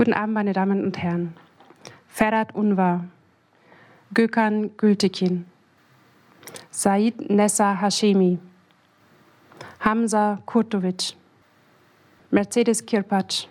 Guten 0.00 0.14
Abend, 0.14 0.32
meine 0.32 0.54
Damen 0.54 0.82
und 0.82 0.96
Herren. 0.96 1.34
Ferhat 2.08 2.54
Unvar, 2.54 3.04
Gökhan 4.14 4.74
Gültekin, 4.78 5.44
Said 6.70 7.28
Nessa 7.28 7.78
Hashemi, 7.78 8.38
Hamza 9.80 10.38
Kurtovic, 10.46 11.14
Mercedes 12.30 12.86
Kirpac, 12.86 13.46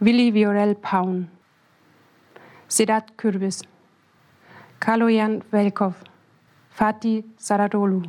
Willi 0.00 0.32
Viorel 0.32 0.74
Paun, 0.74 1.28
Sedat 2.66 3.18
Kürbis, 3.18 3.60
Kaloyan 4.80 5.44
Velkov, 5.50 5.96
Fatih 6.70 7.22
Saradolu. 7.36 8.00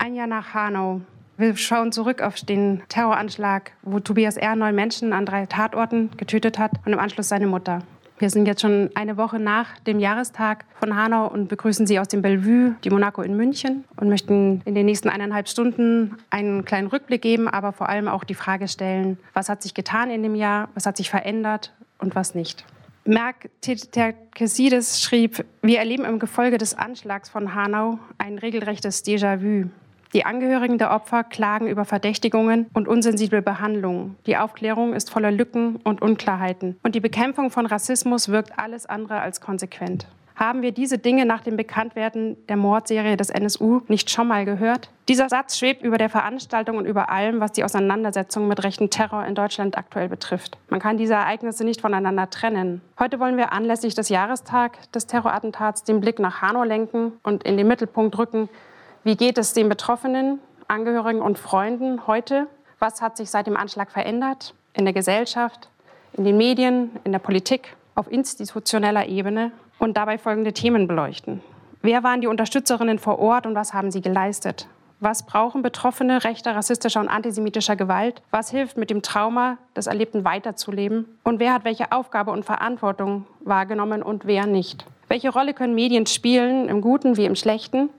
Nach 0.00 0.52
Hanau. 0.52 1.00
Wir 1.40 1.56
schauen 1.56 1.92
zurück 1.92 2.20
auf 2.20 2.34
den 2.40 2.82
Terroranschlag, 2.88 3.70
wo 3.82 4.00
Tobias 4.00 4.36
R. 4.36 4.56
neun 4.56 4.74
Menschen 4.74 5.12
an 5.12 5.24
drei 5.24 5.46
Tatorten 5.46 6.10
getötet 6.16 6.58
hat 6.58 6.72
und 6.84 6.92
im 6.92 6.98
Anschluss 6.98 7.28
seine 7.28 7.46
Mutter. 7.46 7.84
Wir 8.18 8.28
sind 8.28 8.46
jetzt 8.46 8.60
schon 8.60 8.90
eine 8.96 9.16
Woche 9.16 9.38
nach 9.38 9.78
dem 9.78 10.00
Jahrestag 10.00 10.64
von 10.80 10.96
Hanau 10.96 11.28
und 11.28 11.46
begrüßen 11.46 11.86
Sie 11.86 12.00
aus 12.00 12.08
dem 12.08 12.22
Bellevue, 12.22 12.74
die 12.82 12.90
Monaco 12.90 13.22
in 13.22 13.36
München 13.36 13.84
und 13.94 14.08
möchten 14.08 14.62
in 14.64 14.74
den 14.74 14.86
nächsten 14.86 15.08
eineinhalb 15.08 15.48
Stunden 15.48 16.16
einen 16.30 16.64
kleinen 16.64 16.88
Rückblick 16.88 17.22
geben, 17.22 17.46
aber 17.46 17.70
vor 17.70 17.88
allem 17.88 18.08
auch 18.08 18.24
die 18.24 18.34
Frage 18.34 18.66
stellen, 18.66 19.16
was 19.32 19.48
hat 19.48 19.62
sich 19.62 19.74
getan 19.74 20.10
in 20.10 20.24
dem 20.24 20.34
Jahr, 20.34 20.70
was 20.74 20.86
hat 20.86 20.96
sich 20.96 21.08
verändert 21.08 21.72
und 22.00 22.16
was 22.16 22.34
nicht. 22.34 22.64
Merck 23.04 23.48
Terkesides 23.60 25.00
schrieb, 25.00 25.44
wir 25.62 25.78
erleben 25.78 26.04
im 26.04 26.18
Gefolge 26.18 26.58
des 26.58 26.74
Anschlags 26.74 27.28
von 27.28 27.54
Hanau 27.54 28.00
ein 28.18 28.38
regelrechtes 28.38 29.04
Déjà-vu. 29.04 29.68
Die 30.14 30.24
Angehörigen 30.24 30.78
der 30.78 30.90
Opfer 30.90 31.22
klagen 31.22 31.66
über 31.66 31.84
Verdächtigungen 31.84 32.66
und 32.72 32.88
unsensible 32.88 33.42
Behandlungen. 33.42 34.16
Die 34.26 34.38
Aufklärung 34.38 34.94
ist 34.94 35.10
voller 35.10 35.30
Lücken 35.30 35.76
und 35.84 36.00
Unklarheiten. 36.00 36.78
Und 36.82 36.94
die 36.94 37.00
Bekämpfung 37.00 37.50
von 37.50 37.66
Rassismus 37.66 38.30
wirkt 38.30 38.58
alles 38.58 38.86
andere 38.86 39.20
als 39.20 39.42
konsequent. 39.42 40.06
Haben 40.38 40.62
wir 40.62 40.70
diese 40.70 40.98
Dinge 40.98 41.26
nach 41.26 41.42
dem 41.42 41.56
Bekanntwerden 41.56 42.36
der 42.46 42.56
Mordserie 42.56 43.16
des 43.16 43.28
NSU 43.28 43.80
nicht 43.88 44.08
schon 44.08 44.28
mal 44.28 44.44
gehört? 44.44 44.88
Dieser 45.08 45.28
Satz 45.28 45.58
schwebt 45.58 45.82
über 45.82 45.98
der 45.98 46.08
Veranstaltung 46.08 46.76
und 46.76 46.86
über 46.86 47.10
allem, 47.10 47.40
was 47.40 47.52
die 47.52 47.64
Auseinandersetzung 47.64 48.46
mit 48.46 48.62
rechten 48.62 48.88
Terror 48.88 49.26
in 49.26 49.34
Deutschland 49.34 49.76
aktuell 49.76 50.08
betrifft. 50.08 50.56
Man 50.68 50.78
kann 50.78 50.96
diese 50.96 51.14
Ereignisse 51.14 51.64
nicht 51.64 51.80
voneinander 51.80 52.30
trennen. 52.30 52.82
Heute 53.00 53.18
wollen 53.18 53.36
wir 53.36 53.52
anlässlich 53.52 53.96
des 53.96 54.10
Jahrestags 54.10 54.88
des 54.92 55.08
Terrorattentats 55.08 55.82
den 55.82 56.00
Blick 56.00 56.20
nach 56.20 56.40
Hanau 56.40 56.62
lenken 56.62 57.14
und 57.24 57.42
in 57.42 57.56
den 57.56 57.66
Mittelpunkt 57.66 58.16
rücken, 58.16 58.48
wie 59.04 59.16
geht 59.16 59.38
es 59.38 59.52
den 59.52 59.68
Betroffenen, 59.68 60.40
Angehörigen 60.66 61.22
und 61.22 61.38
Freunden 61.38 62.06
heute? 62.06 62.46
Was 62.78 63.00
hat 63.00 63.16
sich 63.16 63.30
seit 63.30 63.46
dem 63.46 63.56
Anschlag 63.56 63.90
verändert 63.90 64.54
in 64.74 64.84
der 64.84 64.94
Gesellschaft, 64.94 65.68
in 66.12 66.24
den 66.24 66.36
Medien, 66.36 66.90
in 67.04 67.12
der 67.12 67.18
Politik, 67.18 67.76
auf 67.94 68.10
institutioneller 68.10 69.06
Ebene 69.08 69.50
und 69.78 69.96
dabei 69.96 70.18
folgende 70.18 70.52
Themen 70.52 70.86
beleuchten. 70.86 71.42
Wer 71.82 72.02
waren 72.02 72.20
die 72.20 72.26
Unterstützerinnen 72.26 72.98
vor 72.98 73.18
Ort 73.18 73.46
und 73.46 73.54
was 73.54 73.74
haben 73.74 73.90
sie 73.90 74.00
geleistet? 74.00 74.68
Was 75.00 75.24
brauchen 75.24 75.62
Betroffene 75.62 76.24
rechter, 76.24 76.56
rassistischer 76.56 77.00
und 77.00 77.08
antisemitischer 77.08 77.76
Gewalt? 77.76 78.20
Was 78.30 78.50
hilft 78.50 78.76
mit 78.76 78.90
dem 78.90 79.02
Trauma 79.02 79.58
des 79.76 79.86
Erlebten 79.86 80.24
weiterzuleben? 80.24 81.06
Und 81.22 81.38
wer 81.38 81.54
hat 81.54 81.64
welche 81.64 81.92
Aufgabe 81.92 82.32
und 82.32 82.44
Verantwortung 82.44 83.26
wahrgenommen 83.40 84.02
und 84.02 84.26
wer 84.26 84.46
nicht? 84.46 84.86
Welche 85.06 85.30
Rolle 85.30 85.54
können 85.54 85.74
Medien 85.74 86.06
spielen, 86.06 86.68
im 86.68 86.80
Guten 86.80 87.16
wie 87.16 87.26
im 87.26 87.36
Schlechten? 87.36 87.90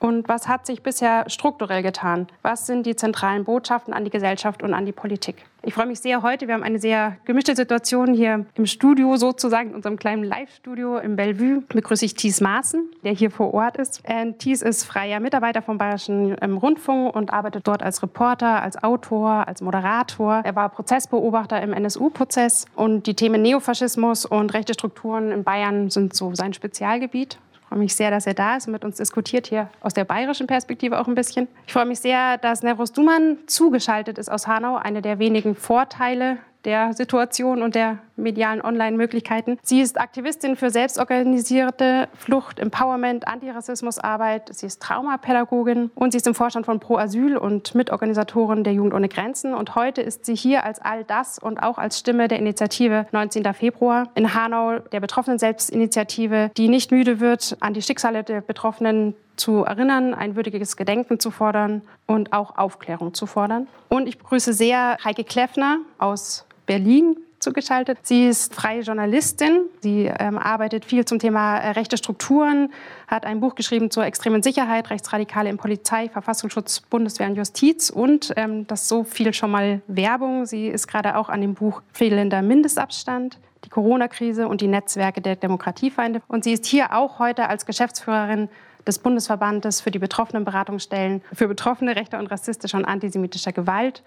Und 0.00 0.28
was 0.28 0.46
hat 0.46 0.66
sich 0.66 0.82
bisher 0.82 1.28
strukturell 1.28 1.82
getan? 1.82 2.28
Was 2.42 2.66
sind 2.66 2.86
die 2.86 2.94
zentralen 2.94 3.44
Botschaften 3.44 3.92
an 3.92 4.04
die 4.04 4.10
Gesellschaft 4.10 4.62
und 4.62 4.72
an 4.74 4.86
die 4.86 4.92
Politik? 4.92 5.44
Ich 5.62 5.74
freue 5.74 5.86
mich 5.86 5.98
sehr 5.98 6.22
heute. 6.22 6.46
Wir 6.46 6.54
haben 6.54 6.62
eine 6.62 6.78
sehr 6.78 7.16
gemischte 7.24 7.56
Situation 7.56 8.14
hier 8.14 8.46
im 8.54 8.66
Studio, 8.66 9.16
sozusagen 9.16 9.70
in 9.70 9.74
unserem 9.74 9.96
kleinen 9.96 10.22
Live-Studio 10.22 10.98
im 10.98 11.16
Bellevue. 11.16 11.62
Begrüße 11.68 12.04
ich 12.04 12.14
Thies 12.14 12.40
Maaßen, 12.40 12.88
der 13.02 13.12
hier 13.12 13.30
vor 13.32 13.52
Ort 13.52 13.76
ist. 13.76 14.00
Äh, 14.04 14.32
Thies 14.34 14.62
ist 14.62 14.84
freier 14.84 15.18
Mitarbeiter 15.18 15.60
vom 15.60 15.76
Bayerischen 15.76 16.36
ähm, 16.40 16.58
Rundfunk 16.58 17.14
und 17.14 17.32
arbeitet 17.32 17.66
dort 17.66 17.82
als 17.82 18.02
Reporter, 18.04 18.62
als 18.62 18.80
Autor, 18.82 19.48
als 19.48 19.60
Moderator. 19.60 20.42
Er 20.44 20.54
war 20.54 20.68
Prozessbeobachter 20.68 21.60
im 21.60 21.72
NSU-Prozess 21.72 22.66
und 22.76 23.08
die 23.08 23.14
Themen 23.14 23.42
Neofaschismus 23.42 24.26
und 24.26 24.54
rechte 24.54 24.74
Strukturen 24.74 25.32
in 25.32 25.42
Bayern 25.42 25.90
sind 25.90 26.14
so 26.14 26.34
sein 26.36 26.54
Spezialgebiet. 26.54 27.38
Ich 27.68 27.70
freue 27.70 27.80
mich 27.80 27.94
sehr, 27.94 28.10
dass 28.10 28.26
er 28.26 28.32
da 28.32 28.56
ist 28.56 28.66
und 28.66 28.72
mit 28.72 28.82
uns 28.82 28.96
diskutiert, 28.96 29.46
hier 29.46 29.68
aus 29.82 29.92
der 29.92 30.04
bayerischen 30.04 30.46
Perspektive 30.46 30.98
auch 30.98 31.06
ein 31.06 31.14
bisschen. 31.14 31.48
Ich 31.66 31.74
freue 31.74 31.84
mich 31.84 32.00
sehr, 32.00 32.38
dass 32.38 32.62
Nevros 32.62 32.92
Duman 32.92 33.36
zugeschaltet 33.46 34.16
ist 34.16 34.30
aus 34.30 34.46
Hanau, 34.46 34.76
eine 34.76 35.02
der 35.02 35.18
wenigen 35.18 35.54
Vorteile 35.54 36.38
der 36.64 36.94
Situation 36.94 37.60
und 37.60 37.74
der 37.74 37.98
medialen 38.18 38.60
Online-Möglichkeiten. 38.60 39.58
Sie 39.62 39.80
ist 39.80 40.00
Aktivistin 40.00 40.56
für 40.56 40.70
selbstorganisierte 40.70 42.08
Flucht, 42.14 42.58
Empowerment, 42.58 43.26
Antirassismusarbeit. 43.26 44.54
Sie 44.54 44.66
ist 44.66 44.82
Traumapädagogin 44.82 45.90
und 45.94 46.12
sie 46.12 46.18
ist 46.18 46.26
im 46.26 46.34
Vorstand 46.34 46.66
von 46.66 46.80
Pro 46.80 46.96
Asyl 46.96 47.36
und 47.36 47.74
Mitorganisatorin 47.74 48.64
der 48.64 48.72
Jugend 48.72 48.94
ohne 48.94 49.08
Grenzen. 49.08 49.54
Und 49.54 49.74
heute 49.74 50.02
ist 50.02 50.26
sie 50.26 50.34
hier 50.34 50.64
als 50.64 50.80
all 50.80 51.04
das 51.04 51.38
und 51.38 51.62
auch 51.62 51.78
als 51.78 51.98
Stimme 51.98 52.28
der 52.28 52.38
Initiative 52.38 53.06
19. 53.12 53.54
Februar 53.54 54.08
in 54.14 54.34
Hanau, 54.34 54.78
der 54.78 55.00
Betroffenen 55.00 55.38
Selbstinitiative, 55.38 56.50
die 56.56 56.68
nicht 56.68 56.90
müde 56.90 57.20
wird, 57.20 57.56
an 57.60 57.74
die 57.74 57.82
Schicksale 57.82 58.24
der 58.24 58.40
Betroffenen 58.40 59.14
zu 59.36 59.64
erinnern, 59.64 60.14
ein 60.14 60.36
würdiges 60.36 60.76
Gedenken 60.76 61.20
zu 61.20 61.30
fordern 61.30 61.82
und 62.06 62.32
auch 62.32 62.58
Aufklärung 62.58 63.14
zu 63.14 63.26
fordern. 63.26 63.68
Und 63.88 64.08
ich 64.08 64.18
begrüße 64.18 64.52
sehr 64.52 64.98
Heike 65.04 65.24
Kleffner 65.24 65.78
aus 65.98 66.46
Berlin 66.66 67.16
zugeschaltet. 67.40 67.98
Sie 68.02 68.28
ist 68.28 68.54
freie 68.54 68.80
Journalistin. 68.80 69.66
Sie 69.80 70.04
ähm, 70.06 70.38
arbeitet 70.38 70.84
viel 70.84 71.04
zum 71.04 71.18
Thema 71.18 71.58
äh, 71.58 71.70
rechte 71.70 71.96
Strukturen, 71.96 72.72
hat 73.06 73.24
ein 73.24 73.40
Buch 73.40 73.54
geschrieben 73.54 73.90
zur 73.90 74.04
extremen 74.04 74.42
Sicherheit, 74.42 74.90
Rechtsradikale 74.90 75.48
in 75.48 75.56
Polizei, 75.56 76.08
Verfassungsschutz, 76.08 76.80
Bundeswehr 76.80 77.28
und 77.28 77.36
Justiz. 77.36 77.90
Und 77.90 78.32
ähm, 78.36 78.66
das 78.66 78.88
so 78.88 79.04
viel 79.04 79.32
schon 79.32 79.50
mal 79.50 79.82
Werbung. 79.86 80.46
Sie 80.46 80.68
ist 80.68 80.86
gerade 80.86 81.16
auch 81.16 81.28
an 81.28 81.40
dem 81.40 81.54
Buch 81.54 81.82
Fehlender 81.92 82.42
Mindestabstand 82.42 83.38
die 83.64 83.70
Corona-Krise 83.70 84.48
und 84.48 84.60
die 84.60 84.68
Netzwerke 84.68 85.20
der 85.20 85.36
Demokratiefeinde. 85.36 86.22
Und 86.28 86.44
sie 86.44 86.52
ist 86.52 86.66
hier 86.66 86.94
auch 86.94 87.18
heute 87.18 87.48
als 87.48 87.66
Geschäftsführerin 87.66 88.48
des 88.86 88.98
Bundesverbandes 88.98 89.80
für 89.80 89.90
die 89.90 89.98
betroffenen 89.98 90.44
Beratungsstellen 90.44 91.22
für 91.32 91.48
Betroffene 91.48 91.94
rechter 91.96 92.18
und 92.18 92.28
rassistischer 92.28 92.78
und 92.78 92.84
antisemitischer 92.84 93.52
Gewalt 93.52 94.02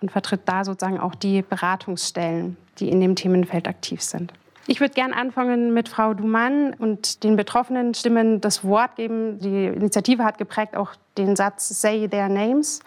und 0.00 0.10
vertritt 0.10 0.42
da 0.46 0.64
sozusagen 0.64 0.98
auch 0.98 1.14
die 1.14 1.42
Beratungsstellen, 1.42 2.56
die 2.78 2.90
in 2.90 3.00
dem 3.00 3.16
Themenfeld 3.16 3.68
aktiv 3.68 4.02
sind. 4.02 4.32
Ich 4.68 4.80
würde 4.80 4.94
gerne 4.94 5.16
anfangen 5.16 5.72
mit 5.74 5.88
Frau 5.88 6.12
Dumann 6.12 6.74
und 6.74 7.22
den 7.22 7.36
betroffenen 7.36 7.94
Stimmen 7.94 8.40
das 8.40 8.64
Wort 8.64 8.96
geben. 8.96 9.38
Die 9.38 9.66
Initiative 9.66 10.24
hat 10.24 10.38
geprägt 10.38 10.76
auch 10.76 10.92
den 11.16 11.36
Satz 11.36 11.68
Say 11.80 12.08
Their 12.08 12.28
Names. 12.28 12.80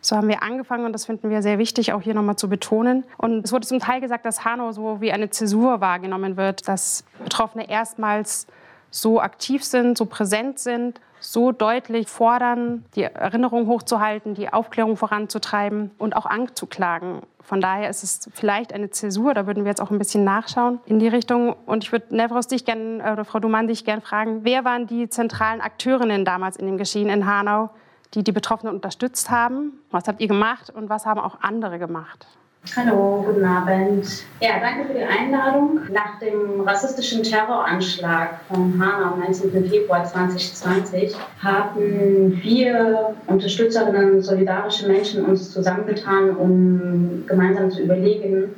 So 0.00 0.16
haben 0.16 0.28
wir 0.28 0.42
angefangen 0.42 0.84
und 0.84 0.92
das 0.92 1.06
finden 1.06 1.30
wir 1.30 1.42
sehr 1.42 1.58
wichtig, 1.58 1.92
auch 1.92 2.02
hier 2.02 2.14
nochmal 2.14 2.36
zu 2.36 2.48
betonen. 2.48 3.04
Und 3.16 3.44
es 3.44 3.52
wurde 3.52 3.66
zum 3.66 3.80
Teil 3.80 4.00
gesagt, 4.00 4.26
dass 4.26 4.44
Hanau 4.44 4.70
so 4.70 5.00
wie 5.00 5.10
eine 5.12 5.30
Zäsur 5.30 5.80
wahrgenommen 5.80 6.36
wird, 6.36 6.68
dass 6.68 7.04
Betroffene 7.24 7.68
erstmals 7.68 8.46
so 8.90 9.20
aktiv 9.20 9.64
sind, 9.64 9.98
so 9.98 10.04
präsent 10.04 10.58
sind, 10.58 11.00
so 11.24 11.52
deutlich 11.52 12.08
fordern, 12.08 12.84
die 12.94 13.02
Erinnerung 13.02 13.66
hochzuhalten, 13.66 14.34
die 14.34 14.52
Aufklärung 14.52 14.96
voranzutreiben 14.96 15.90
und 15.98 16.16
auch 16.16 16.26
anzuklagen. 16.26 17.22
Von 17.40 17.60
daher 17.60 17.90
ist 17.90 18.02
es 18.02 18.28
vielleicht 18.32 18.72
eine 18.72 18.90
Zäsur, 18.90 19.34
da 19.34 19.46
würden 19.46 19.64
wir 19.64 19.70
jetzt 19.70 19.80
auch 19.80 19.90
ein 19.90 19.98
bisschen 19.98 20.24
nachschauen 20.24 20.80
in 20.86 20.98
die 20.98 21.08
Richtung. 21.08 21.54
Und 21.66 21.84
ich 21.84 21.92
würde 21.92 22.14
Nevros 22.14 22.46
dich 22.46 22.64
gerne, 22.64 23.12
oder 23.12 23.24
Frau 23.24 23.38
Dumann 23.38 23.66
dich 23.66 23.84
gerne 23.84 24.02
fragen, 24.02 24.40
wer 24.44 24.64
waren 24.64 24.86
die 24.86 25.08
zentralen 25.08 25.60
Akteurinnen 25.60 26.24
damals 26.24 26.56
in 26.56 26.66
dem 26.66 26.78
Geschehen 26.78 27.08
in 27.08 27.26
Hanau, 27.26 27.70
die 28.14 28.22
die 28.22 28.32
Betroffenen 28.32 28.74
unterstützt 28.74 29.30
haben? 29.30 29.72
Was 29.90 30.08
habt 30.08 30.20
ihr 30.20 30.28
gemacht 30.28 30.70
und 30.70 30.88
was 30.88 31.06
haben 31.06 31.20
auch 31.20 31.38
andere 31.40 31.78
gemacht? 31.78 32.26
Hallo, 32.72 33.22
guten 33.24 33.44
Abend. 33.44 34.24
Ja, 34.40 34.58
danke 34.58 34.88
für 34.88 34.98
die 34.98 35.04
Einladung. 35.04 35.80
Nach 35.92 36.18
dem 36.18 36.62
rassistischen 36.62 37.22
Terroranschlag 37.22 38.40
von 38.48 38.72
Hanau 38.80 39.12
am 39.12 39.20
19. 39.20 39.68
Februar 39.68 40.04
2020 40.04 41.14
haben 41.40 42.40
wir 42.42 43.14
Unterstützerinnen, 43.26 44.22
solidarische 44.22 44.88
Menschen 44.88 45.24
uns 45.26 45.52
zusammengetan, 45.52 46.30
um 46.30 47.24
gemeinsam 47.26 47.70
zu 47.70 47.82
überlegen, 47.82 48.48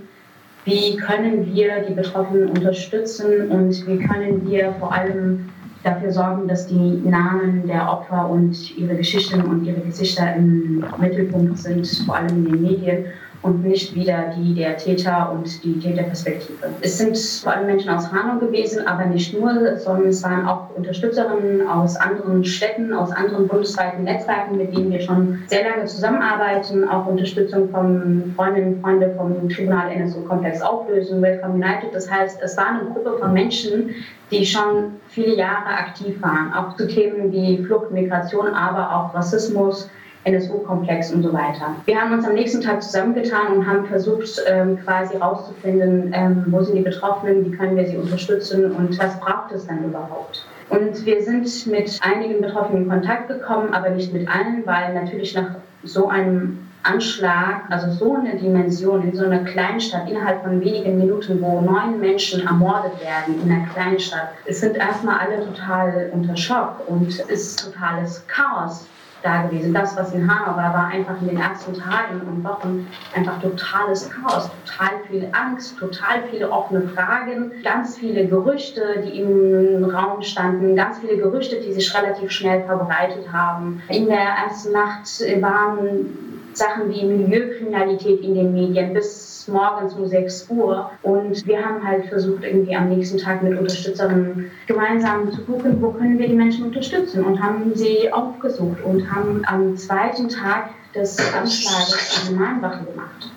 wie 0.65 0.97
können 0.97 1.45
wir 1.53 1.83
die 1.83 1.95
Betroffenen 1.95 2.49
unterstützen 2.49 3.51
und 3.51 3.87
wie 3.87 3.99
können 3.99 4.49
wir 4.49 4.73
vor 4.79 4.93
allem 4.93 5.51
dafür 5.83 6.13
sorgen, 6.13 6.49
dass 6.49 6.67
die 6.67 7.03
Namen 7.05 7.67
der 7.67 7.91
Opfer 7.91 8.31
und 8.31 8.77
ihre 8.79 8.97
Geschichten 8.97 9.43
und 9.43 9.65
ihre 9.65 9.81
Gesichter 9.81 10.35
im 10.35 10.85
Mittelpunkt 10.99 11.59
sind, 11.59 11.87
vor 12.07 12.17
allem 12.17 12.29
in 12.29 12.45
den 12.45 12.63
Medien 12.63 13.05
und 13.43 13.65
nicht 13.65 13.95
wieder 13.95 14.33
die 14.37 14.55
der 14.55 14.77
Täter 14.77 15.33
und 15.33 15.63
die 15.63 15.79
Täterperspektive. 15.79 16.69
Es 16.81 16.99
sind 16.99 17.17
vor 17.17 17.53
allem 17.53 17.67
Menschen 17.67 17.91
aus 17.91 18.11
Hanau 18.11 18.39
gewesen, 18.39 18.87
aber 18.87 19.07
nicht 19.07 19.39
nur, 19.39 19.77
sondern 19.79 20.09
es 20.09 20.23
waren 20.23 20.47
auch 20.47 20.71
Unterstützerinnen 20.75 21.69
aus 21.69 21.97
anderen 21.97 22.45
Städten, 22.45 22.93
aus 22.93 23.11
anderen 23.13 23.49
bundesweiten 23.49 24.05
Netzwerken, 24.05 24.57
mit 24.57 24.77
denen 24.77 24.91
wir 24.91 25.01
schon 25.01 25.43
sehr 25.49 25.69
lange 25.69 25.85
zusammenarbeiten, 25.87 26.89
auch 26.89 27.07
Unterstützung 27.07 27.69
von 27.71 28.33
Freundinnen 28.37 28.75
und 28.75 28.81
Freunden 28.83 29.17
vom 29.17 29.49
Tribunal 29.49 29.91
NSU-Komplex 29.91 30.63
Auflösung, 30.63 31.23
Welcome 31.23 31.55
United. 31.55 31.95
Das 31.95 32.11
heißt, 32.11 32.41
es 32.43 32.57
war 32.57 32.69
eine 32.69 32.91
Gruppe 32.91 33.19
von 33.19 33.33
Menschen, 33.33 33.91
die 34.31 34.45
schon 34.45 34.97
viele 35.09 35.37
Jahre 35.37 35.69
aktiv 35.69 36.21
waren, 36.21 36.53
auch 36.53 36.77
zu 36.77 36.89
Themen 36.89 37.33
wie 37.33 37.65
Flucht, 37.65 37.91
Migration, 37.93 38.49
aber 38.49 38.95
auch 38.95 39.15
Rassismus, 39.15 39.89
NSU-Komplex 40.27 41.13
und 41.13 41.23
so 41.23 41.33
weiter. 41.33 41.77
Wir 41.85 42.01
haben 42.01 42.13
uns 42.13 42.27
am 42.27 42.35
nächsten 42.35 42.61
Tag 42.61 42.83
zusammengetan 42.83 43.57
und 43.57 43.67
haben 43.67 43.87
versucht, 43.87 44.43
ähm, 44.49 44.79
quasi 44.85 45.15
herauszufinden, 45.15 46.13
ähm, 46.13 46.45
wo 46.49 46.63
sind 46.63 46.77
die 46.77 46.83
Betroffenen, 46.83 47.45
wie 47.45 47.57
können 47.57 47.77
wir 47.77 47.87
sie 47.87 47.97
unterstützen 47.97 48.73
und 48.73 48.99
was 48.99 49.19
braucht 49.21 49.53
es 49.53 49.67
dann 49.67 49.85
überhaupt. 49.85 50.45
Und 50.69 51.07
wir 51.07 51.23
sind 51.23 51.67
mit 51.69 51.99
einigen 52.03 52.41
Betroffenen 52.41 52.83
in 52.83 52.89
Kontakt 52.89 53.29
gekommen, 53.29 53.73
aber 53.73 53.91
nicht 53.91 54.13
mit 54.13 54.29
allen, 54.29 54.67
weil 54.67 54.95
natürlich 54.95 55.33
nach 55.35 55.51
so 55.85 56.09
einem 56.09 56.59
Anschlag, 56.83 57.63
also 57.71 57.91
so 57.93 58.17
eine 58.17 58.37
Dimension 58.37 59.03
in 59.03 59.15
so 59.15 59.25
einer 59.25 59.45
Kleinstadt 59.45 60.09
innerhalb 60.09 60.43
von 60.43 60.61
wenigen 60.61 60.99
Minuten, 60.99 61.41
wo 61.41 61.61
neun 61.61 62.01
Menschen 62.01 62.47
ermordet 62.47 63.01
werden 63.01 63.41
in 63.43 63.51
einer 63.51 63.67
Kleinstadt, 63.67 64.31
es 64.45 64.61
sind 64.61 64.77
erstmal 64.77 65.19
alle 65.19 65.45
total 65.45 66.11
unter 66.13 66.37
Schock 66.37 66.83
und 66.87 67.09
es 67.09 67.21
ist 67.21 67.65
totales 67.65 68.25
Chaos 68.29 68.87
da 69.27 69.43
gewesen. 69.43 69.75
Das, 69.75 69.97
was 69.97 70.13
in 70.15 70.31
Hanau 70.31 70.57
war, 70.57 70.73
war 70.73 70.87
einfach 70.87 71.21
in 71.21 71.29
den 71.29 71.39
ersten 71.39 71.75
Tagen 71.75 72.21
und 72.27 72.45
Wochen 72.45 72.87
einfach 73.15 73.41
totales 73.41 74.09
Chaos, 74.11 74.51
total 74.65 75.01
viel 75.09 75.29
Angst, 75.33 75.79
total 75.79 76.23
viele 76.31 76.51
offene 76.51 76.83
Fragen, 76.89 77.53
ganz 77.63 77.99
viele 77.99 78.27
Gerüchte, 78.27 79.05
die 79.05 79.21
im 79.21 79.85
Raum 79.85 80.23
standen, 80.23 80.77
ganz 80.77 80.99
viele 80.99 81.17
Gerüchte, 81.17 81.57
die 81.61 81.73
sich 81.73 81.95
relativ 81.95 82.31
schnell 82.31 82.65
verbreitet 82.65 83.31
haben. 83.33 83.83
In 83.89 84.07
der 84.07 84.19
ersten 84.19 84.73
Nacht 84.73 85.07
waren 85.41 86.07
Sachen 86.53 86.89
wie 86.89 87.05
Milieukriminalität 87.05 88.23
in 88.23 88.35
den 88.35 88.53
Medien 88.55 88.95
bis 88.95 89.36
morgens 89.49 89.95
um 89.95 90.07
6 90.07 90.49
Uhr. 90.51 90.91
Und 91.03 91.47
wir 91.47 91.65
haben 91.65 91.87
halt 91.87 92.07
versucht, 92.07 92.45
irgendwie 92.45 92.75
am 92.75 92.89
nächsten 92.89 93.19
Tag 93.19 93.43
mit 93.43 93.59
Unterstützerinnen 93.59 94.51
gemeinsam 94.67 95.33
zu 95.33 95.43
gucken, 95.43 95.81
wo 95.81 95.91
können 95.91 96.19
wir 96.19 96.29
die 96.29 96.35
Menschen 96.35 96.67
unterstützen 96.67 97.25
und 97.25 97.43
haben 97.43 97.73
sie 97.75 98.13
aufgesucht 98.13 98.83
und 98.85 99.11
haben 99.11 99.43
am 99.47 99.77
zweiten 99.77 100.29
Tag 100.29 100.71
des 100.95 101.19
Anschlages 101.35 102.27
eine 102.29 102.39
Mahnwache 102.39 102.85
gemacht. 102.85 103.31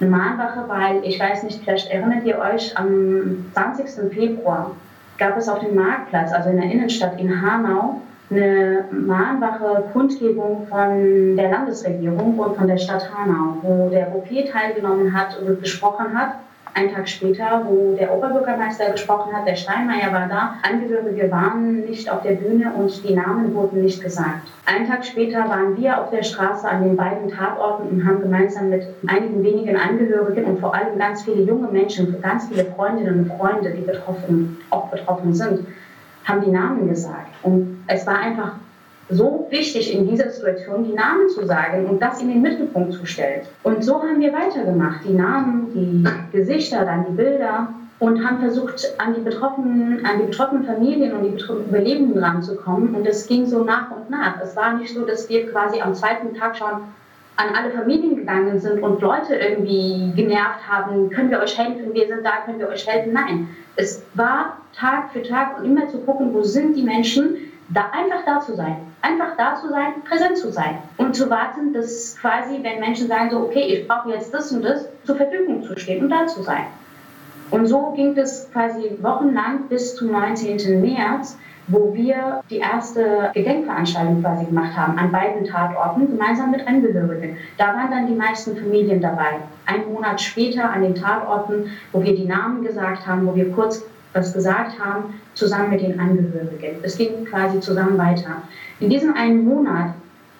Eine 0.00 0.10
Mahnwache, 0.10 0.64
weil 0.68 1.04
ich 1.04 1.20
weiß 1.20 1.42
nicht, 1.42 1.62
vielleicht 1.62 1.90
erinnert 1.90 2.24
ihr 2.24 2.38
euch, 2.38 2.76
am 2.76 3.44
20. 3.52 4.12
Februar 4.12 4.70
gab 5.18 5.36
es 5.36 5.48
auf 5.48 5.60
dem 5.60 5.74
Marktplatz, 5.74 6.32
also 6.32 6.48
in 6.50 6.56
der 6.56 6.70
Innenstadt 6.70 7.20
in 7.20 7.42
Hanau, 7.42 8.00
eine 8.30 8.84
mahnwache 8.90 9.84
Kundgebung 9.92 10.66
von 10.68 11.36
der 11.36 11.50
Landesregierung 11.50 12.38
und 12.38 12.56
von 12.56 12.68
der 12.68 12.78
Stadt 12.78 13.10
Hanau, 13.12 13.56
wo 13.62 13.88
der 13.90 14.12
Boupé 14.12 14.50
teilgenommen 14.50 15.12
hat 15.12 15.38
und 15.40 15.60
gesprochen 15.60 16.16
hat. 16.16 16.34
Ein 16.72 16.94
Tag 16.94 17.08
später, 17.08 17.64
wo 17.66 17.96
der 17.98 18.14
Oberbürgermeister 18.14 18.92
gesprochen 18.92 19.32
hat, 19.34 19.44
der 19.44 19.56
Steinmeier 19.56 20.12
war 20.12 20.28
da, 20.28 20.54
Angehörige 20.62 21.28
waren 21.28 21.80
nicht 21.80 22.08
auf 22.08 22.22
der 22.22 22.32
Bühne 22.32 22.72
und 22.72 23.02
die 23.06 23.12
Namen 23.12 23.52
wurden 23.52 23.82
nicht 23.82 24.00
gesagt. 24.00 24.46
Ein 24.66 24.86
Tag 24.86 25.04
später 25.04 25.48
waren 25.48 25.76
wir 25.76 26.00
auf 26.00 26.10
der 26.10 26.22
Straße 26.22 26.68
an 26.68 26.84
den 26.84 26.96
beiden 26.96 27.28
Tatorten 27.28 27.88
und 27.88 28.06
haben 28.06 28.20
gemeinsam 28.20 28.70
mit 28.70 28.86
einigen 29.08 29.42
wenigen 29.42 29.76
Angehörigen 29.76 30.44
und 30.44 30.60
vor 30.60 30.72
allem 30.72 30.96
ganz 30.96 31.24
viele 31.24 31.42
junge 31.42 31.66
Menschen, 31.72 32.22
ganz 32.22 32.46
viele 32.46 32.64
Freundinnen 32.66 33.18
und 33.18 33.32
Freunde, 33.36 33.70
die 33.70 33.82
betroffen, 33.82 34.58
auch 34.70 34.88
betroffen 34.90 35.34
sind, 35.34 35.66
haben 36.30 36.44
die 36.44 36.50
Namen 36.50 36.88
gesagt. 36.88 37.28
Und 37.42 37.84
es 37.86 38.06
war 38.06 38.18
einfach 38.18 38.52
so 39.08 39.46
wichtig 39.50 39.94
in 39.94 40.08
dieser 40.08 40.30
Situation, 40.30 40.84
die 40.84 40.92
Namen 40.92 41.28
zu 41.28 41.44
sagen 41.44 41.86
und 41.86 42.00
das 42.00 42.22
in 42.22 42.28
den 42.28 42.42
Mittelpunkt 42.42 42.92
zu 42.92 43.04
stellen. 43.04 43.42
Und 43.64 43.82
so 43.82 44.00
haben 44.00 44.20
wir 44.20 44.32
weitergemacht. 44.32 45.04
Die 45.04 45.14
Namen, 45.14 45.66
die 45.74 46.36
Gesichter, 46.36 46.84
dann 46.84 47.06
die 47.08 47.12
Bilder 47.12 47.68
und 47.98 48.24
haben 48.24 48.38
versucht, 48.38 48.94
an 48.98 49.14
die 49.14 49.20
betroffenen, 49.20 50.04
an 50.06 50.20
die 50.20 50.26
betroffenen 50.26 50.64
Familien 50.64 51.12
und 51.12 51.24
die 51.24 51.30
betroffenen 51.30 51.68
Überlebenden 51.68 52.22
ranzukommen. 52.22 52.94
Und 52.94 53.06
es 53.06 53.26
ging 53.26 53.46
so 53.46 53.64
nach 53.64 53.90
und 53.90 54.08
nach. 54.08 54.40
Es 54.42 54.54
war 54.56 54.74
nicht 54.74 54.94
so, 54.94 55.04
dass 55.04 55.28
wir 55.28 55.50
quasi 55.50 55.80
am 55.80 55.94
zweiten 55.94 56.34
Tag 56.34 56.56
schon 56.56 56.82
an 57.40 57.54
alle 57.54 57.70
Familien 57.70 58.16
gegangen 58.16 58.58
sind 58.58 58.82
und 58.82 59.00
Leute 59.00 59.34
irgendwie 59.34 60.12
genervt 60.14 60.68
haben, 60.68 61.08
können 61.10 61.30
wir 61.30 61.40
euch 61.40 61.56
helfen, 61.56 61.94
wir 61.94 62.06
sind 62.06 62.24
da, 62.24 62.42
können 62.44 62.58
wir 62.58 62.68
euch 62.68 62.86
helfen. 62.86 63.12
Nein, 63.14 63.48
es 63.76 64.02
war 64.14 64.58
Tag 64.74 65.12
für 65.12 65.22
Tag 65.22 65.58
und 65.58 65.64
immer 65.64 65.88
zu 65.88 65.98
gucken, 66.00 66.34
wo 66.34 66.42
sind 66.42 66.76
die 66.76 66.82
Menschen, 66.82 67.36
da 67.70 67.90
einfach 67.92 68.24
da 68.26 68.40
zu 68.40 68.54
sein. 68.54 68.76
Einfach 69.00 69.36
da 69.38 69.54
zu 69.54 69.68
sein, 69.70 70.02
präsent 70.06 70.36
zu 70.36 70.52
sein. 70.52 70.78
Und 70.98 71.16
zu 71.16 71.30
warten, 71.30 71.72
dass 71.72 72.16
quasi, 72.20 72.58
wenn 72.62 72.80
Menschen 72.80 73.08
sagen, 73.08 73.30
so, 73.30 73.38
okay, 73.38 73.62
ich 73.62 73.88
brauche 73.88 74.10
jetzt 74.10 74.34
das 74.34 74.52
und 74.52 74.62
das, 74.62 74.86
zur 75.04 75.16
Verfügung 75.16 75.62
zu 75.62 75.78
stehen 75.78 76.04
und 76.04 76.10
da 76.10 76.26
zu 76.26 76.42
sein. 76.42 76.66
Und 77.50 77.66
so 77.66 77.92
ging 77.96 78.16
es 78.16 78.48
quasi 78.52 78.98
wochenlang 79.00 79.68
bis 79.68 79.94
zum 79.96 80.12
19. 80.12 80.80
März, 80.82 81.38
wo 81.70 81.94
wir 81.94 82.42
die 82.50 82.58
erste 82.58 83.30
Gedenkveranstaltung 83.34 84.22
quasi 84.22 84.44
gemacht 84.46 84.76
haben, 84.76 84.98
an 84.98 85.12
beiden 85.12 85.44
Tatorten, 85.44 86.08
gemeinsam 86.08 86.50
mit 86.50 86.66
Angehörigen. 86.66 87.36
Da 87.58 87.68
waren 87.68 87.90
dann 87.90 88.06
die 88.06 88.14
meisten 88.14 88.56
Familien 88.56 89.00
dabei. 89.00 89.40
Ein 89.66 89.92
Monat 89.92 90.20
später 90.20 90.70
an 90.70 90.82
den 90.82 90.94
Tatorten, 90.94 91.70
wo 91.92 92.02
wir 92.02 92.14
die 92.14 92.26
Namen 92.26 92.64
gesagt 92.64 93.06
haben, 93.06 93.26
wo 93.26 93.34
wir 93.34 93.50
kurz 93.52 93.84
was 94.12 94.32
gesagt 94.32 94.72
haben, 94.84 95.14
zusammen 95.34 95.70
mit 95.70 95.82
den 95.82 96.00
Angehörigen. 96.00 96.76
Es 96.82 96.96
ging 96.96 97.24
quasi 97.26 97.60
zusammen 97.60 97.96
weiter. 97.96 98.42
In 98.80 98.90
diesem 98.90 99.14
einen 99.14 99.44
Monat 99.44 99.94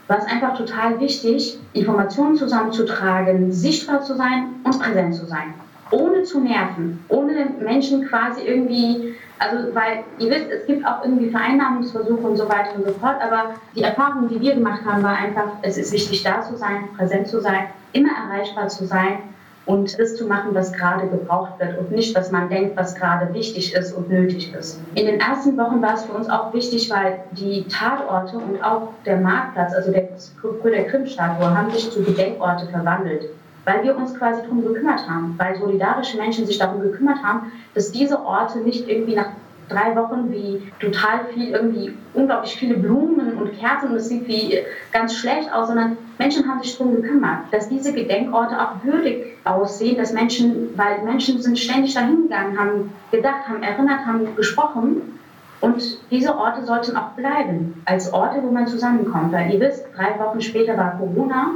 war 0.08 0.18
es 0.18 0.24
einfach 0.24 0.56
total 0.56 0.98
wichtig, 0.98 1.58
Informationen 1.72 2.36
zusammenzutragen, 2.36 3.52
sichtbar 3.52 4.02
zu 4.02 4.16
sein 4.16 4.48
und 4.64 4.80
präsent 4.80 5.14
zu 5.14 5.24
sein. 5.26 5.54
Ohne 5.92 6.24
zu 6.24 6.40
nerven, 6.40 7.04
ohne 7.08 7.46
Menschen 7.60 8.06
quasi 8.08 8.42
irgendwie, 8.42 9.14
also 9.40 9.74
weil 9.74 10.04
ihr 10.18 10.30
wisst, 10.30 10.50
es 10.50 10.66
gibt 10.66 10.86
auch 10.86 11.02
irgendwie 11.02 11.30
Vereinnahmungsversuche 11.30 12.20
und 12.20 12.36
so 12.36 12.48
weiter 12.48 12.76
und 12.76 12.86
so 12.86 12.92
fort, 12.92 13.16
aber 13.22 13.54
die 13.74 13.82
Erfahrung, 13.82 14.28
die 14.28 14.40
wir 14.40 14.54
gemacht 14.54 14.82
haben, 14.84 15.02
war 15.02 15.16
einfach, 15.16 15.48
es 15.62 15.78
ist 15.78 15.92
wichtig, 15.92 16.22
da 16.22 16.42
zu 16.42 16.56
sein, 16.56 16.88
präsent 16.96 17.26
zu 17.26 17.40
sein, 17.40 17.68
immer 17.92 18.10
erreichbar 18.10 18.68
zu 18.68 18.86
sein 18.86 19.18
und 19.64 19.98
das 19.98 20.16
zu 20.16 20.26
machen, 20.26 20.50
was 20.52 20.72
gerade 20.72 21.06
gebraucht 21.06 21.58
wird 21.58 21.78
und 21.78 21.90
nicht, 21.90 22.14
was 22.14 22.30
man 22.30 22.50
denkt, 22.50 22.76
was 22.76 22.94
gerade 22.94 23.32
wichtig 23.32 23.74
ist 23.74 23.92
und 23.92 24.10
nötig 24.10 24.52
ist. 24.52 24.78
In 24.94 25.06
den 25.06 25.20
ersten 25.20 25.56
Wochen 25.56 25.80
war 25.80 25.94
es 25.94 26.04
für 26.04 26.12
uns 26.12 26.28
auch 26.28 26.52
wichtig, 26.52 26.90
weil 26.90 27.20
die 27.32 27.64
Tatorte 27.68 28.36
und 28.36 28.62
auch 28.62 28.88
der 29.06 29.16
Marktplatz, 29.16 29.72
also 29.74 29.90
der 29.90 30.08
Brüder 30.42 30.82
Krim-Statue, 30.84 31.56
haben 31.56 31.70
sich 31.70 31.90
zu 31.90 32.02
Gedenkorte 32.02 32.66
verwandelt, 32.66 33.24
weil 33.64 33.82
wir 33.84 33.96
uns 33.96 34.14
quasi 34.16 34.42
darum 34.42 34.64
gekümmert 34.64 35.08
haben, 35.08 35.34
weil 35.38 35.56
solidarische 35.56 36.16
Menschen 36.16 36.46
sich 36.46 36.58
darum 36.58 36.80
gekümmert 36.80 37.22
haben, 37.22 37.52
dass 37.74 37.92
diese 37.92 38.24
Orte 38.24 38.58
nicht 38.60 38.88
irgendwie 38.88 39.14
nach 39.14 39.30
drei 39.70 39.94
Wochen 39.94 40.30
wie 40.30 40.60
total 40.80 41.26
viel, 41.32 41.50
irgendwie 41.50 41.96
unglaublich 42.12 42.56
viele 42.56 42.74
Blumen 42.76 43.38
und 43.38 43.58
Kerzen 43.58 43.90
und 43.90 43.96
es 43.96 44.08
sieht 44.08 44.26
wie 44.26 44.58
ganz 44.92 45.14
schlecht 45.14 45.52
aus, 45.52 45.68
sondern 45.68 45.96
Menschen 46.18 46.48
haben 46.48 46.62
sich 46.62 46.76
darum 46.76 46.96
gekümmert, 46.96 47.44
dass 47.52 47.68
diese 47.68 47.92
Gedenkorte 47.92 48.60
auch 48.60 48.84
würdig 48.84 49.36
aussehen, 49.44 49.96
dass 49.96 50.12
Menschen, 50.12 50.76
weil 50.76 51.02
Menschen 51.04 51.40
sind 51.40 51.58
ständig 51.58 51.94
dahin 51.94 52.24
gegangen, 52.24 52.58
haben 52.58 52.92
gedacht, 53.12 53.48
haben 53.48 53.62
erinnert, 53.62 54.04
haben 54.04 54.34
gesprochen 54.36 55.18
und 55.60 55.98
diese 56.10 56.36
Orte 56.36 56.64
sollten 56.64 56.96
auch 56.96 57.10
bleiben 57.10 57.82
als 57.84 58.12
Orte, 58.12 58.42
wo 58.42 58.50
man 58.50 58.66
zusammenkommt. 58.66 59.32
Weil 59.32 59.52
ihr 59.52 59.60
wisst, 59.60 59.84
drei 59.94 60.18
Wochen 60.18 60.40
später 60.40 60.76
war 60.76 60.98
Corona, 60.98 61.52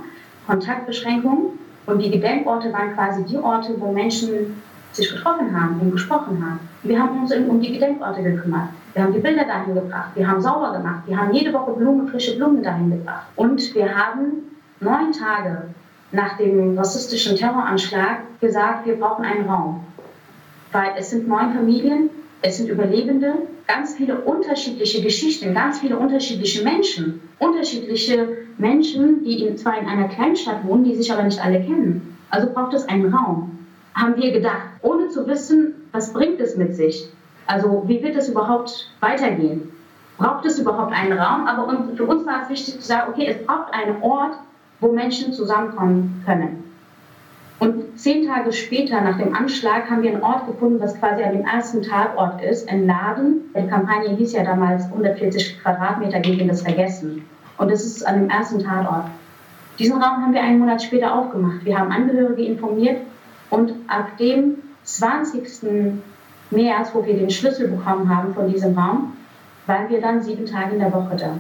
Kontaktbeschränkungen 0.47 1.59
und 1.87 1.99
die 1.99 2.11
Gedenkorte 2.11 2.73
waren 2.73 2.95
quasi 2.95 3.25
die 3.25 3.37
Orte, 3.37 3.75
wo 3.79 3.93
Menschen 3.93 4.63
sich 4.93 5.11
getroffen 5.11 5.61
haben 5.61 5.81
und 5.81 5.93
gesprochen 5.93 6.43
haben. 6.43 6.61
Wir 6.83 7.01
haben 7.01 7.23
uns 7.23 7.35
um 7.35 7.61
die 7.61 7.73
Gedenkorte 7.73 8.23
gekümmert. 8.23 8.69
Wir 8.95 9.03
haben 9.03 9.13
die 9.13 9.19
Bilder 9.19 9.45
dahin 9.45 9.75
gebracht. 9.75 10.11
Wir 10.15 10.27
haben 10.27 10.41
sauber 10.41 10.73
gemacht. 10.73 11.03
Wir 11.07 11.19
haben 11.19 11.33
jede 11.33 11.53
Woche 11.53 11.73
Blumen, 11.73 12.09
frische 12.09 12.37
Blumen 12.37 12.63
dahin 12.63 12.91
gebracht. 12.91 13.27
Und 13.37 13.75
wir 13.75 13.93
haben 13.93 14.57
neun 14.81 15.13
Tage 15.13 15.63
nach 16.13 16.37
dem 16.37 16.79
rassistischen 16.79 17.37
Terroranschlag 17.37 18.19
gesagt, 18.41 18.87
wir 18.87 18.99
brauchen 18.99 19.25
einen 19.25 19.49
Raum. 19.49 19.85
Weil 20.71 20.93
es 20.97 21.11
sind 21.11 21.27
neun 21.27 21.53
Familien, 21.53 22.09
es 22.43 22.59
sind 22.59 22.69
Überlebende, 22.69 23.35
ganz 23.67 23.95
viele 23.95 24.21
unterschiedliche 24.21 25.03
Geschichten, 25.03 25.55
ganz 25.55 25.81
viele 25.81 25.99
unterschiedliche 25.99 26.63
Menschen. 26.65 27.21
Unterschiedliche 27.39 28.29
Menschen, 28.59 29.25
die 29.25 29.43
in, 29.47 29.57
zwar 29.57 29.79
in 29.79 29.87
einer 29.87 30.09
Kleinstadt 30.09 30.67
wohnen, 30.67 30.85
die 30.85 30.95
sich 30.95 31.13
aber 31.13 31.23
nicht 31.23 31.43
alle 31.43 31.61
kennen. 31.61 32.17
Also 32.31 32.53
braucht 32.53 32.75
es 32.75 32.89
einen 32.89 33.13
Raum 33.15 33.55
haben 33.95 34.17
wir 34.17 34.33
gedacht, 34.33 34.63
ohne 34.83 35.09
zu 35.09 35.27
wissen, 35.27 35.75
was 35.93 36.13
bringt 36.13 36.41
es 36.41 36.57
mit 36.57 36.75
sich. 36.75 37.09
Also 37.47 37.85
wie 37.87 38.03
wird 38.03 38.17
es 38.17 38.29
überhaupt 38.29 38.91
weitergehen? 39.01 39.71
Braucht 40.17 40.45
es 40.47 40.59
überhaupt 40.59 40.93
einen 40.93 41.19
Raum? 41.19 41.47
Aber 41.47 41.87
für 41.95 42.05
uns 42.05 42.27
war 42.27 42.43
es 42.43 42.49
wichtig 42.51 42.81
zu 42.81 42.87
sagen, 42.87 43.13
okay, 43.13 43.27
es 43.27 43.47
braucht 43.47 43.73
einen 43.73 44.03
Ort, 44.03 44.37
wo 44.81 44.93
Menschen 44.93 45.33
zusammenkommen 45.33 46.23
können. 46.25 46.64
Und 47.61 47.99
zehn 47.99 48.27
Tage 48.27 48.53
später, 48.53 49.01
nach 49.01 49.19
dem 49.19 49.35
Anschlag, 49.35 49.89
haben 49.89 50.03
wir 50.03 50.11
einen 50.11 50.23
Ort 50.23 50.47
gefunden, 50.47 50.81
was 50.81 50.99
quasi 50.99 51.23
an 51.23 51.33
dem 51.33 51.47
ersten 51.47 51.83
Tatort 51.83 52.43
ist, 52.43 52.69
ein 52.69 52.87
Laden. 52.87 53.43
Die 53.57 53.67
Kampagne 53.69 54.17
hieß 54.17 54.33
ja 54.33 54.45
damals 54.45 54.85
140 54.87 55.63
Quadratmeter 55.63 56.21
gegen 56.21 56.49
das 56.49 56.63
Vergessen. 56.63 57.25
Und 57.59 57.71
das 57.71 57.85
ist 57.85 58.07
an 58.07 58.21
dem 58.21 58.31
ersten 58.31 58.59
Tatort. 58.59 59.07
Diesen 59.79 60.01
Raum 60.01 60.23
haben 60.23 60.35
wir 60.35 60.43
einen 60.43 60.59
Monat 60.59 60.83
später 60.83 61.15
aufgemacht. 61.15 61.65
Wir 61.65 61.79
haben 61.79 61.91
Angehörige 61.91 62.45
informiert 62.45 63.01
und 63.51 63.73
ab 63.89 64.17
dem 64.19 64.57
20. 64.83 66.01
März, 66.51 66.91
wo 66.93 67.05
wir 67.07 67.15
den 67.15 67.31
Schlüssel 67.31 67.69
bekommen 67.69 68.15
haben 68.15 68.35
von 68.35 68.51
diesem 68.53 68.77
Raum, 68.79 69.17
waren 69.67 69.89
wir 69.89 70.01
dann 70.01 70.23
sieben 70.23 70.47
Tage 70.47 70.75
in 70.75 70.81
der 70.81 70.93
Woche 70.93 71.17
da. 71.17 71.39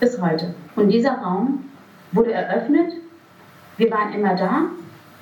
Bis 0.00 0.20
heute. 0.20 0.54
Und 0.74 0.88
dieser 0.88 1.18
Raum 1.18 1.64
wurde 2.12 2.32
eröffnet. 2.32 2.92
Wir 3.76 3.90
waren 3.90 4.12
immer 4.14 4.34
da 4.34 4.62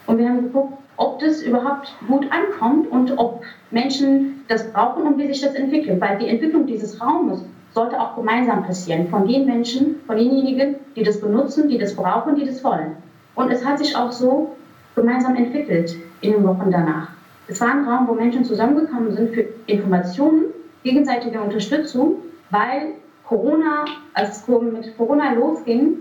und 0.07 0.19
wir 0.19 0.29
haben 0.29 0.43
geguckt, 0.43 0.75
ob 0.97 1.19
das 1.21 1.43
überhaupt 1.43 1.93
gut 2.07 2.27
ankommt 2.31 2.91
und 2.91 3.19
ob 3.19 3.43
Menschen 3.71 4.45
das 4.49 4.71
brauchen 4.73 5.03
und 5.03 5.19
wie 5.19 5.27
sich 5.27 5.41
das 5.41 5.55
entwickelt. 5.55 6.01
Weil 6.01 6.19
die 6.19 6.29
Entwicklung 6.29 6.67
dieses 6.67 7.01
Raumes 7.01 7.45
sollte 7.73 8.01
auch 8.01 8.15
gemeinsam 8.15 8.65
passieren 8.65 9.09
von 9.09 9.27
den 9.27 9.47
Menschen, 9.47 9.97
von 10.07 10.17
denjenigen, 10.17 10.77
die 10.95 11.03
das 11.03 11.21
benutzen, 11.21 11.69
die 11.69 11.79
das 11.79 11.97
brauchen, 11.97 12.37
die 12.37 12.45
das 12.47 12.63
wollen. 12.63 12.97
Und 13.35 13.51
es 13.51 13.65
hat 13.65 13.79
sich 13.79 13.97
auch 13.97 14.13
so 14.13 14.55
gemeinsam 14.95 15.35
entwickelt 15.35 15.97
in 16.21 16.33
den 16.33 16.45
Wochen 16.45 16.71
danach. 16.71 17.09
Es 17.49 17.61
war 17.61 17.73
ein 17.73 17.85
Raum, 17.85 18.07
wo 18.07 18.15
Menschen 18.15 18.45
zusammengekommen 18.45 19.13
sind 19.13 19.35
für 19.35 19.47
Informationen, 19.67 20.45
gegenseitige 20.85 21.41
Unterstützung, 21.41 22.17
weil 22.51 22.93
Corona, 23.27 23.85
als 24.13 24.43
es 24.43 24.49
mit 24.49 24.97
Corona 24.97 25.33
losging, 25.33 25.97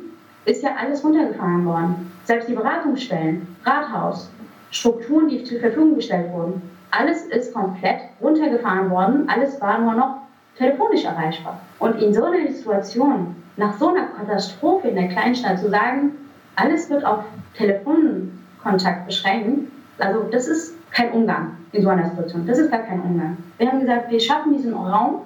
ist 0.45 0.63
ja 0.63 0.71
alles 0.75 1.03
runtergefahren 1.03 1.65
worden. 1.65 2.11
Selbst 2.25 2.49
die 2.49 2.53
Beratungsstellen, 2.53 3.47
Rathaus, 3.65 4.29
Strukturen, 4.71 5.29
die 5.29 5.43
zur 5.43 5.59
Verfügung 5.59 5.95
gestellt 5.95 6.31
wurden, 6.31 6.61
alles 6.91 7.25
ist 7.27 7.53
komplett 7.53 8.01
runtergefahren 8.21 8.89
worden. 8.89 9.27
Alles 9.27 9.59
war 9.61 9.79
nur 9.79 9.93
noch 9.93 10.17
telefonisch 10.57 11.05
erreichbar. 11.05 11.59
Und 11.79 12.01
in 12.01 12.13
so 12.13 12.25
einer 12.25 12.47
Situation, 12.51 13.35
nach 13.57 13.77
so 13.77 13.89
einer 13.89 14.07
Katastrophe 14.07 14.89
in 14.89 14.95
der 14.95 15.09
Kleinstadt 15.09 15.59
zu 15.59 15.69
sagen, 15.69 16.11
alles 16.55 16.89
wird 16.89 17.03
auf 17.03 17.23
Telefonkontakt 17.55 19.07
beschränkt, 19.07 19.71
also 19.99 20.23
das 20.31 20.47
ist 20.47 20.75
kein 20.91 21.11
Umgang 21.11 21.57
in 21.71 21.81
so 21.81 21.89
einer 21.89 22.09
Situation. 22.09 22.45
Das 22.45 22.59
ist 22.59 22.71
gar 22.71 22.81
kein 22.81 23.01
Umgang. 23.01 23.37
Wir 23.57 23.71
haben 23.71 23.79
gesagt, 23.79 24.11
wir 24.11 24.19
schaffen 24.19 24.53
diesen 24.53 24.73
Raum, 24.73 25.21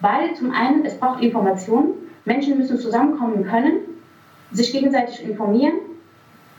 weil 0.00 0.34
zum 0.34 0.50
einen 0.52 0.84
es 0.84 0.96
braucht 0.96 1.22
Informationen. 1.22 1.92
Menschen 2.24 2.58
müssen 2.58 2.78
zusammenkommen 2.78 3.44
können, 3.44 3.80
sich 4.52 4.72
gegenseitig 4.72 5.24
informieren. 5.24 5.74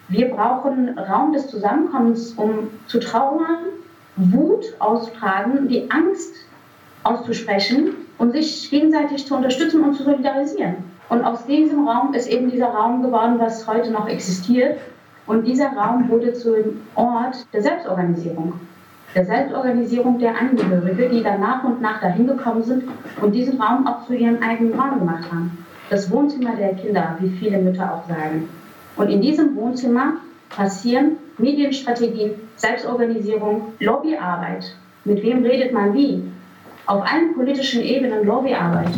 Wir 0.09 0.29
brauchen 0.29 0.97
Raum 0.97 1.33
des 1.33 1.47
Zusammenkommens, 1.47 2.33
um 2.33 2.69
zu 2.88 3.00
trauern, 3.00 3.57
Wut 4.15 4.65
auszutragen, 4.79 5.67
die 5.67 5.89
Angst 5.89 6.33
auszusprechen 7.03 7.95
und 8.17 8.31
sich 8.31 8.69
gegenseitig 8.69 9.25
zu 9.25 9.35
unterstützen 9.35 9.83
und 9.83 9.95
zu 9.95 10.03
solidarisieren. 10.03 10.75
Und 11.09 11.23
aus 11.23 11.45
diesem 11.45 11.88
Raum 11.88 12.13
ist 12.13 12.27
eben 12.27 12.50
dieser 12.50 12.67
Raum 12.67 13.01
geworden, 13.01 13.35
was 13.39 13.67
heute 13.67 13.91
noch 13.91 14.07
existiert. 14.07 14.79
Und 15.25 15.45
dieser 15.45 15.69
Raum 15.73 16.09
wurde 16.09 16.33
zum 16.33 16.81
Ort 16.95 17.45
der 17.53 17.62
Selbstorganisierung. 17.62 18.53
Der 19.15 19.25
Selbstorganisierung 19.25 20.19
der 20.19 20.38
Angehörige, 20.38 21.09
die 21.09 21.21
dann 21.21 21.39
nach 21.39 21.63
und 21.63 21.81
nach 21.81 22.01
dahin 22.01 22.27
gekommen 22.27 22.63
sind 22.63 22.83
und 23.21 23.31
diesen 23.31 23.62
Raum 23.62 23.85
auch 23.85 24.05
zu 24.05 24.13
ihrem 24.13 24.41
eigenen 24.41 24.79
Raum 24.79 25.00
gemacht 25.00 25.31
haben. 25.31 25.62
Das 25.89 26.09
Wohnzimmer 26.09 26.55
der 26.55 26.73
Kinder, 26.75 27.17
wie 27.19 27.29
viele 27.29 27.59
Mütter 27.59 27.93
auch 27.93 28.07
sagen. 28.07 28.49
Und 28.95 29.09
in 29.09 29.21
diesem 29.21 29.55
Wohnzimmer 29.55 30.13
passieren 30.49 31.17
Medienstrategien, 31.37 32.31
Selbstorganisierung, 32.55 33.73
Lobbyarbeit. 33.79 34.75
Mit 35.05 35.21
wem 35.23 35.43
redet 35.43 35.73
man 35.73 35.93
wie? 35.93 36.23
auf 36.85 37.03
allen 37.09 37.33
politischen 37.33 37.81
Ebenen 37.81 38.25
Lobbyarbeit 38.25 38.91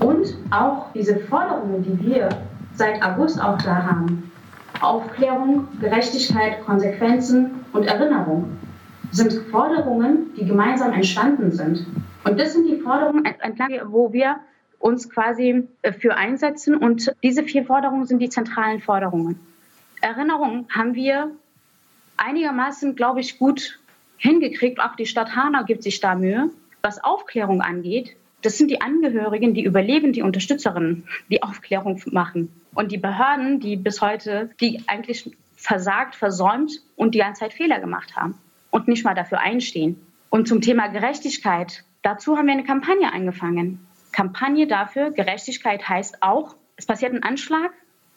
und 0.00 0.36
auch 0.50 0.92
diese 0.92 1.16
Forderungen, 1.20 1.82
die 1.82 2.06
wir 2.06 2.28
seit 2.74 3.02
August 3.02 3.40
auch 3.42 3.58
da 3.58 3.82
haben, 3.84 4.30
Aufklärung, 4.80 5.68
Gerechtigkeit, 5.80 6.64
Konsequenzen 6.64 7.64
und 7.72 7.86
Erinnerung, 7.86 8.56
sind 9.12 9.32
Forderungen, 9.50 10.32
die 10.36 10.44
gemeinsam 10.44 10.92
entstanden 10.92 11.52
sind. 11.52 11.86
Und 12.24 12.40
das 12.40 12.54
sind 12.54 12.66
die 12.66 12.78
Forderungen, 12.78 13.24
wo 13.86 14.12
wir 14.12 14.36
uns 14.82 15.08
quasi 15.08 15.68
äh, 15.82 15.92
für 15.92 16.16
einsetzen. 16.16 16.76
Und 16.76 17.14
diese 17.22 17.44
vier 17.44 17.64
Forderungen 17.64 18.06
sind 18.06 18.18
die 18.18 18.28
zentralen 18.28 18.80
Forderungen. 18.80 19.38
Erinnerung 20.00 20.66
haben 20.70 20.94
wir 20.94 21.30
einigermaßen, 22.16 22.96
glaube 22.96 23.20
ich, 23.20 23.38
gut 23.38 23.78
hingekriegt. 24.16 24.80
Auch 24.80 24.96
die 24.96 25.06
Stadt 25.06 25.34
Hanau 25.36 25.64
gibt 25.64 25.82
sich 25.82 26.00
da 26.00 26.14
Mühe 26.14 26.50
was 26.82 27.02
Aufklärung 27.02 27.62
angeht, 27.62 28.16
das 28.42 28.58
sind 28.58 28.70
die 28.70 28.80
Angehörigen, 28.80 29.54
die 29.54 29.64
Überleben, 29.64 30.12
die 30.12 30.22
Unterstützerinnen, 30.22 31.04
die 31.30 31.42
Aufklärung 31.42 32.02
machen. 32.06 32.52
Und 32.74 32.90
die 32.90 32.98
Behörden, 32.98 33.60
die 33.60 33.76
bis 33.76 34.00
heute, 34.00 34.50
die 34.60 34.82
eigentlich 34.88 35.30
versagt, 35.54 36.16
versäumt 36.16 36.82
und 36.96 37.14
die 37.14 37.18
ganze 37.18 37.40
Zeit 37.40 37.52
Fehler 37.52 37.78
gemacht 37.78 38.16
haben 38.16 38.34
und 38.70 38.88
nicht 38.88 39.04
mal 39.04 39.14
dafür 39.14 39.38
einstehen. 39.38 40.04
Und 40.28 40.48
zum 40.48 40.60
Thema 40.60 40.88
Gerechtigkeit, 40.88 41.84
dazu 42.02 42.36
haben 42.36 42.46
wir 42.46 42.54
eine 42.54 42.64
Kampagne 42.64 43.12
angefangen. 43.12 43.86
Kampagne 44.12 44.66
dafür, 44.66 45.10
Gerechtigkeit 45.10 45.88
heißt 45.88 46.22
auch, 46.22 46.56
es 46.76 46.86
passiert 46.86 47.12
ein 47.12 47.22
Anschlag, 47.22 47.72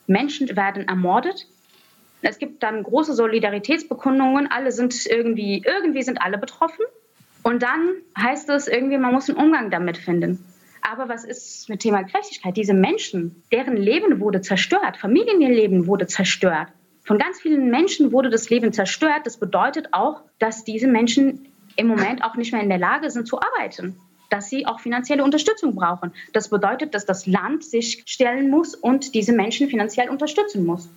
Menschen 0.07 0.55
werden 0.55 0.87
ermordet. 0.87 1.47
Es 2.21 2.39
gibt 2.39 2.63
dann 2.63 2.83
große 2.83 3.13
Solidaritätsbekundungen, 3.13 4.49
alle 4.51 4.71
sind 4.71 5.05
irgendwie, 5.05 5.63
irgendwie 5.65 6.03
sind 6.03 6.21
alle 6.21 6.37
betroffen. 6.37 6.85
Und 7.43 7.61
dann 7.61 7.95
heißt 8.17 8.49
es 8.49 8.67
irgendwie, 8.67 8.97
man 8.97 9.13
muss 9.13 9.29
einen 9.29 9.37
Umgang 9.37 9.69
damit 9.69 9.97
finden. 9.97 10.43
Aber 10.81 11.09
was 11.09 11.23
ist 11.23 11.69
mit 11.69 11.81
Thema 11.81 12.03
Gerechtigkeit? 12.03 12.57
Diese 12.57 12.73
Menschen, 12.73 13.43
deren 13.51 13.77
Leben 13.77 14.19
wurde 14.19 14.41
zerstört, 14.41 14.97
Familienleben 14.97 15.87
wurde 15.87 16.07
zerstört. 16.07 16.67
Von 17.03 17.19
ganz 17.19 17.41
vielen 17.41 17.69
Menschen 17.69 18.11
wurde 18.11 18.29
das 18.29 18.49
Leben 18.49 18.73
zerstört. 18.73 19.21
Das 19.25 19.37
bedeutet 19.37 19.89
auch, 19.93 20.21
dass 20.39 20.63
diese 20.63 20.87
Menschen 20.87 21.47
im 21.75 21.87
Moment 21.87 22.23
auch 22.23 22.35
nicht 22.35 22.51
mehr 22.51 22.61
in 22.61 22.69
der 22.69 22.77
Lage 22.77 23.09
sind 23.09 23.27
zu 23.27 23.39
arbeiten, 23.39 23.99
dass 24.29 24.49
sie 24.49 24.65
auch 24.65 24.79
finanzielle 24.79 25.23
Unterstützung 25.23 25.75
brauchen. 25.75 26.13
Das 26.33 26.49
bedeutet, 26.49 26.93
dass 26.93 27.05
das 27.05 27.25
Land 27.25 27.63
sich 27.63 28.03
stellen 28.05 28.49
muss 28.49 28.75
und 28.75 29.13
diese 29.15 29.33
Menschen 29.33 29.69
finanziell 29.69 30.09
unterstützen 30.09 30.65
muss. 30.65 30.89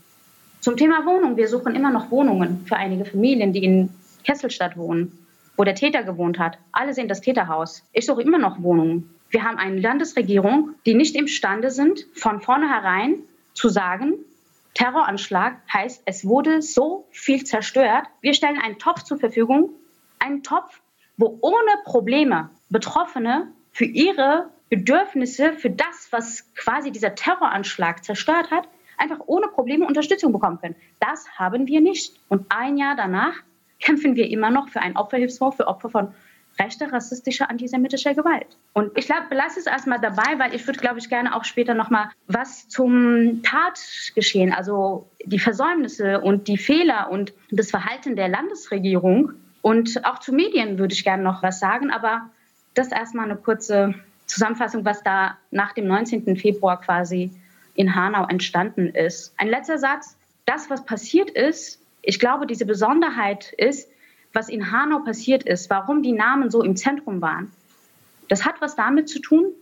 Zum 0.61 0.77
Thema 0.77 1.07
Wohnung. 1.07 1.37
Wir 1.37 1.49
suchen 1.49 1.75
immer 1.75 1.91
noch 1.91 2.11
Wohnungen 2.11 2.65
für 2.67 2.77
einige 2.77 3.05
Familien, 3.05 3.53
die 3.53 3.65
in 3.65 3.91
Kesselstadt 4.25 4.77
wohnen 4.77 5.27
wo 5.59 5.65
der 5.65 5.75
Täter 5.75 6.05
gewohnt 6.05 6.39
hat. 6.39 6.57
Alle 6.73 6.95
sehen 6.95 7.09
das 7.09 7.21
Täterhaus. 7.21 7.83
Ich 7.93 8.07
suche 8.07 8.23
immer 8.23 8.39
noch 8.39 8.63
Wohnungen. 8.63 9.11
Wir 9.29 9.43
haben 9.43 9.59
eine 9.59 9.79
Landesregierung, 9.81 10.71
die 10.87 10.95
nicht 10.95 11.17
imstande 11.17 11.71
sind, 11.71 12.07
von 12.15 12.41
vornherein 12.41 13.17
zu 13.53 13.69
sagen, 13.69 14.15
Terroranschlag 14.75 15.57
heißt, 15.73 16.03
es 16.07 16.25
wurde 16.25 16.63
so 16.63 17.09
viel 17.11 17.45
zerstört. 17.45 18.05
Wir 18.21 18.33
stellen 18.33 18.61
einen 18.63 18.79
Topf 18.79 19.03
zur 19.03 19.19
Verfügung, 19.19 19.71
einen 20.21 20.45
Topf, 20.45 20.81
wo 21.17 21.37
ohne 21.41 21.73
Probleme 21.85 22.51
Betroffene 22.71 23.49
für 23.73 23.85
ihre 23.85 24.51
Bedürfnisse, 24.69 25.55
für 25.55 25.71
das, 25.71 26.09
was 26.11 26.53
quasi 26.55 26.91
dieser 26.91 27.15
Terroranschlag 27.15 28.05
zerstört 28.05 28.51
hat, 28.51 28.69
einfach 28.99 29.21
ohne 29.27 29.49
Probleme 29.49 29.87
Unterstützung 29.87 30.33
bekommen 30.33 30.61
können. 30.61 30.77
Das 31.01 31.27
haben 31.37 31.67
wir 31.67 31.81
nicht. 31.81 32.19
Und 32.29 32.47
ein 32.51 32.77
Jahr 32.77 32.97
danach 32.97 33.35
kämpfen 33.81 34.17
wir 34.17 34.29
immer 34.29 34.51
noch 34.51 34.69
für 34.69 34.81
einen 34.81 34.97
Opferhilfsfonds 34.97 35.57
für 35.57 35.69
Opfer 35.69 35.89
von 35.89 36.15
rechter, 36.59 36.93
rassistischer, 36.93 37.49
antisemitischer 37.49 38.15
Gewalt. 38.15 38.59
Und 38.73 38.97
ich 38.99 39.07
glaube, 39.07 39.29
belasse 39.29 39.61
es 39.61 39.67
erstmal 39.67 40.01
dabei, 40.01 40.39
weil 40.39 40.55
ich 40.55 40.67
würde, 40.67 40.81
glaube 40.81 40.99
ich, 40.99 41.09
gerne 41.09 41.37
auch 41.37 41.45
später 41.45 41.75
nochmal 41.75 42.11
was 42.27 42.69
zum 42.69 43.43
Tatgeschehen, 43.45 44.53
also 44.53 45.09
die 45.25 45.39
Versäumnisse 45.39 46.21
und 46.21 46.49
die 46.49 46.59
Fehler 46.59 47.11
und 47.11 47.33
das 47.51 47.71
Verhalten 47.71 48.17
der 48.17 48.29
Landesregierung 48.29 49.35
und 49.63 50.05
auch 50.05 50.19
zu 50.19 50.33
Medien 50.33 50.79
würde 50.79 50.95
ich 50.95 51.05
gerne 51.05 51.23
noch 51.23 51.43
was 51.43 51.61
sagen, 51.61 51.91
aber 51.91 52.31
das 52.79 52.93
erstmal 52.93 53.25
eine 53.25 53.37
kurze 53.37 53.95
Zusammenfassung, 54.27 54.85
was 54.85 55.03
da 55.03 55.37
nach 55.51 55.73
dem 55.73 55.87
19. 55.87 56.37
Februar 56.37 56.81
quasi 56.81 57.31
in 57.75 57.95
Hanau 57.95 58.27
entstanden 58.27 58.89
ist. 58.89 59.35
Ein 59.37 59.49
letzter 59.49 59.79
Satz. 59.79 60.17
Das, 60.47 60.71
was 60.71 60.85
passiert 60.85 61.31
ist, 61.31 61.81
ich 62.03 62.19
glaube, 62.19 62.47
diese 62.47 62.65
Besonderheit 62.65 63.53
ist, 63.57 63.89
was 64.33 64.49
in 64.49 64.71
Hanau 64.71 65.01
passiert 65.01 65.43
ist, 65.43 65.69
warum 65.71 66.03
die 66.03 66.13
Namen 66.13 66.51
so 66.51 66.63
im 66.63 66.77
Zentrum 66.77 67.21
waren. 67.21 67.53
Das 68.29 68.45
hat 68.45 68.61
was 68.61 68.77
damit 68.77 69.09
zu 69.09 69.21
tun, 69.21 69.53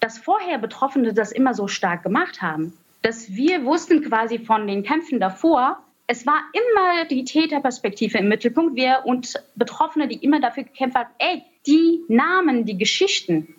dass 0.00 0.18
vorher 0.18 0.58
Betroffene 0.58 1.12
das 1.14 1.32
immer 1.32 1.54
so 1.54 1.68
stark 1.68 2.02
gemacht 2.02 2.42
haben. 2.42 2.72
Dass 3.02 3.30
wir 3.30 3.64
wussten 3.64 4.02
quasi 4.02 4.38
von 4.38 4.66
den 4.66 4.82
Kämpfen 4.82 5.20
davor, 5.20 5.82
es 6.06 6.26
war 6.26 6.42
immer 6.52 7.06
die 7.06 7.24
Täterperspektive 7.24 8.18
im 8.18 8.28
Mittelpunkt. 8.28 8.76
Wir 8.76 9.02
und 9.04 9.34
Betroffene, 9.54 10.08
die 10.08 10.16
immer 10.16 10.40
dafür 10.40 10.64
gekämpft 10.64 10.96
haben, 10.96 11.10
ey, 11.18 11.42
die 11.66 12.02
Namen, 12.08 12.66
die 12.66 12.76
Geschichten 12.76 13.54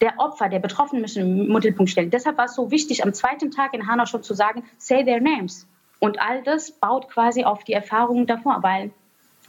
der 0.00 0.18
Opfer, 0.18 0.48
der 0.48 0.58
Betroffenen 0.58 1.02
müssen 1.02 1.22
im 1.22 1.52
Mittelpunkt 1.52 1.90
stellen. 1.90 2.10
Deshalb 2.10 2.36
war 2.38 2.44
es 2.44 2.54
so 2.54 2.70
wichtig, 2.70 3.04
am 3.04 3.14
zweiten 3.14 3.50
Tag 3.50 3.74
in 3.74 3.86
Hanau 3.86 4.06
schon 4.06 4.22
zu 4.22 4.34
sagen, 4.34 4.64
say 4.76 5.04
their 5.04 5.20
names 5.20 5.66
Und 5.98 6.20
all 6.20 6.42
das 6.42 6.70
baut 6.70 7.08
quasi 7.08 7.44
auf 7.44 7.64
die 7.64 7.72
Erfahrungen 7.72 8.26
davor, 8.26 8.62
weil 8.62 8.92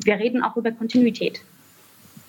wir 0.03 0.15
reden 0.15 0.41
auch 0.41 0.55
über 0.55 0.71
Kontinuität. 0.71 1.41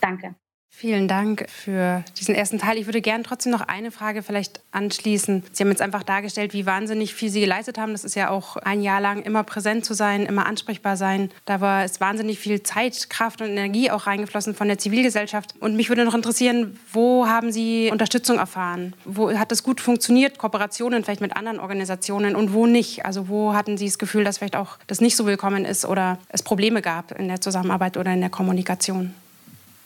Danke. 0.01 0.35
Vielen 0.81 1.09
Dank 1.09 1.45
für 1.51 2.03
diesen 2.19 2.35
ersten 2.35 2.59
Teil. 2.59 2.79
Ich 2.79 2.87
würde 2.87 3.03
gerne 3.03 3.23
trotzdem 3.23 3.53
noch 3.53 3.61
eine 3.61 3.91
Frage 3.91 4.23
vielleicht 4.23 4.63
anschließen. 4.71 5.43
Sie 5.53 5.63
haben 5.63 5.69
jetzt 5.69 5.83
einfach 5.83 6.05
dargestellt, 6.05 6.55
wie 6.55 6.65
wahnsinnig 6.65 7.15
viel 7.15 7.29
Sie 7.29 7.41
geleistet 7.41 7.77
haben. 7.77 7.93
Das 7.93 8.03
ist 8.03 8.15
ja 8.15 8.31
auch 8.31 8.57
ein 8.57 8.81
Jahr 8.81 8.99
lang 8.99 9.21
immer 9.21 9.43
präsent 9.45 9.85
zu 9.85 9.93
sein, 9.93 10.25
immer 10.25 10.47
ansprechbar 10.47 10.97
sein. 10.97 11.31
Da 11.45 11.61
war 11.61 11.85
es 11.85 12.01
wahnsinnig 12.01 12.39
viel 12.39 12.63
Zeit, 12.63 13.11
Kraft 13.11 13.43
und 13.43 13.49
Energie 13.49 13.91
auch 13.91 14.07
reingeflossen 14.07 14.55
von 14.55 14.69
der 14.69 14.79
Zivilgesellschaft. 14.79 15.55
Und 15.61 15.77
mich 15.77 15.91
würde 15.91 16.07
noch 16.07 16.15
interessieren, 16.15 16.81
wo 16.91 17.27
haben 17.27 17.53
Sie 17.53 17.91
Unterstützung 17.93 18.39
erfahren? 18.39 18.95
Wo 19.05 19.39
hat 19.39 19.53
das 19.53 19.63
gut 19.63 19.83
funktioniert? 19.83 20.39
Kooperationen 20.39 21.05
vielleicht 21.05 21.21
mit 21.21 21.37
anderen 21.37 21.61
Organisationen 21.61 22.35
und 22.35 22.55
wo 22.55 22.65
nicht? 22.65 23.05
Also 23.05 23.29
wo 23.29 23.53
hatten 23.53 23.77
Sie 23.77 23.85
das 23.85 23.99
Gefühl, 23.99 24.25
dass 24.25 24.39
vielleicht 24.39 24.57
auch 24.57 24.79
das 24.87 25.03
nicht 25.03 25.15
so 25.15 25.27
willkommen 25.27 25.67
ist 25.67 25.85
oder 25.85 26.19
es 26.31 26.43
Probleme 26.43 26.81
gab 26.81 27.13
in 27.19 27.29
der 27.29 27.43
Zusammenarbeit 27.43 27.99
oder 27.99 28.15
in 28.15 28.23
der 28.23 28.31
Kommunikation? 28.31 29.13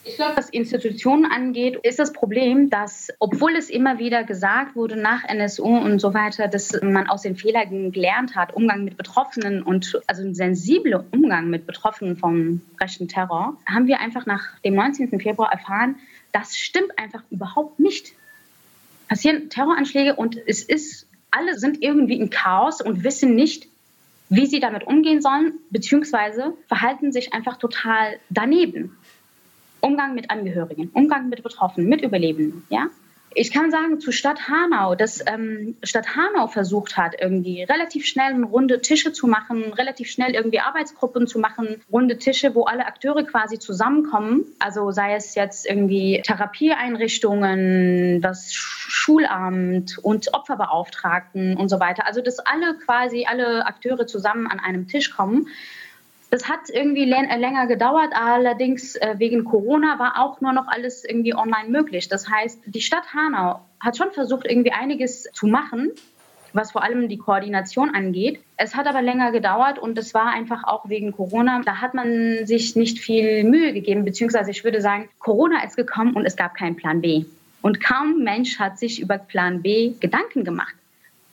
Ich 0.06 0.16
glaube, 0.16 0.36
was 0.36 0.50
Institutionen 0.50 1.24
angeht, 1.24 1.78
ist 1.82 1.98
das 1.98 2.12
Problem, 2.12 2.68
dass, 2.68 3.08
obwohl 3.20 3.56
es 3.56 3.70
immer 3.70 3.98
wieder 3.98 4.22
gesagt 4.22 4.76
wurde 4.76 4.96
nach 4.96 5.24
NSU 5.24 5.64
und 5.64 5.98
so 5.98 6.12
weiter, 6.12 6.46
dass 6.46 6.78
man 6.82 7.08
aus 7.08 7.22
den 7.22 7.36
Fehlern 7.36 7.90
gelernt 7.90 8.36
hat, 8.36 8.54
Umgang 8.54 8.84
mit 8.84 8.98
Betroffenen 8.98 9.62
und 9.62 9.98
also 10.06 10.22
ein 10.22 10.34
sensibler 10.34 11.06
Umgang 11.10 11.48
mit 11.48 11.66
Betroffenen 11.66 12.18
vom 12.18 12.60
rechten 12.78 13.08
Terror, 13.08 13.56
haben 13.66 13.86
wir 13.86 14.00
einfach 14.00 14.26
nach 14.26 14.58
dem 14.60 14.74
19. 14.74 15.18
Februar 15.20 15.50
erfahren, 15.50 15.96
das 16.32 16.58
stimmt 16.58 16.98
einfach 16.98 17.22
überhaupt 17.30 17.80
nicht. 17.80 18.12
Passieren 19.08 19.48
Terroranschläge 19.48 20.16
und 20.16 20.36
es 20.46 20.62
ist, 20.62 21.08
alle 21.30 21.58
sind 21.58 21.82
irgendwie 21.82 22.20
im 22.20 22.28
Chaos 22.28 22.82
und 22.82 23.04
wissen 23.04 23.34
nicht, 23.34 23.68
wie 24.28 24.46
sie 24.46 24.60
damit 24.60 24.86
umgehen 24.86 25.22
sollen, 25.22 25.54
beziehungsweise 25.70 26.54
verhalten 26.66 27.12
sich 27.12 27.32
einfach 27.32 27.56
total 27.56 28.18
daneben. 28.30 28.96
Umgang 29.84 30.14
mit 30.14 30.30
Angehörigen, 30.30 30.90
Umgang 30.94 31.28
mit 31.28 31.42
Betroffenen, 31.42 31.88
mit 31.88 32.00
Überlebenden. 32.02 32.64
Ja? 32.70 32.88
Ich 33.36 33.52
kann 33.52 33.70
sagen, 33.72 34.00
zu 34.00 34.12
Stadt 34.12 34.48
Hanau, 34.48 34.94
dass 34.94 35.20
ähm, 35.26 35.76
Stadt 35.82 36.14
Hanau 36.14 36.46
versucht 36.46 36.96
hat, 36.96 37.16
irgendwie 37.20 37.64
relativ 37.64 38.06
schnell 38.06 38.44
runde 38.44 38.80
Tische 38.80 39.12
zu 39.12 39.26
machen, 39.26 39.72
relativ 39.72 40.08
schnell 40.08 40.34
irgendwie 40.34 40.60
Arbeitsgruppen 40.60 41.26
zu 41.26 41.40
machen, 41.40 41.82
runde 41.92 42.16
Tische, 42.16 42.54
wo 42.54 42.62
alle 42.62 42.86
Akteure 42.86 43.24
quasi 43.24 43.58
zusammenkommen. 43.58 44.44
Also 44.60 44.92
sei 44.92 45.16
es 45.16 45.34
jetzt 45.34 45.68
irgendwie 45.68 46.22
Therapieeinrichtungen, 46.24 48.22
das 48.22 48.52
Schulamt 48.54 49.98
und 49.98 50.32
Opferbeauftragten 50.32 51.56
und 51.56 51.68
so 51.68 51.80
weiter. 51.80 52.06
Also 52.06 52.22
dass 52.22 52.38
alle 52.38 52.78
quasi, 52.84 53.26
alle 53.28 53.66
Akteure 53.66 54.06
zusammen 54.06 54.46
an 54.46 54.60
einem 54.60 54.86
Tisch 54.86 55.10
kommen 55.10 55.48
das 56.34 56.48
hat 56.48 56.68
irgendwie 56.68 57.08
äh, 57.12 57.36
länger 57.36 57.68
gedauert, 57.68 58.12
allerdings 58.12 58.96
äh, 58.96 59.14
wegen 59.18 59.44
Corona 59.44 60.00
war 60.00 60.20
auch 60.20 60.40
nur 60.40 60.52
noch 60.52 60.66
alles 60.66 61.04
irgendwie 61.04 61.32
online 61.32 61.68
möglich. 61.68 62.08
Das 62.08 62.28
heißt, 62.28 62.58
die 62.66 62.80
Stadt 62.80 63.14
Hanau 63.14 63.60
hat 63.78 63.96
schon 63.96 64.10
versucht, 64.10 64.44
irgendwie 64.44 64.72
einiges 64.72 65.28
zu 65.32 65.46
machen, 65.46 65.92
was 66.52 66.72
vor 66.72 66.82
allem 66.82 67.08
die 67.08 67.18
Koordination 67.18 67.94
angeht. 67.94 68.40
Es 68.56 68.74
hat 68.74 68.88
aber 68.88 69.00
länger 69.00 69.30
gedauert 69.30 69.78
und 69.78 69.96
es 69.96 70.12
war 70.12 70.26
einfach 70.26 70.64
auch 70.64 70.88
wegen 70.88 71.12
Corona. 71.12 71.62
Da 71.64 71.80
hat 71.80 71.94
man 71.94 72.44
sich 72.46 72.74
nicht 72.74 72.98
viel 72.98 73.44
Mühe 73.44 73.72
gegeben, 73.72 74.04
beziehungsweise 74.04 74.50
ich 74.50 74.64
würde 74.64 74.80
sagen, 74.80 75.08
Corona 75.20 75.62
ist 75.64 75.76
gekommen 75.76 76.14
und 76.14 76.26
es 76.26 76.34
gab 76.34 76.56
keinen 76.56 76.74
Plan 76.74 77.00
B. 77.00 77.26
Und 77.62 77.80
kaum 77.80 78.24
Mensch 78.24 78.58
hat 78.58 78.80
sich 78.80 79.00
über 79.00 79.18
Plan 79.18 79.62
B 79.62 79.92
Gedanken 80.00 80.42
gemacht. 80.42 80.74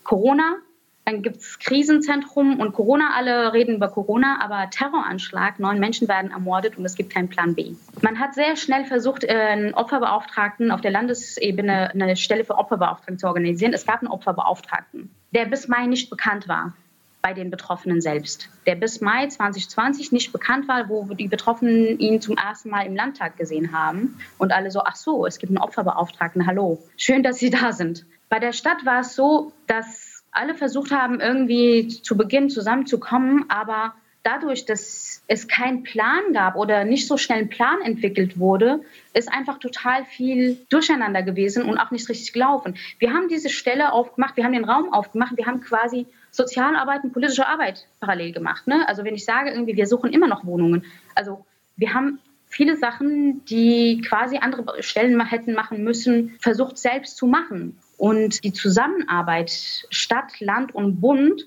Corona 0.04 0.58
dann 1.06 1.24
gibt 1.24 1.38
es 1.38 1.60
Krisenzentrum 1.60 2.60
und 2.60 2.74
Corona, 2.74 3.12
alle 3.16 3.54
reden 3.54 3.76
über 3.76 3.90
Corona, 3.90 4.40
aber 4.42 4.70
Terroranschlag, 4.70 5.60
neun 5.60 5.80
Menschen 5.80 6.08
werden 6.08 6.32
ermordet 6.32 6.78
und 6.78 6.86
es 6.86 6.96
gibt 6.96 7.12
keinen 7.12 7.28
Plan 7.28 7.56
B. 7.56 7.74
Man 8.02 8.20
hat 8.20 8.36
sehr 8.36 8.56
schnell 8.56 8.86
versucht, 8.86 9.24
äh, 9.24 9.30
einen 9.30 9.74
Opferbeauftragten 9.74 10.72
auf 10.72 10.82
der 10.82 10.92
Landesebene 10.92 11.92
eine 11.92 12.16
Stelle 12.16 12.46
für 12.46 12.58
Opferbeauftragten 12.58 13.18
zu 13.18 13.28
organisieren. 13.28 13.74
Es 13.74 13.86
gab 13.86 14.00
einen 14.00 14.12
Opferbeauftragten, 14.12 15.10
der 15.32 15.46
bis 15.46 15.68
Mai 15.68 15.88
nicht 15.88 16.10
bekannt 16.10 16.48
war 16.48 16.74
bei 17.22 17.34
den 17.34 17.52
Betroffenen 17.52 18.02
selbst, 18.02 18.50
der 18.66 18.76
bis 18.76 19.00
Mai 19.00 19.28
2020 19.28 20.12
nicht 20.12 20.32
bekannt 20.32 20.68
war, 20.68 20.90
wo 20.90 21.04
die 21.14 21.28
Betroffenen 21.28 22.00
ihn 22.00 22.20
zum 22.20 22.36
ersten 22.36 22.70
Mal 22.70 22.86
im 22.86 22.96
Landtag 22.96 23.38
gesehen 23.38 23.74
haben 23.74 24.20
und 24.38 24.52
alle 24.52 24.72
so, 24.72 24.82
ach 24.84 24.96
so, 24.96 25.26
es 25.26 25.38
gibt 25.38 25.52
einen 25.52 25.60
Opferbeauftragten, 25.60 26.48
hallo, 26.48 26.82
schön, 26.98 27.22
dass 27.22 27.38
Sie 27.38 27.50
da 27.50 27.74
sind. 27.74 28.06
Bei 28.30 28.40
der 28.40 28.54
Stadt 28.54 28.86
war 28.86 29.02
es 29.02 29.16
so, 29.16 29.52
dass 29.68 30.11
alle 30.32 30.56
versucht 30.56 30.92
haben, 30.92 31.20
irgendwie 31.20 31.88
zu 31.88 32.18
Beginn 32.18 32.50
zusammenzukommen, 32.50 33.46
aber 33.50 33.94
dadurch, 34.24 34.66
dass 34.66 35.24
es 35.28 35.48
keinen 35.48 35.84
Plan 35.84 36.34
gab 36.34 36.56
oder 36.56 36.84
nicht 36.84 37.08
so 37.08 37.18
schnell 37.18 37.40
ein 37.40 37.50
Plan 37.50 37.82
entwickelt 37.82 38.40
wurde, 38.40 38.82
ist 39.14 39.32
einfach 39.32 39.58
total 39.58 40.06
viel 40.06 40.58
durcheinander 40.70 41.24
gewesen 41.24 41.64
und 41.64 41.78
auch 41.78 41.92
nicht 41.92 42.08
richtig 42.08 42.34
gelaufen. 42.34 42.76
Wir 43.00 43.14
haben 43.14 43.28
diese 43.30 43.50
Stelle 43.50 43.92
aufgemacht, 43.94 44.38
wir 44.38 44.44
haben 44.44 44.54
den 44.54 44.66
Raum 44.66 44.94
aufgemacht, 44.94 45.38
wir 45.38 45.46
haben 45.46 45.62
quasi 45.62 46.06
Sozialarbeit 46.32 47.04
und 47.04 47.14
politische 47.14 47.48
Arbeit 47.48 47.88
parallel 48.00 48.32
gemacht. 48.32 48.68
Ne? 48.68 48.88
Also 48.88 49.04
wenn 49.04 49.16
ich 49.16 49.26
sage, 49.26 49.52
irgendwie, 49.52 49.76
wir 49.76 49.88
suchen 49.88 50.14
immer 50.14 50.28
noch 50.28 50.46
Wohnungen. 50.46 50.86
Also 51.16 51.46
wir 51.76 51.94
haben 51.94 52.20
viele 52.48 52.78
Sachen, 52.78 53.44
die 53.46 54.02
quasi 54.02 54.38
andere 54.38 54.84
Stellen 54.84 55.20
hätten 55.26 55.54
machen 55.54 55.84
müssen, 55.84 56.36
versucht 56.40 56.78
selbst 56.78 57.18
zu 57.18 57.26
machen. 57.26 57.78
Und 58.02 58.44
die 58.44 58.52
Zusammenarbeit 58.52 59.52
Stadt, 59.92 60.40
Land 60.40 60.74
und 60.74 61.02
Bund, 61.02 61.46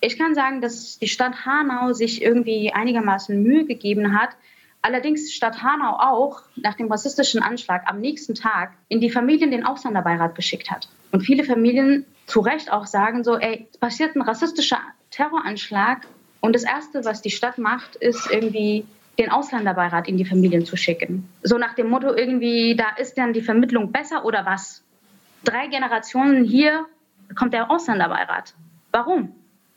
ich 0.00 0.16
kann 0.16 0.36
sagen, 0.36 0.60
dass 0.60 1.00
die 1.00 1.08
Stadt 1.08 1.44
Hanau 1.44 1.94
sich 1.94 2.22
irgendwie 2.22 2.72
einigermaßen 2.72 3.42
Mühe 3.42 3.64
gegeben 3.64 4.16
hat. 4.16 4.30
Allerdings 4.82 5.32
Stadt 5.32 5.64
Hanau 5.64 5.96
auch 5.98 6.42
nach 6.54 6.74
dem 6.74 6.86
rassistischen 6.86 7.42
Anschlag 7.42 7.82
am 7.90 8.00
nächsten 8.00 8.36
Tag 8.36 8.70
in 8.86 9.00
die 9.00 9.10
Familien 9.10 9.50
den 9.50 9.66
Ausländerbeirat 9.66 10.36
geschickt 10.36 10.70
hat. 10.70 10.88
Und 11.10 11.22
viele 11.22 11.42
Familien 11.42 12.06
zu 12.26 12.38
Recht 12.38 12.70
auch 12.70 12.86
sagen 12.86 13.24
so, 13.24 13.36
ey, 13.36 13.66
es 13.72 13.78
passiert 13.78 14.14
ein 14.14 14.22
rassistischer 14.22 14.78
Terroranschlag 15.10 16.06
und 16.38 16.54
das 16.54 16.62
Erste, 16.62 17.04
was 17.04 17.20
die 17.20 17.30
Stadt 17.30 17.58
macht, 17.58 17.96
ist 17.96 18.30
irgendwie 18.30 18.86
den 19.18 19.28
Ausländerbeirat 19.28 20.06
in 20.06 20.18
die 20.18 20.24
Familien 20.24 20.64
zu 20.64 20.76
schicken. 20.76 21.28
So 21.42 21.58
nach 21.58 21.74
dem 21.74 21.90
Motto 21.90 22.14
irgendwie, 22.14 22.76
da 22.76 22.90
ist 22.96 23.18
dann 23.18 23.32
die 23.32 23.42
Vermittlung 23.42 23.90
besser 23.90 24.24
oder 24.24 24.46
was? 24.46 24.84
Drei 25.44 25.66
Generationen 25.68 26.44
hier 26.44 26.86
kommt 27.36 27.54
der 27.54 27.70
Ausländerbeirat. 27.70 28.54
Warum? 28.92 29.34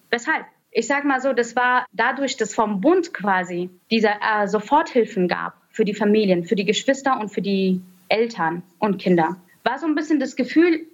Weshalb? 0.10 0.45
Ich 0.71 0.88
sage 0.88 1.08
mal 1.08 1.21
so, 1.21 1.34
das 1.34 1.56
war 1.56 1.86
dadurch, 1.91 2.36
dass 2.36 2.56
vom 2.56 2.82
Bund 2.82 3.13
quasi 3.13 3.69
diese 3.91 4.10
äh, 4.10 4.47
Soforthilfen 4.47 5.28
gab 5.28 5.54
für 5.69 5.86
die 5.86 5.93
Familien, 5.93 6.43
für 6.43 6.56
die 6.56 6.65
Geschwister 6.65 7.19
und 7.19 7.30
für 7.30 7.41
die 7.41 7.80
Eltern 8.10 8.63
und 8.80 8.97
Kinder, 8.97 9.38
war 9.63 9.78
so 9.78 9.86
ein 9.86 9.93
bisschen 9.93 10.19
das 10.19 10.36
Gefühl, 10.36 10.88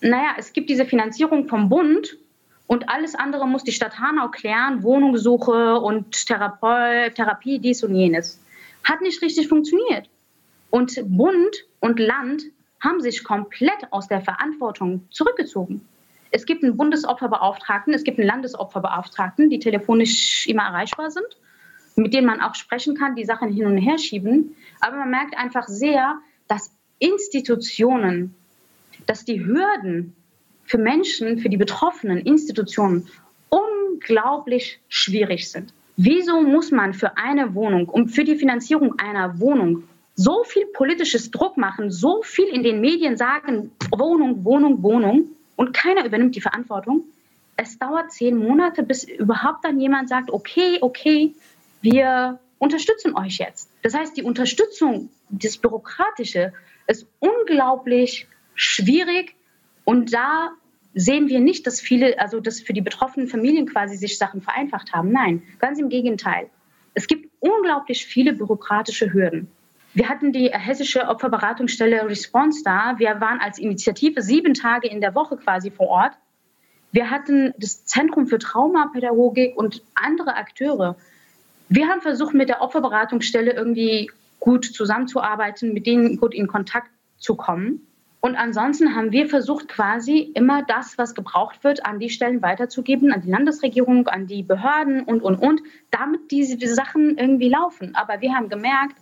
naja, 0.00 0.34
es 0.38 0.52
gibt 0.52 0.70
diese 0.70 0.86
Finanzierung 0.86 1.48
vom 1.48 1.68
Bund 1.68 2.16
und 2.66 2.88
alles 2.88 3.14
andere 3.14 3.46
muss 3.46 3.62
die 3.62 3.72
Stadt 3.72 3.98
Hanau 3.98 4.28
klären, 4.28 4.82
Wohnungssuche 4.82 5.78
und 5.80 6.26
Therape 6.26 7.12
Therapie, 7.14 7.58
dies 7.58 7.84
und 7.84 7.94
jenes. 7.94 8.42
Hat 8.84 9.00
nicht 9.02 9.20
richtig 9.22 9.48
funktioniert. 9.48 10.08
Und 10.70 10.98
Bund 11.04 11.56
und 11.80 12.00
Land 12.00 12.42
haben 12.86 13.00
sich 13.00 13.24
komplett 13.24 13.90
aus 13.90 14.08
der 14.08 14.20
Verantwortung 14.20 15.06
zurückgezogen. 15.10 15.86
Es 16.30 16.46
gibt 16.46 16.62
einen 16.62 16.76
Bundesopferbeauftragten, 16.76 17.94
es 17.94 18.04
gibt 18.04 18.18
einen 18.18 18.28
Landesopferbeauftragten, 18.28 19.50
die 19.50 19.58
telefonisch 19.58 20.46
immer 20.46 20.64
erreichbar 20.64 21.10
sind, 21.10 21.36
mit 21.96 22.14
denen 22.14 22.26
man 22.26 22.40
auch 22.40 22.54
sprechen 22.54 22.94
kann, 22.96 23.16
die 23.16 23.24
Sachen 23.24 23.52
hin 23.52 23.66
und 23.66 23.78
her 23.78 23.98
schieben. 23.98 24.54
Aber 24.80 24.96
man 24.96 25.10
merkt 25.10 25.36
einfach 25.36 25.66
sehr, 25.66 26.18
dass 26.48 26.70
Institutionen, 26.98 28.34
dass 29.06 29.24
die 29.24 29.44
Hürden 29.44 30.14
für 30.64 30.78
Menschen, 30.78 31.38
für 31.38 31.48
die 31.48 31.56
betroffenen 31.56 32.18
Institutionen 32.18 33.08
unglaublich 33.48 34.80
schwierig 34.88 35.50
sind. 35.50 35.72
Wieso 35.96 36.42
muss 36.42 36.70
man 36.70 36.92
für 36.92 37.16
eine 37.16 37.54
Wohnung, 37.54 37.88
um 37.88 38.08
für 38.08 38.24
die 38.24 38.36
Finanzierung 38.36 38.98
einer 38.98 39.40
Wohnung 39.40 39.84
so 40.16 40.44
viel 40.44 40.66
politisches 40.72 41.30
Druck 41.30 41.56
machen, 41.56 41.90
so 41.90 42.22
viel 42.22 42.46
in 42.46 42.62
den 42.62 42.80
Medien 42.80 43.16
sagen, 43.16 43.70
Wohnung, 43.90 44.44
Wohnung, 44.44 44.82
Wohnung, 44.82 45.28
und 45.56 45.72
keiner 45.72 46.04
übernimmt 46.04 46.34
die 46.34 46.40
Verantwortung. 46.40 47.04
Es 47.56 47.78
dauert 47.78 48.12
zehn 48.12 48.36
Monate, 48.36 48.82
bis 48.82 49.04
überhaupt 49.04 49.64
dann 49.64 49.80
jemand 49.80 50.08
sagt, 50.08 50.30
okay, 50.30 50.78
okay, 50.80 51.34
wir 51.80 52.38
unterstützen 52.58 53.16
euch 53.16 53.38
jetzt. 53.38 53.70
Das 53.82 53.94
heißt, 53.94 54.16
die 54.16 54.22
Unterstützung, 54.22 55.10
das 55.30 55.56
Bürokratische, 55.58 56.52
ist 56.86 57.06
unglaublich 57.20 58.26
schwierig 58.54 59.34
und 59.84 60.12
da 60.12 60.52
sehen 60.94 61.28
wir 61.28 61.40
nicht, 61.40 61.66
dass 61.66 61.80
viele, 61.80 62.18
also 62.18 62.40
dass 62.40 62.60
für 62.60 62.72
die 62.72 62.80
betroffenen 62.80 63.28
Familien 63.28 63.66
quasi 63.66 63.96
sich 63.96 64.16
Sachen 64.16 64.40
vereinfacht 64.40 64.92
haben. 64.92 65.12
Nein, 65.12 65.42
ganz 65.58 65.78
im 65.78 65.90
Gegenteil. 65.90 66.48
Es 66.94 67.06
gibt 67.06 67.30
unglaublich 67.40 68.06
viele 68.06 68.32
bürokratische 68.32 69.12
Hürden. 69.12 69.48
Wir 69.96 70.10
hatten 70.10 70.30
die 70.30 70.50
hessische 70.52 71.08
Opferberatungsstelle 71.08 72.06
Response 72.06 72.62
da. 72.62 72.96
Wir 72.98 73.18
waren 73.18 73.40
als 73.40 73.58
Initiative 73.58 74.20
sieben 74.20 74.52
Tage 74.52 74.88
in 74.88 75.00
der 75.00 75.14
Woche 75.14 75.38
quasi 75.38 75.70
vor 75.70 75.88
Ort. 75.88 76.12
Wir 76.92 77.08
hatten 77.08 77.54
das 77.56 77.86
Zentrum 77.86 78.26
für 78.26 78.38
Traumapädagogik 78.38 79.56
und 79.56 79.82
andere 79.94 80.36
Akteure. 80.36 80.96
Wir 81.70 81.88
haben 81.88 82.02
versucht, 82.02 82.34
mit 82.34 82.50
der 82.50 82.60
Opferberatungsstelle 82.60 83.52
irgendwie 83.52 84.10
gut 84.38 84.66
zusammenzuarbeiten, 84.66 85.72
mit 85.72 85.86
denen 85.86 86.18
gut 86.18 86.34
in 86.34 86.46
Kontakt 86.46 86.90
zu 87.16 87.34
kommen. 87.34 87.86
Und 88.20 88.36
ansonsten 88.36 88.94
haben 88.94 89.12
wir 89.12 89.30
versucht, 89.30 89.66
quasi 89.66 90.30
immer 90.34 90.62
das, 90.62 90.98
was 90.98 91.14
gebraucht 91.14 91.64
wird, 91.64 91.86
an 91.86 92.00
die 92.00 92.10
Stellen 92.10 92.42
weiterzugeben, 92.42 93.12
an 93.12 93.22
die 93.22 93.30
Landesregierung, 93.30 94.08
an 94.08 94.26
die 94.26 94.42
Behörden 94.42 95.04
und, 95.04 95.22
und, 95.22 95.36
und, 95.36 95.62
damit 95.90 96.30
diese 96.30 96.58
Sachen 96.74 97.16
irgendwie 97.16 97.48
laufen. 97.48 97.94
Aber 97.94 98.20
wir 98.20 98.34
haben 98.34 98.50
gemerkt, 98.50 98.96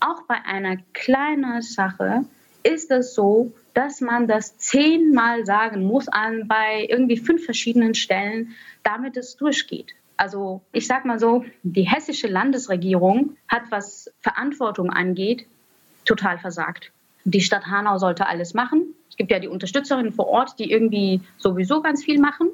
auch 0.00 0.22
bei 0.22 0.36
einer 0.44 0.78
kleinen 0.92 1.62
Sache 1.62 2.24
ist 2.62 2.90
es 2.90 3.14
so, 3.14 3.52
dass 3.74 4.00
man 4.00 4.26
das 4.26 4.58
zehnmal 4.58 5.46
sagen 5.46 5.84
muss 5.84 6.08
an 6.08 6.48
bei 6.48 6.86
irgendwie 6.88 7.16
fünf 7.16 7.44
verschiedenen 7.44 7.94
Stellen, 7.94 8.54
damit 8.82 9.16
es 9.16 9.36
durchgeht. 9.36 9.94
Also 10.16 10.60
ich 10.72 10.86
sage 10.86 11.08
mal 11.08 11.18
so, 11.18 11.44
die 11.62 11.88
hessische 11.88 12.26
Landesregierung 12.26 13.36
hat, 13.48 13.62
was 13.70 14.12
Verantwortung 14.20 14.90
angeht, 14.90 15.46
total 16.04 16.38
versagt. 16.38 16.92
Die 17.24 17.40
Stadt 17.40 17.66
Hanau 17.66 17.98
sollte 17.98 18.26
alles 18.26 18.54
machen. 18.54 18.94
Es 19.08 19.16
gibt 19.16 19.30
ja 19.30 19.38
die 19.38 19.48
Unterstützerinnen 19.48 20.12
vor 20.12 20.28
Ort, 20.28 20.58
die 20.58 20.70
irgendwie 20.70 21.20
sowieso 21.38 21.80
ganz 21.80 22.04
viel 22.04 22.18
machen. 22.18 22.50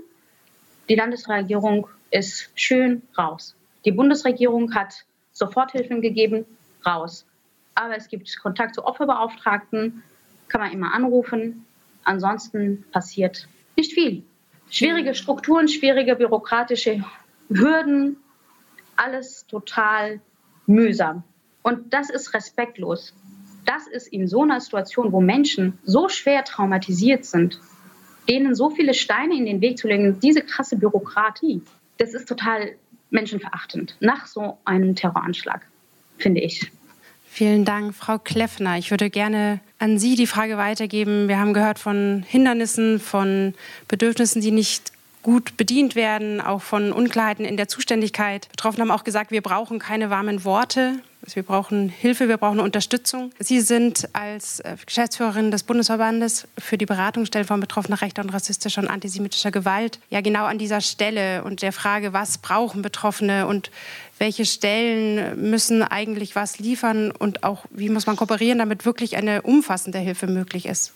Die 0.88 0.94
Landesregierung 0.94 1.88
ist 2.10 2.50
schön 2.54 3.02
raus. 3.18 3.56
Die 3.84 3.92
Bundesregierung 3.92 4.74
hat 4.74 5.04
Soforthilfen 5.32 6.00
gegeben, 6.00 6.44
raus. 6.84 7.26
Aber 7.76 7.96
es 7.96 8.08
gibt 8.08 8.36
Kontakt 8.40 8.74
zu 8.74 8.84
Opferbeauftragten, 8.84 10.02
kann 10.48 10.60
man 10.60 10.72
immer 10.72 10.92
anrufen. 10.92 11.64
Ansonsten 12.02 12.84
passiert 12.90 13.48
nicht 13.76 13.92
viel. 13.92 14.24
Schwierige 14.68 15.14
Strukturen, 15.14 15.68
schwierige 15.68 16.16
bürokratische 16.16 17.04
Hürden, 17.48 18.16
alles 18.96 19.46
total 19.46 20.20
mühsam. 20.66 21.22
Und 21.62 21.94
das 21.94 22.10
ist 22.10 22.34
respektlos 22.34 23.14
das 23.66 23.86
ist 23.86 24.06
in 24.06 24.26
so 24.28 24.42
einer 24.42 24.60
Situation, 24.60 25.12
wo 25.12 25.20
Menschen 25.20 25.78
so 25.84 26.08
schwer 26.08 26.44
traumatisiert 26.44 27.24
sind, 27.24 27.60
denen 28.28 28.54
so 28.54 28.70
viele 28.70 28.94
Steine 28.94 29.36
in 29.36 29.44
den 29.44 29.60
Weg 29.60 29.78
zu 29.78 29.88
legen, 29.88 30.18
diese 30.20 30.40
krasse 30.40 30.76
Bürokratie, 30.76 31.62
das 31.98 32.14
ist 32.14 32.28
total 32.28 32.76
menschenverachtend 33.10 33.96
nach 34.00 34.26
so 34.26 34.58
einem 34.64 34.94
Terroranschlag, 34.94 35.66
finde 36.16 36.40
ich. 36.40 36.70
Vielen 37.36 37.66
Dank, 37.66 37.94
Frau 37.94 38.18
Kleffner. 38.18 38.78
Ich 38.78 38.90
würde 38.90 39.10
gerne 39.10 39.60
an 39.78 39.98
Sie 39.98 40.14
die 40.14 40.26
Frage 40.26 40.56
weitergeben. 40.56 41.28
Wir 41.28 41.38
haben 41.38 41.52
gehört 41.52 41.78
von 41.78 42.24
Hindernissen, 42.26 42.98
von 42.98 43.52
Bedürfnissen, 43.88 44.40
die 44.40 44.50
nicht 44.50 44.90
gut 45.22 45.58
bedient 45.58 45.96
werden, 45.96 46.40
auch 46.40 46.62
von 46.62 46.92
Unklarheiten 46.92 47.44
in 47.44 47.58
der 47.58 47.68
Zuständigkeit. 47.68 48.48
Betroffene 48.48 48.84
haben 48.84 48.90
auch 48.90 49.04
gesagt, 49.04 49.32
wir 49.32 49.42
brauchen 49.42 49.78
keine 49.78 50.08
warmen 50.08 50.44
Worte. 50.44 51.00
Wir 51.34 51.42
brauchen 51.42 51.88
Hilfe, 51.88 52.28
wir 52.28 52.36
brauchen 52.36 52.60
Unterstützung. 52.60 53.32
Sie 53.38 53.60
sind 53.60 54.08
als 54.12 54.60
äh, 54.60 54.76
Geschäftsführerin 54.84 55.50
des 55.50 55.64
Bundesverbandes 55.64 56.46
für 56.58 56.78
die 56.78 56.86
Beratungsstelle 56.86 57.44
von 57.44 57.60
betroffener 57.60 58.00
rechter 58.00 58.22
und 58.22 58.30
rassistischer 58.30 58.82
und 58.82 58.88
antisemitischer 58.88 59.50
Gewalt 59.50 59.98
ja 60.08 60.20
genau 60.20 60.44
an 60.44 60.58
dieser 60.58 60.80
Stelle 60.80 61.42
und 61.44 61.62
der 61.62 61.72
Frage, 61.72 62.12
was 62.12 62.38
brauchen 62.38 62.82
Betroffene 62.82 63.46
und 63.46 63.70
welche 64.18 64.46
Stellen 64.46 65.50
müssen 65.50 65.82
eigentlich 65.82 66.36
was 66.36 66.58
liefern 66.58 67.10
und 67.10 67.42
auch 67.42 67.66
wie 67.70 67.90
muss 67.90 68.06
man 68.06 68.16
kooperieren, 68.16 68.58
damit 68.58 68.86
wirklich 68.86 69.16
eine 69.16 69.42
umfassende 69.42 69.98
Hilfe 69.98 70.26
möglich 70.26 70.66
ist. 70.66 70.92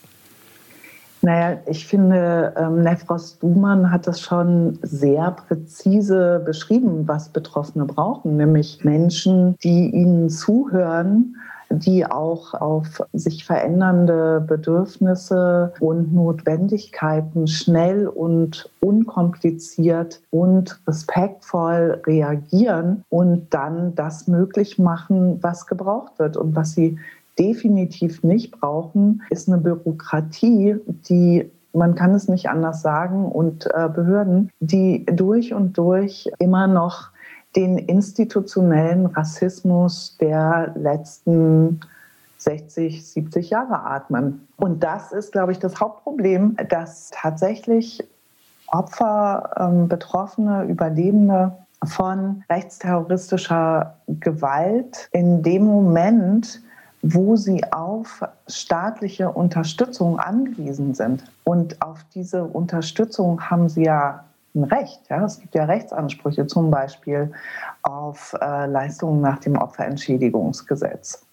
Naja, 1.23 1.59
ich 1.67 1.87
finde, 1.87 2.55
ähm, 2.57 2.83
Nefros 2.83 3.39
Duman 3.39 3.91
hat 3.91 4.07
das 4.07 4.21
schon 4.21 4.79
sehr 4.83 5.33
präzise 5.33 6.41
beschrieben, 6.45 7.07
was 7.07 7.29
Betroffene 7.29 7.85
brauchen, 7.85 8.39
nämlich 8.39 8.85
Menschen, 8.85 9.57
die 9.63 9.91
ihnen 9.91 10.31
zuhören, 10.31 11.37
die 11.71 12.05
auch 12.05 12.55
auf 12.55 13.03
sich 13.13 13.45
verändernde 13.45 14.43
Bedürfnisse 14.47 15.73
und 15.79 16.13
Notwendigkeiten 16.13 17.47
schnell 17.47 18.09
und 18.09 18.69
unkompliziert 18.81 20.21
und 20.31 20.81
respektvoll 20.87 22.01
reagieren 22.07 23.05
und 23.09 23.47
dann 23.51 23.95
das 23.95 24.27
möglich 24.27 24.79
machen, 24.79 25.39
was 25.43 25.67
gebraucht 25.67 26.19
wird 26.19 26.37
und 26.37 26.57
was 26.57 26.73
sie 26.73 26.99
definitiv 27.41 28.23
nicht 28.23 28.53
brauchen, 28.53 29.23
ist 29.31 29.49
eine 29.49 29.59
Bürokratie, 29.59 30.77
die 30.87 31.51
man 31.73 31.95
kann 31.95 32.15
es 32.15 32.29
nicht 32.29 32.49
anders 32.49 32.83
sagen, 32.83 33.27
und 33.27 33.67
äh, 33.67 33.89
Behörden, 33.89 34.51
die 34.61 35.07
durch 35.07 35.55
und 35.55 35.79
durch 35.79 36.29
immer 36.39 36.67
noch 36.67 37.11
den 37.57 37.79
institutionellen 37.79 39.07
Rassismus 39.07 40.17
der 40.21 40.73
letzten 40.77 41.81
60, 42.39 43.07
70 43.07 43.51
Jahre 43.51 43.83
atmen. 43.85 44.47
Und 44.57 44.83
das 44.83 45.13
ist, 45.13 45.33
glaube 45.33 45.53
ich, 45.53 45.59
das 45.59 45.81
Hauptproblem, 45.81 46.57
dass 46.69 47.11
tatsächlich 47.13 48.03
Opfer, 48.69 49.51
ähm, 49.59 49.89
Betroffene, 49.89 50.65
Überlebende 50.65 51.53
von 51.85 52.45
rechtsterroristischer 52.51 53.97
Gewalt 54.07 55.09
in 55.13 55.43
dem 55.43 55.65
Moment 55.65 56.63
wo 57.03 57.37
sie 57.37 57.63
auf 57.73 58.23
staatliche 58.47 59.31
Unterstützung 59.31 60.19
angewiesen 60.19 60.95
sind. 60.95 61.25
Und 61.45 61.81
auf 61.83 62.05
diese 62.15 62.45
Unterstützung 62.45 63.41
haben 63.49 63.69
sie 63.69 63.85
ja 63.85 64.25
ein 64.55 64.65
Recht. 64.65 65.01
Ja? 65.09 65.25
Es 65.25 65.41
gibt 65.41 65.55
ja 65.55 65.65
Rechtsansprüche, 65.65 66.47
zum 66.47 66.71
Beispiel 66.71 67.33
auf 67.83 68.37
äh, 68.41 68.67
Leistungen 68.67 69.21
nach 69.21 69.39
dem 69.39 69.57
Opferentschädigungsgesetz. 69.57 71.25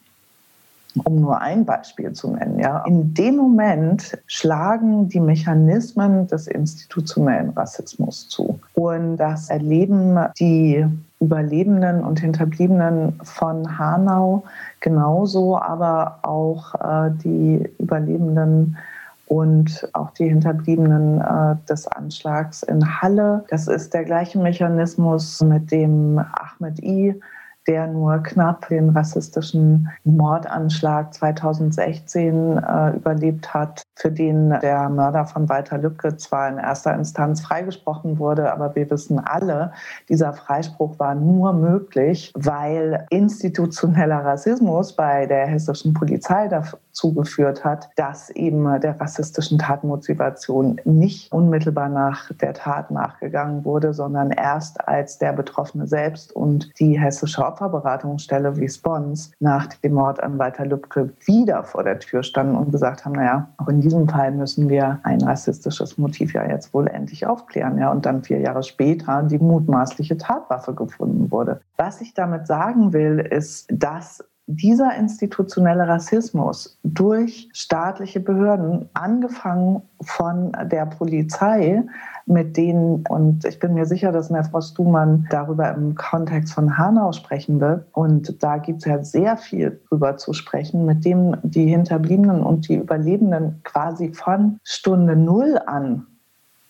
Um 1.03 1.21
nur 1.21 1.39
ein 1.39 1.63
Beispiel 1.63 2.13
zu 2.13 2.31
nennen. 2.31 2.59
Ja? 2.59 2.83
In 2.85 3.13
dem 3.13 3.35
Moment 3.35 4.17
schlagen 4.25 5.09
die 5.09 5.19
Mechanismen 5.19 6.27
des 6.27 6.47
institutionellen 6.47 7.49
Rassismus 7.51 8.29
zu. 8.29 8.59
Und 8.73 9.17
das 9.17 9.49
erleben 9.49 10.17
die 10.39 10.87
Überlebenden 11.19 12.03
und 12.03 12.19
Hinterbliebenen 12.19 13.19
von 13.23 13.77
Hanau 13.79 14.43
genauso, 14.81 15.59
aber 15.59 16.19
auch 16.21 16.75
äh, 16.75 17.11
die 17.23 17.67
Überlebenden 17.79 18.77
und 19.25 19.89
auch 19.93 20.11
die 20.11 20.29
Hinterbliebenen 20.29 21.21
äh, 21.21 21.55
des 21.67 21.87
Anschlags 21.87 22.63
in 22.63 23.01
Halle. 23.01 23.43
Das 23.49 23.67
ist 23.67 23.93
der 23.93 24.05
gleiche 24.05 24.39
Mechanismus, 24.39 25.41
mit 25.41 25.71
dem 25.71 26.19
Ahmed 26.19 26.79
I 26.83 27.19
der 27.67 27.87
nur 27.87 28.19
knapp 28.19 28.69
den 28.69 28.89
rassistischen 28.89 29.89
Mordanschlag 30.05 31.13
2016 31.13 32.57
äh, 32.57 32.95
überlebt 32.95 33.53
hat, 33.53 33.83
für 33.95 34.11
den 34.11 34.49
der 34.61 34.89
Mörder 34.89 35.25
von 35.25 35.49
Walter 35.49 35.77
Lübcke 35.77 36.15
zwar 36.17 36.49
in 36.49 36.57
erster 36.57 36.93
Instanz 36.93 37.41
freigesprochen 37.41 38.19
wurde, 38.19 38.51
aber 38.53 38.73
wir 38.75 38.89
wissen 38.89 39.19
alle, 39.19 39.73
dieser 40.07 40.33
Freispruch 40.33 40.97
war 40.99 41.15
nur 41.15 41.53
möglich, 41.53 42.31
weil 42.35 43.05
institutioneller 43.09 44.23
Rassismus 44.23 44.93
bei 44.93 45.25
der 45.25 45.47
hessischen 45.47 45.93
Polizei 45.93 46.47
dazu 46.47 47.13
geführt 47.13 47.65
hat, 47.65 47.89
dass 47.95 48.29
eben 48.29 48.79
der 48.79 48.99
rassistischen 48.99 49.59
Tatmotivation 49.59 50.79
nicht 50.85 51.31
unmittelbar 51.31 51.89
nach 51.89 52.31
der 52.33 52.53
Tat 52.53 52.91
nachgegangen 52.91 53.65
wurde, 53.65 53.93
sondern 53.93 54.31
erst 54.31 54.87
als 54.87 55.17
der 55.17 55.33
Betroffene 55.33 55.87
selbst 55.87 56.31
und 56.31 56.79
die 56.79 56.99
hessische 56.99 57.43
Opferberatungsstelle 57.57 58.55
wie 58.57 58.69
Spons 58.69 59.31
nach 59.39 59.67
dem 59.67 59.93
Mord 59.93 60.21
an 60.21 60.37
Walter 60.37 60.65
Lübcke 60.65 61.11
wieder 61.25 61.63
vor 61.63 61.83
der 61.83 61.99
Tür 61.99 62.21
standen 62.21 62.55
und 62.55 62.71
gesagt 62.71 63.03
haben, 63.03 63.13
naja, 63.13 63.49
auch 63.57 63.67
in 63.67 63.81
diesem 63.81 64.07
Fall 64.07 64.31
müssen 64.31 64.69
wir 64.69 64.99
ein 65.03 65.21
rassistisches 65.21 65.97
Motiv 65.97 66.33
ja 66.33 66.47
jetzt 66.47 66.73
wohl 66.73 66.87
endlich 66.87 67.25
aufklären. 67.25 67.79
Ja, 67.79 67.91
und 67.91 68.05
dann 68.05 68.23
vier 68.23 68.39
Jahre 68.39 68.61
später 68.61 69.23
die 69.23 69.39
mutmaßliche 69.39 70.17
Tatwaffe 70.17 70.75
gefunden 70.75 71.31
wurde. 71.31 71.61
Was 71.77 72.01
ich 72.01 72.13
damit 72.13 72.45
sagen 72.45 72.93
will, 72.93 73.19
ist, 73.19 73.67
dass 73.71 74.23
dieser 74.47 74.95
institutionelle 74.95 75.87
Rassismus 75.87 76.79
durch 76.83 77.49
staatliche 77.51 78.21
Behörden, 78.21 78.89
angefangen 78.93 79.81
von 80.01 80.53
der 80.71 80.85
Polizei, 80.85 81.83
mit 82.25 82.55
denen, 82.55 83.03
und 83.09 83.43
ich 83.45 83.59
bin 83.59 83.73
mir 83.73 83.85
sicher, 83.85 84.11
dass 84.13 84.31
Frau 84.49 84.61
Stumann 84.61 85.27
darüber 85.29 85.73
im 85.73 85.95
Kontext 85.95 86.53
von 86.53 86.77
Hanau 86.77 87.11
sprechen 87.11 87.59
wird, 87.59 87.85
und 87.91 88.41
da 88.41 88.57
gibt 88.57 88.79
es 88.79 88.85
ja 88.85 89.03
sehr 89.03 89.35
viel 89.35 89.81
drüber 89.89 90.15
zu 90.15 90.31
sprechen, 90.31 90.85
mit 90.85 91.03
dem 91.03 91.35
die 91.43 91.67
Hinterbliebenen 91.67 92.41
und 92.41 92.69
die 92.69 92.75
Überlebenden 92.75 93.61
quasi 93.63 94.13
von 94.13 94.59
Stunde 94.63 95.17
Null 95.17 95.59
an 95.65 96.07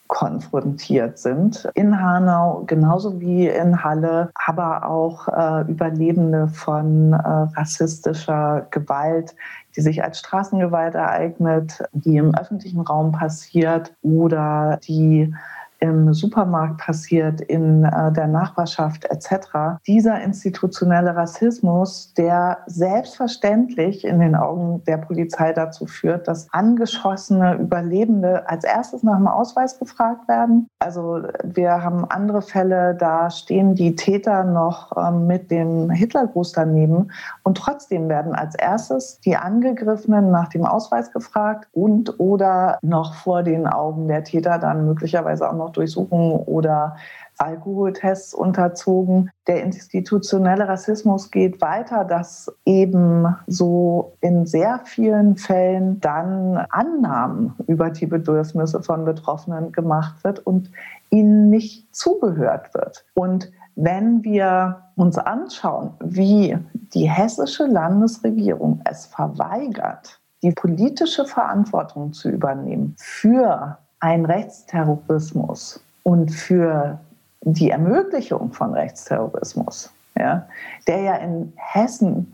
konfrontiert 0.08 1.18
sind. 1.18 1.70
In 1.74 2.02
Hanau 2.02 2.64
genauso 2.66 3.20
wie 3.20 3.48
in 3.48 3.84
Halle, 3.84 4.30
aber 4.46 4.88
auch 4.88 5.28
äh, 5.28 5.70
Überlebende 5.70 6.48
von 6.48 7.14
äh, 7.14 7.18
rassistischer 7.18 8.68
Gewalt, 8.72 9.36
die 9.76 9.82
sich 9.82 10.04
als 10.04 10.20
Straßengewalt 10.20 10.96
ereignet, 10.96 11.84
die 11.92 12.18
im 12.18 12.34
öffentlichen 12.36 12.82
Raum 12.82 13.12
passiert 13.12 13.94
oder 14.02 14.80
die 14.88 15.34
im 15.80 16.14
Supermarkt 16.14 16.78
passiert, 16.78 17.42
in 17.42 17.84
äh, 17.84 18.12
der 18.12 18.28
Nachbarschaft 18.28 19.06
etc. 19.06 19.80
Dieser 19.86 20.22
institutionelle 20.22 21.16
Rassismus, 21.16 22.14
der 22.16 22.60
selbstverständlich 22.66 24.06
in 24.06 24.20
den 24.20 24.36
Augen 24.36 24.84
der 24.86 24.98
Polizei 24.98 25.54
dazu 25.54 25.86
führt, 25.86 26.28
dass 26.28 26.52
angeschossene 26.52 27.56
Überlebende 27.56 28.50
als 28.50 28.64
erstes 28.64 29.04
nach 29.04 29.18
dem 29.18 29.28
Ausweis 29.28 29.80
gefragt 29.80 30.28
werden. 30.28 30.68
Also 30.80 31.22
wir 31.44 31.84
haben 31.84 32.06
andere 32.06 32.42
Fälle, 32.42 32.96
da 32.96 33.30
stehen 33.30 33.76
die 33.76 33.96
Täter 33.96 34.44
noch 34.44 34.96
äh, 34.96 35.12
mit 35.12 35.52
dem 35.52 35.90
Hitlergruß 35.90 36.54
daneben 36.54 37.12
und 37.44 37.58
trotzdem 37.58 38.10
werden 38.10 38.34
als 38.34 38.56
erstes 38.56 39.20
die 39.22 39.38
Angegriffenen 39.38 40.32
nach 40.32 40.50
dem 40.50 40.66
Ausweis 40.66 41.12
gefragt 41.12 41.68
und 41.74 42.20
oder 42.20 42.80
noch 42.82 43.14
vor 43.14 43.44
den 43.44 43.68
Augen 43.68 44.08
der 44.08 44.24
Täter 44.24 44.58
dann 44.58 44.86
möglicherweise 44.86 45.50
auch 45.50 45.56
noch 45.56 45.67
Durchsuchungen 45.72 46.32
oder 46.32 46.96
Alkoholtests 47.38 48.34
unterzogen. 48.34 49.30
Der 49.48 49.64
institutionelle 49.64 50.68
Rassismus 50.68 51.32
geht 51.32 51.62
weiter, 51.62 52.04
dass 52.04 52.52
eben 52.66 53.36
so 53.48 54.14
in 54.22 54.46
sehr 54.46 54.82
vielen 54.86 55.38
Fällen 55.38 56.00
dann 56.00 56.58
Annahmen 56.70 57.54
über 57.68 57.90
die 57.90 58.08
Bedürfnisse 58.08 58.82
von 58.82 59.06
Betroffenen 59.06 59.72
gemacht 59.72 60.24
wird 60.24 60.40
und 60.40 60.72
ihnen 61.10 61.50
nicht 61.50 61.96
zugehört 61.96 62.74
wird. 62.74 63.06
Und 63.14 63.52
wenn 63.76 64.24
wir 64.24 64.82
uns 64.96 65.20
anschauen, 65.20 65.92
wie 66.04 66.58
die 66.94 67.10
hessische 67.10 67.66
Landesregierung 67.68 68.82
es 68.86 69.06
verweigert, 69.06 70.20
die 70.42 70.52
politische 70.52 71.26
Verantwortung 71.26 72.14
zu 72.14 72.30
übernehmen 72.30 72.96
für 72.98 73.78
einen 74.08 74.26
Rechtsterrorismus 74.26 75.84
und 76.04 76.32
für 76.32 76.98
die 77.42 77.72
Ermöglichung 77.72 78.54
von 78.54 78.74
Rechtsterrorismus, 78.74 79.92
ja, 80.18 80.48
der 80.88 81.02
ja 81.02 81.16
in 81.18 81.52
Hessen 81.58 82.34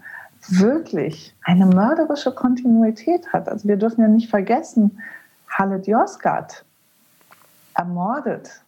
wirklich 0.49 1.35
eine 1.45 1.65
mörderische 1.65 2.31
Kontinuität 2.31 3.33
hat. 3.33 3.49
Also 3.49 3.67
wir 3.67 3.77
dürfen 3.77 4.01
ja 4.01 4.07
nicht 4.07 4.29
vergessen, 4.29 4.99
Halle 5.49 5.81
Yozgat 5.83 6.63
ermordet 7.73 8.63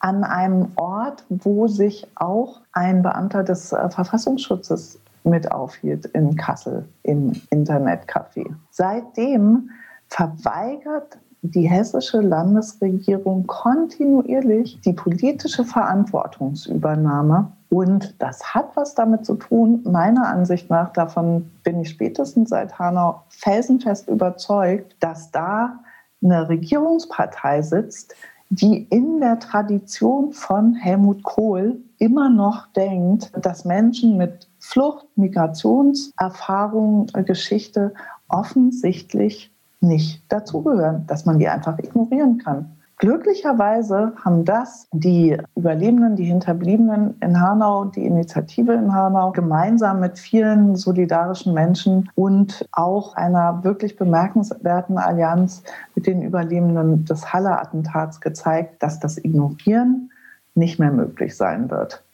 an 0.00 0.24
einem 0.24 0.72
Ort, 0.74 1.24
wo 1.28 1.68
sich 1.68 2.08
auch 2.16 2.60
ein 2.72 3.02
Beamter 3.02 3.44
des 3.44 3.72
äh, 3.72 3.88
Verfassungsschutzes 3.88 4.98
mit 5.22 5.52
aufhielt 5.52 6.06
in 6.06 6.34
Kassel 6.34 6.88
im 7.04 7.34
Internetcafé. 7.50 8.52
Seitdem 8.70 9.70
verweigert 10.08 11.18
die 11.42 11.68
hessische 11.68 12.20
Landesregierung 12.20 13.46
kontinuierlich 13.46 14.80
die 14.80 14.92
politische 14.92 15.64
Verantwortungsübernahme. 15.64 17.50
Und 17.68 18.14
das 18.22 18.54
hat 18.54 18.76
was 18.76 18.94
damit 18.94 19.26
zu 19.26 19.34
tun, 19.34 19.80
meiner 19.84 20.28
Ansicht 20.28 20.70
nach, 20.70 20.92
davon 20.92 21.50
bin 21.64 21.80
ich 21.80 21.90
spätestens 21.90 22.50
seit 22.50 22.78
Hanau 22.78 23.22
felsenfest 23.28 24.08
überzeugt, 24.08 24.96
dass 25.00 25.32
da 25.32 25.80
eine 26.22 26.48
Regierungspartei 26.48 27.62
sitzt, 27.62 28.14
die 28.50 28.84
in 28.84 29.18
der 29.18 29.38
Tradition 29.38 30.32
von 30.32 30.74
Helmut 30.74 31.22
Kohl 31.22 31.80
immer 31.98 32.28
noch 32.28 32.66
denkt, 32.74 33.32
dass 33.40 33.64
Menschen 33.64 34.16
mit 34.16 34.48
Flucht, 34.58 35.06
Migrationserfahrung, 35.16 37.06
Geschichte 37.24 37.94
offensichtlich 38.28 39.51
nicht 39.82 40.22
dazugehören, 40.30 41.06
dass 41.06 41.26
man 41.26 41.38
die 41.38 41.48
einfach 41.48 41.78
ignorieren 41.78 42.38
kann. 42.38 42.76
Glücklicherweise 43.02 44.12
haben 44.24 44.44
das 44.44 44.86
die 44.92 45.36
Überlebenden, 45.56 46.14
die 46.14 46.26
Hinterbliebenen 46.26 47.16
in 47.20 47.40
Hanau, 47.40 47.86
die 47.86 48.06
Initiative 48.06 48.74
in 48.74 48.94
Hanau 48.94 49.32
gemeinsam 49.32 49.98
mit 49.98 50.20
vielen 50.20 50.76
solidarischen 50.76 51.52
Menschen 51.52 52.08
und 52.14 52.64
auch 52.70 53.16
einer 53.16 53.64
wirklich 53.64 53.96
bemerkenswerten 53.96 54.98
Allianz 54.98 55.64
mit 55.96 56.06
den 56.06 56.22
Überlebenden 56.22 57.04
des 57.04 57.32
Halle-Attentats 57.32 58.20
gezeigt, 58.20 58.80
dass 58.84 59.00
das 59.00 59.18
Ignorieren 59.18 60.12
nicht 60.54 60.78
mehr 60.78 60.92
möglich 60.92 61.36
sein 61.36 61.70
wird. 61.72 62.04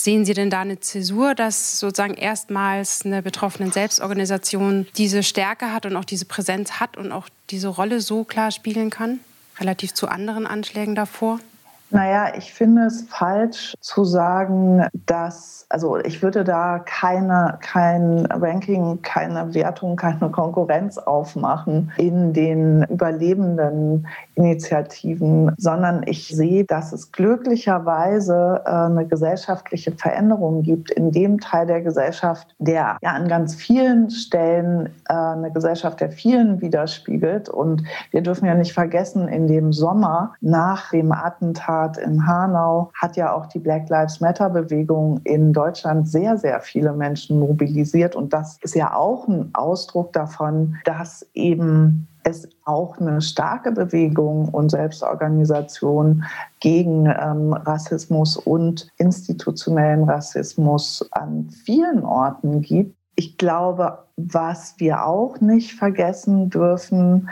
Sehen 0.00 0.24
Sie 0.24 0.32
denn 0.32 0.48
da 0.48 0.60
eine 0.60 0.78
Zäsur, 0.78 1.34
dass 1.34 1.80
sozusagen 1.80 2.14
erstmals 2.14 3.04
eine 3.04 3.20
betroffene 3.20 3.72
Selbstorganisation 3.72 4.86
diese 4.96 5.24
Stärke 5.24 5.72
hat 5.72 5.86
und 5.86 5.96
auch 5.96 6.04
diese 6.04 6.24
Präsenz 6.24 6.78
hat 6.78 6.96
und 6.96 7.10
auch 7.10 7.28
diese 7.50 7.66
Rolle 7.66 8.00
so 8.00 8.22
klar 8.22 8.52
spielen 8.52 8.90
kann, 8.90 9.18
relativ 9.58 9.94
zu 9.94 10.06
anderen 10.06 10.46
Anschlägen 10.46 10.94
davor? 10.94 11.40
Naja, 11.90 12.32
ich 12.36 12.52
finde 12.52 12.82
es 12.82 13.06
falsch 13.08 13.74
zu 13.80 14.04
sagen, 14.04 14.86
dass, 15.06 15.66
also 15.70 15.96
ich 15.98 16.22
würde 16.22 16.44
da 16.44 16.78
keine, 16.78 17.58
kein 17.60 18.26
Ranking, 18.26 19.00
keine 19.02 19.52
Wertung, 19.52 19.96
keine 19.96 20.30
Konkurrenz 20.30 20.98
aufmachen 20.98 21.90
in 21.96 22.32
den 22.34 22.84
überlebenden 22.84 24.06
Initiativen, 24.38 25.52
sondern 25.58 26.02
ich 26.06 26.28
sehe, 26.28 26.64
dass 26.64 26.92
es 26.92 27.10
glücklicherweise 27.12 28.62
äh, 28.64 28.70
eine 28.70 29.06
gesellschaftliche 29.06 29.92
Veränderung 29.92 30.62
gibt 30.62 30.90
in 30.92 31.10
dem 31.10 31.40
Teil 31.40 31.66
der 31.66 31.82
Gesellschaft, 31.82 32.54
der 32.58 32.98
ja 33.02 33.10
an 33.10 33.28
ganz 33.28 33.54
vielen 33.54 34.10
Stellen 34.10 34.90
äh, 35.08 35.12
eine 35.12 35.50
Gesellschaft 35.50 36.00
der 36.00 36.10
vielen 36.10 36.60
widerspiegelt. 36.60 37.48
Und 37.48 37.82
wir 38.12 38.22
dürfen 38.22 38.46
ja 38.46 38.54
nicht 38.54 38.72
vergessen, 38.72 39.28
in 39.28 39.48
dem 39.48 39.72
Sommer 39.72 40.34
nach 40.40 40.90
dem 40.90 41.12
Attentat 41.12 41.98
in 41.98 42.26
Hanau 42.26 42.90
hat 42.94 43.16
ja 43.16 43.32
auch 43.32 43.46
die 43.46 43.58
Black 43.58 43.88
Lives 43.88 44.20
Matter-Bewegung 44.20 45.20
in 45.24 45.52
Deutschland 45.52 46.08
sehr, 46.08 46.36
sehr 46.38 46.60
viele 46.60 46.92
Menschen 46.92 47.40
mobilisiert. 47.40 48.14
Und 48.14 48.32
das 48.32 48.58
ist 48.62 48.74
ja 48.74 48.94
auch 48.94 49.26
ein 49.26 49.50
Ausdruck 49.54 50.12
davon, 50.12 50.76
dass 50.84 51.26
eben 51.34 52.07
es 52.28 52.48
auch 52.64 52.98
eine 52.98 53.20
starke 53.20 53.72
Bewegung 53.72 54.48
und 54.48 54.70
Selbstorganisation 54.70 56.24
gegen 56.60 57.06
ähm, 57.06 57.52
Rassismus 57.52 58.36
und 58.36 58.88
institutionellen 58.98 60.04
Rassismus 60.04 61.08
an 61.12 61.48
vielen 61.64 62.04
Orten 62.04 62.60
gibt. 62.60 62.96
Ich 63.16 63.36
glaube, 63.36 63.98
was 64.16 64.74
wir 64.78 65.04
auch 65.04 65.40
nicht 65.40 65.74
vergessen 65.74 66.50
dürfen, 66.50 67.28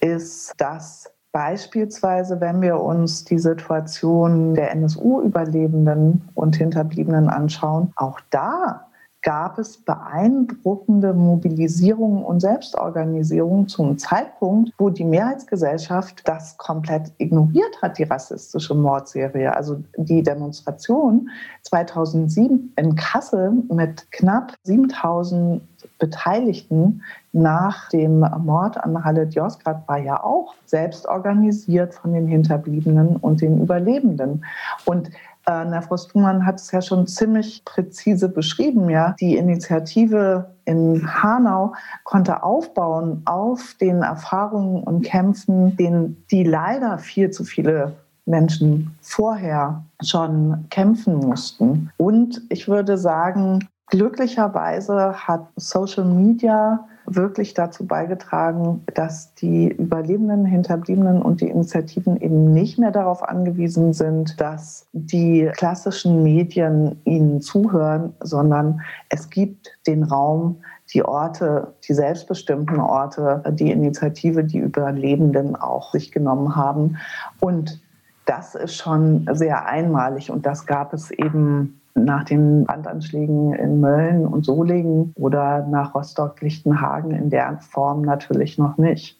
ist, 0.00 0.52
dass 0.58 1.10
Beispielsweise, 1.34 2.40
wenn 2.40 2.62
wir 2.62 2.78
uns 2.78 3.24
die 3.24 3.40
Situation 3.40 4.54
der 4.54 4.70
NSU-Überlebenden 4.70 6.22
und 6.34 6.54
Hinterbliebenen 6.54 7.28
anschauen, 7.28 7.92
auch 7.96 8.20
da 8.30 8.86
gab 9.24 9.58
es 9.58 9.78
beeindruckende 9.78 11.14
Mobilisierung 11.14 12.24
und 12.24 12.40
Selbstorganisierung 12.40 13.66
zum 13.66 13.98
Zeitpunkt, 13.98 14.70
wo 14.78 14.90
die 14.90 15.04
Mehrheitsgesellschaft 15.04 16.28
das 16.28 16.56
komplett 16.58 17.10
ignoriert 17.16 17.80
hat, 17.80 17.98
die 17.98 18.02
rassistische 18.04 18.74
Mordserie. 18.74 19.56
Also 19.56 19.82
die 19.96 20.22
Demonstration 20.22 21.30
2007 21.62 22.74
in 22.76 22.94
Kassel 22.96 23.50
mit 23.72 24.10
knapp 24.12 24.54
7000 24.62 25.62
Beteiligten 25.98 27.02
nach 27.32 27.88
dem 27.88 28.20
Mord 28.20 28.76
an 28.76 29.04
Halit 29.04 29.34
Yozgat 29.34 29.88
war 29.88 29.98
ja 29.98 30.22
auch 30.22 30.54
selbst 30.66 31.06
organisiert 31.06 31.94
von 31.94 32.12
den 32.12 32.26
Hinterbliebenen 32.26 33.16
und 33.16 33.40
den 33.40 33.62
Überlebenden. 33.62 34.44
Und 34.84 35.10
na, 35.46 35.80
Frau 35.82 35.96
Stumann 35.96 36.46
hat 36.46 36.60
es 36.60 36.70
ja 36.70 36.80
schon 36.80 37.06
ziemlich 37.06 37.64
präzise 37.64 38.28
beschrieben. 38.28 38.88
Ja, 38.88 39.14
die 39.20 39.36
Initiative 39.36 40.50
in 40.64 41.06
Hanau 41.22 41.74
konnte 42.04 42.42
aufbauen 42.42 43.22
auf 43.26 43.74
den 43.80 44.02
Erfahrungen 44.02 44.82
und 44.82 45.02
Kämpfen, 45.02 45.76
den 45.76 46.24
die 46.30 46.44
leider 46.44 46.98
viel 46.98 47.30
zu 47.30 47.44
viele 47.44 47.92
Menschen 48.26 48.96
vorher 49.02 49.84
schon 50.02 50.66
kämpfen 50.70 51.16
mussten. 51.16 51.90
Und 51.98 52.40
ich 52.48 52.68
würde 52.68 52.96
sagen, 52.96 53.68
glücklicherweise 53.88 55.12
hat 55.14 55.46
Social 55.56 56.06
Media 56.06 56.86
wirklich 57.06 57.54
dazu 57.54 57.86
beigetragen, 57.86 58.82
dass 58.94 59.34
die 59.34 59.68
Überlebenden, 59.68 60.44
Hinterbliebenen 60.44 61.22
und 61.22 61.40
die 61.40 61.48
Initiativen 61.48 62.16
eben 62.16 62.52
nicht 62.52 62.78
mehr 62.78 62.90
darauf 62.90 63.22
angewiesen 63.22 63.92
sind, 63.92 64.40
dass 64.40 64.86
die 64.92 65.50
klassischen 65.54 66.22
Medien 66.22 67.00
ihnen 67.04 67.40
zuhören, 67.40 68.14
sondern 68.20 68.80
es 69.10 69.30
gibt 69.30 69.78
den 69.86 70.02
Raum, 70.02 70.56
die 70.92 71.04
Orte, 71.04 71.74
die 71.88 71.94
selbstbestimmten 71.94 72.80
Orte, 72.80 73.42
die 73.52 73.70
Initiative, 73.70 74.44
die 74.44 74.58
Überlebenden 74.58 75.56
auch 75.56 75.92
sich 75.92 76.12
genommen 76.12 76.56
haben. 76.56 76.98
Und 77.40 77.80
das 78.26 78.54
ist 78.54 78.76
schon 78.76 79.28
sehr 79.32 79.66
einmalig 79.66 80.30
und 80.30 80.46
das 80.46 80.66
gab 80.66 80.94
es 80.94 81.10
eben 81.10 81.80
nach 81.94 82.24
den 82.24 82.64
Brandanschlägen 82.64 83.54
in 83.54 83.80
Mölln 83.80 84.26
und 84.26 84.44
Solingen 84.44 85.12
oder 85.16 85.66
nach 85.66 85.94
Rostock-Lichtenhagen 85.94 87.12
in 87.12 87.30
der 87.30 87.58
Form 87.60 88.02
natürlich 88.02 88.58
noch 88.58 88.76
nicht. 88.78 89.18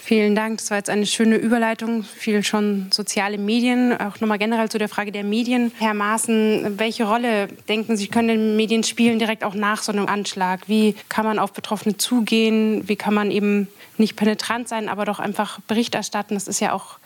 Vielen 0.00 0.34
Dank. 0.34 0.58
Das 0.58 0.70
war 0.70 0.78
jetzt 0.78 0.88
eine 0.88 1.04
schöne 1.04 1.36
Überleitung. 1.36 2.02
Viel 2.02 2.42
schon 2.42 2.86
soziale 2.90 3.36
Medien. 3.36 3.92
Auch 3.92 4.20
nochmal 4.20 4.38
generell 4.38 4.70
zu 4.70 4.78
der 4.78 4.88
Frage 4.88 5.12
der 5.12 5.24
Medien. 5.24 5.70
Herr 5.78 5.92
Maaßen, 5.92 6.78
welche 6.78 7.04
Rolle 7.04 7.48
denken 7.68 7.96
Sie, 7.96 8.06
können 8.06 8.56
Medien 8.56 8.84
spielen 8.84 9.18
direkt 9.18 9.44
auch 9.44 9.54
nach 9.54 9.82
so 9.82 9.92
einem 9.92 10.06
Anschlag? 10.06 10.60
Wie 10.66 10.94
kann 11.10 11.26
man 11.26 11.38
auf 11.38 11.52
Betroffene 11.52 11.98
zugehen? 11.98 12.88
Wie 12.88 12.96
kann 12.96 13.12
man 13.12 13.30
eben 13.30 13.68
nicht 13.98 14.16
penetrant 14.16 14.68
sein, 14.68 14.88
aber 14.88 15.04
doch 15.04 15.18
einfach 15.18 15.60
Bericht 15.68 15.94
erstatten? 15.94 16.34
Das 16.34 16.48
ist 16.48 16.60
ja 16.60 16.72
auch 16.72 16.98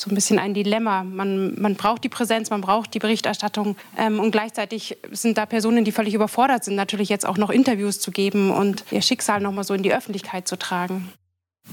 so 0.00 0.10
ein 0.10 0.14
bisschen 0.14 0.38
ein 0.38 0.54
Dilemma. 0.54 1.04
Man, 1.04 1.60
man 1.60 1.74
braucht 1.74 2.04
die 2.04 2.08
Präsenz, 2.08 2.50
man 2.50 2.60
braucht 2.60 2.94
die 2.94 2.98
Berichterstattung 2.98 3.76
ähm, 3.96 4.20
und 4.20 4.30
gleichzeitig 4.30 4.96
sind 5.10 5.38
da 5.38 5.46
Personen, 5.46 5.84
die 5.84 5.92
völlig 5.92 6.14
überfordert 6.14 6.64
sind, 6.64 6.76
natürlich 6.76 7.08
jetzt 7.08 7.26
auch 7.26 7.38
noch 7.38 7.50
Interviews 7.50 8.00
zu 8.00 8.10
geben 8.10 8.50
und 8.50 8.84
ihr 8.90 9.02
Schicksal 9.02 9.40
noch 9.40 9.62
so 9.62 9.74
in 9.74 9.82
die 9.82 9.92
Öffentlichkeit 9.92 10.46
zu 10.46 10.56
tragen. 10.56 11.12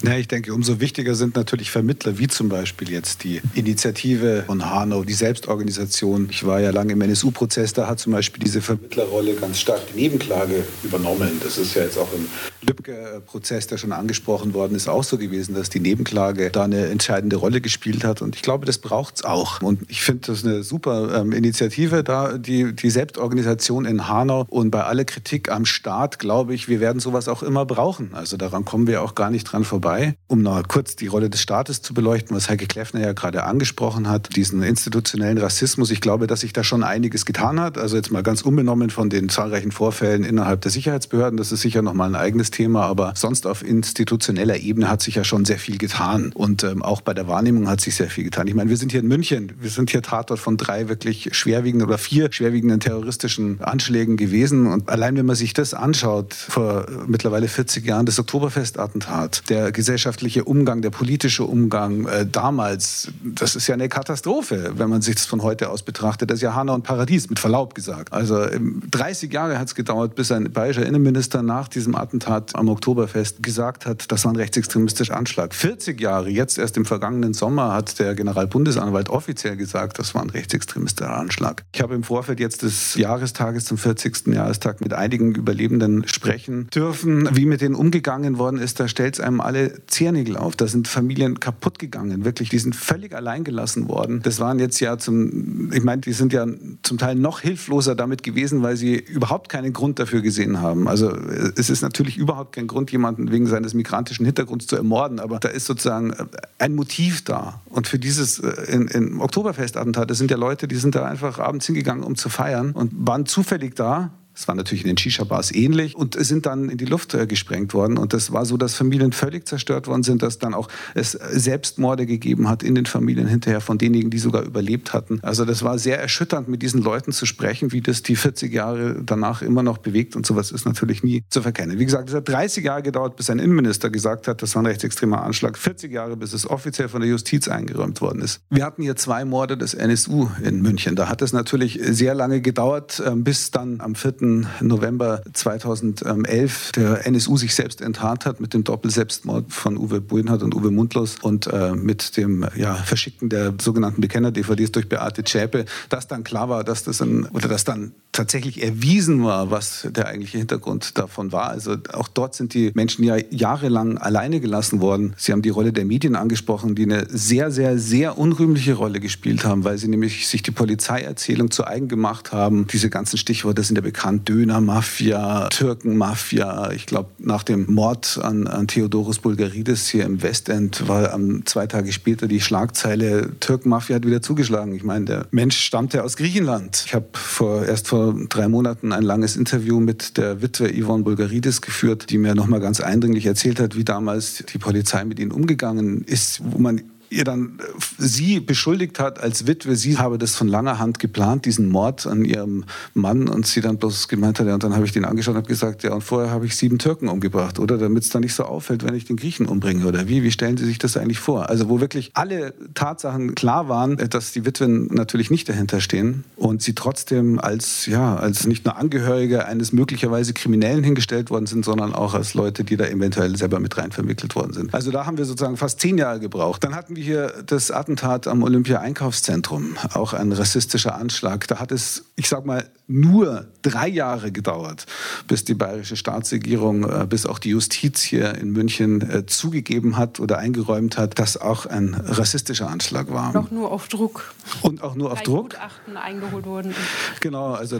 Ja, 0.03 0.17
ich 0.17 0.27
denke, 0.27 0.53
umso 0.53 0.81
wichtiger 0.81 1.15
sind 1.15 1.35
natürlich 1.35 1.71
Vermittler, 1.71 2.17
wie 2.17 2.27
zum 2.27 2.49
Beispiel 2.49 2.91
jetzt 2.91 3.23
die 3.23 3.41
Initiative 3.53 4.43
von 4.45 4.69
Hanau, 4.69 5.03
die 5.03 5.13
Selbstorganisation. 5.13 6.27
Ich 6.29 6.45
war 6.45 6.59
ja 6.59 6.71
lange 6.71 6.93
im 6.93 7.01
NSU-Prozess, 7.01 7.73
da 7.73 7.87
hat 7.87 7.99
zum 7.99 8.11
Beispiel 8.11 8.43
diese 8.43 8.61
Vermittlerrolle 8.61 9.35
ganz 9.35 9.59
stark 9.59 9.81
die 9.93 10.01
Nebenklage 10.01 10.65
übernommen. 10.83 11.39
Das 11.41 11.57
ist 11.57 11.75
ja 11.75 11.83
jetzt 11.83 11.97
auch 11.97 12.13
im 12.13 12.27
Lübcke-Prozess, 12.67 13.67
der 13.67 13.77
schon 13.77 13.93
angesprochen 13.93 14.53
worden 14.53 14.75
ist, 14.75 14.89
auch 14.89 15.03
so 15.03 15.17
gewesen, 15.17 15.55
dass 15.55 15.69
die 15.69 15.79
Nebenklage 15.79 16.51
da 16.51 16.65
eine 16.65 16.87
entscheidende 16.87 17.37
Rolle 17.37 17.61
gespielt 17.61 18.03
hat. 18.03 18.21
Und 18.21 18.35
ich 18.35 18.41
glaube, 18.41 18.65
das 18.65 18.79
braucht 18.79 19.15
es 19.15 19.23
auch. 19.23 19.61
Und 19.61 19.89
ich 19.89 20.01
finde 20.01 20.27
das 20.27 20.43
eine 20.43 20.63
super 20.63 21.21
ähm, 21.21 21.31
Initiative, 21.31 22.03
da 22.03 22.37
die, 22.37 22.75
die 22.75 22.89
Selbstorganisation 22.89 23.85
in 23.85 24.09
Hanau. 24.09 24.45
Und 24.49 24.71
bei 24.71 24.83
aller 24.83 25.05
Kritik 25.05 25.49
am 25.49 25.65
Staat, 25.65 26.19
glaube 26.19 26.53
ich, 26.53 26.67
wir 26.67 26.81
werden 26.81 26.99
sowas 26.99 27.29
auch 27.29 27.43
immer 27.43 27.65
brauchen. 27.65 28.13
Also 28.13 28.35
daran 28.35 28.65
kommen 28.65 28.87
wir 28.87 29.01
auch 29.01 29.15
gar 29.15 29.31
nicht 29.31 29.45
dran 29.45 29.63
vorbei 29.63 29.84
vorbei. 29.85 30.15
Um 30.27 30.41
noch 30.41 30.67
kurz 30.67 30.95
die 30.95 31.07
Rolle 31.07 31.29
des 31.29 31.41
Staates 31.41 31.81
zu 31.81 31.93
beleuchten, 31.93 32.35
was 32.35 32.49
Heike 32.49 32.65
Kleffner 32.65 33.01
ja 33.01 33.13
gerade 33.13 33.43
angesprochen 33.43 34.09
hat, 34.09 34.35
diesen 34.35 34.63
institutionellen 34.63 35.37
Rassismus. 35.37 35.91
Ich 35.91 36.01
glaube, 36.01 36.27
dass 36.27 36.41
sich 36.41 36.53
da 36.53 36.63
schon 36.63 36.83
einiges 36.83 37.25
getan 37.25 37.59
hat. 37.59 37.77
Also 37.77 37.95
jetzt 37.95 38.11
mal 38.11 38.23
ganz 38.23 38.41
unbenommen 38.41 38.89
von 38.89 39.09
den 39.09 39.29
zahlreichen 39.29 39.71
Vorfällen 39.71 40.23
innerhalb 40.23 40.61
der 40.61 40.71
Sicherheitsbehörden. 40.71 41.37
Das 41.37 41.51
ist 41.51 41.61
sicher 41.61 41.81
nochmal 41.81 42.09
ein 42.09 42.15
eigenes 42.15 42.51
Thema. 42.51 42.85
Aber 42.85 43.13
sonst 43.15 43.45
auf 43.45 43.63
institutioneller 43.63 44.57
Ebene 44.57 44.89
hat 44.89 45.01
sich 45.01 45.15
ja 45.15 45.23
schon 45.23 45.45
sehr 45.45 45.59
viel 45.59 45.77
getan. 45.77 46.31
Und 46.33 46.63
ähm, 46.63 46.81
auch 46.81 47.01
bei 47.01 47.13
der 47.13 47.27
Wahrnehmung 47.27 47.69
hat 47.69 47.81
sich 47.81 47.95
sehr 47.95 48.09
viel 48.09 48.23
getan. 48.23 48.47
Ich 48.47 48.55
meine, 48.55 48.69
wir 48.69 48.77
sind 48.77 48.91
hier 48.91 49.01
in 49.01 49.07
München. 49.07 49.53
Wir 49.59 49.69
sind 49.69 49.91
hier 49.91 50.01
Tatort 50.01 50.39
von 50.39 50.57
drei 50.57 50.89
wirklich 50.89 51.29
schwerwiegenden 51.33 51.87
oder 51.87 51.97
vier 51.97 52.31
schwerwiegenden 52.31 52.79
terroristischen 52.79 53.61
Anschlägen 53.61 54.17
gewesen. 54.17 54.67
Und 54.67 54.89
allein 54.89 55.15
wenn 55.15 55.25
man 55.25 55.35
sich 55.35 55.53
das 55.53 55.73
anschaut, 55.73 56.33
vor 56.33 56.87
mittlerweile 57.07 57.47
40 57.47 57.85
Jahren 57.85 58.05
das 58.07 58.19
Oktoberfestattentat, 58.19 59.43
der 59.49 59.71
gesellschaftliche 59.75 60.45
Umgang, 60.45 60.81
der 60.81 60.89
politische 60.89 61.43
Umgang 61.43 62.07
äh, 62.07 62.25
damals, 62.25 63.09
das 63.23 63.55
ist 63.55 63.67
ja 63.67 63.75
eine 63.75 63.89
Katastrophe, 63.89 64.73
wenn 64.77 64.89
man 64.89 65.03
sich 65.03 65.15
das 65.15 65.25
von 65.25 65.43
heute 65.43 65.69
aus 65.69 65.83
betrachtet. 65.83 66.31
Das 66.31 66.37
ist 66.37 66.41
ja 66.41 66.55
Hanau 66.55 66.73
und 66.73 66.83
Paradies, 66.83 67.29
mit 67.29 67.39
Verlaub 67.39 67.75
gesagt. 67.75 68.11
Also 68.11 68.47
30 68.91 69.31
Jahre 69.31 69.59
hat 69.59 69.67
es 69.67 69.75
gedauert, 69.75 70.15
bis 70.15 70.31
ein 70.31 70.51
bayerischer 70.51 70.85
Innenminister 70.85 71.43
nach 71.43 71.67
diesem 71.67 71.95
Attentat 71.95 72.55
am 72.55 72.69
Oktoberfest 72.69 73.43
gesagt 73.43 73.85
hat, 73.85 74.11
das 74.11 74.25
war 74.25 74.31
ein 74.31 74.37
rechtsextremistischer 74.37 75.15
Anschlag. 75.15 75.53
40 75.53 75.99
Jahre, 75.99 76.29
jetzt 76.29 76.57
erst 76.57 76.77
im 76.77 76.85
vergangenen 76.85 77.33
Sommer, 77.33 77.73
hat 77.73 77.99
der 77.99 78.15
Generalbundesanwalt 78.15 79.09
offiziell 79.09 79.57
gesagt, 79.57 79.99
das 79.99 80.15
war 80.15 80.21
ein 80.21 80.29
rechtsextremistischer 80.29 81.15
Anschlag. 81.15 81.63
Ich 81.73 81.81
habe 81.81 81.93
im 81.95 82.03
Vorfeld 82.03 82.39
jetzt 82.39 82.63
des 82.63 82.95
Jahrestages 82.95 83.65
zum 83.65 83.77
40. 83.77 84.27
Jahrestag 84.27 84.79
mit 84.79 84.93
einigen 84.93 85.35
Überlebenden 85.35 86.07
sprechen 86.07 86.69
dürfen, 86.73 87.29
wie 87.35 87.45
mit 87.45 87.59
denen 87.59 87.75
umgegangen 87.75 88.37
worden 88.37 88.57
ist. 88.57 88.79
Da 88.79 88.87
stellt 88.87 89.15
es 89.15 89.19
einem 89.19 89.41
alle 89.41 89.64
Zehennägel 89.87 90.37
auf. 90.37 90.55
Da 90.55 90.67
sind 90.67 90.87
Familien 90.87 91.39
kaputt 91.39 91.79
gegangen, 91.79 92.25
wirklich. 92.25 92.49
Die 92.49 92.59
sind 92.59 92.75
völlig 92.75 93.15
allein 93.15 93.43
gelassen 93.43 93.87
worden. 93.87 94.21
Das 94.23 94.39
waren 94.39 94.59
jetzt 94.59 94.79
ja 94.79 94.97
zum, 94.97 95.71
ich 95.71 95.83
meine, 95.83 96.01
die 96.01 96.13
sind 96.13 96.33
ja 96.33 96.45
zum 96.83 96.97
Teil 96.97 97.15
noch 97.15 97.41
hilfloser 97.41 97.95
damit 97.95 98.23
gewesen, 98.23 98.63
weil 98.63 98.77
sie 98.77 98.95
überhaupt 98.95 99.49
keinen 99.49 99.73
Grund 99.73 99.99
dafür 99.99 100.21
gesehen 100.21 100.61
haben. 100.61 100.87
Also 100.87 101.11
es 101.55 101.69
ist 101.69 101.81
natürlich 101.81 102.17
überhaupt 102.17 102.55
kein 102.55 102.67
Grund, 102.67 102.91
jemanden 102.91 103.31
wegen 103.31 103.47
seines 103.47 103.73
migrantischen 103.73 104.25
Hintergrunds 104.25 104.67
zu 104.67 104.75
ermorden, 104.75 105.19
aber 105.19 105.39
da 105.39 105.49
ist 105.49 105.65
sozusagen 105.65 106.13
ein 106.59 106.75
Motiv 106.75 107.23
da. 107.23 107.61
Und 107.65 107.87
für 107.87 107.99
dieses 107.99 108.39
äh, 108.39 108.71
in, 108.71 108.87
in 108.87 109.19
Oktoberfestattentat, 109.19 110.09
das 110.09 110.17
sind 110.17 110.31
ja 110.31 110.37
Leute, 110.37 110.67
die 110.67 110.75
sind 110.75 110.95
da 110.95 111.05
einfach 111.05 111.39
abends 111.39 111.65
hingegangen, 111.65 112.03
um 112.03 112.15
zu 112.15 112.29
feiern 112.29 112.71
und 112.71 112.91
waren 112.95 113.25
zufällig 113.25 113.75
da 113.75 114.11
das 114.35 114.47
war 114.47 114.55
natürlich 114.55 114.83
in 114.83 114.87
den 114.87 114.97
Shisha-Bars 114.97 115.51
ähnlich 115.53 115.95
und 115.95 116.15
sind 116.19 116.45
dann 116.45 116.69
in 116.69 116.77
die 116.77 116.85
Luft 116.85 117.13
äh, 117.13 117.25
gesprengt 117.25 117.73
worden. 117.73 117.97
Und 117.97 118.13
das 118.13 118.31
war 118.33 118.45
so, 118.45 118.57
dass 118.57 118.75
Familien 118.75 119.13
völlig 119.13 119.47
zerstört 119.47 119.87
worden 119.87 120.03
sind, 120.03 120.21
dass 120.21 120.39
dann 120.39 120.53
auch 120.53 120.67
es 120.93 121.11
Selbstmorde 121.11 122.05
gegeben 122.05 122.49
hat 122.49 122.61
in 122.61 122.75
den 122.75 122.85
Familien 122.85 123.27
hinterher 123.27 123.61
von 123.61 123.77
denjenigen, 123.77 124.11
die 124.11 124.19
sogar 124.19 124.43
überlebt 124.43 124.93
hatten. 124.93 125.19
Also 125.21 125.45
das 125.45 125.63
war 125.63 125.79
sehr 125.79 125.99
erschütternd, 125.99 126.49
mit 126.49 126.61
diesen 126.61 126.81
Leuten 126.81 127.13
zu 127.13 127.25
sprechen, 127.25 127.71
wie 127.71 127.81
das 127.81 128.03
die 128.03 128.15
40 128.15 128.53
Jahre 128.53 129.01
danach 129.03 129.41
immer 129.41 129.63
noch 129.63 129.77
bewegt. 129.77 130.15
Und 130.15 130.25
sowas 130.25 130.51
ist 130.51 130.65
natürlich 130.65 131.03
nie 131.03 131.23
zu 131.29 131.41
verkennen. 131.41 131.79
Wie 131.79 131.85
gesagt, 131.85 132.09
es 132.09 132.15
hat 132.15 132.27
30 132.27 132.65
Jahre 132.65 132.83
gedauert, 132.83 133.15
bis 133.15 133.29
ein 133.29 133.39
Innenminister 133.39 133.89
gesagt 133.89 134.27
hat, 134.27 134.41
das 134.41 134.55
war 134.55 134.63
ein 134.63 134.65
rechtsextremer 134.65 135.23
Anschlag. 135.23 135.57
40 135.57 135.91
Jahre, 135.91 136.17
bis 136.17 136.33
es 136.33 136.49
offiziell 136.49 136.89
von 136.89 136.99
der 136.99 137.09
Justiz 137.09 137.47
eingeräumt 137.47 138.01
worden 138.01 138.21
ist. 138.21 138.41
Wir 138.49 138.65
hatten 138.65 138.83
hier 138.83 138.97
zwei 138.97 139.23
Morde 139.23 139.57
des 139.57 139.73
NSU 139.73 140.27
in 140.43 140.61
München. 140.61 140.95
Da 140.95 141.07
hat 141.07 141.21
es 141.21 141.31
natürlich 141.31 141.79
sehr 141.81 142.13
lange 142.13 142.41
gedauert, 142.41 143.01
ähm, 143.05 143.23
bis 143.23 143.51
dann 143.51 143.79
am 143.79 143.95
4. 143.95 144.24
November 144.61 145.21
2011 145.33 146.71
der 146.73 147.05
NSU 147.05 147.37
sich 147.37 147.55
selbst 147.55 147.81
enttarnt 147.81 148.25
hat 148.25 148.39
mit 148.39 148.53
dem 148.53 148.63
Doppelselbstmord 148.63 149.51
von 149.51 149.77
Uwe 149.77 150.01
Buenhardt 150.01 150.43
und 150.43 150.55
Uwe 150.55 150.71
Mundlos 150.71 151.17
und 151.21 151.47
äh, 151.47 151.73
mit 151.73 152.17
dem 152.17 152.45
ja, 152.55 152.75
Verschicken 152.75 153.29
der 153.29 153.53
sogenannten 153.59 154.01
Bekenner-DVDs 154.01 154.71
durch 154.71 154.89
Beate 154.89 155.23
Zschäpe, 155.23 155.65
dass 155.89 156.07
dann 156.07 156.23
klar 156.23 156.49
war, 156.49 156.63
dass 156.63 156.83
das 156.83 157.01
ein, 157.01 157.25
oder 157.27 157.47
dass 157.47 157.63
dann 157.63 157.93
tatsächlich 158.15 158.63
erwiesen 158.63 159.23
war, 159.23 159.51
was 159.51 159.87
der 159.91 160.07
eigentliche 160.07 160.37
Hintergrund 160.37 160.97
davon 160.97 161.31
war. 161.31 161.49
Also 161.49 161.75
auch 161.91 162.07
dort 162.07 162.33
sind 162.33 162.53
die 162.53 162.71
Menschen 162.73 163.03
ja 163.03 163.17
jahrelang 163.29 163.97
alleine 163.97 164.39
gelassen 164.39 164.79
worden. 164.79 165.13
Sie 165.17 165.31
haben 165.31 165.41
die 165.41 165.49
Rolle 165.49 165.73
der 165.73 165.85
Medien 165.85 166.15
angesprochen, 166.15 166.75
die 166.75 166.83
eine 166.83 167.07
sehr, 167.09 167.51
sehr, 167.51 167.77
sehr 167.77 168.17
unrühmliche 168.17 168.73
Rolle 168.73 168.99
gespielt 168.99 169.43
haben, 169.43 169.63
weil 169.65 169.77
sie 169.77 169.89
nämlich 169.89 170.27
sich 170.27 170.41
die 170.43 170.51
Polizeierzählung 170.51 171.51
zu 171.51 171.67
eigen 171.67 171.87
gemacht 171.87 172.31
haben. 172.31 172.67
Diese 172.67 172.89
ganzen 172.89 173.17
Stichworte 173.17 173.63
sind 173.63 173.75
ja 173.75 173.81
bekannt. 173.81 174.14
Döner-Mafia, 174.23 175.49
Türken-Mafia. 175.49 176.71
Ich 176.71 176.85
glaube, 176.85 177.09
nach 177.17 177.43
dem 177.43 177.65
Mord 177.73 178.19
an, 178.21 178.47
an 178.47 178.67
Theodorus 178.67 179.19
Bulgaridis 179.19 179.87
hier 179.87 180.05
im 180.05 180.21
Westend 180.21 180.87
war 180.87 181.13
um, 181.13 181.45
zwei 181.45 181.67
Tage 181.67 181.91
später 181.91 182.27
die 182.27 182.39
Schlagzeile 182.39 183.31
Türken-Mafia 183.39 183.97
hat 183.97 184.05
wieder 184.05 184.21
zugeschlagen. 184.21 184.73
Ich 184.75 184.83
meine, 184.83 185.05
der 185.05 185.27
Mensch 185.31 185.57
stammte 185.57 186.03
aus 186.03 186.15
Griechenland. 186.15 186.83
Ich 186.85 186.93
habe 186.93 187.07
vor, 187.13 187.65
erst 187.65 187.87
vor 187.87 188.15
drei 188.29 188.47
Monaten 188.47 188.93
ein 188.93 189.03
langes 189.03 189.35
Interview 189.35 189.79
mit 189.79 190.17
der 190.17 190.41
Witwe 190.41 190.71
Yvonne 190.71 191.03
Bulgaridis 191.03 191.61
geführt, 191.61 192.09
die 192.09 192.17
mir 192.17 192.35
nochmal 192.35 192.59
ganz 192.59 192.79
eindringlich 192.79 193.25
erzählt 193.25 193.59
hat, 193.59 193.75
wie 193.75 193.83
damals 193.83 194.43
die 194.51 194.57
Polizei 194.57 195.03
mit 195.05 195.19
ihnen 195.19 195.31
umgegangen 195.31 196.03
ist, 196.05 196.41
wo 196.43 196.59
man 196.59 196.81
ihr 197.15 197.23
dann 197.23 197.57
äh, 197.59 197.63
sie 197.97 198.39
beschuldigt 198.39 198.99
hat 198.99 199.19
als 199.19 199.47
Witwe, 199.47 199.75
sie 199.75 199.97
habe 199.97 200.17
das 200.17 200.35
von 200.35 200.47
langer 200.47 200.79
Hand 200.79 200.99
geplant, 200.99 201.45
diesen 201.45 201.67
Mord 201.69 202.05
an 202.05 202.25
ihrem 202.25 202.65
Mann 202.93 203.27
und 203.27 203.47
sie 203.47 203.61
dann 203.61 203.77
bloß 203.77 204.07
gemeint 204.07 204.39
hat, 204.39 204.47
ja, 204.47 204.53
und 204.53 204.63
dann 204.63 204.75
habe 204.75 204.85
ich 204.85 204.91
den 204.91 205.05
angeschaut 205.05 205.33
und 205.33 205.37
habe 205.37 205.47
gesagt, 205.47 205.83
ja, 205.83 205.93
und 205.93 206.01
vorher 206.01 206.31
habe 206.31 206.45
ich 206.45 206.55
sieben 206.55 206.77
Türken 206.77 207.07
umgebracht, 207.07 207.59
oder? 207.59 207.77
Damit 207.77 208.03
es 208.03 208.09
dann 208.09 208.21
nicht 208.21 208.33
so 208.33 208.43
auffällt, 208.43 208.83
wenn 208.83 208.93
ich 208.93 209.05
den 209.05 209.15
Griechen 209.15 209.45
umbringe, 209.45 209.85
oder 209.85 210.07
wie? 210.07 210.23
Wie 210.23 210.31
stellen 210.31 210.57
Sie 210.57 210.65
sich 210.65 210.77
das 210.77 210.97
eigentlich 210.97 211.19
vor? 211.19 211.49
Also 211.49 211.69
wo 211.69 211.79
wirklich 211.79 212.11
alle 212.13 212.53
Tatsachen 212.73 213.35
klar 213.35 213.69
waren, 213.69 213.97
äh, 213.97 214.09
dass 214.09 214.31
die 214.31 214.45
Witwen 214.45 214.87
natürlich 214.87 215.31
nicht 215.31 215.47
dahinter 215.49 215.81
stehen 215.81 216.25
und 216.35 216.61
sie 216.61 216.75
trotzdem 216.75 217.39
als, 217.39 217.85
ja, 217.85 218.15
als 218.15 218.45
nicht 218.45 218.65
nur 218.65 218.77
Angehörige 218.77 219.45
eines 219.45 219.71
möglicherweise 219.71 220.33
Kriminellen 220.33 220.83
hingestellt 220.83 221.29
worden 221.29 221.45
sind, 221.45 221.63
sondern 221.63 221.93
auch 221.93 222.13
als 222.13 222.33
Leute, 222.33 222.63
die 222.63 222.77
da 222.77 222.85
eventuell 222.85 223.35
selber 223.37 223.59
mit 223.59 223.77
rein 223.77 223.91
verwickelt 223.91 224.35
worden 224.35 224.53
sind. 224.53 224.73
Also 224.73 224.91
da 224.91 225.05
haben 225.05 225.17
wir 225.17 225.25
sozusagen 225.25 225.57
fast 225.57 225.79
zehn 225.79 225.97
Jahre 225.97 226.19
gebraucht. 226.19 226.63
Dann 226.63 226.75
hatten 226.75 226.95
wir 226.95 227.04
hier 227.05 227.43
das 227.45 227.71
Attentat 227.71 228.27
am 228.27 228.43
Olympia-Einkaufszentrum, 228.43 229.77
auch 229.93 230.13
ein 230.13 230.31
rassistischer 230.31 230.95
Anschlag. 230.95 231.47
Da 231.47 231.59
hat 231.59 231.71
es, 231.71 232.03
ich 232.15 232.27
sag 232.27 232.45
mal, 232.45 232.69
nur 232.87 233.47
drei 233.63 233.87
Jahre 233.87 234.31
gedauert, 234.31 234.85
bis 235.27 235.43
die 235.43 235.55
bayerische 235.55 235.95
Staatsregierung, 235.95 236.83
äh, 236.83 237.05
bis 237.07 237.25
auch 237.25 237.39
die 237.39 237.49
Justiz 237.49 238.01
hier 238.01 238.35
in 238.35 238.51
München 238.51 239.01
äh, 239.01 239.25
zugegeben 239.25 239.97
hat 239.97 240.19
oder 240.19 240.37
eingeräumt 240.37 240.97
hat, 240.97 241.17
dass 241.17 241.37
auch 241.37 241.65
ein 241.65 241.95
rassistischer 241.95 242.69
Anschlag 242.69 243.11
war. 243.11 243.33
Noch 243.33 243.49
nur 243.49 243.71
auf 243.71 243.87
Druck. 243.87 244.33
Und 244.61 244.83
auch 244.83 244.95
nur 244.95 245.11
auf 245.11 245.23
Druck. 245.23 245.51
Gutachten 245.51 245.97
eingeholt 245.97 246.45
wurden. 246.45 246.75
Genau, 247.21 247.53
also 247.53 247.79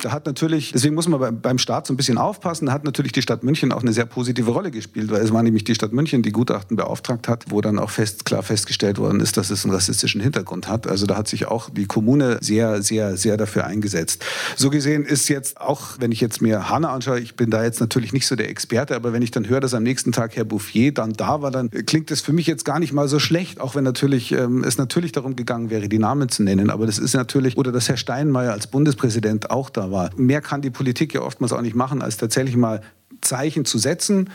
da 0.00 0.12
hat 0.12 0.26
natürlich, 0.26 0.72
deswegen 0.72 0.94
muss 0.94 1.08
man 1.08 1.40
beim 1.40 1.58
Staat 1.58 1.88
so 1.88 1.92
ein 1.92 1.96
bisschen 1.96 2.18
aufpassen, 2.18 2.66
da 2.66 2.72
hat 2.72 2.84
natürlich 2.84 3.12
die 3.12 3.22
Stadt 3.22 3.42
München 3.42 3.72
auch 3.72 3.82
eine 3.82 3.92
sehr 3.92 4.06
positive 4.06 4.50
Rolle 4.50 4.70
gespielt, 4.70 5.10
weil 5.10 5.22
es 5.22 5.32
war 5.32 5.42
nämlich 5.42 5.64
die 5.64 5.74
Stadt 5.74 5.92
München, 5.92 6.22
die 6.22 6.32
Gutachten 6.32 6.76
beauftragt 6.76 7.26
hat, 7.26 7.46
wo 7.48 7.60
dann 7.60 7.80
auch 7.80 7.90
fest, 7.90 8.24
klar 8.24 8.44
festgestellt 8.44 8.98
worden 8.98 9.18
ist, 9.18 9.36
dass 9.36 9.50
es 9.50 9.64
einen 9.64 9.74
rassistischen 9.74 10.20
Hintergrund 10.20 10.68
hat. 10.68 10.86
Also 10.86 11.06
da 11.06 11.16
hat 11.16 11.26
sich 11.26 11.46
auch 11.46 11.68
die 11.70 11.86
Kommune 11.86 12.38
sehr, 12.40 12.82
sehr, 12.82 13.16
sehr 13.16 13.36
dafür 13.36 13.66
eingesetzt. 13.66 14.24
So 14.56 14.70
gesehen 14.70 15.04
ist 15.04 15.28
jetzt 15.28 15.60
auch, 15.60 15.98
wenn 15.98 16.12
ich 16.12 16.20
jetzt 16.20 16.42
mir 16.42 16.68
Hanna 16.68 16.92
anschaue, 16.92 17.20
ich 17.20 17.36
bin 17.36 17.50
da 17.50 17.62
jetzt 17.62 17.80
natürlich 17.80 18.12
nicht 18.12 18.26
so 18.26 18.36
der 18.36 18.48
Experte, 18.48 18.94
aber 18.94 19.12
wenn 19.12 19.22
ich 19.22 19.30
dann 19.30 19.48
höre, 19.48 19.60
dass 19.60 19.74
am 19.74 19.82
nächsten 19.82 20.12
Tag 20.12 20.36
Herr 20.36 20.44
Bouffier 20.44 20.92
dann 20.92 21.12
da 21.12 21.42
war, 21.42 21.50
dann 21.50 21.70
klingt 21.70 22.10
es 22.10 22.20
für 22.20 22.32
mich 22.32 22.46
jetzt 22.46 22.64
gar 22.64 22.78
nicht 22.78 22.92
mal 22.92 23.08
so 23.08 23.18
schlecht, 23.18 23.60
auch 23.60 23.74
wenn 23.74 23.84
natürlich 23.84 24.32
ähm, 24.32 24.64
es 24.64 24.78
natürlich 24.78 25.12
darum 25.12 25.36
gegangen 25.36 25.70
wäre, 25.70 25.88
die 25.88 25.98
Namen 25.98 26.28
zu 26.28 26.42
nennen. 26.42 26.70
Aber 26.70 26.86
das 26.86 26.98
ist 26.98 27.14
natürlich, 27.14 27.56
oder 27.56 27.72
dass 27.72 27.88
Herr 27.88 27.96
Steinmeier 27.96 28.52
als 28.52 28.66
Bundespräsident 28.66 29.50
auch 29.50 29.70
da 29.70 29.90
war. 29.90 30.10
Mehr 30.16 30.40
kann 30.40 30.62
die 30.62 30.70
Politik 30.70 31.14
ja 31.14 31.22
oftmals 31.22 31.52
auch 31.52 31.62
nicht 31.62 31.76
machen, 31.76 32.02
als 32.02 32.16
tatsächlich 32.16 32.56
mal 32.56 32.82
Zeichen 33.20 33.64
zu 33.64 33.78
setzen. 33.78 34.30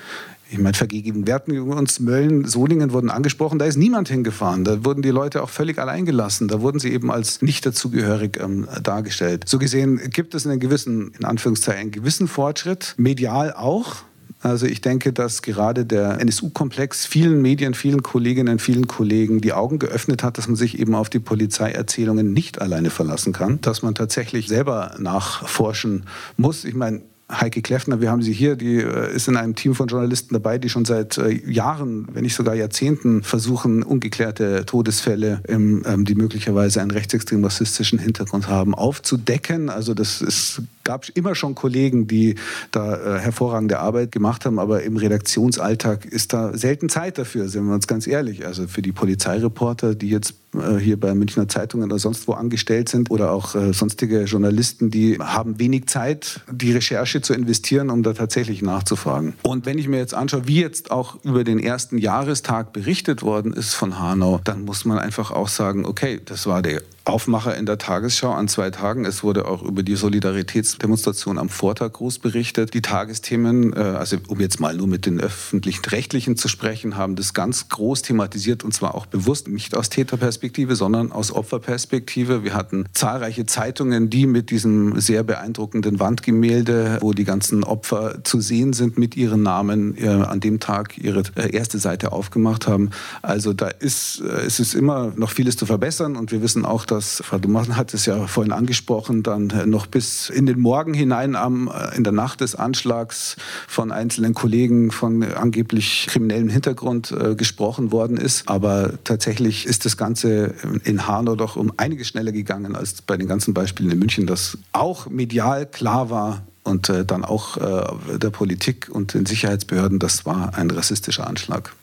Ich 0.54 0.58
meine, 0.58 0.74
vergegenwärtigen 0.74 1.62
uns 1.62 2.02
Mölln, 2.02 2.44
Solingen 2.44 2.92
wurden 2.92 3.10
angesprochen, 3.10 3.58
da 3.58 3.64
ist 3.64 3.78
niemand 3.78 4.10
hingefahren. 4.10 4.66
Da 4.66 4.84
wurden 4.84 5.02
die 5.02 5.10
Leute 5.10 5.44
auch 5.44 5.50
völlig 5.50 5.80
allein 5.80 6.06
gelassen. 6.06 6.50
Da 6.50 6.60
wurden 6.60 6.78
sie 6.78 6.92
eben 6.92 7.10
als 7.10 7.42
nicht 7.42 7.66
dazugehörig 7.66 8.38
ähm, 8.38 8.68
dargestellt. 8.84 9.46
So 9.48 9.60
gesehen 9.60 10.02
gibt 10.10 10.36
es 10.36 10.46
einen 10.46 10.60
gewissen, 10.60 11.14
in 11.18 11.24
Anführungszeichen, 11.24 11.80
einen 11.80 11.92
gewissen 11.92 12.28
Fortschritt, 12.28 12.96
medial 12.98 13.54
auch. 13.54 14.04
Also 14.42 14.66
ich 14.66 14.82
denke, 14.82 15.14
dass 15.14 15.42
gerade 15.42 15.86
der 15.86 16.20
NSU-Komplex 16.20 17.06
vielen 17.06 17.42
Medien, 17.42 17.74
vielen 17.74 18.04
Kolleginnen, 18.04 18.60
vielen 18.60 18.88
Kollegen 18.88 19.40
die 19.40 19.54
Augen 19.54 19.80
geöffnet 19.80 20.22
hat, 20.22 20.38
dass 20.38 20.48
man 20.48 20.58
sich 20.58 20.80
eben 20.80 20.96
auf 20.96 21.10
die 21.10 21.20
Polizeierzählungen 21.20 22.34
nicht 22.34 22.60
alleine 22.60 22.90
verlassen 22.90 23.32
kann, 23.32 23.62
dass 23.62 23.84
man 23.84 23.96
tatsächlich 23.96 24.50
selber 24.50 24.96
nachforschen 25.00 26.08
muss. 26.36 26.66
Ich 26.66 26.74
meine, 26.74 27.04
Heike 27.32 27.62
Kleffner, 27.62 28.02
wir 28.02 28.12
haben 28.12 28.22
sie 28.22 28.34
hier, 28.34 28.56
die 28.56 28.78
äh, 28.78 29.16
ist 29.16 29.28
in 29.28 29.38
einem 29.38 29.56
Team 29.56 29.76
von 29.76 29.88
Journalisten 29.88 30.34
dabei, 30.34 30.58
die 30.58 30.70
schon 30.70 30.86
seit 30.86 31.18
äh, 31.18 31.30
Jahren, 31.30 32.08
wenn 32.14 32.24
nicht 32.24 32.36
sogar 32.36 32.56
Jahrzehnten 32.56 33.24
versuchen, 33.24 33.84
ungeklärte 33.84 34.66
Todesfälle, 34.66 35.42
ähm, 35.48 36.06
die 36.06 36.16
möglicherweise 36.16 36.82
einen 36.82 36.92
rechtsextrem 36.92 37.44
rassistischen 37.44 38.00
Hintergrund 38.00 38.48
haben, 38.48 38.76
aufzudecken. 38.76 39.70
Also 39.70 39.94
das 39.94 40.22
ist 40.22 40.62
gab 40.92 41.08
immer 41.16 41.36
schon 41.36 41.56
Kollegen, 41.56 42.06
die 42.06 42.36
da 42.72 43.16
äh, 43.16 43.20
hervorragende 43.20 43.80
Arbeit 43.80 44.12
gemacht 44.12 44.44
haben, 44.46 44.60
aber 44.60 44.84
im 44.84 44.98
Redaktionsalltag 44.98 46.04
ist 46.04 46.34
da 46.34 46.58
selten 46.58 46.90
Zeit 46.90 47.18
dafür, 47.18 47.48
sind 47.48 47.66
wir 47.66 47.74
uns 47.74 47.88
ganz 47.88 48.08
ehrlich. 48.08 48.46
Also 48.46 48.68
für 48.68 48.82
die 48.82 48.92
Polizeireporter, 48.92 49.96
die 49.96 50.10
jetzt 50.10 50.34
äh, 50.54 50.78
hier 50.78 51.00
bei 51.00 51.14
Münchner 51.16 51.48
Zeitungen 51.48 51.86
oder 51.90 51.98
sonst 51.98 52.28
wo 52.28 52.34
angestellt 52.34 52.90
sind 52.90 53.10
oder 53.10 53.32
auch 53.32 53.56
äh, 53.56 53.72
sonstige 53.72 54.24
Journalisten, 54.24 54.92
die 54.92 55.18
haben 55.18 55.60
wenig 55.60 55.88
Zeit, 55.88 56.42
die 56.52 56.74
Recherche 56.74 57.22
zu 57.22 57.34
investieren, 57.34 57.90
um 57.90 58.04
da 58.04 58.12
tatsächlich 58.12 58.62
nachzufragen. 58.62 59.34
Und 59.44 59.66
wenn 59.66 59.78
ich 59.78 59.88
mir 59.88 59.98
jetzt 59.98 60.14
anschaue, 60.14 60.46
wie 60.50 60.60
jetzt 60.60 60.92
auch 60.92 61.24
über 61.24 61.46
den 61.46 61.60
ersten 61.60 61.98
Jahrestag 61.98 62.74
berichtet 62.74 63.24
worden 63.24 63.54
ist 63.54 63.74
von 63.76 63.98
Hanau, 63.98 64.42
dann 64.44 64.66
muss 64.66 64.84
man 64.84 65.00
einfach 65.00 65.32
auch 65.32 65.48
sagen, 65.48 65.86
okay, 65.86 66.20
das 66.26 66.48
war 66.48 66.62
der 66.62 66.82
Aufmacher 67.04 67.58
in 67.58 67.66
der 67.66 67.80
Tagesschau 67.80 68.32
an 68.32 68.48
zwei 68.48 68.70
Tagen. 68.70 69.06
Es 69.06 69.24
wurde 69.24 69.48
auch 69.48 69.64
über 69.64 69.82
die 69.82 69.96
Solidaritätsdemonstration 69.96 71.40
am 71.40 71.50
Vortag 71.50 71.94
groß 71.94 72.20
berichtet. 72.20 72.76
Die 72.76 72.84
Tagesthemen, 72.84 73.74
äh, 73.74 73.80
also 73.80 74.18
um 74.28 74.40
jetzt 74.40 74.60
mal 74.60 74.76
nur 74.76 74.86
mit 74.86 75.08
den 75.08 75.20
öffentlichen 75.20 75.84
Rechtlichen 75.86 76.38
zu 76.38 76.48
sprechen, 76.48 76.98
haben 76.98 77.16
das 77.16 77.34
ganz 77.34 77.70
groß 77.70 78.04
thematisiert 78.04 78.64
und 78.64 78.74
zwar 78.74 78.94
auch 78.94 79.08
bewusst 79.08 79.48
nicht 79.48 79.76
aus 79.76 79.90
Täterperspektive, 79.90 80.76
sondern 80.76 81.12
aus 81.12 81.32
Opferperspektive. 81.32 82.44
Wir 82.44 82.54
hatten 82.54 82.86
zahlreiche 82.94 83.48
Zeitungen, 83.48 84.12
die 84.12 84.28
mit 84.28 84.52
diesem 84.52 85.00
sehr 85.00 85.24
beeindruckenden 85.24 86.00
Wandgemälde, 86.00 87.00
wo 87.02 87.14
die 87.14 87.24
ganzen 87.24 87.64
Opfer 87.64 88.24
zu 88.24 88.42
sehen 88.42 88.74
sind 88.74 89.00
mit 89.00 89.18
ihren 89.18 89.42
Namen, 89.42 89.98
äh, 89.98 90.08
an 90.08 90.40
dem 90.40 90.60
Tag 90.60 91.00
ihre 91.00 91.24
äh, 91.36 91.52
erste 91.52 91.80
Seite 91.80 92.12
aufgemacht 92.12 92.68
haben. 92.68 92.92
Also 93.24 93.54
da 93.54 93.70
ist, 93.70 94.20
es 94.20 94.60
ist 94.60 94.76
immer 94.76 95.14
noch 95.16 95.32
vieles 95.32 95.58
zu 95.58 95.66
verbessern 95.66 96.16
und 96.16 96.32
wir 96.32 96.44
wissen 96.44 96.64
auch, 96.64 96.86
dass, 96.92 97.22
Frau 97.26 97.38
Dumann 97.38 97.78
hat 97.78 97.94
es 97.94 98.06
ja 98.06 98.28
vorhin 98.28 98.52
angesprochen, 98.52 99.24
dann 99.24 99.52
noch 99.66 99.88
bis 99.88 100.30
in 100.30 100.46
den 100.46 100.60
Morgen 100.60 100.94
hinein 100.94 101.36
am, 101.36 101.68
äh, 101.70 101.96
in 101.96 102.04
der 102.04 102.14
Nacht 102.14 102.42
des 102.42 102.56
Anschlags 102.56 103.38
von 103.68 103.92
einzelnen 103.92 104.34
Kollegen 104.34 104.92
von 104.92 105.24
angeblich 105.24 106.08
kriminellem 106.10 106.50
Hintergrund 106.50 107.12
äh, 107.12 107.36
gesprochen 107.36 107.92
worden 107.92 108.18
ist. 108.18 108.48
Aber 108.48 108.94
tatsächlich 109.04 109.66
ist 109.66 109.86
das 109.86 109.98
Ganze 109.98 110.54
in 110.84 111.08
Hanau 111.08 111.36
doch 111.36 111.56
um 111.56 111.72
einiges 111.78 112.10
schneller 112.10 112.32
gegangen 112.32 112.76
als 112.76 113.02
bei 113.02 113.18
den 113.18 113.28
ganzen 113.28 113.54
Beispielen 113.54 113.92
in 113.92 114.00
München, 114.00 114.28
dass 114.28 114.58
auch 114.74 115.10
medial 115.10 115.66
klar 115.66 116.10
war, 116.10 116.44
und 116.64 116.90
äh, 116.90 117.06
dann 117.06 117.26
auch 117.26 117.58
äh, 117.58 118.18
der 118.20 118.30
Politik 118.30 118.88
und 118.92 119.16
den 119.16 119.26
Sicherheitsbehörden, 119.26 119.98
das 119.98 120.26
war 120.28 120.56
ein 120.56 120.70
rassistischer 120.70 121.26
Anschlag. 121.26 121.74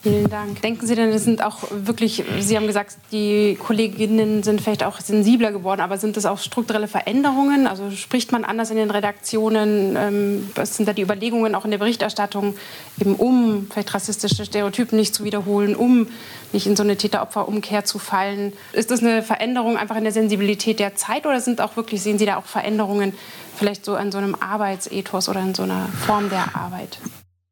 Vielen 0.00 0.30
Dank. 0.30 0.62
Denken 0.62 0.86
Sie 0.86 0.94
denn, 0.94 1.08
es 1.08 1.24
sind 1.24 1.42
auch 1.42 1.64
wirklich, 1.70 2.22
Sie 2.38 2.56
haben 2.56 2.68
gesagt, 2.68 2.96
die 3.10 3.58
Kolleginnen 3.60 4.44
sind 4.44 4.60
vielleicht 4.60 4.84
auch 4.84 5.00
sensibler 5.00 5.50
geworden, 5.50 5.80
aber 5.80 5.98
sind 5.98 6.16
das 6.16 6.24
auch 6.24 6.38
strukturelle 6.38 6.86
Veränderungen? 6.86 7.66
Also 7.66 7.90
spricht 7.90 8.30
man 8.30 8.44
anders 8.44 8.70
in 8.70 8.76
den 8.76 8.92
Redaktionen? 8.92 9.96
Ähm, 9.96 10.50
was 10.54 10.76
sind 10.76 10.86
da 10.86 10.92
die 10.92 11.02
Überlegungen 11.02 11.56
auch 11.56 11.64
in 11.64 11.72
der 11.72 11.78
Berichterstattung, 11.78 12.54
eben 13.00 13.16
um 13.16 13.66
vielleicht 13.72 13.92
rassistische 13.92 14.44
Stereotypen 14.44 14.96
nicht 14.96 15.16
zu 15.16 15.24
wiederholen, 15.24 15.74
um 15.74 16.06
nicht 16.52 16.68
in 16.68 16.76
so 16.76 16.84
eine 16.84 16.96
Täter-Opfer-Umkehr 16.96 17.84
zu 17.84 17.98
fallen? 17.98 18.52
Ist 18.72 18.92
das 18.92 19.00
eine 19.00 19.24
Veränderung 19.24 19.76
einfach 19.76 19.96
in 19.96 20.04
der 20.04 20.12
Sensibilität 20.12 20.78
der 20.78 20.94
Zeit 20.94 21.26
oder 21.26 21.40
sind 21.40 21.60
auch 21.60 21.74
wirklich, 21.74 22.02
sehen 22.02 22.18
Sie 22.18 22.26
da 22.26 22.36
auch 22.36 22.46
Veränderungen 22.46 23.14
vielleicht 23.56 23.84
so 23.84 23.96
an 23.96 24.12
so 24.12 24.18
einem 24.18 24.36
Arbeitsethos 24.36 25.28
oder 25.28 25.40
in 25.40 25.56
so 25.56 25.64
einer 25.64 25.88
Form 26.06 26.30
der 26.30 26.54
Arbeit? 26.54 26.98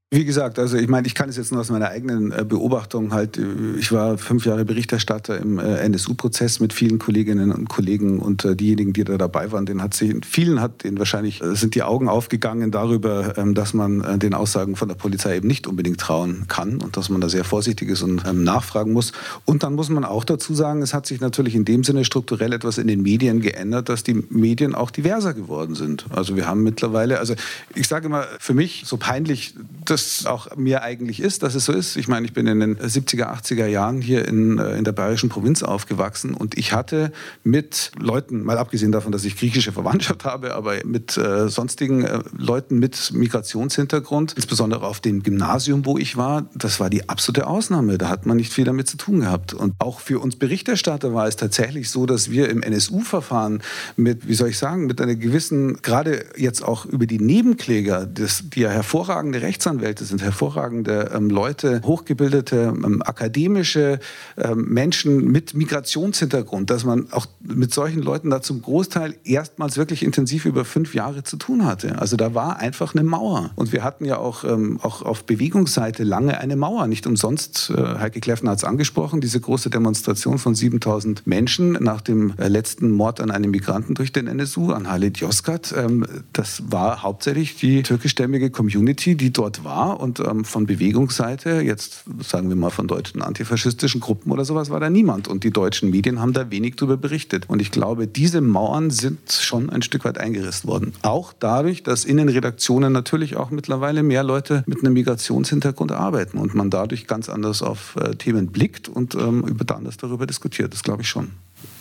Wie 0.08 0.24
gesagt, 0.24 0.60
also 0.60 0.76
ich 0.76 0.86
meine, 0.86 1.08
ich 1.08 1.16
kann 1.16 1.28
es 1.28 1.36
jetzt 1.36 1.50
nur 1.50 1.60
aus 1.60 1.68
meiner 1.68 1.88
eigenen 1.88 2.30
äh, 2.30 2.44
Beobachtung 2.48 3.12
halt, 3.12 3.38
äh, 3.38 3.42
ich 3.76 3.90
war 3.90 4.18
fünf 4.18 4.46
Jahre 4.46 4.64
Berichterstatter 4.64 5.36
im 5.36 5.58
äh, 5.58 5.78
NSU-Prozess 5.78 6.60
mit 6.60 6.72
vielen 6.72 7.00
Kolleginnen 7.00 7.50
und 7.50 7.68
Kollegen 7.68 8.20
und 8.20 8.46
diejenigen, 8.60 8.92
die 8.92 9.02
da 9.02 9.18
dabei 9.18 9.50
waren, 9.50 9.66
denen 9.66 9.82
hat 9.82 9.94
sich, 9.94 10.14
vielen 10.24 10.60
hat 10.60 10.84
denen 10.84 11.00
wahrscheinlich, 11.00 11.42
sind 11.54 11.74
die 11.74 11.82
Augen 11.82 12.08
aufgegangen 12.08 12.70
darüber, 12.70 13.36
ähm, 13.36 13.56
dass 13.56 13.74
man 13.74 14.20
den 14.20 14.32
Aussagen 14.32 14.76
von 14.76 14.86
der 14.86 14.94
Polizei 14.94 15.38
eben 15.38 15.48
nicht 15.48 15.66
unbedingt 15.66 15.98
trauen 15.98 16.44
kann 16.46 16.80
und 16.80 16.96
dass 16.96 17.08
man 17.08 17.20
da 17.20 17.28
sehr 17.28 17.42
vorsichtig 17.42 17.88
ist 17.88 18.02
und 18.02 18.24
ähm, 18.28 18.44
nachfragen 18.44 18.92
muss. 18.92 19.10
Und 19.44 19.64
dann 19.64 19.74
muss 19.74 19.88
man 19.88 20.04
auch 20.04 20.22
dazu 20.22 20.54
sagen, 20.54 20.82
es 20.82 20.94
hat 20.94 21.06
sich 21.06 21.20
natürlich 21.20 21.56
in 21.56 21.64
dem 21.64 21.82
Sinne 21.82 22.04
strukturell 22.04 22.52
etwas 22.52 22.78
in 22.78 22.86
den 22.86 23.02
Medien 23.02 23.40
geändert, 23.40 23.88
dass 23.88 24.04
die 24.04 24.14
Medien 24.30 24.76
auch 24.76 24.92
diverser 24.92 25.34
geworden 25.34 25.74
sind. 25.74 26.06
Also 26.10 26.36
wir 26.36 26.46
haben 26.46 26.62
mittlerweile, 26.62 27.18
also 27.18 27.34
ich 27.74 27.88
sage 27.88 28.06
immer, 28.06 28.26
für 28.38 28.54
mich 28.54 28.84
so 28.86 28.98
peinlich, 28.98 29.52
das 29.84 29.95
das 29.96 30.26
auch 30.26 30.54
mir 30.56 30.82
eigentlich 30.82 31.20
ist, 31.20 31.42
dass 31.42 31.54
es 31.54 31.64
so 31.64 31.72
ist. 31.72 31.96
Ich 31.96 32.08
meine, 32.08 32.26
ich 32.26 32.32
bin 32.32 32.46
in 32.46 32.60
den 32.60 32.76
70er, 32.76 33.32
80er 33.32 33.66
Jahren 33.66 34.00
hier 34.00 34.26
in, 34.28 34.58
äh, 34.58 34.76
in 34.76 34.84
der 34.84 34.92
bayerischen 34.92 35.28
Provinz 35.28 35.62
aufgewachsen 35.62 36.34
und 36.34 36.58
ich 36.58 36.72
hatte 36.72 37.12
mit 37.44 37.92
Leuten, 37.98 38.42
mal 38.42 38.58
abgesehen 38.58 38.92
davon, 38.92 39.12
dass 39.12 39.24
ich 39.24 39.36
griechische 39.36 39.72
Verwandtschaft 39.72 40.24
habe, 40.24 40.54
aber 40.54 40.74
mit 40.84 41.16
äh, 41.16 41.48
sonstigen 41.48 42.04
äh, 42.04 42.20
Leuten 42.36 42.78
mit 42.78 43.12
Migrationshintergrund, 43.12 44.34
insbesondere 44.34 44.86
auf 44.86 45.00
dem 45.00 45.22
Gymnasium, 45.22 45.86
wo 45.86 45.96
ich 45.96 46.16
war, 46.16 46.48
das 46.54 46.78
war 46.78 46.90
die 46.90 47.08
absolute 47.08 47.46
Ausnahme. 47.46 47.98
Da 47.98 48.08
hat 48.08 48.26
man 48.26 48.36
nicht 48.36 48.52
viel 48.52 48.64
damit 48.64 48.88
zu 48.88 48.96
tun 48.96 49.20
gehabt. 49.20 49.54
Und 49.54 49.74
auch 49.78 50.00
für 50.00 50.20
uns 50.20 50.36
Berichterstatter 50.36 51.14
war 51.14 51.26
es 51.26 51.36
tatsächlich 51.36 51.90
so, 51.90 52.06
dass 52.06 52.30
wir 52.30 52.50
im 52.50 52.62
NSU-Verfahren 52.62 53.62
mit, 53.96 54.28
wie 54.28 54.34
soll 54.34 54.50
ich 54.50 54.58
sagen, 54.58 54.86
mit 54.86 55.00
einer 55.00 55.14
gewissen, 55.14 55.80
gerade 55.82 56.26
jetzt 56.36 56.62
auch 56.62 56.84
über 56.84 57.06
die 57.06 57.18
Nebenkläger, 57.18 58.06
das, 58.06 58.44
die 58.50 58.60
ja 58.60 58.70
hervorragende 58.70 59.42
Rechtsanwälte 59.42 59.85
Rechtsanwälte 59.86 60.04
sind 60.04 60.22
hervorragende 60.22 61.12
ähm, 61.14 61.30
Leute, 61.30 61.80
hochgebildete, 61.84 62.74
ähm, 62.74 63.02
akademische 63.04 64.00
ähm, 64.36 64.66
Menschen 64.68 65.30
mit 65.30 65.54
Migrationshintergrund, 65.54 66.70
dass 66.70 66.84
man 66.84 67.12
auch 67.12 67.26
mit 67.40 67.72
solchen 67.72 68.02
Leuten 68.02 68.30
da 68.30 68.42
zum 68.42 68.62
Großteil 68.62 69.16
erstmals 69.24 69.76
wirklich 69.76 70.02
intensiv 70.02 70.44
über 70.44 70.64
fünf 70.64 70.94
Jahre 70.94 71.22
zu 71.22 71.36
tun 71.36 71.64
hatte. 71.64 71.98
Also 72.00 72.16
da 72.16 72.34
war 72.34 72.58
einfach 72.58 72.94
eine 72.94 73.04
Mauer. 73.04 73.50
Und 73.54 73.72
wir 73.72 73.84
hatten 73.84 74.04
ja 74.04 74.18
auch, 74.18 74.44
ähm, 74.44 74.80
auch 74.82 75.02
auf 75.02 75.24
Bewegungsseite 75.24 76.02
lange 76.02 76.38
eine 76.38 76.56
Mauer. 76.56 76.86
Nicht 76.86 77.06
umsonst, 77.06 77.70
äh, 77.70 77.98
Heike 77.98 78.20
Kleffner 78.20 78.52
hat 78.52 78.58
es 78.58 78.64
angesprochen, 78.64 79.20
diese 79.20 79.40
große 79.40 79.70
Demonstration 79.70 80.38
von 80.38 80.54
7000 80.54 81.26
Menschen 81.26 81.72
nach 81.72 82.00
dem 82.00 82.34
äh, 82.38 82.48
letzten 82.48 82.90
Mord 82.90 83.20
an 83.20 83.30
einem 83.30 83.50
Migranten 83.52 83.94
durch 83.94 84.12
den 84.12 84.26
NSU, 84.26 84.72
an 84.72 84.90
Halit 84.90 85.18
Yozgat. 85.18 85.72
Ähm, 85.76 86.06
das 86.32 86.62
war 86.70 87.02
hauptsächlich 87.02 87.56
die 87.56 87.82
türkischstämmige 87.82 88.50
Community, 88.50 89.14
die 89.14 89.32
dort 89.32 89.62
war. 89.64 89.75
Und 89.84 90.20
ähm, 90.20 90.44
von 90.44 90.66
Bewegungsseite, 90.66 91.60
jetzt 91.60 92.04
sagen 92.22 92.48
wir 92.48 92.56
mal 92.56 92.70
von 92.70 92.88
deutschen 92.88 93.22
antifaschistischen 93.22 94.00
Gruppen 94.00 94.32
oder 94.32 94.44
sowas, 94.44 94.70
war 94.70 94.80
da 94.80 94.90
niemand. 94.90 95.28
Und 95.28 95.44
die 95.44 95.50
deutschen 95.50 95.90
Medien 95.90 96.20
haben 96.20 96.32
da 96.32 96.50
wenig 96.50 96.76
darüber 96.76 96.96
berichtet. 96.96 97.48
Und 97.48 97.62
ich 97.62 97.70
glaube, 97.70 98.06
diese 98.06 98.40
Mauern 98.40 98.90
sind 98.90 99.32
schon 99.32 99.70
ein 99.70 99.82
Stück 99.82 100.04
weit 100.04 100.18
eingerissen 100.18 100.68
worden. 100.68 100.92
Auch 101.02 101.32
dadurch, 101.38 101.82
dass 101.82 102.04
in 102.04 102.16
den 102.16 102.28
Redaktionen 102.28 102.92
natürlich 102.92 103.36
auch 103.36 103.50
mittlerweile 103.50 104.02
mehr 104.02 104.22
Leute 104.22 104.64
mit 104.66 104.80
einem 104.80 104.94
Migrationshintergrund 104.94 105.92
arbeiten 105.92 106.38
und 106.38 106.54
man 106.54 106.70
dadurch 106.70 107.06
ganz 107.06 107.28
anders 107.28 107.62
auf 107.62 107.96
äh, 107.96 108.16
Themen 108.16 108.48
blickt 108.48 108.88
und 108.88 109.14
ähm, 109.14 109.44
über 109.44 109.66
anders 109.76 109.96
darüber 109.96 110.26
diskutiert. 110.26 110.72
Das 110.72 110.82
glaube 110.82 111.02
ich 111.02 111.08
schon. 111.08 111.32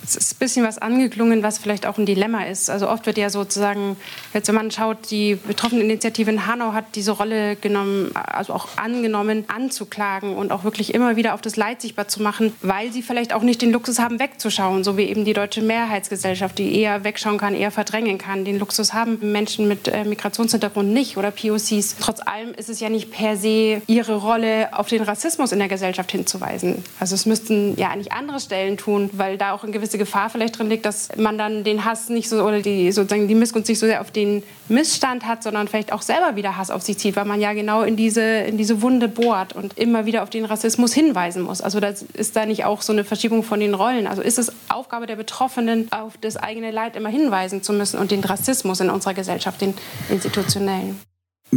Es 0.06 0.16
ist 0.16 0.36
ein 0.36 0.39
bisschen 0.39 0.66
was 0.66 0.78
angeklungen, 0.78 1.41
was 1.41 1.58
vielleicht 1.58 1.86
auch 1.86 1.97
ein 1.97 2.06
Dilemma 2.06 2.43
ist. 2.43 2.70
Also 2.70 2.89
oft 2.89 3.06
wird 3.06 3.18
ja 3.18 3.30
sozusagen, 3.30 3.97
jetzt 4.34 4.47
wenn 4.47 4.56
man 4.56 4.72
schaut, 4.72 5.10
die 5.10 5.36
betroffene 5.36 5.84
Initiative 5.84 6.30
in 6.30 6.45
Hanau 6.45 6.74
hat 6.74 6.86
diese 6.95 7.12
Rolle 7.12 7.56
genommen, 7.56 8.12
also 8.16 8.53
auch 8.53 8.78
angenommen, 8.78 9.45
anzuklagen 9.47 10.36
und 10.36 10.51
auch 10.51 10.64
wirklich 10.64 10.93
immer 10.93 11.16
wieder 11.16 11.34
auf 11.34 11.41
das 11.41 11.56
Leid 11.56 11.82
sichtbar 11.82 12.08
zu 12.08 12.22
machen, 12.22 12.53
weil 12.62 12.91
sie 12.91 13.01
vielleicht 13.01 13.34
auch 13.34 13.41
nicht 13.41 13.62
den 13.62 13.72
Luxus 13.72 13.99
haben, 13.99 14.20
wegzuschauen, 14.20 14.84
so 14.84 14.97
wie 14.97 15.03
eben 15.03 15.26
die 15.26 15.34
deutsche 15.34 15.62
Mehrheitsgesellschaft, 15.62 16.58
die 16.58 16.80
eher 16.80 17.03
wegschauen 17.03 17.38
kann, 17.38 17.56
eher 17.56 17.72
verdrängen 17.72 18.18
kann. 18.18 18.45
Den 18.45 18.60
Luxus 18.60 18.93
haben 18.93 19.32
Menschen 19.32 19.68
mit 19.68 19.88
äh, 19.88 20.03
Migrationshintergrund 20.03 20.93
nicht 20.93 21.18
oder 21.18 21.32
POCs. 21.32 21.95
Trotz 21.99 22.20
allem 22.22 22.53
ist 22.53 22.70
es 22.70 22.80
ja 22.80 22.89
nicht 22.89 23.12
per 23.12 23.38
se 23.38 23.82
ihre 23.88 24.16
Rolle, 24.16 24.70
auf 24.78 24.88
den 24.88 25.01
Rassismus 25.01 25.51
in 25.51 25.60
der 25.60 25.68
Gesellschaft 25.68 26.12
hinzuweisen. 26.12 26.84
Also 26.99 27.16
es 27.16 27.26
müssten 27.26 27.76
ja 27.78 27.89
eigentlich 27.89 28.12
andere 28.12 28.39
Stellen 28.39 28.78
tun, 28.78 29.10
weil 29.14 29.38
da 29.38 29.53
auch 29.53 29.64
eine 29.64 29.72
gewisse 29.96 29.98
Gefahr 29.98 30.30
vielleicht 30.30 30.58
drin 30.58 30.70
liegt, 30.70 30.86
dass 30.86 31.10
man 31.18 31.38
dann 31.38 31.64
den 31.64 31.86
Hass 31.86 32.10
nicht 32.10 32.30
so 32.30 32.43
oder 32.43 32.62
die 32.62 32.91
sozusagen 32.91 33.28
die 33.28 33.36
Missgunst 33.36 33.70
nicht 33.70 33.80
so 33.80 33.86
sehr 33.86 34.02
auf 34.02 34.12
den 34.12 34.43
Missstand 34.68 35.26
hat, 35.26 35.43
sondern 35.43 35.68
vielleicht 35.68 35.91
auch 35.91 36.02
selber 36.02 36.36
wieder 36.36 36.58
Hass 36.58 36.72
auf 36.72 36.82
sich 36.82 36.98
zieht, 36.98 37.16
weil 37.16 37.26
man 37.26 37.41
ja 37.41 37.54
genau 37.54 37.84
in 37.84 37.96
diese, 37.96 38.22
in 38.22 38.58
diese 38.58 38.82
Wunde 38.82 39.08
bohrt 39.08 39.54
und 39.54 39.78
immer 39.78 40.06
wieder 40.06 40.24
auf 40.24 40.30
den 40.30 40.46
Rassismus 40.46 40.93
hinweisen 40.93 41.43
muss. 41.43 41.62
Also 41.62 41.80
das 41.80 42.04
ist 42.14 42.36
da 42.36 42.46
nicht 42.46 42.66
auch 42.66 42.82
so 42.82 42.93
eine 42.93 43.04
Verschiebung 43.04 43.43
von 43.43 43.60
den 43.60 43.74
Rollen. 43.74 44.08
Also 44.08 44.22
ist 44.22 44.39
es 44.39 44.52
Aufgabe 44.70 45.06
der 45.06 45.16
Betroffenen, 45.16 45.91
auf 45.91 46.14
das 46.20 46.38
eigene 46.38 46.72
Leid 46.72 46.96
immer 46.96 47.10
hinweisen 47.10 47.64
zu 47.64 47.74
müssen 47.74 48.00
und 48.00 48.12
den 48.12 48.24
Rassismus 48.24 48.80
in 48.80 48.89
unserer 48.89 49.14
Gesellschaft, 49.14 49.62
den 49.62 49.74
institutionellen. 50.10 51.00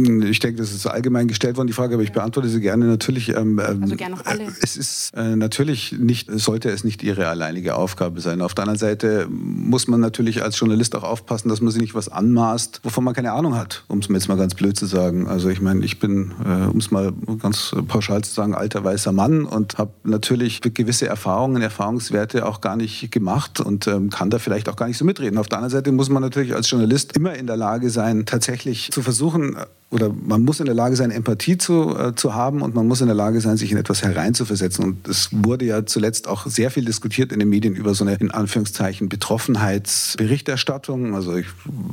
Ich 0.05 0.39
denke, 0.39 0.57
das 0.57 0.71
ist 0.71 0.85
allgemein 0.87 1.27
gestellt 1.27 1.57
worden, 1.57 1.67
die 1.67 1.73
Frage, 1.73 1.95
aber 1.95 2.03
ich 2.03 2.11
beantworte 2.11 2.49
sie 2.49 2.61
gerne. 2.61 2.85
Natürlich, 2.85 3.29
ähm, 3.29 3.59
ähm 3.59 3.83
also 3.83 3.95
gerne 3.95 4.15
noch 4.15 4.25
alle. 4.25 4.43
Äh, 4.43 4.51
es 4.61 4.77
ist 4.77 5.11
äh, 5.15 5.35
natürlich 5.35 5.93
nicht, 5.93 6.29
sollte 6.31 6.69
es 6.69 6.83
nicht 6.83 7.03
ihre 7.03 7.27
alleinige 7.27 7.75
Aufgabe 7.75 8.21
sein. 8.21 8.41
Auf 8.41 8.53
der 8.53 8.63
anderen 8.63 8.79
Seite 8.79 9.27
muss 9.29 9.87
man 9.87 9.99
natürlich 9.99 10.43
als 10.43 10.59
Journalist 10.59 10.95
auch 10.95 11.03
aufpassen, 11.03 11.49
dass 11.49 11.61
man 11.61 11.71
sich 11.71 11.81
nicht 11.81 11.95
was 11.95 12.09
anmaßt, 12.09 12.81
wovon 12.83 13.03
man 13.03 13.13
keine 13.13 13.31
Ahnung 13.33 13.55
hat, 13.55 13.83
um 13.87 13.99
es 13.99 14.09
mir 14.09 14.15
jetzt 14.15 14.27
mal 14.27 14.37
ganz 14.37 14.55
blöd 14.55 14.77
zu 14.77 14.85
sagen. 14.85 15.27
Also 15.27 15.49
ich 15.49 15.61
meine, 15.61 15.83
ich 15.85 15.99
bin, 15.99 16.33
äh, 16.43 16.67
um 16.67 16.77
es 16.77 16.91
mal 16.91 17.13
ganz 17.41 17.75
pauschal 17.87 18.23
zu 18.23 18.33
sagen, 18.33 18.55
alter 18.55 18.83
weißer 18.83 19.11
Mann 19.11 19.45
und 19.45 19.77
habe 19.77 19.91
natürlich 20.03 20.61
gewisse 20.61 21.07
Erfahrungen, 21.07 21.61
Erfahrungswerte 21.61 22.45
auch 22.45 22.61
gar 22.61 22.75
nicht 22.75 23.11
gemacht 23.11 23.59
und 23.59 23.87
ähm, 23.87 24.09
kann 24.09 24.29
da 24.29 24.39
vielleicht 24.39 24.69
auch 24.69 24.75
gar 24.75 24.87
nicht 24.87 24.97
so 24.97 25.05
mitreden. 25.05 25.37
Auf 25.37 25.47
der 25.47 25.59
anderen 25.59 25.71
Seite 25.71 25.91
muss 25.91 26.09
man 26.09 26.21
natürlich 26.21 26.55
als 26.55 26.69
Journalist 26.69 27.15
immer 27.15 27.35
in 27.35 27.47
der 27.47 27.57
Lage 27.57 27.89
sein, 27.89 28.25
tatsächlich 28.25 28.91
zu 28.91 29.01
versuchen, 29.01 29.57
oder 29.91 30.13
man 30.13 30.43
muss 30.43 30.59
in 30.59 30.67
der 30.67 30.75
Lage 30.75 30.95
sein, 30.95 31.09
Empathie 31.09 31.57
zu, 31.57 31.97
äh, 31.97 32.13
zu 32.15 32.35
haben 32.35 32.61
und 32.61 32.75
man 32.75 32.87
muss 32.87 33.01
in 33.01 33.07
der 33.07 33.15
Lage 33.15 33.41
sein, 33.41 33.57
sich 33.57 33.71
in 33.71 33.77
etwas 33.77 34.03
hereinzuversetzen. 34.03 34.85
Und 34.85 35.07
es 35.07 35.29
wurde 35.31 35.65
ja 35.65 35.83
zuletzt 35.85 36.27
auch 36.27 36.45
sehr 36.45 36.69
viel 36.69 36.85
diskutiert 36.85 37.31
in 37.31 37.39
den 37.39 37.49
Medien 37.49 37.73
über 37.75 37.95
so 37.95 38.03
eine, 38.03 38.13
in 38.15 38.29
Anführungszeichen, 38.29 39.09
Betroffenheitsberichterstattung. 39.09 41.15
Also 41.15 41.35
ich 41.35 41.47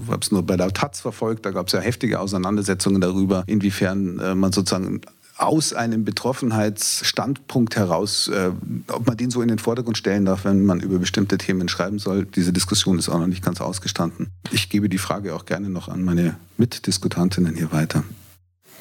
habe 0.09 0.21
es 0.21 0.31
nur 0.31 0.43
bei 0.43 0.59
der 0.59 0.75
Taz 0.75 1.01
verfolgt, 1.01 1.47
da 1.47 1.53
gab 1.53 1.69
es 1.69 1.73
ja 1.73 1.81
heftige 1.81 2.21
Auseinandersetzungen 2.21 3.01
darüber, 3.01 3.45
inwiefern 3.47 4.19
äh, 4.19 4.35
man 4.35 4.53
sozusagen 4.53 5.01
aus 5.39 5.73
einem 5.73 6.05
Betroffenheitsstandpunkt 6.05 7.77
heraus, 7.77 8.29
äh, 8.29 8.51
ob 8.89 9.07
man 9.07 9.17
den 9.17 9.31
so 9.31 9.43
in 9.43 9.49
den 9.49 9.59
Vordergrund 9.59 9.99
stellen 9.99 10.25
darf, 10.25 10.45
wenn 10.45 10.65
man 10.65 10.81
über 10.81 10.99
bestimmte 10.99 11.39
Themen 11.39 11.69
schreiben 11.69 11.99
soll. 11.99 12.25
Diese 12.25 12.53
Diskussion 12.53 12.99
ist 12.99 13.09
auch 13.09 13.19
noch 13.19 13.27
nicht 13.27 13.45
ganz 13.45 13.61
ausgestanden. 13.61 14.31
Ich 14.51 14.71
gebe 14.71 14.89
die 14.89 14.99
Frage 14.99 15.35
auch 15.35 15.45
gerne 15.45 15.69
noch 15.69 15.89
an 15.89 16.05
meine 16.05 16.37
Mitdiskutantinnen 16.57 17.55
hier 17.55 17.73
weiter. 17.73 18.05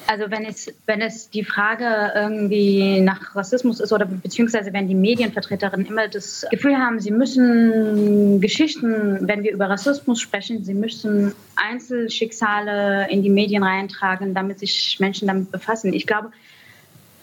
Also 0.08 0.30
wenn 0.30 0.44
es, 0.44 0.72
wenn 0.86 1.00
es 1.00 1.30
die 1.30 1.44
Frage 1.44 2.12
irgendwie 2.14 3.00
nach 3.00 3.34
Rassismus 3.34 3.80
ist 3.80 3.92
oder 3.92 4.06
beziehungsweise 4.06 4.72
wenn 4.72 4.86
die 4.88 4.94
Medienvertreterinnen 4.94 5.86
immer 5.86 6.06
das 6.08 6.46
Gefühl 6.50 6.76
haben, 6.76 7.00
sie 7.00 7.10
müssen 7.10 8.40
Geschichten, 8.40 9.26
wenn 9.26 9.42
wir 9.42 9.52
über 9.52 9.68
Rassismus 9.68 10.20
sprechen, 10.20 10.64
sie 10.64 10.74
müssen 10.74 11.34
Einzelschicksale 11.56 13.08
in 13.10 13.22
die 13.22 13.30
Medien 13.30 13.64
reintragen, 13.64 14.34
damit 14.34 14.60
sich 14.60 14.98
Menschen 15.00 15.26
damit 15.26 15.50
befassen. 15.50 15.92
Ich 15.92 16.06
glaube, 16.06 16.30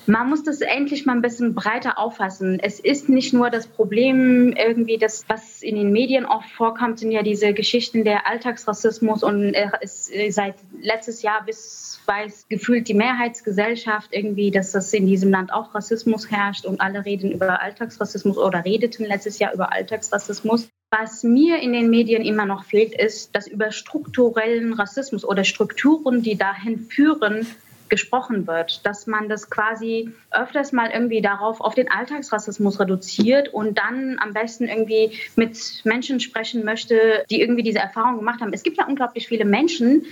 man 0.06 0.30
muss 0.30 0.44
das 0.44 0.62
endlich 0.62 1.06
mal 1.06 1.14
ein 1.14 1.22
bisschen 1.22 1.56
breiter 1.56 1.98
auffassen. 1.98 2.60
Es 2.60 2.80
ist 2.80 3.10
nicht 3.10 3.34
nur 3.34 3.50
das 3.50 3.68
Problem 3.68 4.54
irgendwie, 4.58 4.98
das, 4.98 5.26
was 5.28 5.62
in 5.62 5.76
den 5.76 5.92
Medien 5.92 6.26
oft 6.26 6.50
vorkommt, 6.52 7.00
sind 7.00 7.12
ja 7.12 7.24
diese 7.24 7.54
Geschichten 7.54 8.04
der 8.04 8.28
Alltagsrassismus 8.28 9.24
und 9.24 9.54
es 9.82 10.12
seit 10.30 10.56
letztes 10.82 11.22
Jahr 11.22 11.46
bis 11.46 11.94
weiß 12.06 12.48
gefühlt 12.50 12.88
die 12.88 12.94
Mehrheitsgesellschaft 12.94 14.10
irgendwie, 14.12 14.52
dass 14.52 14.72
das 14.72 14.94
in 14.94 15.08
diesem 15.08 15.32
Land 15.32 15.54
auch 15.54 15.74
Rassismus 15.74 16.30
herrscht 16.30 16.66
und 16.66 16.82
alle 16.82 17.06
reden 17.06 17.32
über 17.32 17.62
Alltagsrassismus 17.62 18.38
oder 18.38 18.66
redeten 18.66 19.06
letztes 19.06 19.40
Jahr 19.40 19.54
über 19.54 19.72
Alltagsrassismus. 19.72 20.70
Was 20.92 21.24
mir 21.24 21.60
in 21.60 21.74
den 21.74 21.90
Medien 21.90 22.24
immer 22.24 22.46
noch 22.46 22.66
fehlt, 22.66 22.94
ist, 22.94 23.36
dass 23.36 23.48
über 23.48 23.72
strukturellen 23.72 24.74
Rassismus 24.74 25.26
oder 25.26 25.44
Strukturen, 25.44 26.22
die 26.22 26.38
dahin 26.38 26.80
führen, 26.80 27.48
gesprochen 27.90 28.48
wird, 28.48 28.86
dass 28.86 29.08
man 29.08 29.30
das 29.30 29.50
quasi 29.50 30.12
öfters 30.32 30.72
mal 30.72 30.90
irgendwie 30.92 31.22
darauf 31.22 31.62
auf 31.62 31.76
den 31.76 31.92
Alltagsrassismus 31.92 32.80
reduziert 32.80 33.54
und 33.54 33.78
dann 33.78 34.18
am 34.20 34.34
besten 34.34 34.68
irgendwie 34.68 35.12
mit 35.36 35.82
Menschen 35.84 36.20
sprechen 36.20 36.64
möchte, 36.64 37.24
die 37.30 37.42
irgendwie 37.42 37.64
diese 37.64 37.80
Erfahrung 37.80 38.18
gemacht 38.18 38.42
haben. 38.42 38.54
Es 38.54 38.64
gibt 38.64 38.78
ja 38.78 38.88
unglaublich 38.88 39.28
viele 39.28 39.46
Menschen, 39.46 40.06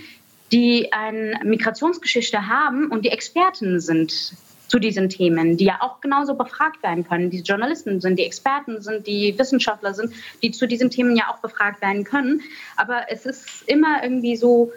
die 0.52 0.92
eine 0.92 1.40
Migrationsgeschichte 1.42 2.46
haben 2.46 2.88
und 2.90 3.04
die 3.04 3.10
Experten 3.10 3.80
sind 3.80 4.34
zu 4.72 4.78
diesen 4.78 5.10
Themen, 5.10 5.58
die 5.58 5.66
ja 5.66 5.78
auch 5.80 6.00
genauso 6.00 6.34
befragt 6.34 6.82
werden 6.82 7.06
können. 7.06 7.28
Die 7.28 7.40
Journalisten 7.40 8.00
sind, 8.00 8.18
die 8.18 8.24
Experten 8.24 8.80
sind, 8.80 9.06
die 9.06 9.38
Wissenschaftler 9.38 9.92
sind, 9.92 10.14
die 10.42 10.50
zu 10.50 10.66
diesen 10.66 10.88
Themen 10.88 11.14
ja 11.14 11.24
auch 11.30 11.40
befragt 11.40 11.82
werden 11.82 12.04
können. 12.04 12.40
Aber 12.76 13.02
es 13.10 13.26
ist 13.26 13.46
immer 13.66 14.02
irgendwie 14.02 14.34
so, 14.34 14.72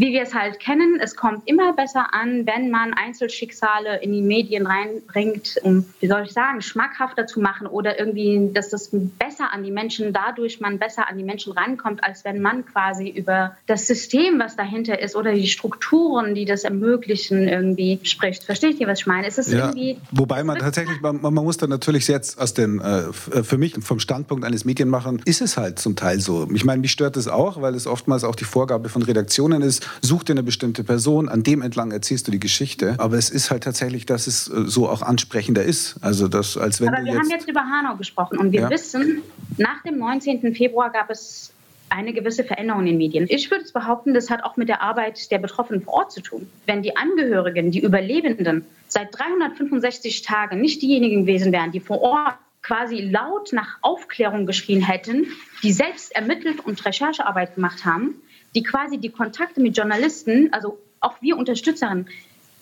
wie 0.00 0.14
wir 0.14 0.22
es 0.22 0.34
halt 0.34 0.58
kennen, 0.60 0.98
es 0.98 1.14
kommt 1.14 1.42
immer 1.44 1.74
besser 1.74 2.14
an, 2.14 2.46
wenn 2.46 2.70
man 2.70 2.94
Einzelschicksale 2.94 4.02
in 4.02 4.12
die 4.14 4.22
Medien 4.22 4.66
reinbringt, 4.66 5.56
um, 5.62 5.84
wie 6.00 6.06
soll 6.06 6.22
ich 6.24 6.32
sagen, 6.32 6.62
schmackhafter 6.62 7.26
zu 7.26 7.38
machen 7.38 7.66
oder 7.66 7.98
irgendwie, 7.98 8.50
dass 8.54 8.70
das 8.70 8.88
besser 8.92 9.52
an 9.52 9.62
die 9.62 9.70
Menschen, 9.70 10.14
dadurch 10.14 10.58
man 10.58 10.78
besser 10.78 11.06
an 11.06 11.18
die 11.18 11.22
Menschen 11.22 11.52
rankommt, 11.52 12.02
als 12.02 12.24
wenn 12.24 12.40
man 12.40 12.64
quasi 12.64 13.10
über 13.10 13.58
das 13.66 13.86
System, 13.86 14.38
was 14.38 14.56
dahinter 14.56 14.98
ist 14.98 15.16
oder 15.16 15.34
die 15.34 15.46
Strukturen, 15.46 16.34
die 16.34 16.46
das 16.46 16.64
ermöglichen, 16.64 17.46
irgendwie 17.46 18.00
spricht. 18.02 18.44
Versteht 18.44 18.80
ihr, 18.80 18.88
was 18.88 19.00
ich 19.00 19.06
meine? 19.06 19.26
Es 19.26 19.36
ist 19.36 19.52
ja, 19.52 19.66
irgendwie, 19.66 19.98
wobei 20.12 20.42
man 20.44 20.58
tatsächlich, 20.58 20.98
man, 21.02 21.20
man, 21.20 21.34
muss 21.34 21.58
da 21.58 21.66
natürlich 21.66 22.08
jetzt 22.08 22.40
aus 22.40 22.54
dem, 22.54 22.80
äh, 22.80 23.12
für 23.12 23.58
mich 23.58 23.74
vom 23.82 24.00
Standpunkt 24.00 24.46
eines 24.46 24.64
Medienmachers, 24.64 25.16
ist 25.26 25.42
es 25.42 25.58
halt 25.58 25.78
zum 25.78 25.94
Teil 25.94 26.20
so. 26.20 26.48
Ich 26.54 26.64
meine, 26.64 26.80
mich 26.80 26.92
stört 26.92 27.16
das 27.16 27.28
auch, 27.28 27.60
weil 27.60 27.74
es 27.74 27.86
oftmals 27.86 28.24
auch 28.24 28.34
die 28.34 28.44
Vorgabe 28.44 28.88
von 28.88 29.02
Redaktionen 29.02 29.60
ist, 29.60 29.89
such 30.00 30.24
dir 30.24 30.32
eine 30.32 30.42
bestimmte 30.42 30.84
Person, 30.84 31.28
an 31.28 31.42
dem 31.42 31.62
entlang 31.62 31.92
erzählst 31.92 32.26
du 32.26 32.30
die 32.30 32.40
Geschichte. 32.40 32.94
Aber 32.98 33.16
es 33.16 33.30
ist 33.30 33.50
halt 33.50 33.64
tatsächlich, 33.64 34.06
dass 34.06 34.26
es 34.26 34.48
äh, 34.48 34.64
so 34.66 34.88
auch 34.88 35.02
ansprechender 35.02 35.62
ist. 35.62 35.96
Also 36.00 36.28
das, 36.28 36.56
als 36.56 36.80
wenn 36.80 36.88
Aber 36.88 37.04
wir 37.04 37.12
jetzt 37.12 37.22
haben 37.22 37.30
jetzt 37.30 37.48
über 37.48 37.60
Hanau 37.60 37.96
gesprochen 37.96 38.38
und 38.38 38.52
wir 38.52 38.62
ja. 38.62 38.70
wissen, 38.70 39.22
nach 39.56 39.82
dem 39.82 39.98
19. 39.98 40.54
Februar 40.54 40.90
gab 40.90 41.10
es 41.10 41.52
eine 41.90 42.12
gewisse 42.12 42.44
Veränderung 42.44 42.82
in 42.82 42.86
den 42.86 42.98
Medien. 42.98 43.26
Ich 43.28 43.50
würde 43.50 43.64
behaupten, 43.72 44.14
das 44.14 44.30
hat 44.30 44.44
auch 44.44 44.56
mit 44.56 44.68
der 44.68 44.80
Arbeit 44.80 45.30
der 45.30 45.38
Betroffenen 45.38 45.82
vor 45.82 45.94
Ort 45.94 46.12
zu 46.12 46.20
tun. 46.20 46.48
Wenn 46.66 46.82
die 46.82 46.96
Angehörigen, 46.96 47.70
die 47.70 47.80
Überlebenden 47.80 48.64
seit 48.88 49.08
365 49.18 50.22
Tagen 50.22 50.60
nicht 50.60 50.82
diejenigen 50.82 51.26
gewesen 51.26 51.52
wären, 51.52 51.72
die 51.72 51.80
vor 51.80 52.00
Ort 52.00 52.34
quasi 52.62 53.00
laut 53.00 53.52
nach 53.52 53.78
Aufklärung 53.82 54.46
geschrien 54.46 54.82
hätten, 54.82 55.26
die 55.62 55.72
selbst 55.72 56.14
ermittelt 56.14 56.60
und 56.64 56.84
Recherchearbeit 56.84 57.54
gemacht 57.54 57.84
haben, 57.84 58.14
die 58.54 58.62
quasi 58.62 58.98
die 58.98 59.10
Kontakte 59.10 59.60
mit 59.60 59.76
Journalisten, 59.76 60.52
also 60.52 60.78
auch 61.00 61.20
wir 61.20 61.36
Unterstützerinnen, 61.36 62.08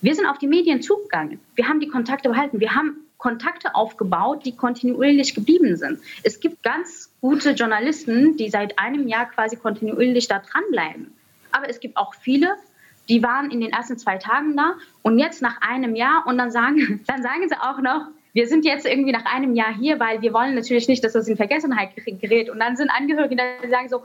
wir 0.00 0.14
sind 0.14 0.26
auf 0.26 0.38
die 0.38 0.46
Medien 0.46 0.80
zugegangen. 0.80 1.40
Wir 1.56 1.68
haben 1.68 1.80
die 1.80 1.88
Kontakte 1.88 2.28
behalten. 2.28 2.60
Wir 2.60 2.74
haben 2.74 2.98
Kontakte 3.16 3.74
aufgebaut, 3.74 4.44
die 4.44 4.54
kontinuierlich 4.54 5.34
geblieben 5.34 5.76
sind. 5.76 5.98
Es 6.22 6.38
gibt 6.38 6.62
ganz 6.62 7.10
gute 7.20 7.50
Journalisten, 7.50 8.36
die 8.36 8.48
seit 8.48 8.78
einem 8.78 9.08
Jahr 9.08 9.26
quasi 9.26 9.56
kontinuierlich 9.56 10.28
da 10.28 10.38
dranbleiben. 10.38 11.12
Aber 11.50 11.68
es 11.68 11.80
gibt 11.80 11.96
auch 11.96 12.14
viele, 12.14 12.54
die 13.08 13.22
waren 13.22 13.50
in 13.50 13.60
den 13.60 13.72
ersten 13.72 13.98
zwei 13.98 14.18
Tagen 14.18 14.56
da 14.56 14.74
und 15.02 15.18
jetzt 15.18 15.42
nach 15.42 15.60
einem 15.60 15.96
Jahr 15.96 16.24
und 16.26 16.38
dann 16.38 16.52
sagen, 16.52 17.02
dann 17.08 17.22
sagen 17.22 17.48
sie 17.48 17.56
auch 17.56 17.80
noch, 17.80 18.06
wir 18.34 18.46
sind 18.46 18.64
jetzt 18.64 18.86
irgendwie 18.86 19.10
nach 19.10 19.24
einem 19.24 19.56
Jahr 19.56 19.74
hier, 19.74 19.98
weil 19.98 20.22
wir 20.22 20.32
wollen 20.32 20.54
natürlich 20.54 20.86
nicht, 20.86 21.02
dass 21.02 21.14
das 21.14 21.26
in 21.26 21.36
Vergessenheit 21.36 21.90
gerät. 21.96 22.50
Und 22.50 22.60
dann 22.60 22.76
sind 22.76 22.88
Angehörige, 22.90 23.34
die 23.34 23.68
sagen 23.68 23.88
so, 23.88 24.04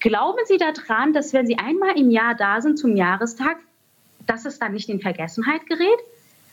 Glauben 0.00 0.38
Sie 0.46 0.56
daran, 0.56 1.12
dass 1.12 1.32
wenn 1.32 1.46
Sie 1.46 1.58
einmal 1.58 1.98
im 1.98 2.10
Jahr 2.10 2.34
da 2.34 2.60
sind 2.60 2.78
zum 2.78 2.96
Jahrestag, 2.96 3.58
dass 4.26 4.46
es 4.46 4.58
dann 4.58 4.72
nicht 4.72 4.88
in 4.88 5.00
Vergessenheit 5.00 5.66
gerät? 5.66 5.98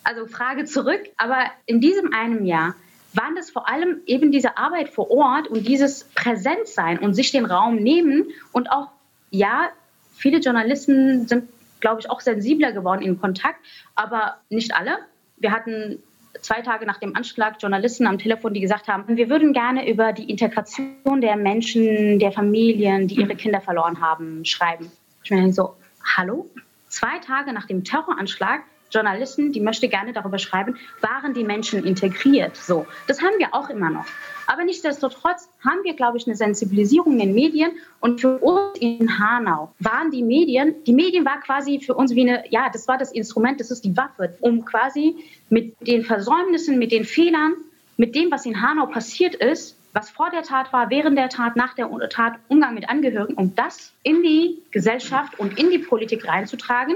Also 0.04 0.28
Frage 0.28 0.66
zurück. 0.66 1.02
Aber 1.18 1.46
in 1.66 1.80
diesem 1.80 2.14
einem 2.14 2.46
Jahr 2.46 2.76
waren 3.14 3.36
das 3.36 3.50
vor 3.50 3.70
allem 3.70 4.02
eben 4.06 4.32
diese 4.32 4.58
Arbeit 4.58 4.90
vor 4.90 5.10
Ort 5.10 5.48
und 5.48 5.66
dieses 5.68 6.04
Präsentsein 6.16 7.00
und 7.00 7.14
sich 7.14 7.32
den 7.32 7.46
Raum 7.46 7.78
nehmen 7.78 8.28
und 8.52 8.72
auch, 8.72 8.90
ja, 9.32 9.70
viele 10.16 10.40
Journalisten 10.40 11.28
sind, 11.28 11.50
glaube 11.80 12.02
ich, 12.02 12.10
auch 12.10 12.20
sensibler 12.20 12.74
geworden 12.74 13.02
in 13.02 13.20
Kontakt, 13.20 13.60
aber 13.96 14.38
nicht 14.50 14.76
alle. 14.76 15.00
Wir 15.38 15.52
hatten 15.52 16.04
zwei 16.42 16.62
Tage 16.62 16.86
nach 16.86 16.98
dem 16.98 17.16
Anschlag 17.16 17.56
Journalisten 17.60 18.08
am 18.08 18.18
Telefon, 18.18 18.54
die 18.54 18.62
gesagt 18.62 18.88
haben, 18.88 19.18
wir 19.18 19.30
würden 19.30 19.54
gerne 19.54 19.90
über 19.90 20.14
die 20.14 20.30
Integration 20.30 21.22
der 21.22 21.36
Menschen, 21.36 22.20
der 22.20 22.32
Familien, 22.32 23.08
die 23.08 23.16
ihre 23.16 23.36
Kinder 23.36 23.62
verloren 23.62 24.02
haben, 24.02 24.44
schreiben. 24.46 24.92
Ich 25.24 25.32
meine 25.32 25.52
so, 25.52 25.76
hallo? 26.16 26.50
Zwei 26.88 27.20
Tage 27.20 27.52
nach 27.52 27.68
dem 27.68 27.84
Terroranschlag 27.84 28.62
Journalisten, 28.92 29.52
die 29.52 29.60
möchte 29.60 29.88
gerne 29.90 30.14
darüber 30.14 30.38
schreiben, 30.40 30.78
waren 31.02 31.34
die 31.34 31.44
Menschen 31.44 31.84
integriert. 31.86 32.56
So, 32.56 32.86
das 33.08 33.22
haben 33.22 33.38
wir 33.38 33.54
auch 33.54 33.70
immer 33.70 33.90
noch. 33.90 34.06
Aber 34.48 34.64
nichtsdestotrotz 34.64 35.50
haben 35.64 35.84
wir, 35.84 35.94
glaube 35.94 36.18
ich, 36.18 36.26
eine 36.26 36.36
Sensibilisierung 36.36 37.14
in 37.14 37.20
den 37.20 37.34
Medien. 37.34 37.72
Und 38.00 38.22
für 38.22 38.38
uns 38.38 38.78
in 38.80 39.20
Hanau 39.20 39.74
waren 39.80 40.10
die 40.10 40.24
Medien, 40.24 40.76
die 40.86 40.94
Medien 40.94 41.26
war 41.26 41.40
quasi 41.42 41.80
für 41.80 41.94
uns 41.94 42.16
wie 42.16 42.22
eine, 42.22 42.44
ja, 42.50 42.70
das 42.72 42.88
war 42.88 42.98
das 42.98 43.12
Instrument, 43.12 43.60
das 43.60 43.72
ist 43.72 43.84
die 43.84 43.96
Waffe, 43.98 44.38
um 44.40 44.64
quasi 44.64 45.16
mit 45.50 45.76
den 45.86 46.04
Versäumnissen, 46.04 46.80
mit 46.80 46.92
den 46.92 47.04
Fehlern, 47.04 47.56
mit 47.98 48.16
dem, 48.16 48.32
was 48.32 48.46
in 48.46 48.62
Hanau 48.62 48.86
passiert 48.86 49.36
ist, 49.36 49.76
was 49.94 50.10
vor 50.12 50.30
der 50.30 50.44
Tat 50.44 50.72
war, 50.72 50.90
während 50.90 51.18
der 51.18 51.30
Tat, 51.30 51.56
nach 51.56 51.74
der 51.74 51.90
Tat, 52.10 52.34
Umgang 52.48 52.76
mit 52.76 52.88
Angehörigen, 52.88 53.34
um 53.34 53.56
das 53.56 53.94
in 54.04 54.22
die 54.22 54.62
Gesellschaft 54.72 55.40
und 55.40 55.60
in 55.60 55.72
die 55.72 55.80
Politik 55.80 56.28
reinzutragen, 56.28 56.96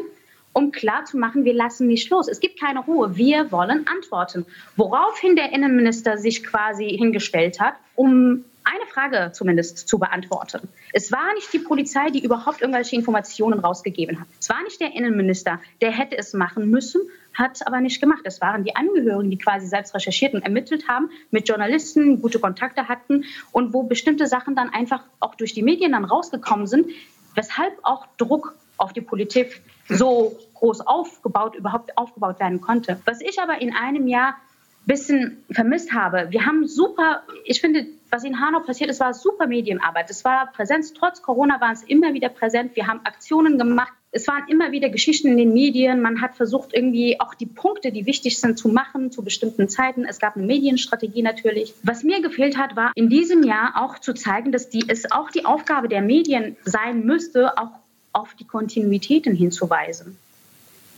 um 0.53 0.71
klarzumachen, 0.71 1.45
wir 1.45 1.53
lassen 1.53 1.87
nicht 1.87 2.09
los. 2.09 2.27
Es 2.27 2.39
gibt 2.39 2.59
keine 2.59 2.79
Ruhe. 2.81 3.15
Wir 3.15 3.51
wollen 3.51 3.87
Antworten. 3.87 4.45
Woraufhin 4.75 5.35
der 5.35 5.53
Innenminister 5.53 6.17
sich 6.17 6.43
quasi 6.43 6.89
hingestellt 6.89 7.59
hat, 7.59 7.75
um 7.95 8.43
eine 8.63 8.85
Frage 8.85 9.31
zumindest 9.31 9.87
zu 9.87 9.97
beantworten. 9.97 10.67
Es 10.93 11.11
war 11.11 11.33
nicht 11.33 11.51
die 11.51 11.59
Polizei, 11.59 12.09
die 12.11 12.23
überhaupt 12.23 12.61
irgendwelche 12.61 12.95
Informationen 12.95 13.59
rausgegeben 13.59 14.19
hat. 14.19 14.27
Es 14.39 14.49
war 14.49 14.61
nicht 14.63 14.79
der 14.79 14.93
Innenminister, 14.93 15.59
der 15.81 15.91
hätte 15.91 16.17
es 16.17 16.33
machen 16.33 16.69
müssen, 16.69 17.01
hat 17.33 17.65
aber 17.65 17.79
nicht 17.79 17.99
gemacht. 17.99 18.21
Es 18.25 18.39
waren 18.41 18.63
die 18.63 18.75
Angehörigen, 18.75 19.31
die 19.31 19.37
quasi 19.37 19.65
selbst 19.65 19.95
recherchiert 19.95 20.33
und 20.33 20.43
ermittelt 20.43 20.87
haben, 20.87 21.09
mit 21.31 21.47
Journalisten 21.47 22.21
gute 22.21 22.39
Kontakte 22.39 22.87
hatten 22.87 23.23
und 23.51 23.73
wo 23.73 23.83
bestimmte 23.83 24.27
Sachen 24.27 24.55
dann 24.55 24.69
einfach 24.69 25.03
auch 25.19 25.35
durch 25.35 25.53
die 25.53 25.63
Medien 25.63 25.93
dann 25.93 26.05
rausgekommen 26.05 26.67
sind, 26.67 26.87
weshalb 27.33 27.73
auch 27.83 28.05
Druck 28.17 28.53
auf 28.77 28.93
die 28.93 29.01
Politik 29.01 29.61
so 29.89 30.37
groß 30.55 30.81
aufgebaut, 30.81 31.55
überhaupt 31.55 31.97
aufgebaut 31.97 32.39
werden 32.39 32.61
konnte. 32.61 32.99
Was 33.05 33.21
ich 33.21 33.39
aber 33.39 33.61
in 33.61 33.73
einem 33.75 34.07
Jahr 34.07 34.29
ein 34.29 34.85
bisschen 34.85 35.43
vermisst 35.51 35.91
habe, 35.93 36.27
wir 36.29 36.45
haben 36.45 36.67
super, 36.67 37.23
ich 37.45 37.61
finde, 37.61 37.87
was 38.11 38.23
in 38.23 38.39
Hanau 38.39 38.59
passiert 38.59 38.89
ist, 38.89 38.99
war 38.99 39.13
super 39.13 39.47
Medienarbeit. 39.47 40.09
Es 40.09 40.25
war 40.25 40.51
Präsenz, 40.51 40.93
trotz 40.93 41.21
Corona 41.21 41.61
waren 41.61 41.73
es 41.73 41.83
immer 41.83 42.13
wieder 42.13 42.29
präsent. 42.29 42.75
Wir 42.75 42.87
haben 42.87 42.99
Aktionen 43.05 43.57
gemacht. 43.57 43.93
Es 44.13 44.27
waren 44.27 44.45
immer 44.49 44.73
wieder 44.73 44.89
Geschichten 44.89 45.29
in 45.29 45.37
den 45.37 45.53
Medien. 45.53 46.01
Man 46.01 46.21
hat 46.21 46.35
versucht, 46.35 46.73
irgendwie 46.73 47.21
auch 47.21 47.33
die 47.33 47.45
Punkte, 47.45 47.93
die 47.93 48.05
wichtig 48.05 48.39
sind, 48.39 48.59
zu 48.59 48.67
machen 48.67 49.11
zu 49.11 49.23
bestimmten 49.23 49.69
Zeiten. 49.69 50.03
Es 50.03 50.19
gab 50.19 50.35
eine 50.35 50.45
Medienstrategie 50.45 51.21
natürlich. 51.21 51.73
Was 51.83 52.03
mir 52.03 52.21
gefehlt 52.21 52.57
hat, 52.57 52.75
war 52.75 52.91
in 52.95 53.09
diesem 53.09 53.43
Jahr 53.43 53.81
auch 53.81 53.99
zu 53.99 54.13
zeigen, 54.13 54.51
dass 54.51 54.69
die, 54.69 54.83
es 54.89 55.09
auch 55.11 55.31
die 55.31 55.45
Aufgabe 55.45 55.87
der 55.87 56.01
Medien 56.01 56.57
sein 56.65 57.05
müsste, 57.05 57.57
auch 57.57 57.71
auf 58.13 58.33
die 58.35 58.45
Kontinuitäten 58.45 59.35
hinzuweisen. 59.35 60.17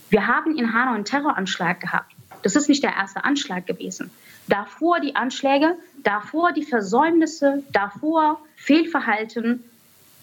Wir 0.09 0.27
haben 0.27 0.57
in 0.57 0.73
Hanau 0.73 0.93
einen 0.93 1.05
Terroranschlag 1.05 1.79
gehabt. 1.79 2.13
Das 2.43 2.55
ist 2.55 2.69
nicht 2.69 2.83
der 2.83 2.93
erste 2.93 3.23
Anschlag 3.23 3.65
gewesen. 3.65 4.11
Davor 4.47 4.99
die 4.99 5.15
Anschläge, 5.15 5.75
davor 6.03 6.51
die 6.51 6.63
Versäumnisse, 6.63 7.63
davor 7.71 8.39
Fehlverhalten, 8.57 9.63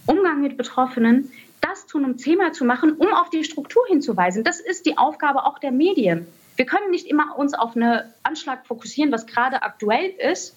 Umgang 0.06 0.42
mit 0.42 0.56
Betroffenen, 0.56 1.30
das 1.60 1.86
zu 1.86 1.98
einem 1.98 2.16
Thema 2.16 2.52
zu 2.52 2.64
machen, 2.64 2.92
um 2.92 3.12
auf 3.12 3.30
die 3.30 3.44
Struktur 3.44 3.82
hinzuweisen. 3.88 4.44
Das 4.44 4.60
ist 4.60 4.86
die 4.86 4.98
Aufgabe 4.98 5.44
auch 5.44 5.58
der 5.58 5.72
Medien. 5.72 6.26
Wir 6.56 6.66
können 6.66 6.90
nicht 6.90 7.06
immer 7.06 7.38
uns 7.38 7.54
auf 7.54 7.76
einen 7.76 8.02
Anschlag 8.22 8.66
fokussieren, 8.66 9.12
was 9.12 9.26
gerade 9.26 9.62
aktuell 9.62 10.10
ist, 10.10 10.54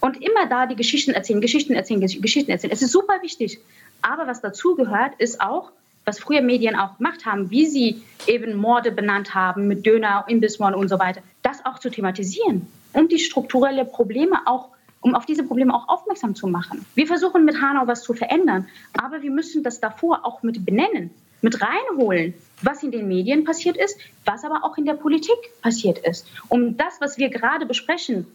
und 0.00 0.22
immer 0.22 0.46
da 0.46 0.66
die 0.66 0.76
Geschichten 0.76 1.12
erzählen, 1.12 1.40
Geschichten 1.40 1.74
erzählen, 1.74 2.00
Geschichten 2.00 2.50
erzählen. 2.50 2.72
Es 2.72 2.82
ist 2.82 2.92
super 2.92 3.20
wichtig. 3.22 3.60
Aber 4.02 4.26
was 4.26 4.40
dazu 4.40 4.74
gehört, 4.74 5.14
ist 5.18 5.40
auch, 5.40 5.72
was 6.04 6.18
früher 6.18 6.42
Medien 6.42 6.76
auch 6.76 6.96
gemacht 6.96 7.26
haben, 7.26 7.50
wie 7.50 7.66
sie 7.66 8.02
eben 8.26 8.56
Morde 8.56 8.90
benannt 8.90 9.34
haben 9.34 9.68
mit 9.68 9.86
Döner, 9.86 10.24
Imbissmord 10.28 10.74
und 10.74 10.88
so 10.88 10.98
weiter, 10.98 11.22
das 11.42 11.64
auch 11.64 11.78
zu 11.78 11.90
thematisieren, 11.90 12.66
um 12.92 13.08
die 13.08 13.18
strukturellen 13.18 13.90
Probleme 13.90 14.40
auch, 14.46 14.68
um 15.00 15.14
auf 15.14 15.26
diese 15.26 15.44
Probleme 15.44 15.74
auch 15.74 15.88
aufmerksam 15.88 16.34
zu 16.34 16.46
machen. 16.46 16.84
Wir 16.94 17.06
versuchen 17.06 17.44
mit 17.44 17.60
Hanau 17.60 17.86
was 17.86 18.02
zu 18.02 18.14
verändern, 18.14 18.68
aber 18.98 19.22
wir 19.22 19.30
müssen 19.30 19.62
das 19.62 19.80
davor 19.80 20.24
auch 20.24 20.42
mit 20.42 20.64
benennen, 20.64 21.10
mit 21.42 21.60
reinholen, 21.62 22.34
was 22.62 22.82
in 22.82 22.90
den 22.90 23.08
Medien 23.08 23.44
passiert 23.44 23.76
ist, 23.76 23.98
was 24.24 24.44
aber 24.44 24.64
auch 24.64 24.76
in 24.76 24.84
der 24.84 24.94
Politik 24.94 25.36
passiert 25.62 25.98
ist, 25.98 26.26
um 26.48 26.76
das, 26.76 27.00
was 27.00 27.18
wir 27.18 27.30
gerade 27.30 27.66
besprechen, 27.66 28.26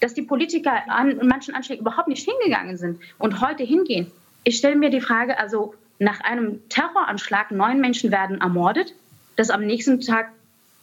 dass 0.00 0.12
die 0.12 0.22
Politiker 0.22 0.72
an 0.88 1.20
manchen 1.26 1.54
Anschlägen 1.54 1.82
überhaupt 1.82 2.08
nicht 2.08 2.28
hingegangen 2.28 2.76
sind 2.76 3.00
und 3.18 3.40
heute 3.40 3.62
hingehen. 3.62 4.10
Ich 4.48 4.58
stelle 4.58 4.76
mir 4.76 4.90
die 4.90 5.00
Frage, 5.00 5.40
also 5.40 5.74
nach 5.98 6.20
einem 6.20 6.60
Terroranschlag, 6.68 7.50
neun 7.50 7.80
Menschen 7.80 8.12
werden 8.12 8.40
ermordet, 8.40 8.94
dass 9.34 9.50
am 9.50 9.66
nächsten 9.66 10.00
Tag, 10.00 10.30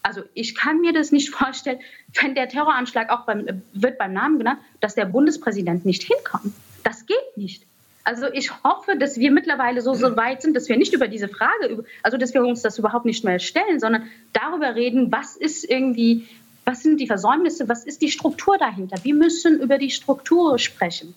also 0.01 0.21
ich 0.33 0.53
kann 0.53 0.81
mir 0.81 0.91
das 0.91 1.13
nicht 1.13 1.29
vorstellen, 1.33 1.79
wenn 2.21 2.35
der 2.35 2.49
Terroranschlag 2.49 3.09
auch 3.09 3.21
beim, 3.25 3.63
wird 3.71 3.97
beim 3.97 4.11
Namen 4.11 4.37
genannt, 4.37 4.59
dass 4.81 4.95
der 4.95 5.05
Bundespräsident 5.05 5.85
nicht 5.85 6.03
hinkommt. 6.03 6.53
Das 6.83 7.05
geht 7.05 7.37
nicht. 7.37 7.63
Also 8.03 8.25
ich 8.33 8.51
hoffe, 8.65 8.97
dass 8.97 9.17
wir 9.17 9.31
mittlerweile 9.31 9.81
so, 9.81 9.93
so 9.93 10.17
weit 10.17 10.41
sind, 10.41 10.57
dass 10.57 10.67
wir 10.67 10.75
nicht 10.75 10.91
über 10.91 11.07
diese 11.07 11.29
Frage, 11.29 11.85
also 12.01 12.17
dass 12.17 12.33
wir 12.33 12.43
uns 12.43 12.63
das 12.63 12.77
überhaupt 12.77 13.05
nicht 13.05 13.23
mehr 13.23 13.39
stellen, 13.39 13.79
sondern 13.79 14.09
darüber 14.33 14.75
reden, 14.75 15.09
was 15.09 15.37
ist 15.37 15.63
irgendwie, 15.63 16.27
was 16.65 16.83
sind 16.83 16.99
die 16.99 17.07
Versäumnisse, 17.07 17.69
was 17.69 17.85
ist 17.85 18.01
die 18.01 18.11
Struktur 18.11 18.57
dahinter. 18.57 18.97
Wir 19.03 19.15
müssen 19.15 19.61
über 19.61 19.77
die 19.77 19.89
Struktur 19.89 20.59
sprechen. 20.59 21.15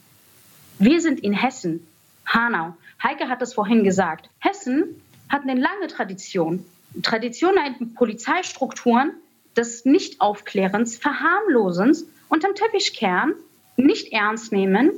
Wir 0.78 1.00
sind 1.00 1.18
in 1.18 1.32
Hessen, 1.32 1.84
Hanau. 2.26 2.76
Heike 3.02 3.28
hat 3.28 3.42
es 3.42 3.54
vorhin 3.54 3.84
gesagt. 3.84 4.28
Hessen 4.38 5.00
hat 5.28 5.42
eine 5.42 5.58
lange 5.60 5.86
Tradition. 5.88 6.64
Tradition 7.02 7.54
in 7.56 7.94
Polizeistrukturen 7.94 9.12
des 9.56 9.84
Nicht-Aufklärens, 9.84 10.96
Verharmlosens, 10.98 12.06
unterm 12.28 12.54
Teppich 12.54 12.94
kehren, 12.94 13.34
nicht 13.76 14.12
ernst 14.12 14.52
nehmen, 14.52 14.90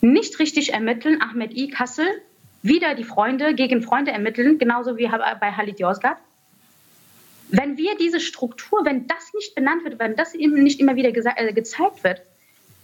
nicht 0.00 0.38
richtig 0.38 0.72
ermitteln. 0.72 1.20
Ahmed 1.20 1.56
I. 1.56 1.68
Kassel, 1.68 2.06
wieder 2.62 2.94
die 2.94 3.04
Freunde 3.04 3.54
gegen 3.54 3.82
Freunde 3.82 4.10
ermitteln, 4.10 4.58
genauso 4.58 4.96
wie 4.96 5.08
bei 5.40 5.52
Halit 5.52 5.80
Yozgat. 5.80 6.18
Wenn 7.50 7.76
wir 7.76 7.96
diese 7.96 8.20
Struktur, 8.20 8.84
wenn 8.84 9.06
das 9.06 9.32
nicht 9.34 9.54
benannt 9.54 9.84
wird, 9.84 9.98
wenn 9.98 10.16
das 10.16 10.34
eben 10.34 10.62
nicht 10.62 10.80
immer 10.80 10.96
wieder 10.96 11.08
äh, 11.08 11.52
gezeigt 11.52 12.04
wird, 12.04 12.20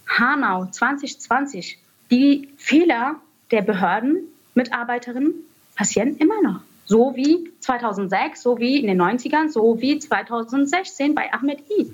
Hanau 0.07 0.65
2020, 0.65 1.77
die 2.09 2.49
Fehler 2.57 3.21
der 3.51 3.61
Behördenmitarbeiterinnen 3.61 5.33
passieren 5.75 6.17
immer 6.17 6.41
noch. 6.41 6.61
So 6.85 7.15
wie 7.15 7.51
2006, 7.59 8.41
so 8.41 8.59
wie 8.59 8.79
in 8.79 8.87
den 8.87 9.01
90ern, 9.01 9.49
so 9.49 9.81
wie 9.81 9.97
2016 9.97 11.15
bei 11.15 11.33
Ahmed 11.33 11.59
I. 11.69 11.91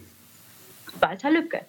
Walter 1.00 1.32
Lücke. 1.32 1.62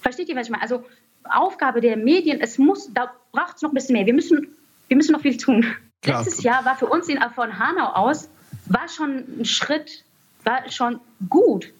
Versteht 0.00 0.28
ihr, 0.28 0.36
was 0.36 0.46
ich 0.46 0.50
meine? 0.50 0.62
Also 0.62 0.84
Aufgabe 1.24 1.80
der 1.80 1.96
Medien, 1.96 2.40
es 2.40 2.58
muss, 2.58 2.92
da 2.92 3.12
braucht 3.32 3.56
es 3.56 3.62
noch 3.62 3.70
ein 3.70 3.74
bisschen 3.74 3.92
mehr. 3.92 4.06
Wir 4.06 4.14
müssen, 4.14 4.48
wir 4.88 4.96
müssen 4.96 5.12
noch 5.12 5.20
viel 5.20 5.36
tun. 5.36 5.64
Klar. 6.02 6.24
Letztes 6.24 6.42
Jahr 6.42 6.64
war 6.64 6.76
für 6.76 6.86
uns 6.86 7.08
in, 7.08 7.18
von 7.34 7.58
Hanau 7.58 7.92
aus, 7.92 8.28
war 8.66 8.88
schon 8.88 9.24
ein 9.40 9.44
Schritt, 9.44 10.04
war 10.44 10.68
schon 10.70 11.00
gut. 11.28 11.72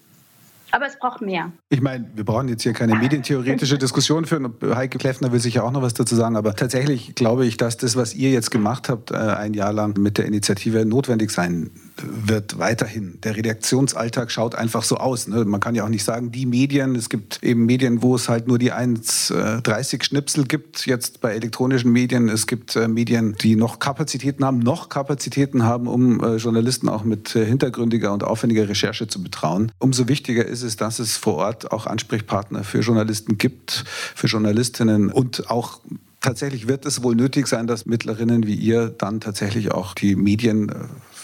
Aber 0.72 0.86
es 0.86 0.98
braucht 0.98 1.20
mehr. 1.20 1.52
Ich 1.68 1.80
meine, 1.80 2.10
wir 2.14 2.24
brauchen 2.24 2.48
jetzt 2.48 2.62
hier 2.62 2.72
keine 2.72 2.94
medientheoretische 2.96 3.78
Diskussion 3.78 4.24
führen. 4.24 4.52
Heike 4.62 4.98
Kleffner 4.98 5.32
will 5.32 5.40
sicher 5.40 5.64
auch 5.64 5.70
noch 5.70 5.82
was 5.82 5.94
dazu 5.94 6.14
sagen. 6.14 6.36
Aber 6.36 6.54
tatsächlich 6.54 7.14
glaube 7.14 7.46
ich, 7.46 7.56
dass 7.56 7.76
das, 7.76 7.96
was 7.96 8.14
ihr 8.14 8.30
jetzt 8.30 8.50
gemacht 8.50 8.88
habt, 8.88 9.10
äh, 9.10 9.16
ein 9.16 9.54
Jahr 9.54 9.72
lang 9.72 9.98
mit 9.98 10.18
der 10.18 10.26
Initiative 10.26 10.84
notwendig 10.84 11.30
sein 11.30 11.70
wird 12.02 12.58
weiterhin. 12.58 13.18
Der 13.22 13.36
Redaktionsalltag 13.36 14.30
schaut 14.30 14.54
einfach 14.54 14.82
so 14.82 14.96
aus. 14.96 15.28
Ne? 15.28 15.44
Man 15.44 15.60
kann 15.60 15.74
ja 15.74 15.84
auch 15.84 15.88
nicht 15.88 16.04
sagen, 16.04 16.30
die 16.30 16.46
Medien, 16.46 16.94
es 16.94 17.08
gibt 17.08 17.42
eben 17.42 17.66
Medien, 17.66 18.02
wo 18.02 18.14
es 18.14 18.28
halt 18.28 18.48
nur 18.48 18.58
die 18.58 18.72
1,30 18.72 20.04
Schnipsel 20.04 20.44
gibt, 20.44 20.86
jetzt 20.86 21.20
bei 21.20 21.34
elektronischen 21.34 21.92
Medien. 21.92 22.28
Es 22.28 22.46
gibt 22.46 22.76
äh, 22.76 22.88
Medien, 22.88 23.34
die 23.42 23.56
noch 23.56 23.78
Kapazitäten 23.78 24.44
haben, 24.44 24.58
noch 24.58 24.88
Kapazitäten 24.88 25.64
haben, 25.64 25.86
um 25.86 26.22
äh, 26.22 26.36
Journalisten 26.36 26.88
auch 26.88 27.04
mit 27.04 27.34
äh, 27.36 27.44
hintergründiger 27.44 28.12
und 28.12 28.24
aufwendiger 28.24 28.68
Recherche 28.68 29.06
zu 29.06 29.22
betrauen. 29.22 29.72
Umso 29.78 30.08
wichtiger 30.08 30.44
ist 30.44 30.59
es, 30.62 30.76
dass 30.76 30.98
es 30.98 31.16
vor 31.16 31.36
Ort 31.36 31.72
auch 31.72 31.86
Ansprechpartner 31.86 32.64
für 32.64 32.80
Journalisten 32.80 33.38
gibt, 33.38 33.84
für 34.14 34.26
Journalistinnen 34.26 35.10
und 35.10 35.50
auch 35.50 35.80
Tatsächlich 36.22 36.68
wird 36.68 36.84
es 36.84 37.02
wohl 37.02 37.14
nötig 37.14 37.46
sein, 37.46 37.66
dass 37.66 37.86
Mittlerinnen 37.86 38.46
wie 38.46 38.54
ihr 38.54 38.90
dann 38.90 39.20
tatsächlich 39.20 39.72
auch 39.72 39.94
die 39.94 40.16
Medien 40.16 40.70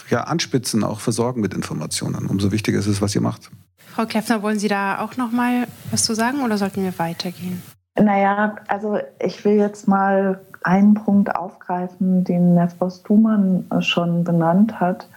ja, 0.09 0.23
anspitzen, 0.23 0.83
auch 0.83 1.01
versorgen 1.01 1.39
mit 1.39 1.53
Informationen. 1.53 2.25
Umso 2.25 2.51
wichtiger 2.51 2.79
ist 2.79 2.87
es, 2.87 2.99
was 2.99 3.13
ihr 3.13 3.21
macht. 3.21 3.51
Frau 3.93 4.07
Kleffner, 4.07 4.41
wollen 4.41 4.57
Sie 4.57 4.67
da 4.67 5.01
auch 5.01 5.15
noch 5.15 5.31
mal 5.31 5.67
was 5.91 6.03
zu 6.03 6.15
sagen 6.15 6.41
oder 6.41 6.57
sollten 6.57 6.81
wir 6.81 6.97
weitergehen? 6.97 7.61
Naja, 7.95 8.55
also 8.67 8.97
ich 9.23 9.45
will 9.45 9.57
jetzt 9.57 9.87
mal 9.87 10.41
einen 10.63 10.95
Punkt 10.95 11.35
aufgreifen, 11.35 12.23
den 12.23 12.55
Nefros 12.55 13.03
Thumann 13.03 13.65
schon 13.81 14.23
benannt 14.23 14.79
hat, 14.79 15.07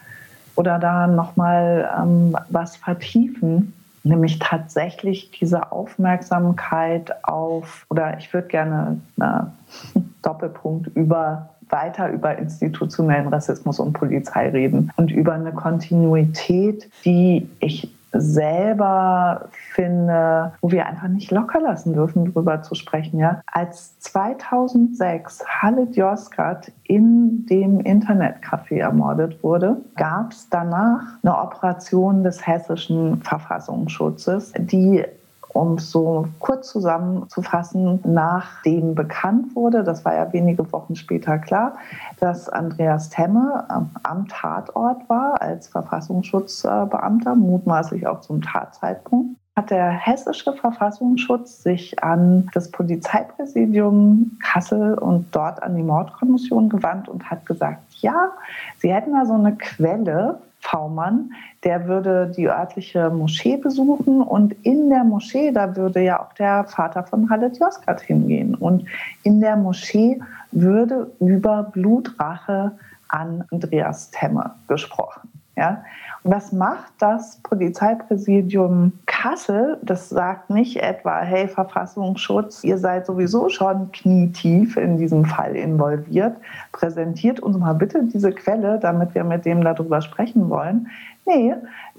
oder 0.57 0.79
da 0.79 1.07
noch 1.07 1.37
mal 1.37 1.91
ähm, 1.99 2.37
was 2.51 2.77
vertiefen, 2.77 3.73
nämlich 4.03 4.39
tatsächlich 4.39 5.31
diese 5.31 5.73
Aufmerksamkeit 5.73 7.25
auf, 7.25 7.87
oder 7.89 8.19
ich 8.19 8.33
würde 8.33 8.49
gerne 8.49 9.01
äh, 9.21 10.01
Doppelpunkt 10.23 10.89
über 10.97 11.51
weiter 11.71 12.11
über 12.11 12.37
institutionellen 12.37 13.29
Rassismus 13.29 13.79
und 13.79 13.93
Polizei 13.93 14.49
reden 14.49 14.93
und 14.97 15.13
über 15.13 15.35
eine 15.35 15.53
Kontinuität, 15.53 16.91
die 17.05 17.49
ich 17.61 17.95
selber 18.13 19.49
finde, 19.73 20.53
wo 20.61 20.71
wir 20.71 20.87
einfach 20.87 21.09
nicht 21.09 21.31
locker 21.31 21.61
lassen 21.61 21.93
dürfen, 21.93 22.27
darüber 22.27 22.63
zu 22.63 22.75
sprechen. 22.75 23.19
Ja? 23.19 23.43
Als 23.47 23.99
2006 24.01 25.45
Halit 25.47 25.97
Yozgat 25.97 26.73
in 26.85 27.47
dem 27.47 27.81
Internetcafé 27.81 28.81
ermordet 28.81 29.43
wurde, 29.43 29.77
gab 29.97 30.33
es 30.33 30.49
danach 30.51 31.03
eine 31.23 31.37
Operation 31.37 32.25
des 32.25 32.47
hessischen 32.47 33.23
Verfassungsschutzes, 33.23 34.53
die 34.59 35.05
um 35.53 35.75
es 35.75 35.91
so 35.91 36.27
kurz 36.39 36.69
zusammenzufassen, 36.69 38.01
nachdem 38.05 38.95
bekannt 38.95 39.55
wurde, 39.57 39.85
das 39.85 40.05
war 40.05 40.15
ja 40.15 40.33
wenige 40.33 40.71
Wochen 40.73 40.97
später 40.97 41.39
klar, 41.39 41.75
dass 42.19 42.49
Andreas 42.49 43.11
Temme 43.11 43.65
am 44.03 44.29
Tatort 44.29 45.09
war 45.09 45.41
als 45.43 45.69
Verfassungsschutzbeamter, 45.69 47.35
mutmaßlich 47.35 48.07
auch 48.07 48.21
zum 48.21 48.43
Tatzeitpunkt 48.43 49.41
hat 49.57 49.71
der 49.71 49.91
hessische 49.91 50.55
Verfassungsschutz 50.55 51.63
sich 51.63 52.03
an 52.03 52.49
das 52.55 52.71
Polizeipräsidium 52.71 54.39
Kassel 54.43 54.95
und 54.95 55.27
dort 55.33 55.63
an 55.63 55.77
die 55.77 55.83
Mordkommission 55.83 56.71
gewandt 56.71 57.09
und 57.09 57.31
hat 57.31 57.45
gesagt, 57.45 57.83
ja, 58.01 58.33
sie 58.79 58.93
hätten 58.93 59.13
da 59.13 59.27
so 59.27 59.35
eine 59.35 59.55
Quelle, 59.57 60.41
V-Mann, 60.61 61.33
der 61.65 61.87
würde 61.87 62.33
die 62.37 62.49
örtliche 62.49 63.11
Moschee 63.11 63.57
besuchen 63.57 64.23
und 64.23 64.53
in 64.65 64.89
der 64.89 65.05
Moschee, 65.05 65.51
da 65.53 65.75
würde 65.75 66.01
ja 66.01 66.23
auch 66.23 66.33
der 66.35 66.65
Vater 66.65 67.05
von 67.05 67.29
Halit 67.31 67.59
Yozgat 67.59 68.03
hingehen. 68.03 68.55
Und 68.55 68.85
in 69.23 69.41
der 69.41 69.57
Moschee 69.57 70.21
würde 70.53 71.11
über 71.19 71.65
Blutrache 71.65 72.73
an 73.09 73.45
Andreas 73.51 74.11
Temme 74.11 74.55
gesprochen. 74.69 75.31
Ja? 75.57 75.83
Was 76.23 76.53
macht 76.53 76.93
das 76.99 77.39
Polizeipräsidium 77.43 78.93
Kassel? 79.07 79.79
Das 79.83 80.11
sagt 80.11 80.51
nicht 80.51 80.77
etwa, 80.77 81.21
hey 81.21 81.49
Verfassungsschutz, 81.49 82.63
ihr 82.63 82.77
seid 82.77 83.07
sowieso 83.07 83.49
schon 83.49 83.91
knietief 83.93 84.77
in 84.77 84.99
diesem 84.99 85.25
Fall 85.25 85.57
involviert. 85.57 86.37
Präsentiert 86.73 87.41
uns 87.41 87.57
mal 87.57 87.73
bitte 87.73 88.05
diese 88.05 88.33
Quelle, 88.33 88.79
damit 88.79 89.15
wir 89.15 89.25
mit 89.25 89.47
dem 89.47 89.65
darüber 89.65 90.03
sprechen 90.03 90.51
wollen. 90.51 90.89
Nee, 91.25 91.55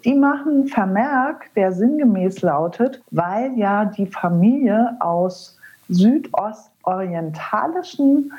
die 0.05 0.13
machen 0.13 0.67
Vermerk, 0.67 1.49
der 1.55 1.71
sinngemäß 1.71 2.41
lautet, 2.41 3.01
weil 3.09 3.57
ja 3.57 3.85
die 3.85 4.05
Familie 4.05 4.95
aus 4.99 5.57
südostorientalischen 5.89 8.31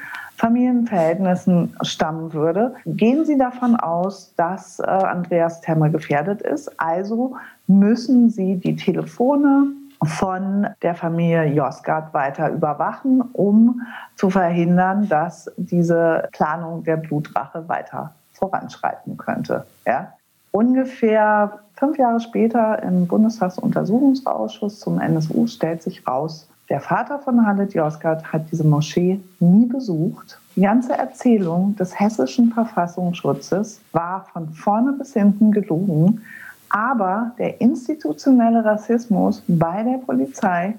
Familienverhältnissen 0.42 1.76
stammen 1.82 2.32
würde, 2.32 2.74
gehen 2.84 3.24
Sie 3.24 3.38
davon 3.38 3.76
aus, 3.76 4.34
dass 4.34 4.80
äh, 4.80 4.82
Andreas 4.82 5.60
Temme 5.60 5.88
gefährdet 5.88 6.42
ist. 6.42 6.80
Also 6.80 7.36
müssen 7.68 8.28
Sie 8.28 8.56
die 8.56 8.74
Telefone 8.74 9.68
von 10.04 10.66
der 10.82 10.96
Familie 10.96 11.44
Josgard 11.44 12.12
weiter 12.12 12.50
überwachen, 12.50 13.20
um 13.32 13.82
zu 14.16 14.30
verhindern, 14.30 15.08
dass 15.08 15.48
diese 15.56 16.28
Planung 16.32 16.82
der 16.82 16.96
Blutrache 16.96 17.68
weiter 17.68 18.12
voranschreiten 18.32 19.16
könnte. 19.16 19.64
Ja? 19.86 20.12
Ungefähr 20.50 21.60
fünf 21.76 21.98
Jahre 21.98 22.18
später 22.18 22.82
im 22.82 23.06
Bundestagsuntersuchungsausschuss 23.06 24.80
zum 24.80 24.98
NSU 24.98 25.46
stellt 25.46 25.84
sich 25.84 26.04
raus, 26.04 26.48
der 26.72 26.80
Vater 26.80 27.18
von 27.18 27.46
Halit 27.46 27.74
Yozgat 27.74 28.32
hat 28.32 28.50
diese 28.50 28.64
Moschee 28.64 29.20
nie 29.40 29.66
besucht. 29.66 30.40
Die 30.56 30.62
ganze 30.62 30.94
Erzählung 30.94 31.76
des 31.76 32.00
hessischen 32.00 32.50
Verfassungsschutzes 32.50 33.82
war 33.92 34.24
von 34.32 34.48
vorne 34.54 34.94
bis 34.94 35.12
hinten 35.12 35.52
gelogen. 35.52 36.22
Aber 36.70 37.32
der 37.36 37.60
institutionelle 37.60 38.64
Rassismus 38.64 39.42
bei 39.48 39.82
der 39.82 39.98
Polizei 39.98 40.74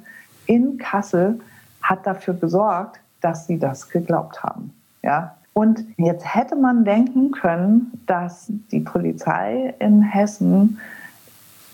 in 0.47 0.79
Kassel 0.79 1.39
hat 1.83 2.07
dafür 2.07 2.33
gesorgt, 2.33 2.99
dass 3.21 3.45
sie 3.45 3.59
das 3.59 3.87
geglaubt 3.87 4.41
haben. 4.41 4.73
Ja? 5.03 5.35
Und 5.53 5.85
jetzt 5.97 6.25
hätte 6.25 6.55
man 6.55 6.85
denken 6.85 7.29
können, 7.29 7.91
dass 8.07 8.47
die 8.71 8.79
Polizei 8.79 9.75
in 9.77 10.01
Hessen 10.01 10.79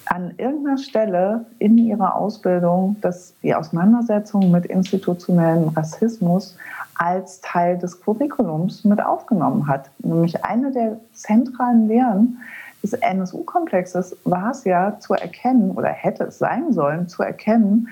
an 0.10 0.34
irgendeiner 0.38 0.78
Stelle 0.80 1.46
in 1.60 1.78
ihrer 1.78 2.16
Ausbildung 2.16 2.96
dass 3.02 3.34
die 3.44 3.54
Auseinandersetzung 3.54 4.50
mit 4.52 4.66
institutionellem 4.66 5.70
Rassismus 5.70 6.58
als 6.96 7.42
Teil 7.42 7.78
des 7.78 8.02
Curriculums 8.02 8.84
mit 8.84 9.02
aufgenommen 9.02 9.68
hat. 9.68 9.90
Nämlich 10.00 10.44
eine 10.44 10.72
der 10.72 11.00
zentralen 11.14 11.88
Lehren 11.88 12.40
des 12.82 12.94
NSU-Komplexes 12.94 14.18
war 14.24 14.52
es 14.52 14.64
ja 14.64 15.00
zu 15.00 15.14
erkennen 15.14 15.72
oder 15.72 15.90
hätte 15.90 16.26
es 16.26 16.40
sein 16.40 16.74
sollen 16.74 17.08
zu 17.08 17.22
erkennen, 17.22 17.88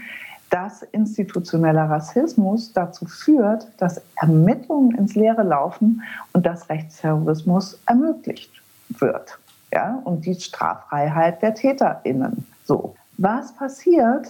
dass 0.50 0.82
institutioneller 0.82 1.90
Rassismus 1.90 2.74
dazu 2.74 3.06
führt, 3.06 3.68
dass 3.78 4.02
Ermittlungen 4.16 4.96
ins 4.98 5.14
Leere 5.14 5.44
laufen 5.44 6.02
und 6.34 6.46
dass 6.46 6.70
Rechtsterrorismus 6.70 7.80
ermöglicht 7.86 8.52
wird 8.90 9.38
ja, 9.72 10.02
und 10.04 10.26
die 10.26 10.36
Straffreiheit 10.36 11.42
der 11.42 11.56
TäterInnen. 11.56 12.46
So, 12.66 12.96
was 13.18 13.52
passiert? 13.54 14.30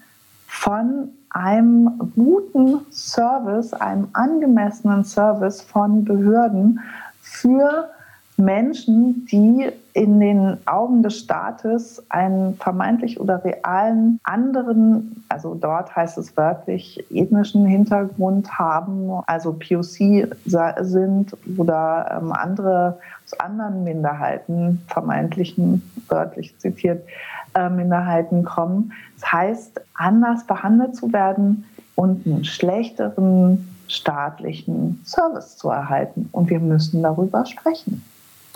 von 0.46 1.10
einem 1.30 2.12
guten 2.14 2.80
Service, 2.90 3.74
einem 3.74 4.08
angemessenen 4.14 5.04
Service 5.04 5.60
von 5.60 6.04
Behörden 6.04 6.80
für 7.20 7.90
Menschen, 8.38 9.26
die 9.30 9.70
in 9.94 10.20
den 10.20 10.58
Augen 10.66 11.02
des 11.02 11.18
Staates 11.18 12.04
einen 12.10 12.54
vermeintlich 12.56 13.18
oder 13.18 13.42
realen 13.42 14.20
anderen, 14.24 15.24
also 15.28 15.54
dort 15.54 15.96
heißt 15.96 16.18
es 16.18 16.36
wörtlich, 16.36 17.04
ethnischen 17.10 17.64
Hintergrund 17.64 18.58
haben, 18.58 19.22
also 19.26 19.54
POC 19.54 20.28
sind 20.80 21.36
oder 21.56 22.18
ähm, 22.20 22.32
andere 22.32 22.98
aus 23.24 23.40
anderen 23.40 23.84
Minderheiten, 23.84 24.82
vermeintlichen 24.86 25.82
wörtlich 26.08 26.56
zitiert, 26.58 27.02
Minderheiten 27.70 28.44
kommen. 28.44 28.92
Das 29.18 29.32
heißt, 29.32 29.80
anders 29.94 30.46
behandelt 30.46 30.94
zu 30.94 31.12
werden 31.12 31.64
und 31.94 32.26
einen 32.26 32.44
schlechteren 32.44 33.66
staatlichen 33.88 35.00
Service 35.04 35.56
zu 35.56 35.70
erhalten. 35.70 36.28
Und 36.32 36.50
wir 36.50 36.60
müssen 36.60 37.02
darüber 37.02 37.46
sprechen. 37.46 38.02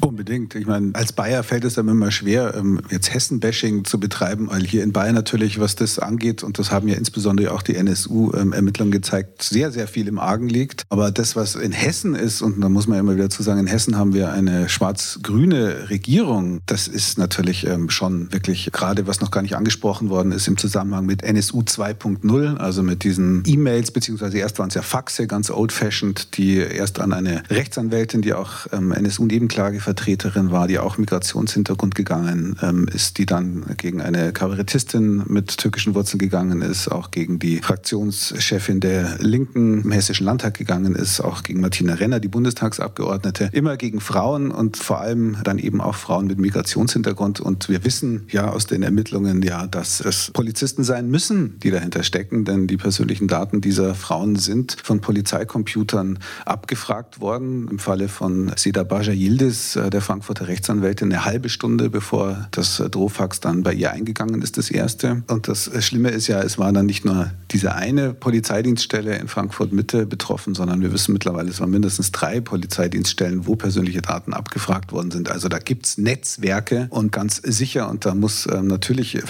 Unbedingt. 0.03 0.55
Ich 0.55 0.66
meine, 0.66 0.90
als 0.94 1.12
Bayer 1.12 1.42
fällt 1.42 1.64
es 1.64 1.78
einem 1.78 1.90
immer 1.90 2.11
schwer, 2.11 2.55
ähm, 2.57 2.80
jetzt 2.90 3.12
Hessen-Bashing 3.12 3.84
zu 3.84 4.01
betreiben, 4.01 4.48
weil 4.51 4.64
hier 4.64 4.82
in 4.82 4.92
Bayern 4.92 5.14
natürlich, 5.14 5.61
was 5.61 5.76
das 5.76 5.98
angeht, 5.98 6.42
und 6.42 6.59
das 6.59 6.70
haben 6.70 6.88
ja 6.88 6.96
insbesondere 6.96 7.53
auch 7.53 7.62
die 7.62 7.76
NSU-Ermittlungen 7.76 8.92
gezeigt, 8.92 9.42
sehr, 9.42 9.70
sehr 9.72 9.86
viel 9.86 10.09
im 10.09 10.18
Argen 10.18 10.48
liegt. 10.48 10.84
Aber 10.88 11.11
das, 11.11 11.36
was 11.36 11.55
in 11.55 11.72
Hessen 11.72 12.14
ist, 12.14 12.40
und 12.40 12.61
da 12.61 12.68
muss 12.68 12.86
man 12.86 12.98
immer 12.98 13.14
wieder 13.14 13.28
zu 13.28 13.42
sagen, 13.42 13.61
in 13.61 13.66
Hessen 13.66 13.96
haben 13.96 14.14
wir 14.14 14.32
eine 14.32 14.68
schwarz-grüne 14.68 15.90
Regierung, 15.90 16.61
das 16.66 16.88
ist 16.88 17.18
natürlich 17.18 17.66
ähm, 17.66 17.90
schon 17.90 18.32
wirklich, 18.32 18.70
gerade 18.72 19.07
was 19.07 19.20
noch 19.20 19.30
gar 19.30 19.42
nicht 19.42 19.57
angesprochen 19.57 20.09
worden 20.09 20.32
ist, 20.32 20.48
im 20.48 20.57
Zusammenhang 20.57 21.05
mit 21.05 21.22
NSU 21.22 21.61
2.0, 21.61 22.57
also 22.57 22.82
mit 22.82 23.05
diesen 23.05 23.42
E-Mails, 23.46 23.90
beziehungsweise 23.90 24.38
erst 24.38 24.59
waren 24.59 24.68
es 24.68 24.74
ja 24.74 24.82
Faxe, 24.82 25.26
ganz 25.26 25.51
old-fashioned, 25.51 26.36
die 26.38 26.57
erst 26.57 27.01
an 27.01 27.12
eine 27.12 27.42
Rechtsanwältin, 27.51 28.22
die 28.22 28.32
auch 28.32 28.66
ähm, 28.72 28.92
NSU-Nebenklage 28.92 29.80
Vertreterin 29.91 30.53
war, 30.53 30.68
die 30.68 30.78
auch 30.78 30.99
Migrationshintergrund 30.99 31.97
gegangen 31.97 32.57
ähm, 32.62 32.86
ist, 32.95 33.18
die 33.18 33.26
dann 33.26 33.64
gegen 33.76 34.01
eine 34.01 34.32
Kabarettistin 34.32 35.24
mit 35.26 35.59
türkischen 35.59 35.97
Wurzeln 35.97 36.20
gegangen 36.20 36.62
ist, 36.62 36.86
auch 36.86 37.11
gegen 37.11 37.41
die 37.41 37.57
Fraktionschefin 37.61 38.78
der 38.78 39.18
Linken 39.18 39.82
im 39.82 39.91
Hessischen 39.91 40.26
Landtag 40.26 40.55
gegangen 40.55 40.95
ist, 40.95 41.20
auch 41.20 41.43
gegen 41.43 41.61
Martina 41.61 41.95
Renner, 41.95 42.20
die 42.20 42.28
Bundestagsabgeordnete, 42.28 43.51
immer 43.51 43.76
gegen 43.76 44.01
Frauen 44.01 44.53
und 44.53 44.76
vor 44.76 45.01
allem 45.01 45.38
dann 45.43 45.59
eben 45.59 45.80
auch 45.80 45.97
Frauen 45.97 46.28
mit 46.28 46.38
Migrationshintergrund. 46.38 47.41
Und 47.41 47.68
wir 47.68 47.84
wissen 47.84 48.28
ja 48.30 48.49
aus 48.49 48.66
den 48.66 48.84
Ermittlungen 48.84 49.43
ja, 49.43 49.66
dass 49.66 49.99
es 49.99 50.30
Polizisten 50.30 50.84
sein 50.84 51.11
müssen, 51.11 51.59
die 51.59 51.72
dahinter 51.72 52.05
stecken, 52.05 52.45
denn 52.45 52.68
die 52.68 52.76
persönlichen 52.76 53.26
Daten 53.26 53.61
dieser 53.61 53.97
Frauen 53.97 54.36
sind 54.36 54.76
von 54.84 55.01
Polizeicomputern 55.01 56.20
abgefragt 56.47 57.20
worden. 57.20 57.66
Im 57.68 57.80
Falle 57.80 58.07
von 58.07 58.53
Seda 58.55 58.84
Baja 58.84 59.12
Yildiz 59.12 59.80
der 59.89 60.03
Frankfurter 60.03 60.49
Rechtsanwältin 60.49 61.12
eine 61.12 61.24
halbe 61.24 61.49
Stunde, 61.49 61.89
bevor 61.89 62.49
das 62.51 62.81
äh, 62.81 62.91
Drohfax 62.91 63.41
dann 63.41 63.62
bei 63.62 63.72
ihr 63.72 63.93
eingegangen 63.93 64.43
ist, 64.43 64.59
das 64.59 64.70
erste. 64.70 65.22
Und 65.28 65.49
das 65.49 65.68
äh, 65.68 65.81
Schlimme 65.81 66.11
ist 66.11 66.26
ja, 66.26 66.43
es 66.43 66.59
war 66.59 66.72
dann 66.72 66.87
nicht 66.87 67.05
nur 67.05 67.31
diese 67.51 67.74
eine 67.74 68.12
Polizeidienststelle 68.12 69.16
in 69.16 69.28
Frankfurt 69.28 69.72
Mitte 69.72 70.07
betroffen, 70.07 70.55
sondern 70.55 70.83
wir 70.83 70.93
wissen 70.93 71.12
mittlerweile, 71.12 71.49
es 71.49 71.61
waren 71.61 71.70
mindestens 71.70 72.12
drei 72.12 72.41
Polizeidienststellen, 72.41 73.47
wo 73.47 73.57
persönliche 73.57 74.03
Daten 74.03 74.35
abgefragt 74.35 74.93
worden 74.93 75.11
sind. 75.11 75.31
Also 75.31 75.49
da 75.49 75.59
gibt 75.59 75.87
es 75.87 75.99
Netzwerke 75.99 76.89
und 76.91 77.12
ganz 77.12 77.37
sicher, 77.37 77.89
und 77.89 78.05
da 78.05 78.14
muss 78.14 78.47
ähm, 78.47 78.66
natürlich, 78.66 79.16
äh, 79.16 79.22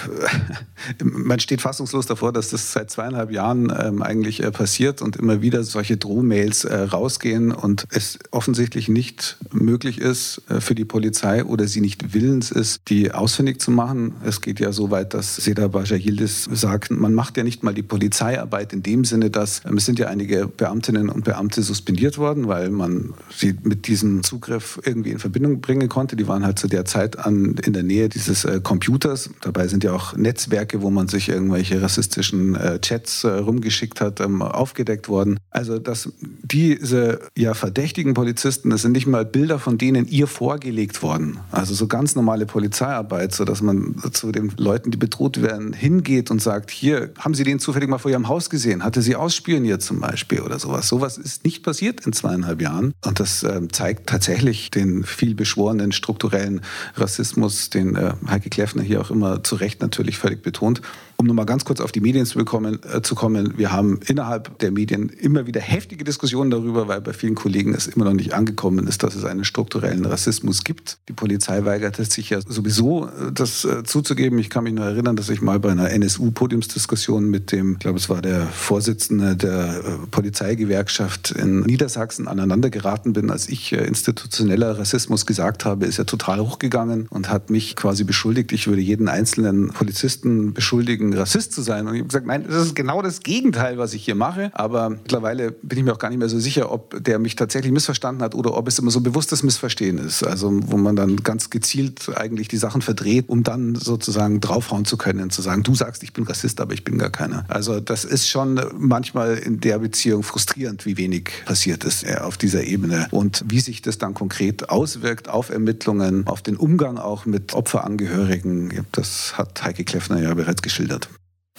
man 1.04 1.38
steht 1.38 1.60
fassungslos 1.60 2.06
davor, 2.06 2.32
dass 2.32 2.48
das 2.48 2.72
seit 2.72 2.90
zweieinhalb 2.90 3.30
Jahren 3.30 3.72
ähm, 3.78 4.02
eigentlich 4.02 4.42
äh, 4.42 4.50
passiert 4.50 5.02
und 5.02 5.16
immer 5.16 5.42
wieder 5.42 5.62
solche 5.64 5.96
Drohmails 5.96 6.64
äh, 6.64 6.76
rausgehen 6.76 7.52
und 7.52 7.84
es 7.90 8.18
offensichtlich 8.30 8.88
nicht 8.88 9.36
möglich 9.52 9.98
ist, 9.98 10.39
äh, 10.48 10.60
für 10.60 10.74
die 10.74 10.84
Polizei 10.84 11.44
oder 11.44 11.66
sie 11.66 11.80
nicht 11.80 12.14
willens 12.14 12.50
ist, 12.50 12.82
die 12.88 13.12
ausfindig 13.12 13.60
zu 13.60 13.70
machen. 13.70 14.14
Es 14.24 14.40
geht 14.40 14.60
ja 14.60 14.72
so 14.72 14.90
weit, 14.90 15.14
dass 15.14 15.36
Seda 15.36 15.68
Baja 15.68 15.96
Yildiz 15.96 16.48
sagt, 16.52 16.90
man 16.90 17.14
macht 17.14 17.36
ja 17.36 17.44
nicht 17.44 17.62
mal 17.62 17.74
die 17.74 17.82
Polizeiarbeit 17.82 18.72
in 18.72 18.82
dem 18.82 19.04
Sinne, 19.04 19.30
dass 19.30 19.62
ähm, 19.66 19.76
es 19.76 19.86
sind 19.86 19.98
ja 19.98 20.08
einige 20.08 20.46
Beamtinnen 20.46 21.08
und 21.08 21.24
Beamte 21.24 21.62
suspendiert 21.62 22.18
worden, 22.18 22.48
weil 22.48 22.70
man 22.70 23.14
sie 23.34 23.54
mit 23.62 23.86
diesem 23.86 24.22
Zugriff 24.22 24.80
irgendwie 24.84 25.10
in 25.10 25.18
Verbindung 25.18 25.60
bringen 25.60 25.88
konnte. 25.88 26.16
Die 26.16 26.28
waren 26.28 26.44
halt 26.44 26.58
zu 26.58 26.68
der 26.68 26.84
Zeit 26.84 27.18
an, 27.18 27.56
in 27.64 27.72
der 27.72 27.82
Nähe 27.82 28.08
dieses 28.08 28.44
äh, 28.44 28.60
Computers. 28.62 29.30
Dabei 29.40 29.68
sind 29.68 29.84
ja 29.84 29.92
auch 29.92 30.16
Netzwerke, 30.16 30.82
wo 30.82 30.90
man 30.90 31.08
sich 31.08 31.28
irgendwelche 31.28 31.82
rassistischen 31.82 32.54
äh, 32.54 32.80
Chats 32.80 33.24
äh, 33.24 33.28
rumgeschickt 33.28 34.00
hat, 34.00 34.20
ähm, 34.20 34.42
aufgedeckt 34.42 35.08
worden. 35.08 35.38
Also 35.50 35.78
dass 35.78 36.12
diese 36.42 37.20
ja 37.36 37.54
verdächtigen 37.54 38.14
Polizisten, 38.14 38.70
das 38.70 38.82
sind 38.82 38.92
nicht 38.92 39.06
mal 39.06 39.24
Bilder 39.24 39.58
von 39.58 39.78
denen 39.78 40.06
ihr 40.06 40.26
vorgelegt 40.30 41.02
worden. 41.02 41.38
Also 41.50 41.74
so 41.74 41.86
ganz 41.86 42.14
normale 42.14 42.46
Polizeiarbeit, 42.46 43.34
so 43.34 43.44
dass 43.44 43.60
man 43.62 43.96
zu 44.12 44.32
den 44.32 44.52
Leuten, 44.56 44.90
die 44.90 44.96
bedroht 44.96 45.42
werden, 45.42 45.72
hingeht 45.72 46.30
und 46.30 46.40
sagt, 46.40 46.70
hier, 46.70 47.10
haben 47.18 47.34
Sie 47.34 47.44
den 47.44 47.58
zufällig 47.58 47.88
mal 47.88 47.98
vor 47.98 48.10
Ihrem 48.10 48.28
Haus 48.28 48.50
gesehen? 48.50 48.84
Hatte 48.84 49.02
sie 49.02 49.16
ausspioniert 49.16 49.82
zum 49.82 50.00
Beispiel 50.00 50.40
oder 50.40 50.58
sowas? 50.58 50.88
Sowas 50.88 51.18
ist 51.18 51.44
nicht 51.44 51.62
passiert 51.62 52.06
in 52.06 52.12
zweieinhalb 52.12 52.60
Jahren. 52.62 52.94
Und 53.04 53.20
das 53.20 53.42
äh, 53.42 53.60
zeigt 53.68 54.08
tatsächlich 54.08 54.70
den 54.70 55.04
viel 55.04 55.34
beschworenen 55.34 55.92
strukturellen 55.92 56.62
Rassismus, 56.94 57.70
den 57.70 57.96
äh, 57.96 58.12
Heike 58.28 58.50
Kleffner 58.50 58.82
hier 58.82 59.00
auch 59.00 59.10
immer 59.10 59.42
zu 59.42 59.56
Recht 59.56 59.80
natürlich 59.80 60.18
völlig 60.18 60.42
betont. 60.42 60.80
Um 61.20 61.26
nochmal 61.26 61.44
ganz 61.44 61.66
kurz 61.66 61.82
auf 61.82 61.92
die 61.92 62.00
Medien 62.00 62.24
zu, 62.24 62.38
bekommen, 62.38 62.78
äh, 62.82 63.02
zu 63.02 63.14
kommen, 63.14 63.58
wir 63.58 63.72
haben 63.72 64.00
innerhalb 64.06 64.58
der 64.60 64.70
Medien 64.70 65.10
immer 65.10 65.46
wieder 65.46 65.60
heftige 65.60 66.02
Diskussionen 66.02 66.50
darüber, 66.50 66.88
weil 66.88 67.02
bei 67.02 67.12
vielen 67.12 67.34
Kollegen 67.34 67.74
es 67.74 67.88
immer 67.88 68.06
noch 68.06 68.14
nicht 68.14 68.32
angekommen 68.32 68.86
ist, 68.86 69.02
dass 69.02 69.14
es 69.14 69.26
einen 69.26 69.44
strukturellen 69.44 70.06
Rassismus 70.06 70.64
gibt. 70.64 70.96
Die 71.10 71.12
Polizei 71.12 71.66
weigerte 71.66 72.06
sich 72.06 72.30
ja 72.30 72.40
sowieso, 72.40 73.04
äh, 73.04 73.32
das 73.34 73.66
äh, 73.66 73.84
zuzugeben. 73.84 74.38
Ich 74.38 74.48
kann 74.48 74.64
mich 74.64 74.72
nur 74.72 74.86
erinnern, 74.86 75.14
dass 75.14 75.28
ich 75.28 75.42
mal 75.42 75.60
bei 75.60 75.72
einer 75.72 75.90
NSU-Podiumsdiskussion 75.90 77.28
mit 77.28 77.52
dem, 77.52 77.74
ich 77.74 77.80
glaube, 77.80 77.98
es 77.98 78.08
war 78.08 78.22
der 78.22 78.46
Vorsitzende 78.46 79.36
der 79.36 79.84
äh, 79.84 80.06
Polizeigewerkschaft 80.10 81.32
in 81.32 81.60
Niedersachsen 81.60 82.28
aneinander 82.28 82.70
geraten 82.70 83.12
bin, 83.12 83.30
als 83.30 83.46
ich 83.50 83.72
äh, 83.72 83.84
institutioneller 83.84 84.78
Rassismus 84.78 85.26
gesagt 85.26 85.66
habe, 85.66 85.84
ist 85.84 85.98
er 85.98 86.06
total 86.06 86.40
hochgegangen 86.40 87.08
und 87.10 87.28
hat 87.28 87.50
mich 87.50 87.76
quasi 87.76 88.04
beschuldigt, 88.04 88.52
ich 88.52 88.68
würde 88.68 88.80
jeden 88.80 89.08
einzelnen 89.08 89.68
Polizisten 89.68 90.54
beschuldigen, 90.54 91.09
Rassist 91.12 91.52
zu 91.52 91.62
sein. 91.62 91.86
Und 91.86 91.94
ich 91.94 92.00
habe 92.00 92.08
gesagt, 92.08 92.26
nein, 92.26 92.44
das 92.48 92.66
ist 92.66 92.74
genau 92.74 93.02
das 93.02 93.20
Gegenteil, 93.20 93.78
was 93.78 93.94
ich 93.94 94.04
hier 94.04 94.14
mache. 94.14 94.50
Aber 94.54 94.90
mittlerweile 94.90 95.52
bin 95.52 95.78
ich 95.78 95.84
mir 95.84 95.92
auch 95.92 95.98
gar 95.98 96.10
nicht 96.10 96.18
mehr 96.18 96.28
so 96.28 96.38
sicher, 96.38 96.72
ob 96.72 97.02
der 97.02 97.18
mich 97.18 97.36
tatsächlich 97.36 97.72
missverstanden 97.72 98.22
hat 98.22 98.34
oder 98.34 98.56
ob 98.56 98.68
es 98.68 98.78
immer 98.78 98.90
so 98.90 99.00
bewusstes 99.00 99.42
Missverstehen 99.42 99.98
ist. 99.98 100.22
Also 100.22 100.50
wo 100.52 100.76
man 100.76 100.96
dann 100.96 101.16
ganz 101.18 101.50
gezielt 101.50 102.10
eigentlich 102.16 102.48
die 102.48 102.56
Sachen 102.56 102.82
verdreht, 102.82 103.28
um 103.28 103.42
dann 103.42 103.74
sozusagen 103.74 104.40
draufhauen 104.40 104.84
zu 104.84 104.96
können, 104.96 105.30
zu 105.30 105.42
sagen, 105.42 105.62
du 105.62 105.74
sagst, 105.74 106.02
ich 106.02 106.12
bin 106.12 106.24
Rassist, 106.24 106.60
aber 106.60 106.74
ich 106.74 106.84
bin 106.84 106.98
gar 106.98 107.10
keiner. 107.10 107.44
Also 107.48 107.80
das 107.80 108.04
ist 108.04 108.28
schon 108.28 108.60
manchmal 108.76 109.36
in 109.36 109.60
der 109.60 109.78
Beziehung 109.78 110.22
frustrierend, 110.22 110.86
wie 110.86 110.96
wenig 110.96 111.30
passiert 111.44 111.84
ist 111.84 112.06
auf 112.20 112.36
dieser 112.36 112.64
Ebene 112.64 113.08
und 113.10 113.44
wie 113.46 113.60
sich 113.60 113.82
das 113.82 113.98
dann 113.98 114.14
konkret 114.14 114.68
auswirkt 114.70 115.28
auf 115.28 115.50
Ermittlungen, 115.50 116.26
auf 116.26 116.42
den 116.42 116.56
Umgang 116.56 116.98
auch 116.98 117.26
mit 117.26 117.54
Opferangehörigen. 117.54 118.86
Das 118.92 119.38
hat 119.38 119.62
Heike 119.62 119.84
Kleffner 119.84 120.20
ja 120.20 120.34
bereits 120.34 120.62
geschildert. 120.62 120.99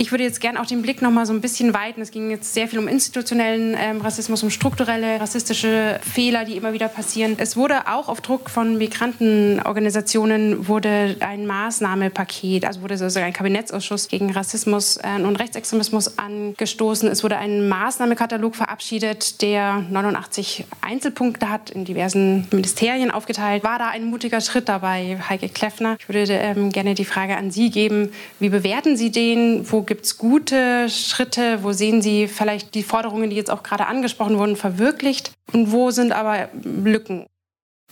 Ich 0.01 0.09
würde 0.09 0.23
jetzt 0.23 0.41
gerne 0.41 0.59
auch 0.59 0.65
den 0.65 0.81
Blick 0.81 1.03
noch 1.03 1.11
mal 1.11 1.27
so 1.27 1.33
ein 1.33 1.41
bisschen 1.41 1.75
weiten. 1.75 2.01
Es 2.01 2.09
ging 2.09 2.31
jetzt 2.31 2.55
sehr 2.55 2.67
viel 2.67 2.79
um 2.79 2.87
institutionellen 2.87 3.77
ähm, 3.79 4.01
Rassismus, 4.01 4.41
um 4.41 4.49
strukturelle 4.49 5.21
rassistische 5.21 5.99
Fehler, 6.01 6.43
die 6.43 6.57
immer 6.57 6.73
wieder 6.73 6.87
passieren. 6.87 7.35
Es 7.37 7.55
wurde 7.55 7.87
auch 7.87 8.09
auf 8.09 8.19
Druck 8.19 8.49
von 8.49 8.79
Migrantenorganisationen 8.79 10.67
wurde 10.67 11.17
ein 11.19 11.45
Maßnahmepaket, 11.45 12.65
also 12.65 12.81
wurde 12.81 12.97
sozusagen 12.97 13.27
ein 13.27 13.33
Kabinettsausschuss 13.33 14.07
gegen 14.07 14.31
Rassismus 14.31 14.97
äh, 14.97 15.21
und 15.21 15.35
Rechtsextremismus 15.35 16.17
angestoßen. 16.17 17.07
Es 17.07 17.23
wurde 17.23 17.37
ein 17.37 17.69
Maßnahmekatalog 17.69 18.55
verabschiedet, 18.55 19.43
der 19.43 19.85
89 19.87 20.65
Einzelpunkte 20.81 21.47
hat, 21.47 21.69
in 21.69 21.85
diversen 21.85 22.47
Ministerien 22.51 23.11
aufgeteilt. 23.11 23.63
War 23.63 23.77
da 23.77 23.89
ein 23.89 24.05
mutiger 24.05 24.41
Schritt 24.41 24.67
dabei, 24.67 25.19
Heike 25.29 25.49
Kleffner? 25.49 25.97
Ich 25.99 26.09
würde 26.09 26.25
ähm, 26.33 26.71
gerne 26.71 26.95
die 26.95 27.05
Frage 27.05 27.37
an 27.37 27.51
Sie 27.51 27.69
geben. 27.69 28.09
Wie 28.39 28.49
bewerten 28.49 28.97
Sie 28.97 29.11
den? 29.11 29.71
Wo 29.71 29.90
gibt 29.91 30.05
es 30.05 30.17
gute 30.17 30.87
Schritte? 30.87 31.63
Wo 31.63 31.73
sehen 31.73 32.01
Sie 32.01 32.29
vielleicht 32.29 32.75
die 32.75 32.83
Forderungen, 32.83 33.29
die 33.29 33.35
jetzt 33.35 33.51
auch 33.51 33.61
gerade 33.61 33.87
angesprochen 33.87 34.37
wurden, 34.37 34.55
verwirklicht? 34.55 35.33
Und 35.51 35.73
wo 35.73 35.91
sind 35.91 36.13
aber 36.13 36.47
Lücken? 36.63 37.25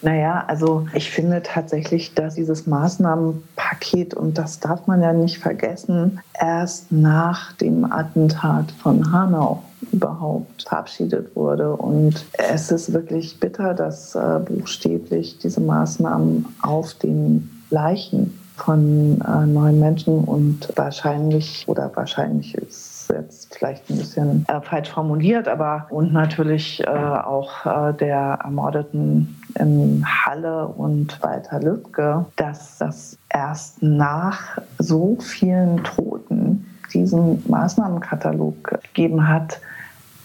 Naja, 0.02 0.46
also 0.48 0.88
ich 0.94 1.12
finde 1.12 1.44
tatsächlich, 1.44 2.14
dass 2.14 2.36
dieses 2.36 2.68
Maßnahmenpaket, 2.68 4.14
und 4.14 4.38
das 4.38 4.62
darf 4.62 4.88
man 4.88 5.02
ja 5.02 5.12
nicht 5.12 5.40
vergessen, 5.40 6.22
erst 6.40 6.90
nach 6.90 7.52
dem 7.58 7.92
Attentat 7.92 8.72
von 8.82 9.12
Hanau 9.12 9.62
überhaupt 9.92 10.64
verabschiedet 10.70 11.36
wurde. 11.36 11.76
Und 11.76 12.24
es 12.32 12.72
ist 12.72 12.94
wirklich 12.94 13.42
bitter, 13.42 13.74
dass 13.74 14.16
äh, 14.16 14.40
buchstäblich 14.40 15.38
diese 15.40 15.60
Maßnahmen 15.60 16.46
auf 16.62 16.94
den 16.94 17.50
Leichen 17.70 18.39
von 18.60 19.22
äh, 19.22 19.46
neuen 19.46 19.80
Menschen 19.80 20.24
und 20.24 20.72
wahrscheinlich 20.76 21.66
oder 21.68 21.92
wahrscheinlich 21.96 22.56
ist 22.56 23.10
jetzt 23.10 23.56
vielleicht 23.56 23.90
ein 23.90 23.98
bisschen 23.98 24.46
äh, 24.48 24.62
falsch 24.62 24.90
formuliert, 24.90 25.48
aber 25.48 25.88
und 25.90 26.14
natürlich 26.14 26.82
äh, 26.86 26.88
auch 26.88 27.66
äh, 27.66 27.94
der 27.94 28.40
Ermordeten 28.44 29.36
in 29.58 30.06
Halle 30.06 30.68
und 30.68 31.22
Walter 31.24 31.60
Lübcke, 31.60 32.26
dass 32.36 32.78
das 32.78 33.18
erst 33.30 33.82
nach 33.82 34.60
so 34.78 35.18
vielen 35.20 35.84
Toten 35.84 36.66
diesen 36.94 37.44
Maßnahmenkatalog 37.48 38.80
gegeben 38.84 39.28
hat, 39.28 39.60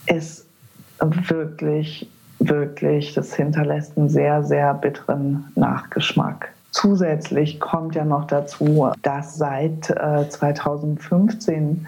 ist 0.06 0.46
wirklich, 1.00 2.08
wirklich, 2.38 3.14
das 3.14 3.34
hinterlässt 3.34 3.96
einen 3.96 4.08
sehr, 4.08 4.42
sehr 4.44 4.74
bitteren 4.74 5.44
Nachgeschmack. 5.54 6.53
Zusätzlich 6.84 7.60
kommt 7.60 7.94
ja 7.94 8.04
noch 8.04 8.26
dazu, 8.26 8.90
dass 9.00 9.38
seit 9.38 9.88
äh, 9.88 10.28
2015 10.28 11.86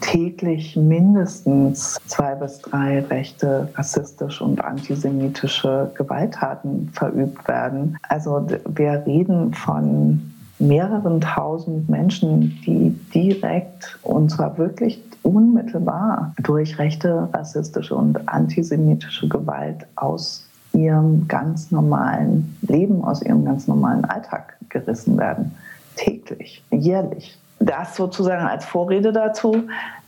täglich 0.00 0.74
mindestens 0.74 1.96
zwei 2.08 2.34
bis 2.34 2.58
drei 2.58 3.02
rechte, 3.02 3.68
rassistische 3.76 4.42
und 4.42 4.64
antisemitische 4.64 5.92
Gewalttaten 5.94 6.90
verübt 6.92 7.46
werden. 7.46 7.96
Also 8.08 8.44
wir 8.66 9.04
reden 9.06 9.54
von 9.54 10.32
mehreren 10.58 11.20
tausend 11.20 11.88
Menschen, 11.88 12.58
die 12.66 12.98
direkt 13.14 13.96
und 14.02 14.28
zwar 14.32 14.58
wirklich 14.58 15.00
unmittelbar 15.22 16.34
durch 16.42 16.80
rechte, 16.80 17.28
rassistische 17.32 17.94
und 17.94 18.28
antisemitische 18.28 19.28
Gewalt 19.28 19.86
aus 19.94 20.48
ihrem 20.74 21.28
ganz 21.28 21.70
normalen 21.70 22.56
Leben, 22.62 23.04
aus 23.04 23.22
ihrem 23.22 23.44
ganz 23.44 23.68
normalen 23.68 24.04
Alltag 24.04 24.56
gerissen 24.68 25.18
werden. 25.18 25.54
Täglich, 25.96 26.62
jährlich. 26.70 27.38
Das 27.58 27.96
sozusagen 27.96 28.46
als 28.46 28.64
Vorrede 28.64 29.12
dazu. 29.12 29.54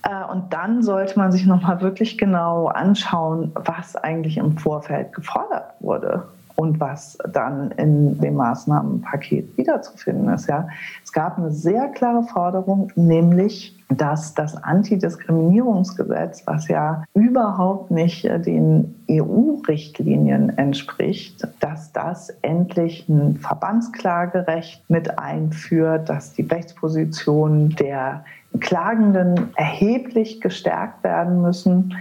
Äh, 0.03 0.33
und 0.33 0.53
dann 0.53 0.83
sollte 0.83 1.19
man 1.19 1.31
sich 1.31 1.47
nochmal 1.47 1.81
wirklich 1.81 2.19
genau 2.19 2.67
anschauen, 2.67 3.53
was 3.55 3.95
eigentlich 3.97 4.39
im 4.39 4.59
Vorfeld 4.59 5.13
gefordert 5.13 5.75
wurde 5.81 6.25
und 6.57 6.81
was 6.81 7.19
dann 7.33 7.71
in 7.73 8.19
dem 8.21 8.35
Maßnahmenpaket 8.35 9.57
wiederzufinden 9.57 10.29
ist. 10.29 10.49
Ja. 10.49 10.69
Es 11.03 11.13
gab 11.13 11.39
eine 11.39 11.51
sehr 11.51 11.89
klare 11.89 12.23
Forderung, 12.25 12.93
nämlich 12.95 13.77
dass 13.89 14.35
das 14.35 14.57
Antidiskriminierungsgesetz, 14.63 16.47
was 16.47 16.69
ja 16.69 17.05
überhaupt 17.15 17.91
nicht 17.91 18.25
äh, 18.25 18.41
den 18.41 18.95
EU-Richtlinien 19.11 20.57
entspricht, 20.57 21.47
dass 21.61 21.93
das 21.93 22.31
endlich 22.43 23.09
ein 23.09 23.37
Verbandsklagerecht 23.37 24.89
mit 24.89 25.19
einführt, 25.19 26.09
dass 26.09 26.33
die 26.33 26.43
Rechtspositionen 26.43 27.77
der 27.77 28.25
Klagenden 28.61 29.51
erheblich 29.57 30.41
gestärkt 30.41 31.03
werden 31.05 31.43
müssen. 31.43 31.95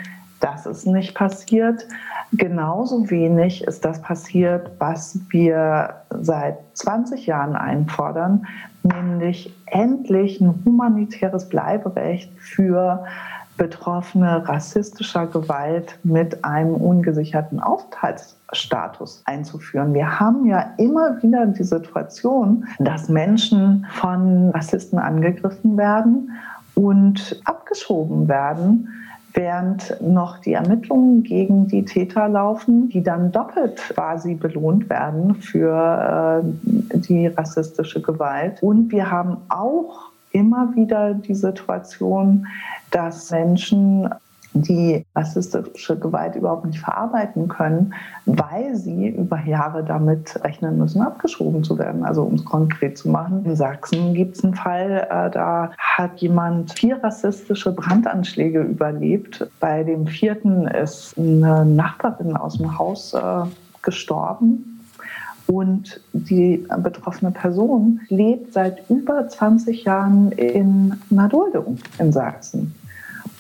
Das 0.43 0.65
ist 0.65 0.85
nicht 0.85 1.15
passiert. 1.15 1.87
Genauso 2.33 3.09
wenig 3.09 3.63
ist 3.63 3.85
das 3.85 4.01
passiert, 4.01 4.71
was 4.77 5.17
wir 5.29 6.01
seit 6.09 6.57
20 6.73 7.27
Jahren 7.27 7.55
einfordern, 7.55 8.45
nämlich 8.83 9.55
endlich 9.67 10.41
ein 10.41 10.53
humanitäres 10.65 11.47
Bleiberecht 11.47 12.29
für 12.37 13.05
Betroffene 13.55 14.45
rassistischer 14.45 15.27
Gewalt 15.27 15.97
mit 16.03 16.43
einem 16.43 16.73
ungesicherten 16.73 17.61
Aufenthaltsstatus 17.61 19.21
einzuführen. 19.23 19.93
Wir 19.93 20.19
haben 20.19 20.45
ja 20.45 20.73
immer 20.75 21.23
wieder 21.23 21.45
die 21.45 21.63
Situation, 21.63 22.67
dass 22.79 23.07
Menschen 23.07 23.85
von 23.93 24.49
Rassisten 24.49 24.99
angegriffen 24.99 25.77
werden 25.77 26.31
und 26.75 27.41
abgeschoben 27.45 28.27
werden 28.27 28.89
während 29.34 29.99
noch 30.01 30.39
die 30.39 30.53
Ermittlungen 30.53 31.23
gegen 31.23 31.67
die 31.67 31.86
Täter 31.86 32.27
laufen, 32.27 32.89
die 32.89 33.01
dann 33.01 33.31
doppelt 33.31 33.77
quasi 33.77 34.36
belohnt 34.36 34.89
werden 34.89 35.36
für 35.36 36.43
äh, 36.43 36.97
die 36.99 37.27
rassistische 37.27 38.01
Gewalt. 38.01 38.61
Und 38.61 38.91
wir 38.91 39.09
haben 39.09 39.38
auch 39.49 40.11
immer 40.31 40.75
wieder 40.75 41.13
die 41.13 41.36
Situation, 41.36 42.47
dass 42.91 43.31
Menschen 43.31 44.09
die 44.53 45.05
rassistische 45.15 45.97
Gewalt 45.97 46.35
überhaupt 46.35 46.65
nicht 46.65 46.79
verarbeiten 46.79 47.47
können, 47.47 47.93
weil 48.25 48.75
sie 48.75 49.09
über 49.09 49.39
Jahre 49.45 49.83
damit 49.83 50.39
rechnen 50.43 50.77
müssen, 50.77 51.01
abgeschoben 51.01 51.63
zu 51.63 51.77
werden. 51.77 52.05
Also 52.05 52.23
um 52.23 52.35
es 52.35 52.45
konkret 52.45 52.97
zu 52.97 53.09
machen, 53.09 53.43
in 53.45 53.55
Sachsen 53.55 54.13
gibt 54.13 54.37
es 54.37 54.43
einen 54.43 54.55
Fall, 54.55 55.07
äh, 55.09 55.31
da 55.31 55.71
hat 55.77 56.17
jemand 56.17 56.77
vier 56.77 57.03
rassistische 57.03 57.71
Brandanschläge 57.71 58.61
überlebt. 58.61 59.47
Bei 59.59 59.83
dem 59.83 60.07
vierten 60.07 60.67
ist 60.67 61.17
eine 61.17 61.65
Nachbarin 61.65 62.35
aus 62.35 62.57
dem 62.57 62.77
Haus 62.77 63.13
äh, 63.13 63.19
gestorben. 63.81 64.69
Und 65.45 65.99
die 66.13 66.65
betroffene 66.77 67.31
Person 67.31 67.99
lebt 68.07 68.53
seit 68.53 68.89
über 68.89 69.27
20 69.27 69.83
Jahren 69.83 70.31
in 70.31 70.93
Duldung 71.09 71.77
in 71.99 72.13
Sachsen. 72.13 72.72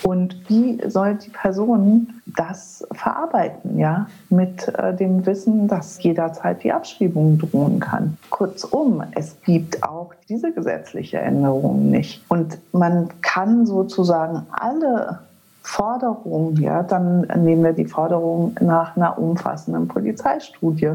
Und 0.03 0.49
wie 0.49 0.81
soll 0.89 1.15
die 1.15 1.29
Person 1.29 2.09
das 2.25 2.85
verarbeiten, 2.91 3.79
ja, 3.79 4.07
mit 4.29 4.67
äh, 4.77 4.93
dem 4.93 5.25
Wissen, 5.25 5.67
dass 5.67 6.01
jederzeit 6.03 6.63
die 6.63 6.73
Abschiebung 6.73 7.39
drohen 7.39 7.79
kann? 7.79 8.17
Kurzum, 8.29 9.01
es 9.15 9.37
gibt 9.45 9.81
auch 9.83 10.13
diese 10.27 10.51
gesetzliche 10.51 11.19
Änderung 11.19 11.89
nicht. 11.89 12.21
Und 12.27 12.57
man 12.73 13.09
kann 13.21 13.65
sozusagen 13.65 14.45
alle 14.51 15.19
Forderungen, 15.61 16.57
ja, 16.57 16.83
dann 16.83 17.21
nehmen 17.21 17.63
wir 17.63 17.73
die 17.73 17.85
Forderung 17.85 18.55
nach 18.59 18.97
einer 18.97 19.17
umfassenden 19.17 19.87
Polizeistudie. 19.87 20.91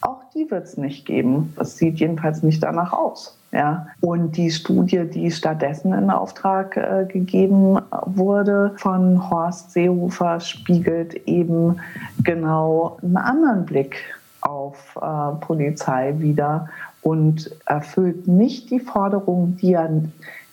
Auch 0.00 0.22
die 0.34 0.50
wird 0.50 0.64
es 0.64 0.76
nicht 0.76 1.06
geben. 1.06 1.54
Das 1.56 1.76
sieht 1.76 2.00
jedenfalls 2.00 2.42
nicht 2.42 2.62
danach 2.62 2.92
aus. 2.92 3.36
Ja. 3.52 3.88
Und 4.00 4.36
die 4.36 4.50
Studie, 4.50 5.04
die 5.12 5.30
stattdessen 5.30 5.92
in 5.92 6.08
Auftrag 6.10 6.76
äh, 6.76 7.04
gegeben 7.06 7.78
wurde 8.06 8.72
von 8.76 9.28
Horst 9.28 9.72
Seehofer, 9.72 10.38
spiegelt 10.38 11.14
eben 11.26 11.80
genau 12.22 12.98
einen 13.02 13.16
anderen 13.16 13.64
Blick 13.64 13.96
auf 14.42 14.96
äh, 14.96 15.44
Polizei 15.44 16.14
wider 16.18 16.68
und 17.02 17.50
erfüllt 17.66 18.28
nicht 18.28 18.70
die 18.70 18.80
Forderung, 18.80 19.56
die 19.56 19.72
er 19.72 19.90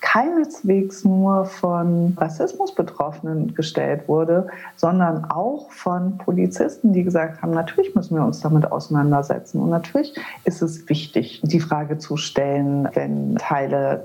keineswegs 0.01 1.03
nur 1.03 1.45
von 1.45 2.15
Rassismusbetroffenen 2.17 3.53
gestellt 3.53 4.07
wurde, 4.07 4.47
sondern 4.75 5.25
auch 5.25 5.71
von 5.71 6.17
Polizisten, 6.17 6.93
die 6.93 7.03
gesagt 7.03 7.41
haben, 7.41 7.51
natürlich 7.51 7.95
müssen 7.95 8.15
wir 8.15 8.23
uns 8.23 8.39
damit 8.41 8.71
auseinandersetzen. 8.71 9.59
Und 9.61 9.69
natürlich 9.69 10.13
ist 10.45 10.61
es 10.61 10.87
wichtig, 10.89 11.41
die 11.43 11.59
Frage 11.59 11.97
zu 11.97 12.17
stellen, 12.17 12.89
wenn 12.93 13.35
Teile 13.35 14.03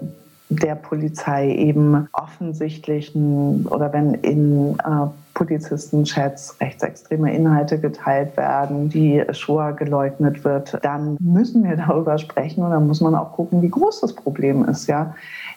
der 0.57 0.75
Polizei 0.75 1.55
eben 1.55 2.09
offensichtlich 2.13 3.15
oder 3.15 3.93
wenn 3.93 4.15
in 4.15 4.79
äh, 4.79 5.07
Polizisten-Chats 5.35 6.61
rechtsextreme 6.61 7.35
Inhalte 7.35 7.79
geteilt 7.79 8.37
werden, 8.37 8.89
die 8.89 9.25
Shoah 9.31 9.73
geleugnet 9.73 10.45
wird, 10.45 10.79
dann 10.83 11.17
müssen 11.21 11.65
wir 11.65 11.77
darüber 11.77 12.19
sprechen 12.19 12.63
und 12.63 12.71
dann 12.71 12.87
muss 12.87 13.01
man 13.01 13.15
auch 13.15 13.33
gucken, 13.33 13.63
wie 13.63 13.71
groß 13.71 14.01
das 14.01 14.15
Problem 14.15 14.65
ist. 14.67 14.87
Ja? 14.87 15.15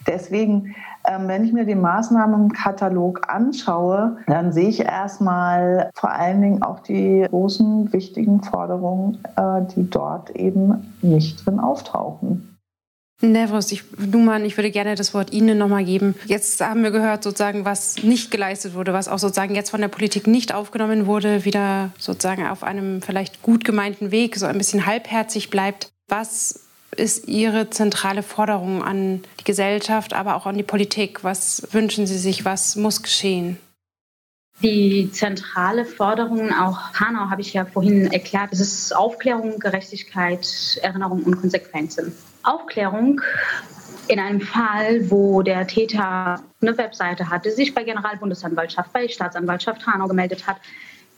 Deswegen, 0.08 0.76
ähm, 1.08 1.28
wenn 1.28 1.44
ich 1.44 1.54
mir 1.54 1.66
den 1.66 1.82
Maßnahmenkatalog 1.82 3.22
anschaue, 3.28 4.18
dann 4.28 4.54
sehe 4.54 4.70
ich 4.70 4.82
erstmal 4.82 5.90
vor 5.94 6.12
allen 6.12 6.42
Dingen 6.42 6.64
auch 6.64 6.80
die 6.80 7.26
großen, 7.30 7.92
wichtigen 7.92 8.42
Forderungen, 8.42 9.20
äh, 9.36 9.62
die 9.76 9.90
dort 9.90 10.30
eben 10.32 10.94
nicht 11.02 11.46
drin 11.46 11.60
auftauchen. 11.60 12.55
Nevros, 13.22 13.72
ich, 13.72 13.84
Numan, 13.98 14.44
ich 14.44 14.58
würde 14.58 14.72
gerne 14.72 14.96
das 14.96 15.14
Wort 15.14 15.32
Ihnen 15.32 15.58
nochmal 15.58 15.86
geben. 15.86 16.16
Jetzt 16.26 16.60
haben 16.60 16.84
wir 16.84 16.92
gehört, 16.92 17.24
sozusagen, 17.24 17.64
was 17.64 18.04
nicht 18.04 18.30
geleistet 18.30 18.74
wurde, 18.74 18.94
was 18.94 19.08
auch 19.08 19.20
sozusagen 19.20 19.56
jetzt 19.56 19.70
von 19.70 19.82
der 19.82 19.88
Politik 19.88 20.28
nicht 20.28 20.54
aufgenommen 20.54 21.06
wurde, 21.06 21.46
wieder 21.46 21.92
sozusagen 21.98 22.46
auf 22.46 22.64
einem 22.64 23.02
vielleicht 23.02 23.42
gut 23.42 23.64
gemeinten 23.64 24.12
Weg, 24.12 24.36
so 24.36 24.46
ein 24.46 24.58
bisschen 24.58 24.86
halbherzig 24.86 25.50
bleibt. 25.50 25.92
Was 26.08 26.66
ist 26.96 27.28
Ihre 27.28 27.70
zentrale 27.70 28.22
Forderung 28.22 28.84
an 28.84 29.24
die 29.40 29.44
Gesellschaft, 29.44 30.14
aber 30.14 30.36
auch 30.36 30.46
an 30.46 30.58
die 30.58 30.64
Politik? 30.64 31.24
Was 31.24 31.68
wünschen 31.72 32.08
Sie 32.08 32.18
sich? 32.18 32.44
Was 32.44 32.76
muss 32.76 33.02
geschehen? 33.02 33.58
Die 34.62 35.10
zentrale 35.12 35.84
Forderung, 35.84 36.54
auch 36.54 36.94
Hanau 36.94 37.30
habe 37.30 37.42
ich 37.42 37.54
ja 37.54 37.66
vorhin 37.66 38.12
erklärt, 38.12 38.54
es 38.54 38.62
ist 38.62 38.96
Aufklärung, 38.96 39.60
Gerechtigkeit, 39.60 40.48
Erinnerung 40.82 41.24
und 41.24 41.42
Konsequenzen. 41.42 42.14
Aufklärung 42.46 43.22
in 44.08 44.20
einem 44.20 44.42
Fall, 44.42 45.10
wo 45.10 45.42
der 45.42 45.66
Täter 45.68 46.42
eine 46.62 46.78
Webseite 46.78 47.30
hatte, 47.30 47.52
sich 47.52 47.74
bei 47.74 47.84
Generalbundesanwaltschaft, 47.84 48.94
bei 48.94 49.08
Staatsanwaltschaft 49.08 49.86
Hanau 49.88 50.08
gemeldet 50.08 50.46
hat, 50.46 50.58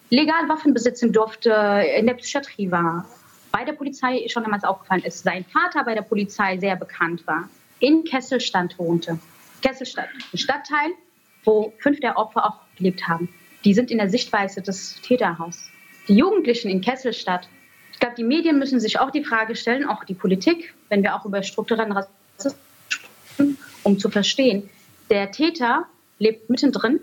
legal 0.10 0.48
Waffen 0.48 0.74
besitzen 0.74 1.12
durfte, 1.12 1.52
in 1.98 2.08
der 2.08 2.14
Psychiatrie 2.14 2.72
war, 2.72 3.06
bei 3.52 3.66
der 3.66 3.74
Polizei 3.74 4.26
schon 4.30 4.44
damals 4.44 4.64
aufgefallen 4.64 5.04
ist, 5.04 5.24
sein 5.24 5.46
Vater 5.46 5.84
bei 5.84 5.96
der 5.96 6.02
Polizei 6.02 6.58
sehr 6.58 6.76
bekannt 6.76 7.26
war, 7.28 7.50
in 7.80 8.04
Kesselstadt 8.04 8.78
wohnte. 8.78 9.20
Kesselstadt, 9.62 10.10
ein 10.34 10.38
Stadtteil, 10.38 10.92
wo 11.44 11.74
fünf 11.80 12.00
der 12.00 12.18
Opfer 12.18 12.46
auch 12.46 12.60
gelebt 12.78 13.08
haben. 13.08 13.30
Die 13.64 13.74
sind 13.74 13.92
in 13.92 13.98
der 13.98 14.10
Sichtweise 14.10 14.62
des 14.62 15.02
Täterhauses. 15.02 15.70
Die 16.08 16.16
Jugendlichen 16.16 16.70
in 16.70 16.82
Kesselstadt, 16.82 17.50
ich 17.98 18.00
glaube, 18.00 18.16
die 18.16 18.24
Medien 18.24 18.60
müssen 18.60 18.80
sich 18.80 19.00
auch 19.00 19.10
die 19.10 19.24
Frage 19.24 19.56
stellen, 19.56 19.90
auch 19.90 20.04
die 20.04 20.14
Politik, 20.14 20.76
wenn 20.88 21.02
wir 21.02 21.16
auch 21.16 21.26
über 21.26 21.42
strukturellen 21.42 21.92
Rassismus 21.92 22.56
sprechen, 22.90 23.58
um 23.82 23.98
zu 23.98 24.12
verstehen, 24.12 24.70
der 25.10 25.32
Täter 25.32 25.88
lebt 26.20 26.48
mittendrin, 26.48 27.00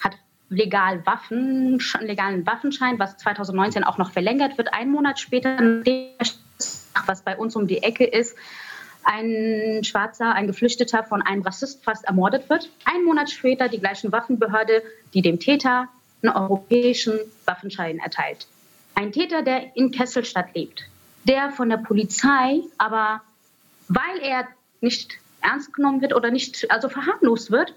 hat 0.00 0.14
legal 0.48 1.04
Waffen, 1.04 1.78
legalen 2.00 2.46
Waffenschein, 2.46 2.98
was 2.98 3.18
2019 3.18 3.84
auch 3.84 3.98
noch 3.98 4.12
verlängert 4.12 4.56
wird. 4.56 4.72
Ein 4.72 4.88
Monat 4.88 5.20
später, 5.20 5.58
was 7.04 7.20
bei 7.20 7.36
uns 7.36 7.54
um 7.54 7.66
die 7.66 7.82
Ecke 7.82 8.04
ist, 8.04 8.34
ein 9.04 9.84
Schwarzer, 9.84 10.32
ein 10.32 10.46
Geflüchteter 10.46 11.04
von 11.04 11.20
einem 11.20 11.42
Rassist 11.42 11.84
fast 11.84 12.06
ermordet 12.06 12.48
wird. 12.48 12.70
Ein 12.86 13.04
Monat 13.04 13.30
später 13.30 13.68
die 13.68 13.78
gleichen 13.78 14.10
Waffenbehörde, 14.10 14.82
die 15.12 15.20
dem 15.20 15.38
Täter 15.38 15.88
einen 16.22 16.34
europäischen 16.34 17.18
Waffenschein 17.44 17.98
erteilt. 17.98 18.46
Ein 19.00 19.12
Täter, 19.12 19.40
der 19.40 19.74
in 19.76 19.92
Kesselstadt 19.92 20.54
lebt, 20.54 20.82
der 21.24 21.52
von 21.52 21.70
der 21.70 21.78
Polizei 21.78 22.60
aber, 22.76 23.22
weil 23.88 24.18
er 24.20 24.46
nicht 24.82 25.12
ernst 25.40 25.72
genommen 25.72 26.02
wird 26.02 26.14
oder 26.14 26.30
nicht, 26.30 26.70
also 26.70 26.90
verharmlost 26.90 27.50
wird, 27.50 27.74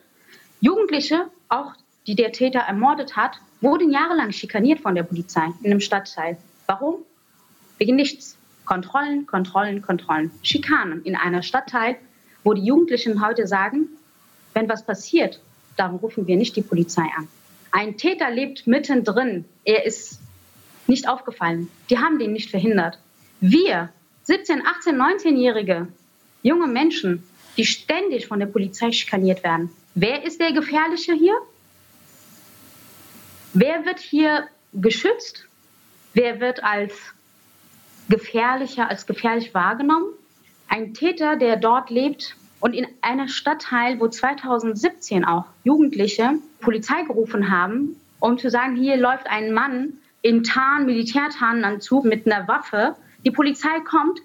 Jugendliche, 0.60 1.30
auch 1.48 1.76
die 2.08 2.16
der 2.16 2.34
Täter 2.34 2.60
ermordet 2.60 3.16
hat, 3.16 3.38
wurden 3.62 3.90
jahrelang 3.90 4.34
schikaniert 4.34 4.82
von 4.82 4.96
der 4.96 5.04
Polizei 5.04 5.48
in 5.62 5.72
einem 5.72 5.80
Stadtteil. 5.80 6.36
Warum? 6.66 6.96
Wegen 7.78 7.96
nichts. 7.96 8.36
Kontrollen, 8.66 9.26
Kontrollen, 9.26 9.82
Kontrollen. 9.82 10.30
Schikanen 10.42 11.06
in 11.06 11.16
einer 11.16 11.42
Stadtteil, 11.42 11.96
wo 12.44 12.54
die 12.54 12.66
Jugendlichen 12.66 13.26
heute 13.26 13.48
sagen, 13.48 13.88
wenn 14.54 14.68
was 14.68 14.86
passiert, 14.86 15.40
dann 15.78 15.96
rufen 15.96 16.28
wir 16.28 16.36
nicht 16.36 16.58
die 16.58 16.64
Polizei 16.64 17.08
an. 17.16 17.30
Ein 17.72 17.96
Täter 17.96 18.30
lebt 18.30 18.68
mittendrin. 18.68 19.46
Er 19.64 19.86
ist 19.86 20.20
nicht 20.88 21.08
aufgefallen. 21.08 21.70
Die 21.90 21.98
haben 21.98 22.20
den 22.20 22.34
nicht 22.34 22.50
verhindert. 22.50 23.00
Wir, 23.40 23.90
17, 24.24 24.66
18, 24.66 24.96
19-jährige 24.96 25.88
junge 26.44 26.68
Menschen, 26.68 27.24
die 27.58 27.66
ständig 27.66 28.28
von 28.28 28.40
der 28.40 28.48
Polizei 28.48 28.92
schikaniert 28.92 29.44
werden. 29.44 29.70
Wer 29.96 30.26
ist 30.26 30.40
der 30.40 30.54
Gefährliche 30.54 31.14
hier? 31.14 31.36
Wer 33.54 33.86
wird 33.86 34.00
hier 34.00 34.48
geschützt? 34.74 35.46
Wer 36.14 36.40
wird 36.40 36.64
als 36.64 36.94
gefährlicher, 38.10 38.90
als 38.90 39.06
gefährlich 39.06 39.54
wahrgenommen? 39.54 40.08
Ein 40.68 40.94
Täter, 40.94 41.36
der 41.36 41.58
dort 41.58 41.90
lebt 41.90 42.36
und 42.60 42.74
in 42.74 42.88
einer 43.02 43.28
Stadtteil, 43.28 44.00
wo 44.00 44.08
2017 44.08 45.26
auch 45.26 45.46
Jugendliche 45.64 46.36
Polizei 46.62 47.04
gerufen 47.04 47.52
haben, 47.52 48.00
um 48.20 48.38
zu 48.38 48.50
sagen, 48.50 48.76
hier 48.76 48.98
läuft 48.98 49.28
ein 49.28 49.54
Mann 49.54 49.94
in 50.24 50.44
Tarn, 50.44 50.88
Militärtarnanzug 50.88 52.06
mit 52.06 52.26
einer 52.26 52.48
Waffe. 52.48 52.96
Die 53.24 53.32
Polizei 53.32 53.82
kommt, 53.82 54.20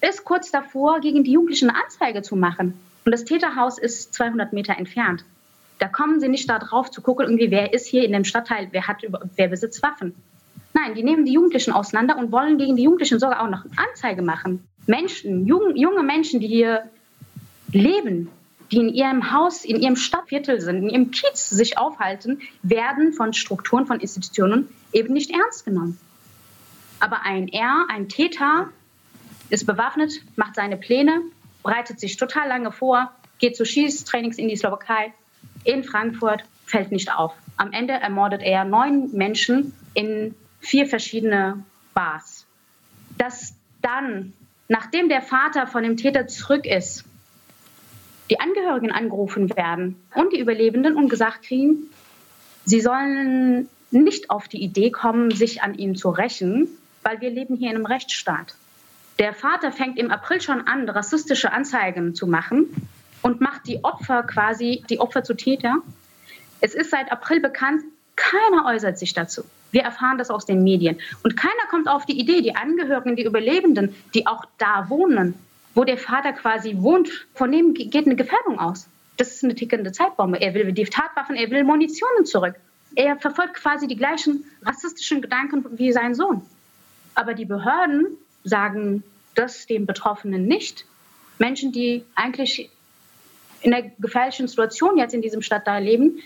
ist 0.00 0.24
kurz 0.24 0.50
davor, 0.50 1.00
gegen 1.00 1.24
die 1.24 1.32
Jugendlichen 1.32 1.68
eine 1.68 1.82
Anzeige 1.84 2.22
zu 2.22 2.36
machen. 2.36 2.74
Und 3.04 3.12
das 3.12 3.24
Täterhaus 3.24 3.78
ist 3.78 4.14
200 4.14 4.52
Meter 4.52 4.78
entfernt. 4.78 5.24
Da 5.80 5.88
kommen 5.88 6.20
sie 6.20 6.28
nicht 6.28 6.48
darauf 6.48 6.90
zu 6.90 7.02
gucken, 7.02 7.26
irgendwie, 7.26 7.50
wer 7.50 7.74
ist 7.74 7.86
hier 7.86 8.04
in 8.04 8.12
dem 8.12 8.24
Stadtteil, 8.24 8.68
wer, 8.70 8.86
hat, 8.86 9.02
wer 9.36 9.48
besitzt 9.48 9.82
Waffen. 9.82 10.14
Nein, 10.72 10.94
die 10.94 11.02
nehmen 11.02 11.24
die 11.24 11.32
Jugendlichen 11.32 11.72
auseinander 11.72 12.16
und 12.16 12.32
wollen 12.32 12.56
gegen 12.56 12.76
die 12.76 12.84
Jugendlichen 12.84 13.18
sogar 13.18 13.42
auch 13.42 13.50
noch 13.50 13.64
Anzeige 13.76 14.22
machen. 14.22 14.64
Menschen, 14.86 15.46
jung, 15.46 15.76
junge 15.76 16.02
Menschen, 16.02 16.40
die 16.40 16.46
hier 16.46 16.84
leben, 17.72 18.30
die 18.74 18.80
in 18.80 18.88
ihrem 18.88 19.32
Haus, 19.32 19.64
in 19.64 19.80
ihrem 19.80 19.96
Stadtviertel 19.96 20.60
sind, 20.60 20.78
in 20.78 20.90
ihrem 20.90 21.10
Kiez 21.12 21.48
sich 21.48 21.78
aufhalten, 21.78 22.40
werden 22.62 23.12
von 23.12 23.32
Strukturen, 23.32 23.86
von 23.86 24.00
Institutionen 24.00 24.68
eben 24.92 25.14
nicht 25.14 25.30
ernst 25.30 25.64
genommen. 25.64 25.98
Aber 26.98 27.22
ein 27.22 27.48
R, 27.48 27.86
ein 27.88 28.08
Täter, 28.08 28.68
ist 29.50 29.66
bewaffnet, 29.66 30.22
macht 30.36 30.56
seine 30.56 30.76
Pläne, 30.76 31.20
bereitet 31.62 32.00
sich 32.00 32.16
total 32.16 32.48
lange 32.48 32.72
vor, 32.72 33.12
geht 33.38 33.56
zu 33.56 33.64
Schießtrainings 33.64 34.38
in 34.38 34.48
die 34.48 34.56
Slowakei, 34.56 35.12
in 35.64 35.84
Frankfurt, 35.84 36.44
fällt 36.66 36.90
nicht 36.90 37.12
auf. 37.12 37.34
Am 37.56 37.72
Ende 37.72 37.92
ermordet 37.92 38.42
er 38.42 38.64
neun 38.64 39.12
Menschen 39.12 39.72
in 39.92 40.34
vier 40.60 40.86
verschiedene 40.86 41.62
Bars. 41.92 42.46
Dass 43.18 43.54
dann, 43.82 44.32
nachdem 44.66 45.08
der 45.08 45.22
Vater 45.22 45.66
von 45.66 45.84
dem 45.84 45.96
Täter 45.96 46.26
zurück 46.26 46.66
ist, 46.66 47.04
die 48.30 48.40
Angehörigen 48.40 48.90
angerufen 48.90 49.54
werden 49.56 49.96
und 50.14 50.32
die 50.32 50.40
Überlebenden 50.40 50.96
und 50.96 51.08
gesagt 51.08 51.42
kriegen, 51.42 51.90
sie 52.64 52.80
sollen 52.80 53.68
nicht 53.90 54.30
auf 54.30 54.48
die 54.48 54.62
Idee 54.62 54.90
kommen, 54.90 55.30
sich 55.30 55.62
an 55.62 55.74
ihm 55.74 55.94
zu 55.94 56.10
rächen, 56.10 56.68
weil 57.02 57.20
wir 57.20 57.30
leben 57.30 57.56
hier 57.56 57.70
in 57.70 57.76
einem 57.76 57.86
Rechtsstaat. 57.86 58.54
Der 59.18 59.32
Vater 59.32 59.70
fängt 59.70 59.98
im 59.98 60.10
April 60.10 60.40
schon 60.40 60.66
an, 60.66 60.88
rassistische 60.88 61.52
Anzeigen 61.52 62.14
zu 62.14 62.26
machen 62.26 62.88
und 63.22 63.40
macht 63.40 63.66
die 63.68 63.84
Opfer 63.84 64.24
quasi, 64.24 64.82
die 64.90 64.98
Opfer 64.98 65.22
zu 65.22 65.34
Täter. 65.34 65.76
Es 66.60 66.74
ist 66.74 66.90
seit 66.90 67.12
April 67.12 67.40
bekannt, 67.40 67.82
keiner 68.16 68.66
äußert 68.66 68.98
sich 68.98 69.12
dazu. 69.12 69.44
Wir 69.70 69.82
erfahren 69.82 70.18
das 70.18 70.30
aus 70.30 70.46
den 70.46 70.62
Medien. 70.62 70.98
Und 71.22 71.36
keiner 71.36 71.66
kommt 71.68 71.88
auf 71.88 72.06
die 72.06 72.18
Idee, 72.18 72.42
die 72.42 72.54
Angehörigen, 72.54 73.16
die 73.16 73.24
Überlebenden, 73.24 73.94
die 74.14 74.26
auch 74.26 74.44
da 74.58 74.88
wohnen, 74.88 75.34
wo 75.74 75.84
der 75.84 75.98
Vater 75.98 76.32
quasi 76.32 76.76
wohnt, 76.78 77.26
von 77.34 77.50
dem 77.50 77.74
geht 77.74 78.06
eine 78.06 78.16
Gefährdung 78.16 78.58
aus. 78.58 78.88
Das 79.16 79.34
ist 79.34 79.44
eine 79.44 79.54
tickende 79.54 79.92
Zeitbombe. 79.92 80.40
Er 80.40 80.54
will 80.54 80.72
die 80.72 80.84
Tatwaffen, 80.84 81.36
er 81.36 81.50
will 81.50 81.64
Munitionen 81.64 82.24
zurück. 82.24 82.54
Er 82.96 83.16
verfolgt 83.16 83.54
quasi 83.54 83.86
die 83.86 83.96
gleichen 83.96 84.44
rassistischen 84.62 85.20
Gedanken 85.20 85.64
wie 85.78 85.92
sein 85.92 86.14
Sohn. 86.14 86.42
Aber 87.14 87.34
die 87.34 87.44
Behörden 87.44 88.16
sagen 88.44 89.02
das 89.34 89.66
den 89.66 89.86
Betroffenen 89.86 90.46
nicht. 90.46 90.86
Menschen, 91.38 91.72
die 91.72 92.04
eigentlich 92.14 92.70
in 93.62 93.74
einer 93.74 93.90
gefährlichen 93.98 94.46
Situation 94.46 94.98
jetzt 94.98 95.14
in 95.14 95.22
diesem 95.22 95.42
Stadtteil 95.42 95.82
leben, 95.82 96.20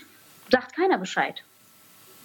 sagt 0.51 0.75
keiner 0.75 0.97
Bescheid. 0.97 1.43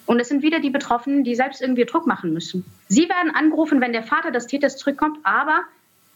Und 0.05 0.19
es 0.19 0.29
sind 0.29 0.43
wieder 0.43 0.59
die 0.59 0.69
Betroffenen, 0.69 1.23
die 1.23 1.35
selbst 1.35 1.61
irgendwie 1.61 1.85
Druck 1.85 2.05
machen 2.05 2.33
müssen. 2.33 2.65
Sie 2.87 3.09
werden 3.09 3.33
angerufen, 3.33 3.81
wenn 3.81 3.93
der 3.93 4.03
Vater 4.03 4.31
des 4.31 4.45
Täters 4.45 4.77
zurückkommt, 4.77 5.17
aber 5.23 5.63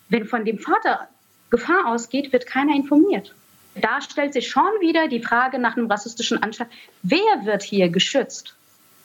wenn 0.09 0.25
von 0.25 0.45
dem 0.45 0.59
Vater 0.59 1.07
Gefahr 1.49 1.87
ausgeht, 1.87 2.31
wird 2.33 2.45
keiner 2.45 2.75
informiert. 2.75 3.33
Da 3.75 4.01
stellt 4.01 4.33
sich 4.33 4.49
schon 4.49 4.71
wieder 4.81 5.07
die 5.07 5.21
Frage 5.21 5.57
nach 5.57 5.77
einem 5.77 5.89
rassistischen 5.89 6.41
Anschlag, 6.43 6.67
wer 7.01 7.45
wird 7.45 7.63
hier 7.63 7.89
geschützt 7.89 8.55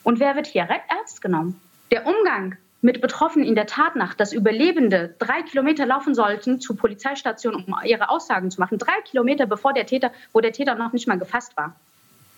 und 0.03 0.19
wer 0.19 0.35
wird 0.35 0.47
hier 0.47 0.63
ernst 0.63 1.21
genommen? 1.21 1.59
Der 1.91 2.05
Umgang 2.05 2.57
mit 2.81 3.01
Betroffenen 3.01 3.47
in 3.47 3.55
der 3.55 3.65
Tatnacht, 3.65 4.19
dass 4.19 4.33
Überlebende 4.33 5.15
drei 5.17 5.41
Kilometer 5.43 5.85
laufen 5.85 6.13
sollten 6.13 6.59
zur 6.59 6.77
Polizeistation, 6.77 7.55
um 7.55 7.75
ihre 7.83 8.09
Aussagen 8.09 8.51
zu 8.51 8.59
machen, 8.59 8.77
drei 8.77 8.99
Kilometer 9.05 9.45
bevor 9.45 9.73
der 9.73 9.85
Täter, 9.85 10.11
wo 10.33 10.41
der 10.41 10.51
Täter 10.51 10.75
noch 10.75 10.93
nicht 10.93 11.07
mal 11.07 11.17
gefasst 11.17 11.55
war 11.57 11.75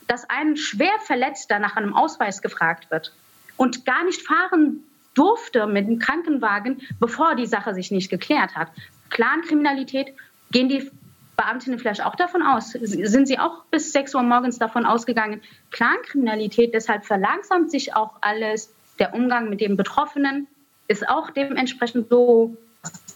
dass 0.08 0.30
ein 0.30 0.58
Schwerverletzter 0.58 1.60
nach 1.60 1.76
einem 1.76 1.94
Ausweis 1.94 2.42
gefragt 2.42 2.90
wird 2.90 3.14
und 3.58 3.86
gar 3.86 4.04
nicht 4.06 4.22
fahren 4.22 4.84
durfte 5.18 5.68
mit 5.68 5.88
dem 5.88 6.00
Krankenwagen, 6.00 6.82
bevor 7.00 7.36
die 7.36 7.48
Sache 7.48 7.74
sich 7.74 7.92
nicht 7.92 8.10
geklärt 8.10 8.56
hat. 8.56 8.70
Clankriminalität, 9.10 10.14
gehen 10.52 10.70
die 10.70 10.92
Beamtinnen 11.36 11.78
vielleicht 11.78 12.04
auch 12.04 12.16
davon 12.16 12.42
aus? 12.42 12.72
Sind 12.72 13.28
sie 13.28 13.38
auch 13.38 13.64
bis 13.66 13.94
6 13.94 14.16
Uhr 14.16 14.24
morgens 14.24 14.58
davon 14.58 14.86
ausgegangen? 14.86 15.42
Clankriminalität, 15.72 16.74
deshalb 16.74 17.06
verlangsamt 17.06 17.72
sich 17.72 17.96
auch 17.96 18.16
alles. 18.22 18.74
Der 19.00 19.14
Umgang 19.14 19.50
mit 19.50 19.62
den 19.62 19.78
Betroffenen 19.78 20.48
ist 20.88 21.08
auch 21.08 21.30
dementsprechend 21.30 22.10
so 22.10 22.58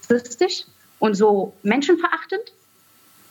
rassistisch 0.08 0.64
und 1.00 1.14
so 1.14 1.52
menschenverachtend. 1.64 2.52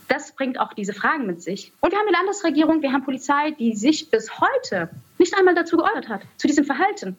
Das 0.09 0.33
bringt 0.33 0.59
auch 0.59 0.73
diese 0.73 0.93
Fragen 0.93 1.25
mit 1.25 1.41
sich. 1.41 1.71
Und 1.79 1.91
wir 1.91 1.97
haben 1.97 2.07
eine 2.07 2.17
Landesregierung, 2.17 2.81
wir 2.81 2.91
haben 2.91 3.05
Polizei, 3.05 3.51
die 3.51 3.75
sich 3.75 4.09
bis 4.09 4.41
heute 4.41 4.89
nicht 5.17 5.37
einmal 5.37 5.55
dazu 5.55 5.77
geäußert 5.77 6.09
hat, 6.09 6.21
zu 6.35 6.47
diesem 6.47 6.65
Verhalten. 6.65 7.17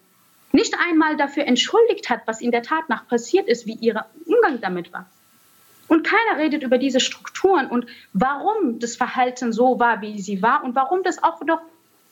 Nicht 0.52 0.74
einmal 0.78 1.16
dafür 1.16 1.46
entschuldigt 1.46 2.10
hat, 2.10 2.20
was 2.26 2.40
in 2.40 2.50
der 2.50 2.62
Tat 2.62 2.88
nach 2.88 3.08
passiert 3.08 3.48
ist, 3.48 3.66
wie 3.66 3.74
ihr 3.74 4.04
Umgang 4.26 4.60
damit 4.60 4.92
war. 4.92 5.06
Und 5.88 6.06
keiner 6.06 6.42
redet 6.42 6.62
über 6.62 6.78
diese 6.78 7.00
Strukturen 7.00 7.66
und 7.66 7.86
warum 8.12 8.78
das 8.78 8.96
Verhalten 8.96 9.52
so 9.52 9.78
war, 9.78 10.00
wie 10.00 10.20
sie 10.20 10.42
war 10.42 10.62
und 10.64 10.74
warum 10.74 11.02
das 11.02 11.22
auch 11.22 11.42
noch 11.42 11.60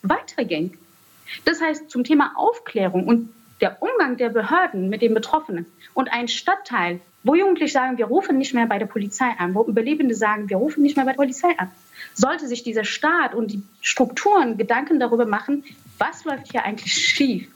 weiterging. 0.03 0.76
Das 1.45 1.61
heißt, 1.61 1.91
zum 1.91 2.05
Thema 2.05 2.32
Aufklärung 2.36 3.07
und 3.07 3.32
der 3.61 3.82
Umgang 3.82 4.16
der 4.16 4.30
Behörden 4.30 4.88
mit 4.88 5.03
den 5.03 5.14
Betroffenen 5.14 5.66
und 5.95 6.12
ein 6.12 6.28
Stadtteil, 6.28 7.01
wo 7.22 7.34
Jugendliche 7.34 7.72
sagen, 7.72 7.99
wir 7.99 8.07
rufen 8.07 8.38
nicht 8.38 8.55
mehr 8.55 8.66
bei 8.66 8.78
der 8.78 8.86
Polizei 8.86 9.30
an, 9.38 9.55
wo 9.55 9.64
Überlebende 9.64 10.14
sagen, 10.14 10.49
wir 10.49 10.57
rufen 10.57 10.82
nicht 10.82 10.97
mehr 10.97 11.05
bei 11.05 11.12
der 11.12 11.16
Polizei 11.16 11.57
an, 11.59 11.70
sollte 12.14 12.49
sich 12.49 12.62
dieser 12.62 12.84
Staat 12.84 13.34
und 13.34 13.51
die 13.51 13.62
Strukturen 13.82 14.57
Gedanken 14.57 14.99
darüber 14.99 15.26
machen, 15.26 15.64
was 15.99 16.24
läuft 16.24 16.51
hier 16.51 16.64
eigentlich 16.64 16.93
schief? 16.93 17.49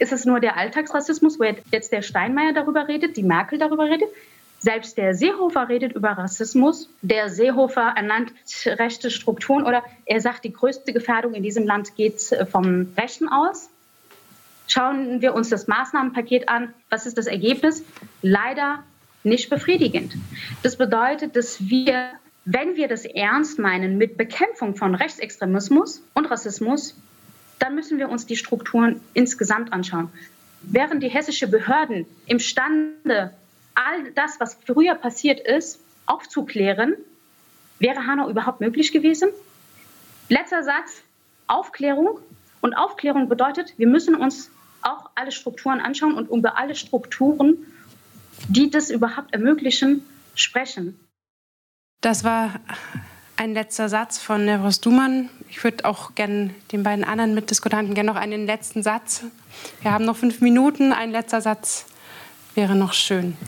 Ist 0.00 0.12
es 0.12 0.24
nur 0.24 0.40
der 0.40 0.56
Alltagsrassismus, 0.56 1.38
wo 1.38 1.44
jetzt 1.44 1.92
der 1.92 2.00
Steinmeier 2.00 2.54
darüber 2.54 2.88
redet, 2.88 3.18
die 3.18 3.22
Merkel 3.22 3.58
darüber 3.58 3.84
redet? 3.84 4.08
Selbst 4.58 4.96
der 4.96 5.14
Seehofer 5.14 5.68
redet 5.68 5.92
über 5.92 6.12
Rassismus. 6.12 6.88
Der 7.02 7.28
Seehofer 7.28 7.92
ernannt 7.96 8.32
rechte 8.64 9.10
Strukturen 9.10 9.66
oder 9.66 9.84
er 10.06 10.22
sagt, 10.22 10.44
die 10.44 10.54
größte 10.54 10.94
Gefährdung 10.94 11.34
in 11.34 11.42
diesem 11.42 11.66
Land 11.66 11.96
geht 11.96 12.34
vom 12.50 12.88
Rechten 12.96 13.28
aus. 13.28 13.68
Schauen 14.68 15.20
wir 15.20 15.34
uns 15.34 15.50
das 15.50 15.68
Maßnahmenpaket 15.68 16.48
an. 16.48 16.72
Was 16.88 17.04
ist 17.04 17.18
das 17.18 17.26
Ergebnis? 17.26 17.84
Leider 18.22 18.82
nicht 19.22 19.50
befriedigend. 19.50 20.14
Das 20.62 20.76
bedeutet, 20.76 21.36
dass 21.36 21.68
wir, 21.68 22.08
wenn 22.46 22.76
wir 22.76 22.88
das 22.88 23.04
ernst 23.04 23.58
meinen 23.58 23.98
mit 23.98 24.16
Bekämpfung 24.16 24.76
von 24.76 24.94
Rechtsextremismus 24.94 26.02
und 26.14 26.30
Rassismus, 26.30 26.96
dann 27.60 27.76
müssen 27.76 27.98
wir 27.98 28.08
uns 28.08 28.26
die 28.26 28.36
Strukturen 28.36 29.00
insgesamt 29.14 29.72
anschauen. 29.72 30.10
Wären 30.62 30.98
die 30.98 31.08
hessischen 31.08 31.50
Behörden 31.50 32.06
imstande, 32.26 33.32
all 33.74 34.10
das, 34.14 34.40
was 34.40 34.58
früher 34.66 34.94
passiert 34.96 35.40
ist, 35.40 35.78
aufzuklären, 36.06 36.96
wäre 37.78 38.06
Hanau 38.06 38.28
überhaupt 38.28 38.60
möglich 38.60 38.92
gewesen? 38.92 39.28
Letzter 40.28 40.64
Satz, 40.64 41.02
Aufklärung. 41.46 42.18
Und 42.60 42.74
Aufklärung 42.74 43.28
bedeutet, 43.28 43.74
wir 43.78 43.86
müssen 43.86 44.14
uns 44.14 44.50
auch 44.82 45.10
alle 45.14 45.32
Strukturen 45.32 45.80
anschauen 45.80 46.14
und 46.14 46.30
über 46.30 46.58
alle 46.58 46.74
Strukturen, 46.74 47.66
die 48.48 48.70
das 48.70 48.90
überhaupt 48.90 49.32
ermöglichen, 49.32 50.04
sprechen. 50.34 50.98
Das 52.00 52.24
war 52.24 52.60
ein 53.40 53.54
letzter 53.54 53.88
Satz 53.88 54.18
von 54.18 54.44
Nevros 54.44 54.82
Duman. 54.82 55.30
Ich 55.48 55.64
würde 55.64 55.86
auch 55.86 56.14
gerne 56.14 56.50
den 56.72 56.82
beiden 56.82 57.04
anderen 57.04 57.34
Mitdiskutanten 57.34 57.94
gerne 57.94 58.12
noch 58.12 58.20
einen 58.20 58.44
letzten 58.44 58.82
Satz. 58.82 59.22
Wir 59.80 59.92
haben 59.92 60.04
noch 60.04 60.18
fünf 60.18 60.42
Minuten. 60.42 60.92
Ein 60.92 61.10
letzter 61.10 61.40
Satz 61.40 61.86
wäre 62.54 62.76
noch 62.76 62.92
schön. 62.92 63.38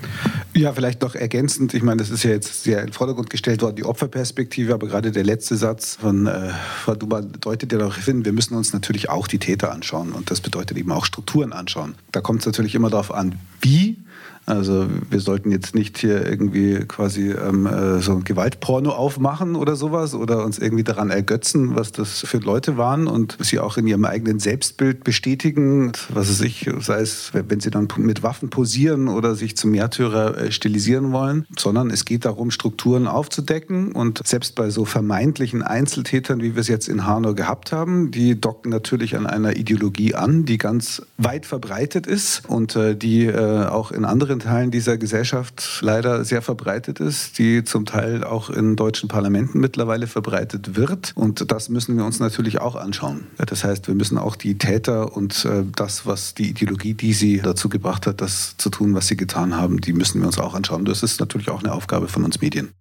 Ja, 0.55 0.73
vielleicht 0.73 1.03
noch 1.03 1.15
ergänzend. 1.15 1.75
Ich 1.75 1.83
meine, 1.83 1.99
das 1.99 2.09
ist 2.09 2.23
ja 2.23 2.31
jetzt 2.31 2.63
sehr 2.65 2.81
in 2.81 2.87
den 2.87 2.93
Vordergrund 2.95 3.29
gestellt 3.29 3.61
worden, 3.61 3.77
die 3.77 3.85
Opferperspektive. 3.85 4.73
Aber 4.73 4.87
gerade 4.87 5.13
der 5.13 5.25
letzte 5.25 5.59
Satz 5.59 5.97
von 5.97 6.27
äh, 6.27 6.49
Frau 6.83 6.95
Duban 6.95 7.31
deutet 7.43 7.71
ja 7.71 7.79
darauf 7.79 8.03
hin, 8.03 8.25
wir 8.25 8.33
müssen 8.33 8.55
uns 8.55 8.73
natürlich 8.73 9.11
auch 9.11 9.27
die 9.27 9.39
Täter 9.39 9.73
anschauen. 9.73 10.13
Und 10.13 10.31
das 10.31 10.41
bedeutet 10.41 10.79
eben 10.79 10.91
auch 10.91 11.05
Strukturen 11.05 11.53
anschauen. 11.53 11.97
Da 12.13 12.23
kommt 12.23 12.41
es 12.41 12.47
natürlich 12.47 12.75
immer 12.75 12.89
darauf 12.89 13.13
an, 13.13 13.35
wie 13.61 13.99
also 14.47 14.87
wir 15.09 15.21
sollten 15.21 15.51
jetzt 15.51 15.75
nicht 15.75 15.99
hier 15.99 16.27
irgendwie 16.27 16.81
quasi 16.87 17.31
ähm, 17.31 17.67
äh, 17.67 18.01
so 18.01 18.13
ein 18.13 18.25
Gewaltporno 18.25 18.91
aufmachen 18.91 19.55
oder 19.55 19.77
sowas 19.77 20.15
oder 20.15 20.45
uns 20.45 20.59
irgendwie 20.59 20.85
daran 20.85 21.11
ergötzen, 21.11 21.77
was 21.77 21.93
das 21.93 22.21
für 22.21 22.39
Leute 22.39 22.77
waren 22.77 23.07
und 23.07 23.37
sie 23.41 23.61
auch 23.61 23.77
in 23.77 23.87
ihrem 23.87 24.05
eigenen 24.05 24.41
Selbstbild 24.41 25.05
bestätigen, 25.05 25.93
was 26.09 26.29
es 26.29 26.39
sich, 26.39 26.69
sei 26.81 27.01
es, 27.01 27.33
wenn 27.33 27.61
sie 27.61 27.71
dann 27.71 27.89
mit 27.99 28.23
Waffen 28.23 28.51
posieren 28.51 29.09
oder 29.09 29.35
sich 29.35 29.57
zum 29.57 29.71
Märtyrer 29.71 30.37
äh, 30.37 30.53
stilisieren 30.53 31.13
wollen, 31.13 31.47
sondern 31.57 31.91
es 31.91 32.05
geht 32.05 32.25
darum, 32.25 32.51
Strukturen 32.51 33.07
aufzudecken. 33.07 33.93
Und 33.93 34.21
selbst 34.27 34.55
bei 34.55 34.71
so 34.71 34.85
vermeintlichen 34.85 35.63
Einzeltätern, 35.63 36.41
wie 36.43 36.55
wir 36.55 36.61
es 36.61 36.69
jetzt 36.69 36.89
in 36.89 37.07
Hanau 37.07 37.35
gehabt 37.35 37.73
haben, 37.73 38.11
die 38.11 38.41
docken 38.41 38.71
natürlich 38.71 39.17
an 39.17 39.27
einer 39.27 39.57
Ideologie 39.57 40.15
an, 40.15 40.45
die 40.45 40.59
ganz 40.59 41.03
weit 41.19 41.47
verbreitet 41.47 42.07
ist 42.07 42.43
und 42.49 42.77
äh, 42.77 42.97
die 42.97 43.27
äh, 43.27 43.67
auch 43.67 43.93
in 43.93 44.05
anderen 44.05 44.32
anderen 44.33 44.53
Teilen 44.53 44.71
dieser 44.71 44.97
Gesellschaft 44.97 45.81
leider 45.83 46.25
sehr 46.25 46.43
verbreitet 46.43 47.01
ist, 47.01 47.39
die 47.39 47.65
zum 47.65 47.85
Teil 47.85 48.25
auch 48.25 48.49
in 48.49 48.77
deutschen 48.77 49.09
Parlamenten 49.09 49.61
mittlerweile 49.61 50.07
verbreitet 50.07 50.75
wird. 50.75 51.13
Und 51.15 51.51
das 51.51 51.69
müssen 51.69 51.97
wir 51.97 52.05
uns 52.05 52.19
natürlich 52.19 52.61
auch 52.61 52.75
anschauen. 52.75 53.27
Das 53.37 53.65
heißt, 53.65 53.89
wir 53.89 53.95
müssen 53.95 54.19
auch 54.19 54.37
die 54.37 54.57
Täter 54.57 55.15
und 55.15 55.45
äh, 55.45 55.65
das, 55.77 56.07
was 56.07 56.35
die 56.35 56.49
Ideologie, 56.51 56.95
die 56.95 57.13
sie 57.13 57.41
dazu 57.41 57.69
gebracht 57.69 58.07
hat, 58.07 58.21
das 58.21 58.57
zu 58.57 58.71
tun, 58.71 58.95
was 58.95 59.07
sie 59.07 59.17
getan 59.17 59.57
haben, 59.57 59.81
die 59.81 59.93
müssen 59.93 60.21
wir 60.21 60.27
uns 60.27 60.39
auch 60.39 60.55
anschauen. 60.55 60.85
Das 60.85 61.03
ist 61.03 61.21
natürlich 61.21 61.51
auch 61.51 61.63
eine 61.63 61.73
Aufgabe 61.73 62.09
von 62.09 62.25
uns 62.25 62.41
Medien. 62.41 62.73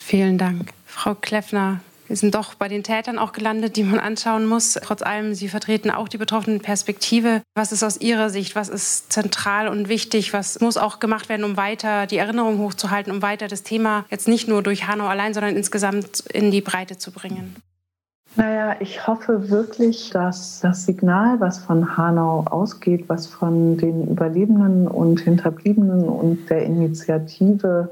Vielen 0.00 0.38
Dank. 0.38 0.70
Frau 0.86 1.14
Kleffner, 1.14 1.80
wir 2.06 2.16
sind 2.16 2.34
doch 2.34 2.54
bei 2.54 2.68
den 2.68 2.82
Tätern 2.82 3.18
auch 3.18 3.32
gelandet, 3.32 3.76
die 3.76 3.82
man 3.82 3.98
anschauen 3.98 4.46
muss. 4.46 4.74
Trotz 4.74 5.02
allem, 5.02 5.34
Sie 5.34 5.48
vertreten 5.48 5.90
auch 5.90 6.08
die 6.08 6.18
betroffenen 6.18 6.60
Perspektive. 6.60 7.42
Was 7.54 7.72
ist 7.72 7.82
aus 7.82 8.00
Ihrer 8.00 8.30
Sicht, 8.30 8.54
was 8.54 8.68
ist 8.68 9.12
zentral 9.12 9.68
und 9.68 9.88
wichtig, 9.88 10.32
was 10.32 10.60
muss 10.60 10.76
auch 10.76 11.00
gemacht 11.00 11.28
werden, 11.28 11.44
um 11.44 11.56
weiter 11.56 12.06
die 12.06 12.18
Erinnerung 12.18 12.58
hochzuhalten, 12.58 13.12
um 13.12 13.22
weiter 13.22 13.48
das 13.48 13.62
Thema 13.62 14.04
jetzt 14.10 14.28
nicht 14.28 14.48
nur 14.48 14.62
durch 14.62 14.86
Hanau 14.86 15.06
allein, 15.06 15.32
sondern 15.32 15.56
insgesamt 15.56 16.20
in 16.32 16.50
die 16.50 16.60
Breite 16.60 16.98
zu 16.98 17.10
bringen? 17.10 17.56
Naja, 18.36 18.76
ich 18.80 19.06
hoffe 19.06 19.48
wirklich, 19.48 20.10
dass 20.10 20.60
das 20.60 20.86
Signal, 20.86 21.38
was 21.38 21.58
von 21.58 21.96
Hanau 21.96 22.44
ausgeht, 22.50 23.04
was 23.08 23.28
von 23.28 23.76
den 23.76 24.08
Überlebenden 24.08 24.88
und 24.88 25.20
Hinterbliebenen 25.20 26.08
und 26.08 26.50
der 26.50 26.64
Initiative 26.64 27.90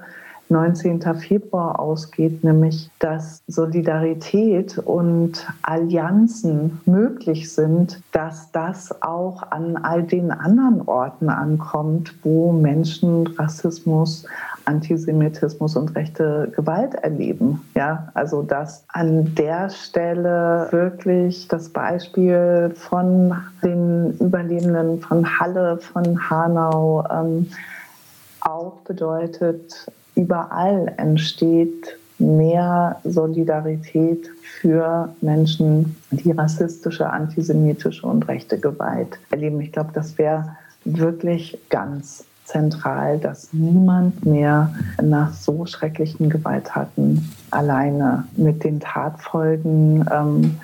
19. 0.53 1.03
Februar 1.17 1.81
ausgeht, 1.81 2.45
nämlich 2.45 2.91
dass 2.99 3.43
Solidarität 3.47 4.79
und 4.79 5.47
Allianzen 5.63 6.81
möglich 6.85 7.53
sind, 7.53 8.01
dass 8.13 8.53
das 8.53 9.03
auch 9.03 9.43
an 9.51 9.77
all 9.77 10.03
den 10.03 10.31
anderen 10.31 10.83
Orten 10.83 11.29
ankommt, 11.29 12.15
wo 12.23 12.53
Menschen 12.53 13.27
Rassismus, 13.27 14.25
Antisemitismus 14.65 15.77
und 15.77 15.95
rechte 15.97 16.53
Gewalt 16.55 16.95
erleben. 16.95 17.61
Ja, 17.75 18.09
also 18.15 18.43
dass 18.43 18.85
an 18.89 19.35
der 19.35 19.71
Stelle 19.71 20.69
wirklich 20.71 21.49
das 21.49 21.69
Beispiel 21.69 22.73
von 22.77 23.35
den 23.65 24.17
Überlebenden 24.19 25.01
von 25.01 25.39
Halle, 25.39 25.79
von 25.79 26.31
Hanau 26.31 27.05
ähm, 27.11 27.49
auch 28.41 28.81
bedeutet, 28.85 29.87
überall 30.15 30.93
entsteht 30.97 31.97
mehr 32.19 33.01
Solidarität 33.05 34.31
für 34.61 35.15
Menschen, 35.21 35.97
die 36.11 36.31
rassistische, 36.31 37.11
antisemitische 37.11 38.07
und 38.07 38.29
rechte 38.29 38.59
Gewalt 38.59 39.19
erleben. 39.31 39.61
Ich 39.61 39.73
glaube, 39.73 39.91
das 39.93 40.19
wäre 40.19 40.57
wirklich 40.85 41.59
ganz 41.69 42.25
zentral, 42.45 43.19
dass 43.19 43.53
niemand 43.53 44.25
mehr 44.25 44.75
nach 45.03 45.33
so 45.33 45.65
schrecklichen 45.67 46.29
Gewalttaten 46.29 47.31
alleine 47.51 48.25
mit 48.37 48.65
den 48.65 48.81
Tatfolgen 48.81 50.05
ähm, 50.13 50.59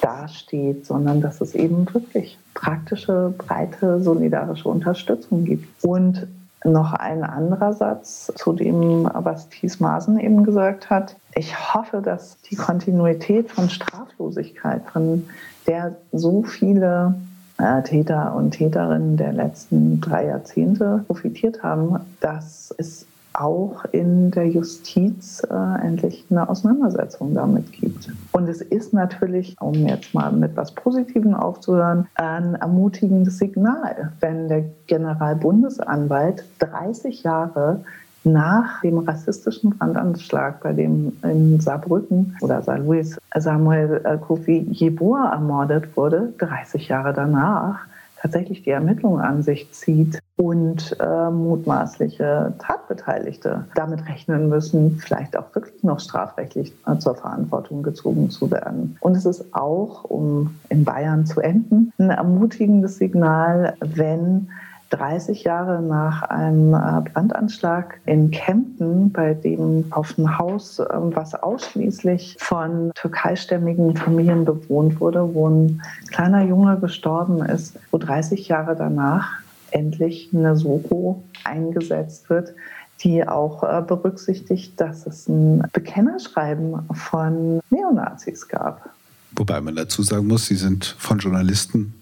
dasteht, 0.00 0.86
sondern 0.86 1.20
dass 1.20 1.40
es 1.40 1.54
eben 1.54 1.86
wirklich 1.92 2.38
praktische, 2.54 3.34
breite, 3.36 4.00
solidarische 4.02 4.68
Unterstützung 4.68 5.44
gibt. 5.44 5.84
Und 5.84 6.26
noch 6.64 6.94
ein 6.94 7.22
anderer 7.22 7.72
Satz 7.72 8.32
zu 8.34 8.52
dem, 8.52 9.08
was 9.12 9.48
Thies 9.48 9.80
Maaßen 9.80 10.18
eben 10.18 10.44
gesagt 10.44 10.90
hat. 10.90 11.16
Ich 11.34 11.74
hoffe, 11.74 12.00
dass 12.02 12.40
die 12.42 12.56
Kontinuität 12.56 13.50
von 13.50 13.70
Straflosigkeit, 13.70 14.82
von 14.90 15.28
der 15.66 15.96
so 16.12 16.42
viele 16.42 17.14
äh, 17.58 17.82
Täter 17.82 18.34
und 18.34 18.52
Täterinnen 18.52 19.16
der 19.16 19.32
letzten 19.32 20.00
drei 20.00 20.26
Jahrzehnte 20.26 21.04
profitiert 21.06 21.62
haben, 21.62 22.00
dass 22.20 22.74
es 22.78 23.06
auch 23.40 23.84
in 23.92 24.30
der 24.30 24.48
Justiz 24.48 25.42
äh, 25.50 25.86
endlich 25.86 26.24
eine 26.30 26.48
Auseinandersetzung 26.48 27.34
damit 27.34 27.72
gibt. 27.72 28.10
Und 28.32 28.48
es 28.48 28.60
ist 28.60 28.92
natürlich, 28.92 29.56
um 29.60 29.74
jetzt 29.74 30.14
mal 30.14 30.32
mit 30.32 30.56
was 30.56 30.72
Positivem 30.72 31.34
aufzuhören, 31.34 32.06
ein 32.14 32.54
ermutigendes 32.54 33.38
Signal, 33.38 34.12
wenn 34.20 34.48
der 34.48 34.64
Generalbundesanwalt 34.86 36.44
30 36.58 37.22
Jahre 37.22 37.80
nach 38.24 38.80
dem 38.80 38.98
rassistischen 38.98 39.70
Brandanschlag, 39.70 40.60
bei 40.60 40.72
dem 40.72 41.12
in 41.22 41.60
Saarbrücken 41.60 42.36
oder 42.40 42.60
Saarlouis 42.60 43.16
Samuel 43.36 44.00
äh, 44.04 44.18
Kofi 44.18 44.66
Jeboa 44.70 45.32
ermordet 45.32 45.96
wurde, 45.96 46.32
30 46.38 46.88
Jahre 46.88 47.12
danach, 47.12 47.86
tatsächlich 48.26 48.62
die 48.62 48.70
Ermittlungen 48.70 49.20
an 49.20 49.42
sich 49.44 49.70
zieht 49.70 50.18
und 50.34 50.96
äh, 50.98 51.30
mutmaßliche 51.30 52.54
Tatbeteiligte 52.58 53.64
damit 53.76 54.04
rechnen 54.08 54.48
müssen, 54.48 54.98
vielleicht 54.98 55.36
auch 55.36 55.54
wirklich 55.54 55.84
noch 55.84 56.00
strafrechtlich 56.00 56.72
äh, 56.88 56.98
zur 56.98 57.14
Verantwortung 57.14 57.84
gezogen 57.84 58.28
zu 58.28 58.50
werden. 58.50 58.96
Und 59.00 59.16
es 59.16 59.26
ist 59.26 59.54
auch, 59.54 60.02
um 60.04 60.56
in 60.70 60.84
Bayern 60.84 61.24
zu 61.24 61.40
enden, 61.40 61.92
ein 61.98 62.10
ermutigendes 62.10 62.96
Signal, 62.96 63.76
wenn 63.78 64.48
30 64.96 65.44
Jahre 65.44 65.82
nach 65.82 66.22
einem 66.22 66.74
äh, 66.74 67.10
Brandanschlag 67.10 68.00
in 68.06 68.30
Kempten, 68.30 69.10
bei 69.12 69.34
dem 69.34 69.84
auf 69.90 70.16
ein 70.18 70.38
Haus, 70.38 70.78
ähm, 70.78 71.14
was 71.14 71.34
ausschließlich 71.34 72.36
von 72.38 72.92
türkeistämmigen 72.94 73.96
Familien 73.96 74.44
bewohnt 74.44 75.00
wurde, 75.00 75.34
wo 75.34 75.48
ein 75.48 75.82
kleiner 76.10 76.44
Junge 76.44 76.78
gestorben 76.78 77.44
ist, 77.44 77.78
wo 77.90 77.98
30 77.98 78.48
Jahre 78.48 78.76
danach 78.76 79.40
endlich 79.70 80.30
eine 80.32 80.56
Soko 80.56 81.22
eingesetzt 81.44 82.30
wird, 82.30 82.54
die 83.02 83.26
auch 83.26 83.62
äh, 83.62 83.82
berücksichtigt, 83.86 84.80
dass 84.80 85.06
es 85.06 85.28
ein 85.28 85.62
Bekennerschreiben 85.72 86.88
von 86.94 87.60
Neonazis 87.70 88.48
gab. 88.48 88.88
Wobei 89.32 89.60
man 89.60 89.76
dazu 89.76 90.02
sagen 90.02 90.26
muss, 90.26 90.46
sie 90.46 90.56
sind 90.56 90.84
von 90.98 91.18
Journalisten 91.18 91.94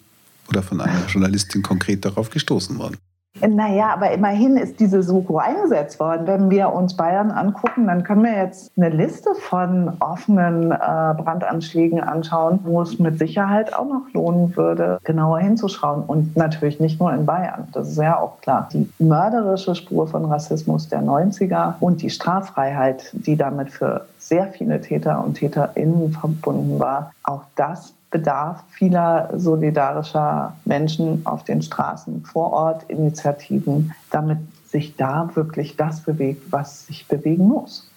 oder 0.49 0.63
von 0.63 0.81
einer 0.81 1.07
Journalistin 1.07 1.63
konkret 1.63 2.05
darauf 2.05 2.31
gestoßen 2.31 2.79
worden. 2.79 2.99
Naja, 3.41 3.93
aber 3.93 4.13
immerhin 4.13 4.57
ist 4.57 4.79
diese 4.79 5.03
Suko 5.03 5.39
eingesetzt 5.39 5.99
worden. 5.99 6.27
Wenn 6.27 6.51
wir 6.51 6.73
uns 6.73 6.97
Bayern 6.97 7.33
angucken, 7.33 7.89
dann 7.89 8.05
können 8.05 8.23
wir 8.23 8.37
jetzt 8.37 8.71
eine 8.77 8.91
Liste 8.91 9.35
von 9.35 9.93
offenen 9.99 10.71
äh, 10.71 10.77
Brandanschlägen 10.77 12.01
anschauen, 12.01 12.61
wo 12.63 12.81
es 12.81 13.01
mit 13.01 13.19
Sicherheit 13.19 13.75
auch 13.75 13.87
noch 13.87 14.05
lohnen 14.13 14.57
würde, 14.57 15.01
genauer 15.03 15.41
hinzuschauen. 15.41 16.05
Und 16.05 16.37
natürlich 16.37 16.79
nicht 16.79 17.01
nur 17.01 17.13
in 17.13 17.27
Bayern, 17.27 17.67
das 17.73 17.89
ist 17.89 17.99
ja 17.99 18.19
auch 18.19 18.41
klar. 18.41 18.69
Die 18.73 18.89
mörderische 19.01 19.75
Spur 19.75 20.07
von 20.07 20.27
Rassismus 20.27 20.89
der 20.89 21.03
90er 21.03 21.75
und 21.81 22.03
die 22.03 22.11
Straffreiheit, 22.11 23.11
die 23.13 23.37
damit 23.37 23.71
für 23.71 24.07
sehr 24.19 24.47
viele 24.47 24.81
Täter 24.81 25.23
und 25.25 25.35
TäterInnen 25.35 26.13
verbunden 26.13 26.79
war, 26.79 27.13
auch 27.25 27.43
das 27.57 27.95
bedarf 28.15 28.63
vieler 28.71 29.29
solidarischer 29.37 30.55
Menschen 30.65 31.27
auf 31.27 31.43
den 31.43 31.63
Straßen 31.63 32.25
vor 32.25 32.53
Ort, 32.53 32.85
Initiativen, 32.85 33.93
damit 34.13 34.39
sich 34.69 34.95
da 34.95 35.29
wirklich 35.35 35.77
das 35.77 36.03
bewegt, 36.03 36.53
was 36.53 36.87
sich 36.87 37.09
bewegen 37.09 37.49
muss. 37.49 37.91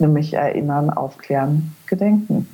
Nämlich 0.00 0.34
erinnern, 0.34 0.90
aufklären, 0.90 1.76
gedenken. 1.86 2.48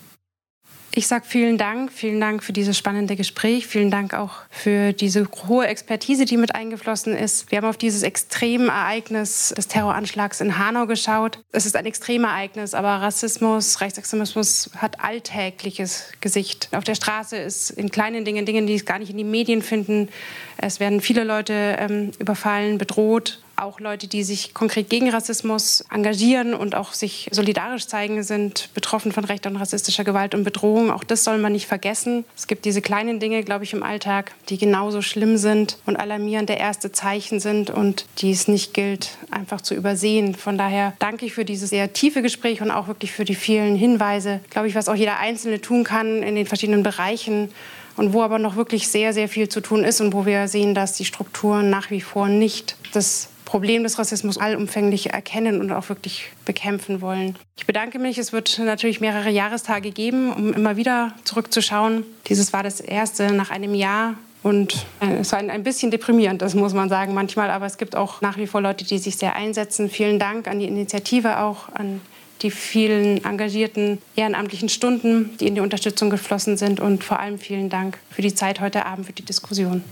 Ich 0.93 1.07
sage 1.07 1.25
vielen 1.27 1.59
Dank, 1.59 1.93
vielen 1.93 2.21
Dank 2.21 2.43
für 2.43 2.53
dieses 2.53 2.77
spannende 2.77 3.15
Gespräch, 3.15 3.67
vielen 3.67 3.91
Dank 3.91 4.15
auch 4.15 4.33
für 4.51 4.93
diese 4.93 5.29
hohe 5.47 5.67
Expertise, 5.67 6.25
die 6.25 6.37
mit 6.37 6.55
eingeflossen 6.55 7.15
ist. 7.15 7.51
Wir 7.51 7.59
haben 7.59 7.67
auf 7.67 7.77
dieses 7.77 8.03
Extremereignis 8.03 9.55
des 9.57 9.69
Terroranschlags 9.69 10.41
in 10.41 10.59
Hanau 10.59 10.87
geschaut. 10.87 11.41
Es 11.53 11.67
ist 11.67 11.77
ein 11.77 11.87
Extremereignis, 11.87 12.75
aber 12.75 12.89
Rassismus, 12.89 13.81
Rechtsextremismus 13.81 14.71
hat 14.79 15.01
alltägliches 15.01 16.07
Gesicht. 16.21 16.69
Auf 16.73 16.85
der 16.85 16.95
Straße 16.95 17.37
ist 17.37 17.71
in 17.71 17.91
kleinen 17.91 18.25
Dingen, 18.25 18.47
Dingen, 18.47 18.67
die 18.67 18.75
es 18.75 18.87
gar 18.87 18.99
nicht 18.99 19.11
in 19.11 19.19
die 19.19 19.25
Medien 19.25 19.63
finden. 19.63 20.09
Es 20.57 20.81
werden 20.81 21.01
viele 21.01 21.23
Leute 21.23 21.77
ähm, 21.79 22.13
überfallen, 22.19 22.79
bedroht 22.79 23.41
auch 23.59 23.81
Leute, 23.81 24.09
die 24.09 24.23
sich 24.23 24.55
konkret 24.55 24.89
gegen 24.89 25.11
Rassismus 25.11 25.85
engagieren 25.93 26.55
und 26.55 26.75
auch 26.75 26.93
sich 26.93 27.29
solidarisch 27.31 27.87
zeigen, 27.87 28.23
sind 28.23 28.71
betroffen 28.75 29.13
von 29.13 29.25
rechter 29.25 29.51
und 29.51 29.57
rassistischer 29.57 30.05
Gewalt 30.05 30.35
und 30.35 30.45
Bedrohung. 30.45 30.91
Auch 30.91 31.05
das 31.05 31.25
soll 31.25 31.39
man 31.39 31.53
nicht 31.53 31.67
vergessen. 31.67 32.25
Es 32.37 32.47
gibt 32.47 32.65
diese 32.65 32.83
kleinen 32.83 33.21
Dinge, 33.21 33.43
glaube 33.43 33.65
ich, 33.65 33.73
im 33.73 33.83
Alltag, 33.83 34.33
die 34.49 34.59
genauso 34.59 35.03
schlimm 35.03 35.37
sind 35.37 35.79
und 35.87 35.97
alarmierend 35.97 36.49
der 36.49 36.59
erste 36.59 36.93
Zeichen 36.93 37.41
sind 37.41 37.71
und 37.71 38.07
die 38.19 38.31
es 38.31 38.49
nicht 38.49 38.75
gilt, 38.75 39.11
einfach 39.31 39.61
zu 39.61 39.75
übersehen. 39.75 40.35
Von 40.35 40.59
daher 40.59 40.95
danke 40.99 41.27
ich 41.27 41.35
für 41.35 41.45
dieses 41.45 41.71
sehr 41.71 41.93
tiefe 41.93 42.23
Gespräch 42.23 42.61
und 42.61 42.71
auch 42.71 42.89
wirklich 42.89 43.13
für 43.13 43.25
die 43.25 43.35
vielen 43.35 43.77
Hinweise, 43.77 44.41
glaube 44.51 44.69
ich, 44.69 44.75
was 44.75 44.89
auch 44.89 44.95
jeder 44.95 45.19
Einzelne 45.19 45.61
tun 45.61 45.85
kann 45.85 46.23
in 46.23 46.35
den 46.35 46.47
verschiedenen 46.47 46.83
Bereichen 46.83 47.51
und 47.97 48.13
wo 48.13 48.23
aber 48.23 48.39
noch 48.39 48.57
wirklich 48.57 48.89
sehr, 48.89 49.13
sehr 49.13 49.29
viel 49.29 49.49
zu 49.49 49.61
tun 49.61 49.85
ist 49.85 50.01
und 50.01 50.13
wo 50.13 50.25
wir 50.25 50.49
sehen, 50.49 50.75
dass 50.75 50.95
die 50.95 51.05
Strukturen 51.05 51.69
nach 51.69 51.91
wie 51.91 52.01
vor 52.01 52.29
nicht 52.29 52.77
das 52.93 53.29
Problem 53.49 53.83
des 53.83 53.99
Rassismus 53.99 54.37
allumfänglich 54.37 55.15
erkennen 55.15 55.63
und 55.63 55.73
auch 55.73 55.89
wirklich 55.89 56.27
bekämpfen 56.45 57.01
wollen. 57.01 57.35
Ich 57.57 57.65
bedanke 57.65 57.99
mich. 57.99 58.19
Es 58.19 58.31
wird 58.35 58.59
natürlich 58.59 59.01
mehrere 59.01 59.31
Jahrestage 59.31 59.91
geben, 59.91 60.31
um 60.31 60.53
immer 60.53 60.77
wieder 60.77 61.15
zurückzuschauen. 61.25 62.05
Dieses 62.29 62.53
war 62.53 62.63
das 62.63 62.79
erste 62.79 63.33
nach 63.33 63.51
einem 63.51 63.75
Jahr. 63.75 64.17
Und 64.43 64.85
äh, 65.01 65.15
es 65.21 65.33
war 65.33 65.39
ein 65.39 65.63
bisschen 65.63 65.91
deprimierend, 65.91 66.43
das 66.43 66.55
muss 66.55 66.75
man 66.75 66.91
sagen 66.91 67.15
manchmal. 67.15 67.49
Aber 67.51 67.65
es 67.65 67.79
gibt 67.79 67.97
auch 67.97 68.21
nach 68.21 68.37
wie 68.37 68.47
vor 68.47 68.61
Leute, 68.61 68.85
die 68.85 68.99
sich 68.99 69.17
sehr 69.17 69.35
einsetzen. 69.35 69.89
Vielen 69.89 70.19
Dank 70.19 70.47
an 70.47 70.59
die 70.59 70.67
Initiative 70.67 71.41
auch, 71.41 71.71
an 71.73 72.03
die 72.43 72.51
vielen 72.51 73.25
engagierten 73.25 73.97
ehrenamtlichen 74.15 74.69
Stunden, 74.69 75.39
die 75.39 75.47
in 75.47 75.55
die 75.55 75.63
Unterstützung 75.63 76.11
geflossen 76.11 76.59
sind. 76.59 76.81
Und 76.81 77.03
vor 77.03 77.19
allem 77.19 77.39
vielen 77.39 77.71
Dank 77.71 77.99
für 78.11 78.21
die 78.21 78.35
Zeit 78.35 78.61
heute 78.61 78.85
Abend, 78.85 79.07
für 79.07 79.15
die 79.15 79.25
Diskussion. 79.25 79.83